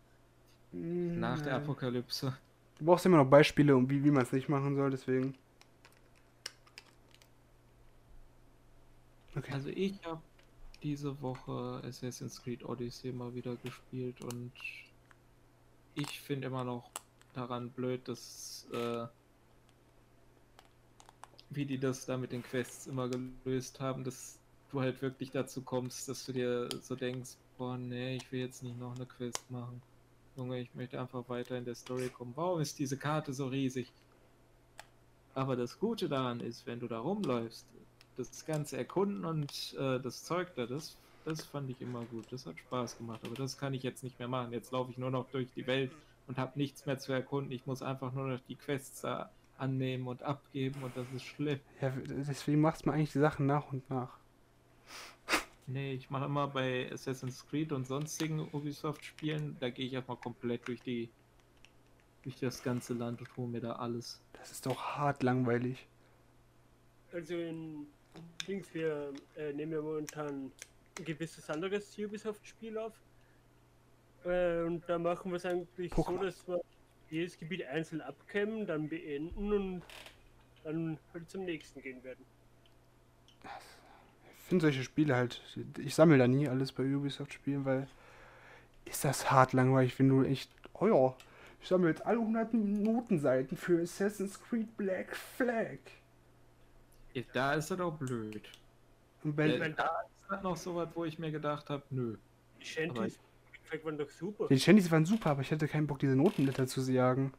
nach 0.72 1.42
der. 1.42 1.56
Apokalypse. 1.56 2.38
Du 2.78 2.86
brauchst 2.86 3.06
immer 3.06 3.18
noch 3.18 3.30
Beispiele, 3.30 3.76
um 3.76 3.90
wie, 3.90 4.04
wie 4.04 4.12
man 4.12 4.24
es 4.24 4.32
nicht 4.32 4.50
machen 4.50 4.76
soll, 4.76 4.90
deswegen. 4.92 5.36
Okay. 9.40 9.54
Also 9.54 9.70
ich 9.70 10.04
habe 10.04 10.22
diese 10.84 11.22
Woche 11.22 11.82
Assassin's 11.86 12.42
Creed 12.44 12.66
Odyssey 12.66 13.14
mal 13.14 13.34
wieder 13.34 13.56
gespielt 13.56 14.20
und 14.22 14.52
ich 15.96 16.20
finde 16.20 16.48
immer 16.48 16.66
noch 16.66 16.92
daran 17.34 17.70
blöd, 17.70 18.06
dass 18.10 18.68
äh, 18.74 19.08
wie 21.52 21.66
die 21.66 21.78
das 21.78 22.06
da 22.06 22.18
mit 22.18 22.34
den 22.34 22.44
Quests 22.44 22.88
immer 22.88 23.08
gelöst 23.08 23.80
haben, 23.80 24.04
dass 24.04 24.38
du 24.72 24.82
halt 24.82 25.02
wirklich 25.02 25.32
dazu 25.32 25.62
kommst, 25.62 26.10
dass 26.10 26.26
du 26.26 26.34
dir 26.34 26.68
so 26.82 26.96
denkst, 26.96 27.38
boah 27.58 27.78
nee, 27.78 28.18
ich 28.18 28.30
will 28.34 28.42
jetzt 28.42 28.62
nicht 28.62 28.78
noch 28.78 28.94
eine 28.94 29.06
Quest 29.06 29.50
machen. 29.50 29.82
Junge, 30.36 30.60
ich 30.60 30.76
möchte 30.76 31.00
einfach 31.00 31.30
weiter 31.30 31.58
in 31.58 31.64
der 31.64 31.76
Story 31.76 32.10
kommen. 32.10 32.34
Warum 32.36 32.60
ist 32.60 32.78
diese 32.78 32.98
Karte 32.98 33.32
so 33.34 33.48
riesig? 33.48 33.90
Aber 35.34 35.56
das 35.56 35.80
Gute 35.80 36.10
daran 36.10 36.42
ist, 36.42 36.68
wenn 36.68 36.82
du 36.82 36.88
da 36.88 37.00
rumläufst, 37.00 37.66
das 38.20 38.46
ganze 38.46 38.78
Erkunden 38.78 39.24
und 39.26 39.76
äh, 39.80 40.00
das 40.00 40.24
Zeug 40.24 40.54
da, 40.56 40.66
das, 40.66 40.98
das 41.26 41.46
fand 41.46 41.70
ich 41.70 41.82
immer 41.82 42.04
gut. 42.06 42.26
Das 42.32 42.46
hat 42.46 42.60
Spaß 42.60 42.98
gemacht, 42.98 43.22
aber 43.24 43.36
das 43.36 43.58
kann 43.58 43.74
ich 43.74 43.84
jetzt 43.84 44.04
nicht 44.04 44.20
mehr 44.20 44.28
machen. 44.28 44.52
Jetzt 44.52 44.72
laufe 44.72 44.92
ich 44.92 44.98
nur 44.98 45.10
noch 45.10 45.30
durch 45.30 45.48
die 45.56 45.66
Welt 45.68 45.92
und 46.28 46.38
habe 46.38 46.58
nichts 46.60 46.86
mehr 46.86 47.00
zu 47.00 47.14
erkunden. 47.14 47.52
Ich 47.52 47.66
muss 47.66 47.82
einfach 47.82 48.14
nur 48.14 48.28
noch 48.28 48.40
die 48.48 48.56
Quests 48.56 49.02
da 49.02 49.32
annehmen 49.58 50.08
und 50.08 50.24
abgeben 50.24 50.84
und 50.84 50.96
das 50.96 51.06
ist 51.16 51.24
schlimm. 51.24 51.60
Ja, 51.82 51.92
deswegen 52.08 52.62
machst 52.62 52.86
man 52.86 52.96
eigentlich 52.96 53.12
die 53.12 53.20
Sachen 53.20 53.46
nach 53.46 53.72
und 53.72 53.90
nach. 53.90 54.18
Nee, 55.68 55.94
ich 55.94 56.10
mache 56.10 56.26
immer 56.26 56.48
bei 56.48 56.92
Assassin's 56.92 57.46
Creed 57.48 57.72
und 57.72 57.86
sonstigen 57.86 58.40
Ubisoft-Spielen, 58.52 59.58
da 59.60 59.70
gehe 59.70 59.86
ich 59.86 59.94
erstmal 59.94 60.18
komplett 60.18 60.68
durch 60.68 60.82
die 60.82 61.10
durch 62.24 62.38
das 62.40 62.64
ganze 62.64 62.94
Land 62.94 63.22
und 63.22 63.38
hole 63.38 63.48
mir 63.48 63.62
da 63.62 63.74
alles. 63.74 64.22
Das 64.34 64.52
ist 64.52 64.66
doch 64.66 64.82
hart 64.98 65.24
langweilig. 65.24 65.88
Also 67.14 67.36
in 67.36 67.88
Dings, 68.48 68.74
wir 68.74 69.14
äh, 69.38 69.54
nehmen 69.54 69.72
ja 69.74 69.82
momentan 69.82 70.52
ein 70.98 71.06
gewisses 71.06 71.50
anderes 71.50 71.98
Ubisoft-Spiel 71.98 72.78
auf. 72.78 72.94
Äh, 74.26 74.64
und 74.64 74.84
da 74.88 74.98
machen 74.98 75.32
wir 75.32 75.38
es 75.38 75.46
eigentlich 75.46 75.94
so, 75.94 76.02
Pokémon. 76.02 76.26
dass 76.26 76.48
wir 76.48 76.62
jedes 77.10 77.38
Gebiet 77.38 77.66
einzeln 77.66 78.02
abkämmen, 78.02 78.66
dann 78.66 78.90
beenden 78.90 79.54
und 79.54 79.82
dann 80.64 80.98
halt 81.14 81.30
zum 81.30 81.46
nächsten 81.46 81.82
gehen 81.82 82.04
werden. 82.04 82.26
Ich 83.44 84.46
finde 84.50 84.66
solche 84.66 84.84
Spiele 84.84 85.16
halt, 85.16 85.42
ich 85.78 85.94
sammle 85.94 86.18
da 86.18 86.28
nie 86.28 86.48
alles 86.48 86.72
bei 86.72 86.84
Ubisoft-Spielen, 86.84 87.66
weil 87.66 87.88
ist 88.86 89.06
das 89.06 89.30
hart 89.30 89.54
langweilig, 89.54 89.98
wenn 90.00 90.10
du 90.10 90.24
echt, 90.24 90.50
oh 90.74 90.88
ja, 90.88 91.16
ich 91.62 91.68
sammle 91.68 91.90
jetzt 91.90 92.06
alle 92.06 92.20
100 92.20 92.54
Notenseiten 92.54 93.58
für 93.58 93.82
Assassin's 93.82 94.42
Creed 94.42 94.76
Black 94.78 95.16
Flag. 95.16 95.78
Da 97.34 97.54
ist 97.54 97.70
er 97.72 97.78
doch 97.78 97.98
blöd. 97.98 98.42
Und 99.24 99.32
Äh, 99.32 99.34
bei, 99.34 99.58
mein- 99.60 99.76
da 99.76 100.02
ist 100.02 100.30
halt 100.30 100.44
noch 100.44 100.56
so 100.58 100.76
was, 100.76 100.90
wo 100.96 101.06
ich 101.06 101.20
mir 101.20 101.32
gedacht 101.32 101.70
habe, 101.70 101.84
nö. 101.90 102.18
Die 102.62 102.66
Shanties 102.66 103.20
waren 103.84 103.98
doch 103.98 104.10
super. 104.10 104.48
die 104.48 104.60
Shandys 104.60 104.90
waren 104.92 105.06
super, 105.06 105.32
aber 105.32 105.42
ich 105.42 105.52
hatte 105.52 105.68
keinen 105.68 105.88
Bock, 105.88 106.00
diese 106.00 106.16
Notenblätter 106.16 106.68
zu 106.68 106.82
jagen. 106.92 107.34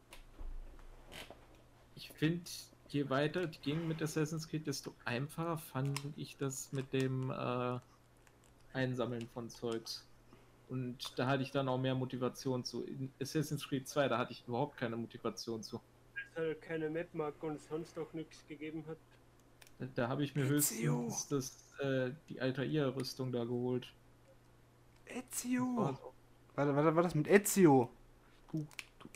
Ich 1.95 2.09
finde, 2.11 2.49
je 2.89 3.09
weiter 3.09 3.47
die 3.47 3.59
ging 3.59 3.87
mit 3.87 4.01
Assassin's 4.01 4.47
Creed, 4.47 4.65
desto 4.67 4.93
einfacher 5.05 5.57
fand 5.57 5.99
ich 6.15 6.37
das 6.37 6.71
mit 6.71 6.91
dem 6.93 7.29
äh, 7.29 7.79
Einsammeln 8.73 9.27
von 9.33 9.49
Zeugs. 9.49 10.05
Und 10.69 11.17
da 11.19 11.27
hatte 11.27 11.43
ich 11.43 11.51
dann 11.51 11.67
auch 11.67 11.77
mehr 11.77 11.95
Motivation 11.95 12.63
zu. 12.63 12.83
In 12.85 13.11
Assassin's 13.21 13.67
Creed 13.67 13.87
2, 13.87 14.07
da 14.07 14.17
hatte 14.17 14.31
ich 14.31 14.43
überhaupt 14.47 14.77
keine 14.77 14.95
Motivation 14.95 15.61
zu. 15.61 15.81
Dass 16.15 16.43
halt 16.43 16.61
keine 16.61 16.89
Mapmarke 16.89 17.45
und 17.45 17.59
sonst 17.59 17.97
auch 17.99 18.11
nichts 18.13 18.45
gegeben 18.47 18.85
hat. 18.87 18.97
Da, 19.95 20.07
habe 20.07 20.23
ich 20.23 20.35
mir 20.35 20.45
Ezio. 20.45 20.47
höchstens 20.47 21.27
das, 21.27 21.73
äh, 21.79 22.11
die 22.29 22.39
Altair-Rüstung 22.39 23.31
da 23.31 23.43
geholt. 23.43 23.93
Ezio! 25.05 25.85
Also, 25.85 26.13
War, 26.55 26.75
war, 26.75 26.95
war 26.95 27.03
das 27.03 27.15
mit 27.15 27.27
Ezio? 27.27 27.89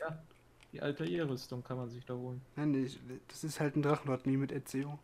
ja, 0.00 0.24
die 0.72 0.82
Altair-Rüstung 0.82 1.62
kann 1.64 1.76
man 1.78 1.88
sich 1.90 2.04
da 2.04 2.14
holen. 2.14 2.40
Nein, 2.56 2.74
ich, 2.74 2.98
das 3.28 3.44
ist 3.44 3.60
halt 3.60 3.76
ein 3.76 3.82
Drachenlord, 3.82 4.26
nie 4.26 4.36
mit 4.36 4.50
Ezio. 4.52 4.98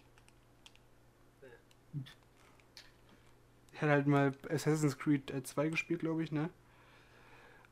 Ich 3.72 3.82
hatte 3.82 3.93
halt 3.93 4.06
mal 4.06 4.32
Assassin's 4.48 4.97
Creed 4.98 5.30
äh, 5.30 5.43
2 5.43 5.68
gespielt, 5.68 6.01
glaube 6.01 6.22
ich, 6.22 6.32
ne? 6.32 6.51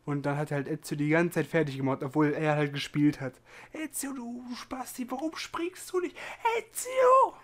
Und 0.06 0.24
dann 0.26 0.36
hat 0.36 0.50
halt 0.50 0.66
Ezio 0.68 0.96
die 0.96 1.08
ganze 1.10 1.34
Zeit 1.34 1.46
fertig 1.46 1.76
gemacht, 1.76 2.02
obwohl 2.02 2.32
er 2.32 2.56
halt 2.56 2.72
gespielt 2.72 3.20
hat. 3.20 3.34
Ezio, 3.72 4.12
du 4.12 4.44
Spasti, 4.56 5.10
warum 5.10 5.36
springst 5.36 5.92
du 5.92 6.00
nicht? 6.00 6.16
Ezio! 6.58 7.34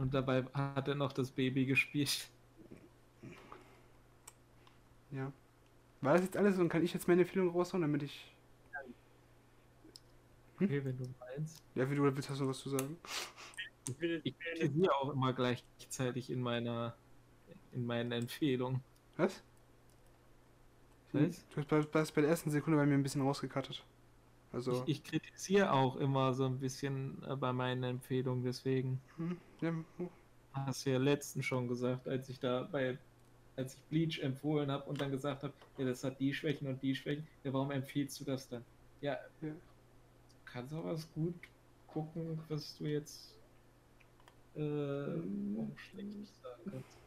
Und 0.00 0.14
dabei 0.14 0.44
hat 0.54 0.88
er 0.88 0.94
noch 0.94 1.12
das 1.12 1.30
Baby 1.30 1.66
gespielt. 1.66 2.30
Ja. 5.10 5.30
War 6.00 6.14
das 6.14 6.22
jetzt 6.22 6.38
alles 6.38 6.58
und 6.58 6.70
kann 6.70 6.82
ich 6.82 6.94
jetzt 6.94 7.06
meine 7.06 7.20
Empfehlung 7.20 7.50
raushauen, 7.50 7.82
damit 7.82 8.04
ich. 8.04 8.34
Okay, 10.56 10.82
wenn 10.82 10.96
du 10.96 11.04
meinst. 11.18 11.62
Ja, 11.74 11.90
wie 11.90 11.96
du 11.96 12.02
willst, 12.02 12.30
hast 12.30 12.40
du 12.40 12.44
noch 12.44 12.50
was 12.50 12.60
zu 12.60 12.70
sagen? 12.70 12.96
Ich 14.24 14.38
kritisiere 14.38 14.94
auch 14.94 15.10
immer 15.10 15.34
gleichzeitig 15.34 16.30
in 16.30 16.40
meiner 16.40 16.94
in 17.72 17.84
meinen 17.84 18.12
Empfehlungen. 18.12 18.82
Was? 19.18 19.42
Was? 21.12 21.46
Du 21.48 21.56
hast 21.56 21.68
bei, 21.90 22.00
hast 22.00 22.12
bei 22.12 22.22
der 22.22 22.30
ersten 22.30 22.50
Sekunde 22.50 22.78
bei 22.78 22.86
mir 22.86 22.94
ein 22.94 23.02
bisschen 23.02 23.20
rausgekattet. 23.20 23.84
Also, 24.50 24.84
Ich, 24.84 24.88
ich 24.88 25.04
kritisiere 25.04 25.72
auch 25.72 25.96
immer 25.96 26.32
so 26.34 26.44
ein 26.46 26.58
bisschen 26.60 27.22
äh, 27.24 27.36
bei 27.36 27.52
meinen 27.52 27.82
Empfehlungen, 27.84 28.42
deswegen 28.44 29.04
hm, 29.16 29.40
ja, 29.60 29.72
hast 30.52 30.86
du 30.86 30.90
ja 30.90 30.98
letzten 30.98 31.42
schon 31.42 31.68
gesagt, 31.68 32.08
als 32.08 32.28
ich 32.28 32.40
da 32.40 32.64
bei, 32.64 33.00
als 33.56 33.76
ich 33.76 33.88
Bleach 33.88 34.18
empfohlen 34.20 34.70
habe 34.70 34.84
und 34.88 35.00
dann 35.00 35.10
gesagt 35.10 35.42
habe, 35.44 35.56
ja, 35.76 35.84
das 35.84 36.04
hat 36.04 36.20
die 36.20 36.34
Schwächen 36.34 36.68
und 36.68 36.82
die 36.82 36.94
Schwächen, 36.94 37.28
ja, 37.42 37.52
warum 37.52 37.70
empfiehlst 37.70 38.18
du 38.20 38.24
das 38.24 38.48
dann? 38.48 38.66
Ja, 39.00 39.18
Ja. 39.40 39.60
du 40.34 40.40
kannst 40.44 40.74
auch 40.74 40.84
was 40.84 41.10
gut 41.12 41.48
gucken, 41.86 42.44
was 42.48 42.76
du 42.76 42.86
jetzt 42.86 43.42
äh, 44.54 44.60
auch 45.58 45.76
schlecht 45.78 46.34
sagen 46.34 46.64
kannst. 46.70 47.00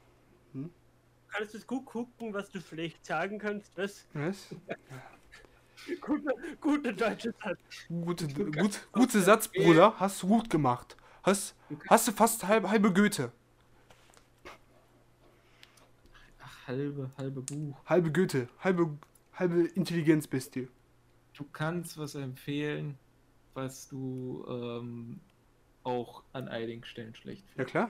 Kannst 1.27 1.53
du 1.53 1.57
es 1.57 1.67
gut 1.67 1.85
gucken, 1.85 2.33
was 2.33 2.51
du 2.51 2.61
schlecht 2.61 3.05
sagen 3.05 3.39
kannst? 3.39 3.75
Was? 3.77 4.07
was? 4.13 4.55
Guter, 6.01 6.33
guter 6.61 6.93
deutscher 6.93 7.31
Satz. 7.43 7.59
Gute, 7.89 8.27
gut, 8.27 8.87
gute 8.91 9.21
Satz. 9.21 9.47
Bruder. 9.47 9.93
Hast 9.99 10.23
du 10.23 10.27
gut 10.27 10.49
gemacht. 10.49 10.95
Hast, 11.23 11.55
hast 11.89 12.07
du 12.07 12.11
fast 12.11 12.45
halb, 12.47 12.67
halbe 12.67 12.93
Goethe. 12.93 13.31
Ach, 16.39 16.67
halbe, 16.67 17.11
halbe 17.17 17.41
Buch. 17.41 17.77
Halbe 17.85 18.11
Goethe. 18.11 18.47
Halbe, 18.59 18.97
halbe 19.33 19.63
Intelligenz 19.75 20.27
bist 20.27 20.55
du. 20.55 20.67
Du 21.33 21.45
kannst 21.51 21.97
was 21.97 22.15
empfehlen, 22.15 22.97
was 23.53 23.87
du 23.87 24.45
ähm, 24.47 25.19
auch 25.83 26.23
an 26.33 26.47
einigen 26.47 26.83
Stellen 26.85 27.15
schlecht 27.15 27.43
Ja, 27.57 27.63
klar. 27.65 27.89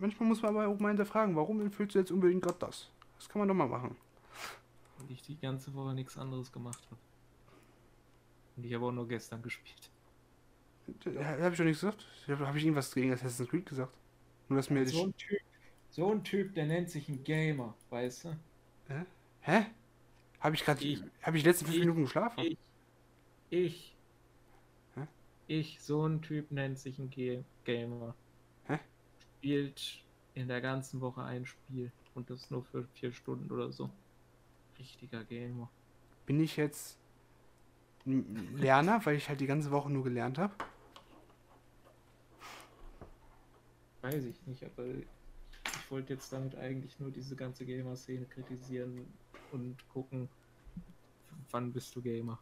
Manchmal 0.00 0.28
muss 0.28 0.42
man 0.42 0.56
aber 0.56 0.68
auch 0.68 0.78
mal 0.80 0.88
hinterfragen, 0.88 1.36
warum 1.36 1.60
empfiehlst 1.60 1.94
du 1.94 2.00
jetzt 2.00 2.10
unbedingt 2.10 2.42
gerade 2.42 2.58
das? 2.58 2.90
Das 3.18 3.28
kann 3.28 3.38
man 3.38 3.48
doch 3.48 3.54
mal 3.54 3.68
machen. 3.68 3.96
Ich 5.10 5.22
die 5.22 5.36
ganze 5.36 5.74
Woche 5.74 5.92
nichts 5.94 6.16
anderes 6.16 6.52
gemacht 6.52 6.84
habe. 6.86 7.00
Und 8.56 8.64
ich 8.64 8.72
habe 8.74 8.86
auch 8.86 8.92
nur 8.92 9.08
gestern 9.08 9.42
gespielt. 9.42 9.90
Habe 11.04 11.50
ich 11.52 11.58
doch 11.58 11.64
nichts 11.64 11.80
gesagt. 11.80 12.06
Habe 12.28 12.46
hab 12.46 12.56
ich 12.56 12.64
irgendwas 12.64 12.94
gegen 12.94 13.12
Assassin's 13.12 13.48
Creed 13.48 13.66
gesagt? 13.66 13.92
Nur, 14.48 14.56
dass 14.58 14.70
mir... 14.70 14.86
So 14.86 15.06
ein 15.06 15.16
Typ, 15.16 15.40
so 15.90 16.10
ein 16.12 16.24
Typ, 16.24 16.54
der 16.54 16.66
nennt 16.66 16.90
sich 16.90 17.08
ein 17.08 17.22
Gamer, 17.24 17.74
weißt 17.90 18.24
du? 18.24 18.36
Hä? 19.42 19.66
Habe 20.40 20.54
ich 20.54 20.64
gerade... 20.64 20.80
Habe 21.22 21.36
ich 21.36 21.42
die 21.42 21.48
letzten 21.48 21.64
fünf 21.66 21.76
ich- 21.76 21.80
Minuten 21.80 22.02
geschlafen? 22.02 22.40
Ich, 22.40 22.58
ich, 23.50 23.96
Hä? 24.94 25.06
ich, 25.48 25.80
so 25.82 26.06
ein 26.06 26.22
Typ 26.22 26.50
nennt 26.50 26.78
sich 26.78 26.98
ein 26.98 27.10
Ga 27.10 27.42
Gamer. 27.64 28.14
Hä? 28.66 28.78
Spielt 29.18 30.04
in 30.34 30.48
der 30.48 30.60
ganzen 30.60 31.00
Woche 31.00 31.22
ein 31.22 31.46
Spiel 31.46 31.92
und 32.14 32.30
das 32.30 32.50
nur 32.50 32.64
für 32.64 32.84
vier 32.94 33.12
Stunden 33.12 33.50
oder 33.50 33.72
so. 33.72 33.90
Richtiger 34.80 35.22
Gamer. 35.24 35.70
Bin 36.26 36.40
ich 36.40 36.56
jetzt 36.56 36.98
Lerner, 38.04 39.04
weil 39.04 39.16
ich 39.16 39.28
halt 39.28 39.40
die 39.40 39.46
ganze 39.46 39.70
Woche 39.70 39.90
nur 39.90 40.02
gelernt 40.02 40.38
habe? 40.38 40.54
Weiß 44.00 44.24
ich 44.24 44.46
nicht, 44.46 44.64
aber 44.64 44.86
ich 44.86 45.90
wollte 45.90 46.14
jetzt 46.14 46.32
damit 46.32 46.56
eigentlich 46.56 46.98
nur 46.98 47.10
diese 47.10 47.36
ganze 47.36 47.66
Gamer-Szene 47.66 48.24
kritisieren 48.24 49.06
und 49.52 49.76
gucken, 49.90 50.30
wann 51.50 51.72
bist 51.72 51.94
du 51.94 52.00
Gamer. 52.00 52.38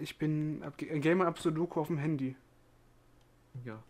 Ich 0.00 0.18
bin 0.18 0.62
Gamer 0.76 1.26
ab 1.26 1.38
Sudoku 1.38 1.80
auf 1.80 1.86
dem 1.86 1.98
Handy. 1.98 2.34
Ja. 3.64 3.82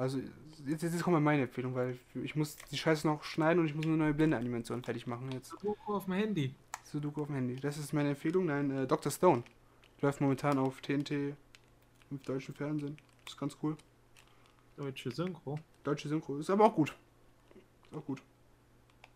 Also 0.00 0.18
jetzt, 0.66 0.82
jetzt 0.82 1.02
kommt 1.02 1.12
mal 1.12 1.20
meine 1.20 1.42
Empfehlung, 1.42 1.74
weil 1.74 1.98
ich 2.14 2.34
muss 2.34 2.56
die 2.56 2.78
Scheiße 2.78 3.06
noch 3.06 3.22
schneiden 3.22 3.60
und 3.60 3.66
ich 3.66 3.74
muss 3.74 3.84
eine 3.84 3.98
neue 3.98 4.14
Blende-Animation 4.14 4.82
fertig 4.82 5.06
machen 5.06 5.30
jetzt. 5.30 5.50
Sudoku 5.50 5.92
auf 5.92 6.06
dem 6.06 6.14
Handy. 6.14 6.54
Sudoku 6.84 7.20
auf 7.20 7.26
dem 7.26 7.36
Handy. 7.36 7.56
Das 7.56 7.76
ist 7.76 7.92
meine 7.92 8.08
Empfehlung. 8.08 8.46
Nein, 8.46 8.70
äh, 8.70 8.86
Dr. 8.86 9.12
Stone. 9.12 9.42
Läuft 10.00 10.22
momentan 10.22 10.58
auf 10.58 10.80
TNT 10.80 11.10
im 11.10 12.22
deutschen 12.24 12.54
Fernsehen. 12.54 12.96
Ist 13.26 13.36
ganz 13.36 13.54
cool. 13.62 13.76
Deutsche 14.78 15.10
Synchro. 15.10 15.58
Deutsche 15.84 16.08
Synchro. 16.08 16.38
Ist 16.38 16.48
aber 16.48 16.64
auch 16.64 16.74
gut. 16.74 16.96
Ist 17.90 17.98
auch 17.98 18.06
gut. 18.06 18.22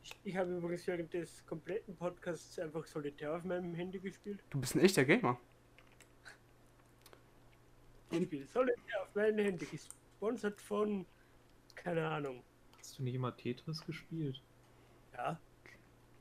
Ich, 0.03 0.15
ich 0.23 0.37
habe 0.37 0.55
übrigens 0.55 0.87
während 0.87 1.15
des 1.15 1.47
kompletten 1.47 1.97
Podcasts 1.97 2.59
einfach 2.59 2.85
Solitär 2.85 3.35
auf 3.35 3.43
meinem 3.45 3.75
Handy 3.75 4.01
gespielt. 4.01 4.45
Du 4.51 4.61
bist 4.61 4.75
ein 4.75 4.81
echter 4.81 5.07
Gamer. 5.07 5.41
Ich 8.11 8.25
spiele 8.25 8.45
Solitär 8.45 9.01
auf 9.01 9.15
meinem 9.15 9.39
Handy, 9.39 9.67
gesponsert 10.25 10.61
von, 10.61 11.07
keine 11.75 12.09
Ahnung. 12.09 12.43
Hast 12.79 12.99
du 12.99 13.03
nicht 13.03 13.15
immer 13.15 13.37
Tetris 13.37 13.85
gespielt? 13.85 14.41
Ja, 15.13 15.39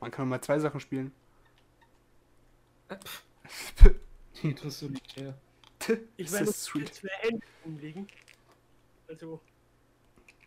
Man 0.00 0.10
kann 0.10 0.28
mal 0.28 0.40
zwei 0.42 0.58
Sachen 0.58 0.78
spielen. 0.80 1.12
Tetris 4.34 4.80
Solitär. 4.80 5.34
ich 6.16 6.30
sweet. 6.30 6.54
sweet. 6.54 6.94
zwei 6.94 7.08
Hände 7.20 7.46
umliegen. 7.64 8.06
Also, 9.08 9.40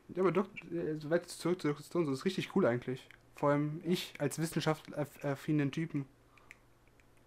Ja, 0.09 0.21
aber 0.21 0.31
doch, 0.31 0.47
äh, 0.71 0.95
so 0.99 1.09
weit 1.09 1.27
zurück 1.27 1.59
zu 1.61 1.67
Dr. 1.69 1.83
Stone. 1.83 2.05
Das 2.05 2.19
ist 2.19 2.25
richtig 2.25 2.55
cool 2.55 2.65
eigentlich. 2.65 3.07
Vor 3.35 3.49
allem 3.49 3.81
ich 3.85 4.13
als 4.19 4.39
wissenschaftsaffinen 4.39 5.71
Typen. 5.71 6.05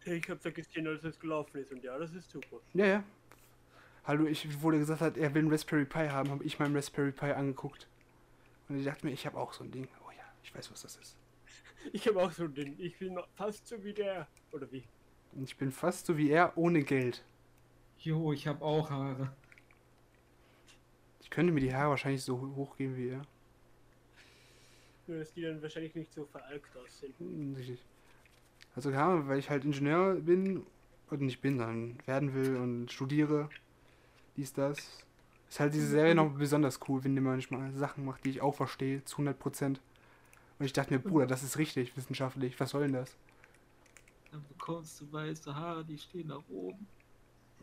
ich 0.05 0.29
habe 0.31 0.41
da 0.43 0.51
gesehen, 0.51 0.87
als 0.87 1.03
es 1.05 1.19
gelaufen 1.19 1.59
ist 1.59 1.73
und 1.73 1.83
ja, 1.83 1.99
das 1.99 2.13
ist 2.15 2.31
super. 2.31 2.61
Ja, 2.75 2.87
ja. 2.87 3.05
Hallo, 4.05 4.27
ich, 4.27 4.63
wo 4.63 4.71
der 4.71 4.81
gesagt 4.81 5.03
hat, 5.03 5.17
er 5.17 5.35
will 5.35 5.43
einen 5.43 5.53
Raspberry 5.53 5.85
Pi 5.85 6.09
haben, 6.09 6.31
habe 6.31 6.45
ich 6.45 6.59
meinen 6.59 6.75
Raspberry 6.75 7.13
Pi 7.13 7.27
angeguckt. 7.27 7.87
Und 8.69 8.79
ich 8.79 8.85
dachte 8.85 9.05
mir, 9.07 9.13
ich 9.13 9.27
habe 9.27 9.37
auch 9.37 9.53
so 9.53 9.65
ein 9.65 9.71
Ding. 9.71 9.89
Oh 10.07 10.11
ja, 10.11 10.25
ich 10.43 10.55
weiß, 10.55 10.71
was 10.73 10.83
das 10.83 10.97
ist. 10.97 11.17
Ich 11.93 12.07
habe 12.07 12.23
auch 12.23 12.31
so 12.31 12.45
ein 12.45 12.55
Ding. 12.55 12.77
Ich 12.79 12.99
bin 12.99 13.15
noch 13.15 13.27
fast 13.37 13.67
so 13.67 13.83
wie 13.83 13.95
der. 13.95 14.29
Oder 14.53 14.71
wie? 14.71 14.85
Und 15.33 15.45
ich 15.45 15.57
bin 15.57 15.73
fast 15.73 16.05
so 16.05 16.19
wie 16.19 16.29
er, 16.31 16.57
ohne 16.59 16.83
Geld. 16.83 17.25
Jo, 17.99 18.35
ich 18.35 18.47
habe 18.47 18.63
auch 18.63 18.91
Haare. 18.91 19.33
Ich 21.21 21.31
könnte 21.31 21.53
mir 21.53 21.61
die 21.61 21.75
Haare 21.75 21.91
wahrscheinlich 21.91 22.23
so 22.23 22.39
hochgeben 22.55 22.97
wie 22.99 23.09
er. 23.09 23.23
Nur, 25.07 25.21
dass 25.21 25.33
die 25.33 25.41
dann 25.43 25.63
wahrscheinlich 25.63 25.95
nicht 25.95 26.13
so 26.13 26.27
veralkt 26.27 26.77
aussehen. 26.77 27.15
Hm, 27.19 27.55
Richtig. 27.57 27.83
Also 28.75 28.91
Ahnung, 28.91 29.27
weil 29.27 29.39
ich 29.39 29.49
halt 29.49 29.65
Ingenieur 29.65 30.17
bin, 30.17 30.67
oder 31.11 31.23
nicht 31.23 31.41
bin, 31.41 31.59
sondern 31.59 31.99
werden 32.07 32.35
will 32.35 32.57
und 32.57 32.93
studiere. 32.93 33.49
Dies, 34.37 34.53
das. 34.53 35.05
Ist 35.49 35.59
halt 35.59 35.75
diese 35.75 35.89
Serie 35.89 36.15
noch 36.15 36.31
besonders 36.31 36.79
cool, 36.89 37.03
wenn 37.03 37.17
die 37.17 37.21
manchmal 37.21 37.73
Sachen 37.73 38.05
macht, 38.05 38.25
die 38.25 38.31
ich 38.31 38.41
auch 38.41 38.55
verstehe, 38.55 39.05
zu 39.05 39.21
100%. 39.21 39.65
Und 39.67 40.67
ich 40.67 40.73
dachte 40.73 40.93
mir, 40.93 41.01
Bruder, 41.01 41.27
das 41.27 41.43
ist 41.43 41.59
richtig 41.59 41.97
wissenschaftlich. 41.97 42.61
Was 42.61 42.71
soll 42.71 42.83
denn 42.83 42.93
das? 42.93 43.17
Dann 44.31 44.45
bekommst 44.47 45.01
du 45.01 45.13
weiße 45.13 45.55
Haare, 45.55 45.85
die 45.85 45.99
stehen 45.99 46.29
nach 46.29 46.43
oben. 46.49 46.87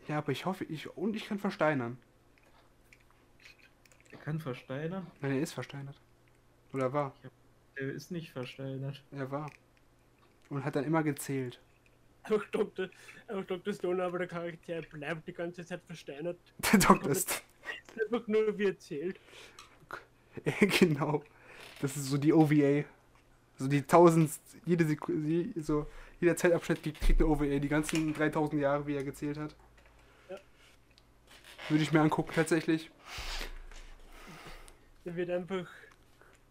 Ja, 0.06 0.18
aber 0.18 0.32
ich 0.32 0.44
hoffe, 0.44 0.64
ich. 0.64 0.94
Und 0.96 1.16
ich 1.16 1.26
kann 1.26 1.38
versteinern. 1.38 1.98
Der 4.10 4.18
kann 4.18 4.38
versteinern. 4.38 5.06
Nein, 5.20 5.32
er 5.32 5.40
ist 5.40 5.52
versteinert. 5.52 5.98
Oder 6.72 6.92
war. 6.92 7.14
Der 7.78 7.92
ist 7.92 8.10
nicht 8.10 8.32
versteinert. 8.32 9.02
Er 9.12 9.30
war. 9.30 9.50
Und 10.50 10.64
hat 10.64 10.76
dann 10.76 10.84
immer 10.84 11.02
gezählt. 11.02 11.60
Auch 12.24 12.44
Dr. 12.52 12.88
Auch 13.28 13.44
Dr. 13.44 13.72
Stone, 13.72 14.02
aber 14.02 14.18
der 14.18 14.28
Charakter 14.28 14.82
bleibt 14.82 15.26
die 15.26 15.32
ganze 15.32 15.64
Zeit 15.64 15.82
versteinert. 15.86 16.38
Der 16.72 16.78
Doktor 16.80 17.10
ist. 17.10 17.42
Einfach 18.00 18.26
nur 18.26 18.58
wie 18.58 18.66
erzählt. 18.66 19.18
genau. 20.80 21.22
Das 21.80 21.96
ist 21.96 22.06
so 22.06 22.18
die 22.18 22.32
OVA. 22.32 22.84
So 23.58 23.66
die 23.66 23.82
tausendst, 23.82 24.40
jede 24.66 24.84
Sekunde, 24.84 25.60
so 25.60 25.86
jeder 26.20 26.36
Zeitabschnitt 26.36 26.82
kriegt 26.82 27.00
kriegt 27.00 27.20
eine 27.20 27.28
OVA, 27.28 27.58
die 27.58 27.68
ganzen 27.68 28.14
3000 28.14 28.60
Jahre, 28.60 28.86
wie 28.86 28.94
er 28.94 29.04
gezählt 29.04 29.36
hat. 29.36 29.54
Ja. 30.28 30.38
Würde 31.68 31.82
ich 31.82 31.92
mir 31.92 32.00
angucken, 32.00 32.32
tatsächlich. 32.34 32.90
Da 35.04 35.14
wird 35.16 35.30
einfach, 35.30 35.66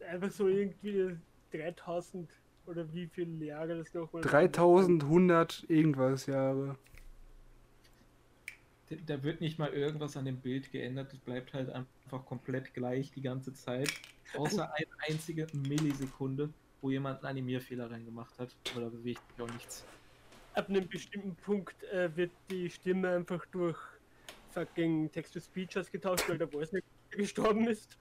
einfach 0.09 0.31
so 0.31 0.47
irgendwie 0.47 1.15
3000 1.51 2.29
oder 2.67 2.91
wie 2.93 3.07
viele 3.07 3.45
Jahre 3.45 3.77
das 3.77 3.93
nochmal. 3.93 4.21
3100 4.21 5.65
irgendwas 5.69 6.25
Jahre. 6.25 6.77
Da- 9.05 9.21
wird 9.23 9.41
nicht 9.41 9.59
mal 9.59 9.73
irgendwas 9.73 10.15
an 10.15 10.25
dem 10.25 10.37
Bild 10.37 10.71
geändert. 10.71 11.11
Es 11.11 11.19
bleibt 11.19 11.53
halt 11.53 11.69
einfach 11.69 12.25
komplett 12.25 12.73
gleich 12.73 13.11
die 13.11 13.21
ganze 13.21 13.53
Zeit. 13.53 13.91
Außer 14.35 14.73
eine 14.73 14.87
einzige 15.09 15.47
Millisekunde, 15.53 16.49
wo 16.81 16.89
jemand 16.89 17.19
einen 17.19 17.31
Animierfehler 17.31 17.89
reingemacht 17.91 18.37
hat. 18.39 18.55
Aber 18.73 18.81
da 18.85 18.89
bewegt 18.89 19.21
sich 19.31 19.41
auch 19.41 19.51
nichts. 19.53 19.85
Ab 20.53 20.69
einem 20.69 20.87
bestimmten 20.87 21.35
Punkt 21.35 21.83
äh, 21.91 22.15
wird 22.15 22.31
die 22.49 22.69
Stimme 22.69 23.09
einfach 23.15 23.45
durch 23.47 23.77
fucking 24.51 25.11
Text-to-Speech 25.11 25.77
ausgetauscht, 25.77 26.27
weil 26.29 26.37
der 26.37 26.47
Voice 26.47 26.71
nicht 26.71 26.85
gestorben 27.11 27.67
ist. 27.67 27.97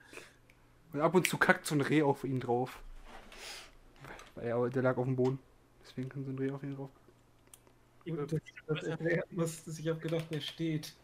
Und 0.93 1.01
ab 1.01 1.13
und 1.13 1.27
zu 1.27 1.37
kackt 1.37 1.65
so 1.65 1.75
ein 1.75 1.81
Reh 1.81 2.01
auf 2.01 2.23
ihn 2.23 2.39
drauf. 2.39 2.81
Er, 4.41 4.69
der 4.69 4.83
lag 4.83 4.97
auf 4.97 5.05
dem 5.05 5.15
Boden. 5.15 5.39
Deswegen 5.83 6.09
kann 6.09 6.23
so 6.25 6.31
ein 6.31 6.37
Reh 6.37 6.51
auf 6.51 6.63
ihn 6.63 6.75
drauf. 6.75 6.89
Immer 8.05 8.25
Das, 8.25 8.41
das 8.67 8.83
erklären 8.83 9.23
musste 9.31 9.71
ich 9.71 9.87
habe 9.87 9.99
gedacht, 9.99 10.25
der 10.31 10.39
steht. 10.41 10.95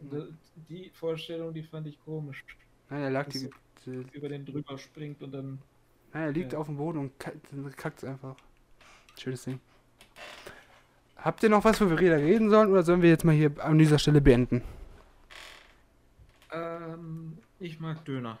Und 0.00 0.12
da- 0.12 0.26
Die 0.68 0.90
Vorstellung, 0.94 1.52
die 1.54 1.62
fand 1.62 1.86
ich 1.86 1.98
komisch. 2.04 2.44
Nein, 2.90 3.02
er 3.02 3.10
lag 3.10 3.28
die, 3.28 3.50
die, 3.86 4.04
Über 4.12 4.28
den 4.28 4.44
drüber 4.44 4.76
springt 4.78 5.22
und 5.22 5.32
dann. 5.32 5.58
Nein, 6.12 6.22
er 6.24 6.32
liegt 6.32 6.52
Ja. 6.52 6.58
auf 6.58 6.66
dem 6.66 6.76
Boden 6.76 6.98
und 6.98 7.18
kackt, 7.18 8.04
einfach. 8.04 8.36
Schönes 9.18 9.44
Ding. 9.44 9.60
Habt 11.16 11.42
ihr 11.42 11.48
noch 11.48 11.64
was, 11.64 11.80
wo 11.80 11.88
wir 11.88 11.98
wieder 11.98 12.16
reden 12.18 12.50
sollen, 12.50 12.70
oder 12.70 12.82
sollen 12.82 13.00
wir 13.02 13.08
jetzt 13.08 13.24
mal 13.24 13.34
hier 13.34 13.52
an 13.64 13.78
dieser 13.78 13.98
Stelle 13.98 14.20
beenden? 14.20 14.62
Ähm, 16.50 17.38
ich 17.60 17.80
mag 17.80 18.04
Döner. 18.04 18.38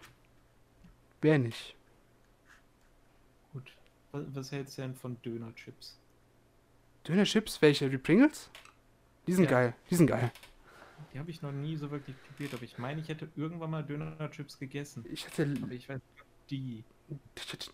Wer 1.20 1.38
nicht? 1.38 1.76
Was, 4.12 4.24
was 4.34 4.52
hältst 4.52 4.78
du 4.78 4.82
denn 4.82 4.94
von 4.94 5.20
Dönerchips? 5.22 5.98
Dönerchips? 7.06 7.60
Welche? 7.62 7.88
Die 7.90 7.98
Pringles? 7.98 8.50
Die 9.26 9.32
sind 9.32 9.44
Ja. 9.44 9.50
geil. 9.50 9.74
Die 9.90 9.94
sind 9.94 10.06
geil. 10.06 10.30
Die 11.12 11.18
habe 11.18 11.30
ich 11.30 11.42
noch 11.42 11.52
nie 11.52 11.76
so 11.76 11.90
wirklich 11.90 12.16
probiert, 12.28 12.54
aber 12.54 12.62
ich 12.62 12.78
meine, 12.78 13.00
ich 13.00 13.08
hätte 13.08 13.28
irgendwann 13.36 13.70
mal 13.70 13.82
Dönerchips 13.82 14.58
gegessen. 14.58 15.04
Ich 15.10 15.26
hatte, 15.26 15.54
Aber 15.62 15.72
ich 15.72 15.88
weiß 15.88 16.00
die. 16.50 16.84
ich 17.36 17.52
hatte, 17.52 17.70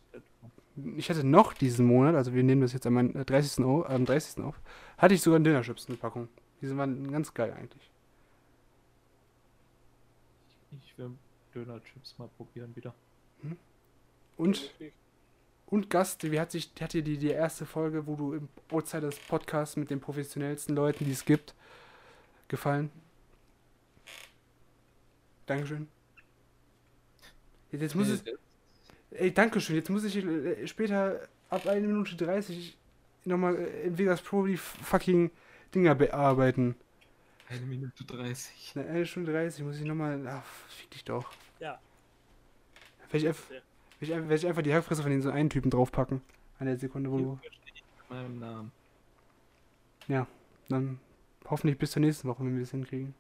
ich 0.97 1.11
hatte 1.11 1.25
noch 1.25 1.53
diesen 1.53 1.87
Monat, 1.87 2.15
also 2.15 2.33
wir 2.35 2.43
nehmen 2.43 2.63
das 2.63 2.73
jetzt 2.73 2.87
am 2.87 3.13
30. 3.13 3.65
Au- 3.65 3.85
am 3.85 4.05
30. 4.07 4.43
auf, 4.45 4.61
hatte 4.97 5.15
ich 5.15 5.21
sogar 5.21 5.37
einen 5.37 5.45
Dönerchips, 5.45 5.89
eine 5.89 5.97
Packung. 5.99 6.29
Die 6.61 6.77
waren 6.77 7.11
ganz 7.13 7.33
geil 7.35 7.53
eigentlich. 7.53 7.91
Ich 10.83 10.97
will 10.99 11.11
Dönerchips 11.55 12.19
mal 12.19 12.29
probieren 12.37 12.75
wieder. 12.77 12.95
Und, 14.37 14.73
und 15.71 15.91
Gast, 15.91 16.31
wie 16.31 16.41
hat 16.41 16.51
sich, 16.51 16.71
hat 16.81 16.93
dir 16.93 17.03
die, 17.03 17.19
die 17.19 17.29
erste 17.31 17.67
Folge, 17.67 18.07
wo 18.07 18.17
du 18.17 18.33
im 18.35 18.49
Outsiders 18.71 19.17
Podcast 19.19 19.77
mit 19.77 19.91
den 19.91 20.01
professionellsten 20.01 20.75
Leuten, 20.75 21.05
die 21.05 21.13
es 21.13 21.25
gibt, 21.25 21.55
gefallen? 22.49 22.91
Dankeschön. 25.47 25.89
Jetzt, 27.71 27.81
jetzt 27.83 27.95
muss 27.95 28.09
es, 28.09 28.23
ey, 29.11 29.33
Dankeschön, 29.33 29.77
jetzt 29.77 29.91
muss 29.91 30.05
ich 30.05 30.17
äh, 30.17 30.67
später 30.67 31.29
ab 31.51 31.67
1 31.67 31.87
Minute 31.87 32.17
30 32.17 32.77
nochmal 33.25 33.57
äh, 33.57 33.83
in 33.83 33.99
Vegas 33.99 34.21
Pro 34.23 34.47
die 34.47 34.57
fucking 34.57 35.31
Dinger 35.75 35.95
bearbeiten. 35.95 36.77
Eine 37.49 37.61
Minute 37.63 38.05
30. 38.05 38.73
Na, 38.75 38.83
eine 38.83 39.07
Stunde 39.07 39.33
30 39.33 39.65
muss 39.65 39.77
ich 39.79 39.85
nochmal. 39.85 40.27
Ach, 40.27 40.45
fick 40.69 40.91
dich 40.91 41.05
doch. 41.05 41.31
Ja. 41.61 41.79
Werde 43.11 43.19
ich, 43.19 43.29
einfach- 43.29 43.51
Ja. 43.51 43.61
Ich, 44.01 44.13
einfach- 44.15 44.29
werd 44.29 44.41
ich 44.41 44.47
einfach 44.47 44.63
die 44.63 44.75
Hackfresse 44.75 45.03
von 45.03 45.11
den 45.11 45.23
so 45.23 45.31
einen 45.31 45.51
Typen 45.51 45.71
draufpacken. 45.71 46.23
An 46.59 46.67
der 46.67 46.79
Sekunde, 46.79 47.11
wo 47.11 47.19
du. 47.19 47.39
meinem 48.09 48.39
Namen. 48.39 48.73
Dann 50.69 50.99
hoffentlich 51.49 51.79
bis 51.79 51.93
zur 51.93 52.01
nächsten 52.01 52.29
Woche, 52.29 52.45
wenn 52.45 52.55
wir 52.55 52.61
das 52.61 52.71
hinkriegen. 52.73 53.15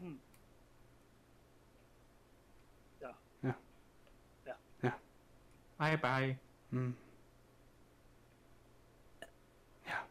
Hm. 0.00 0.18
Bye 5.78 5.98
bye. 5.98 6.38
Hm. 6.70 6.96
Ja. 9.86 10.06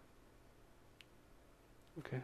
Okay. 1.98 2.22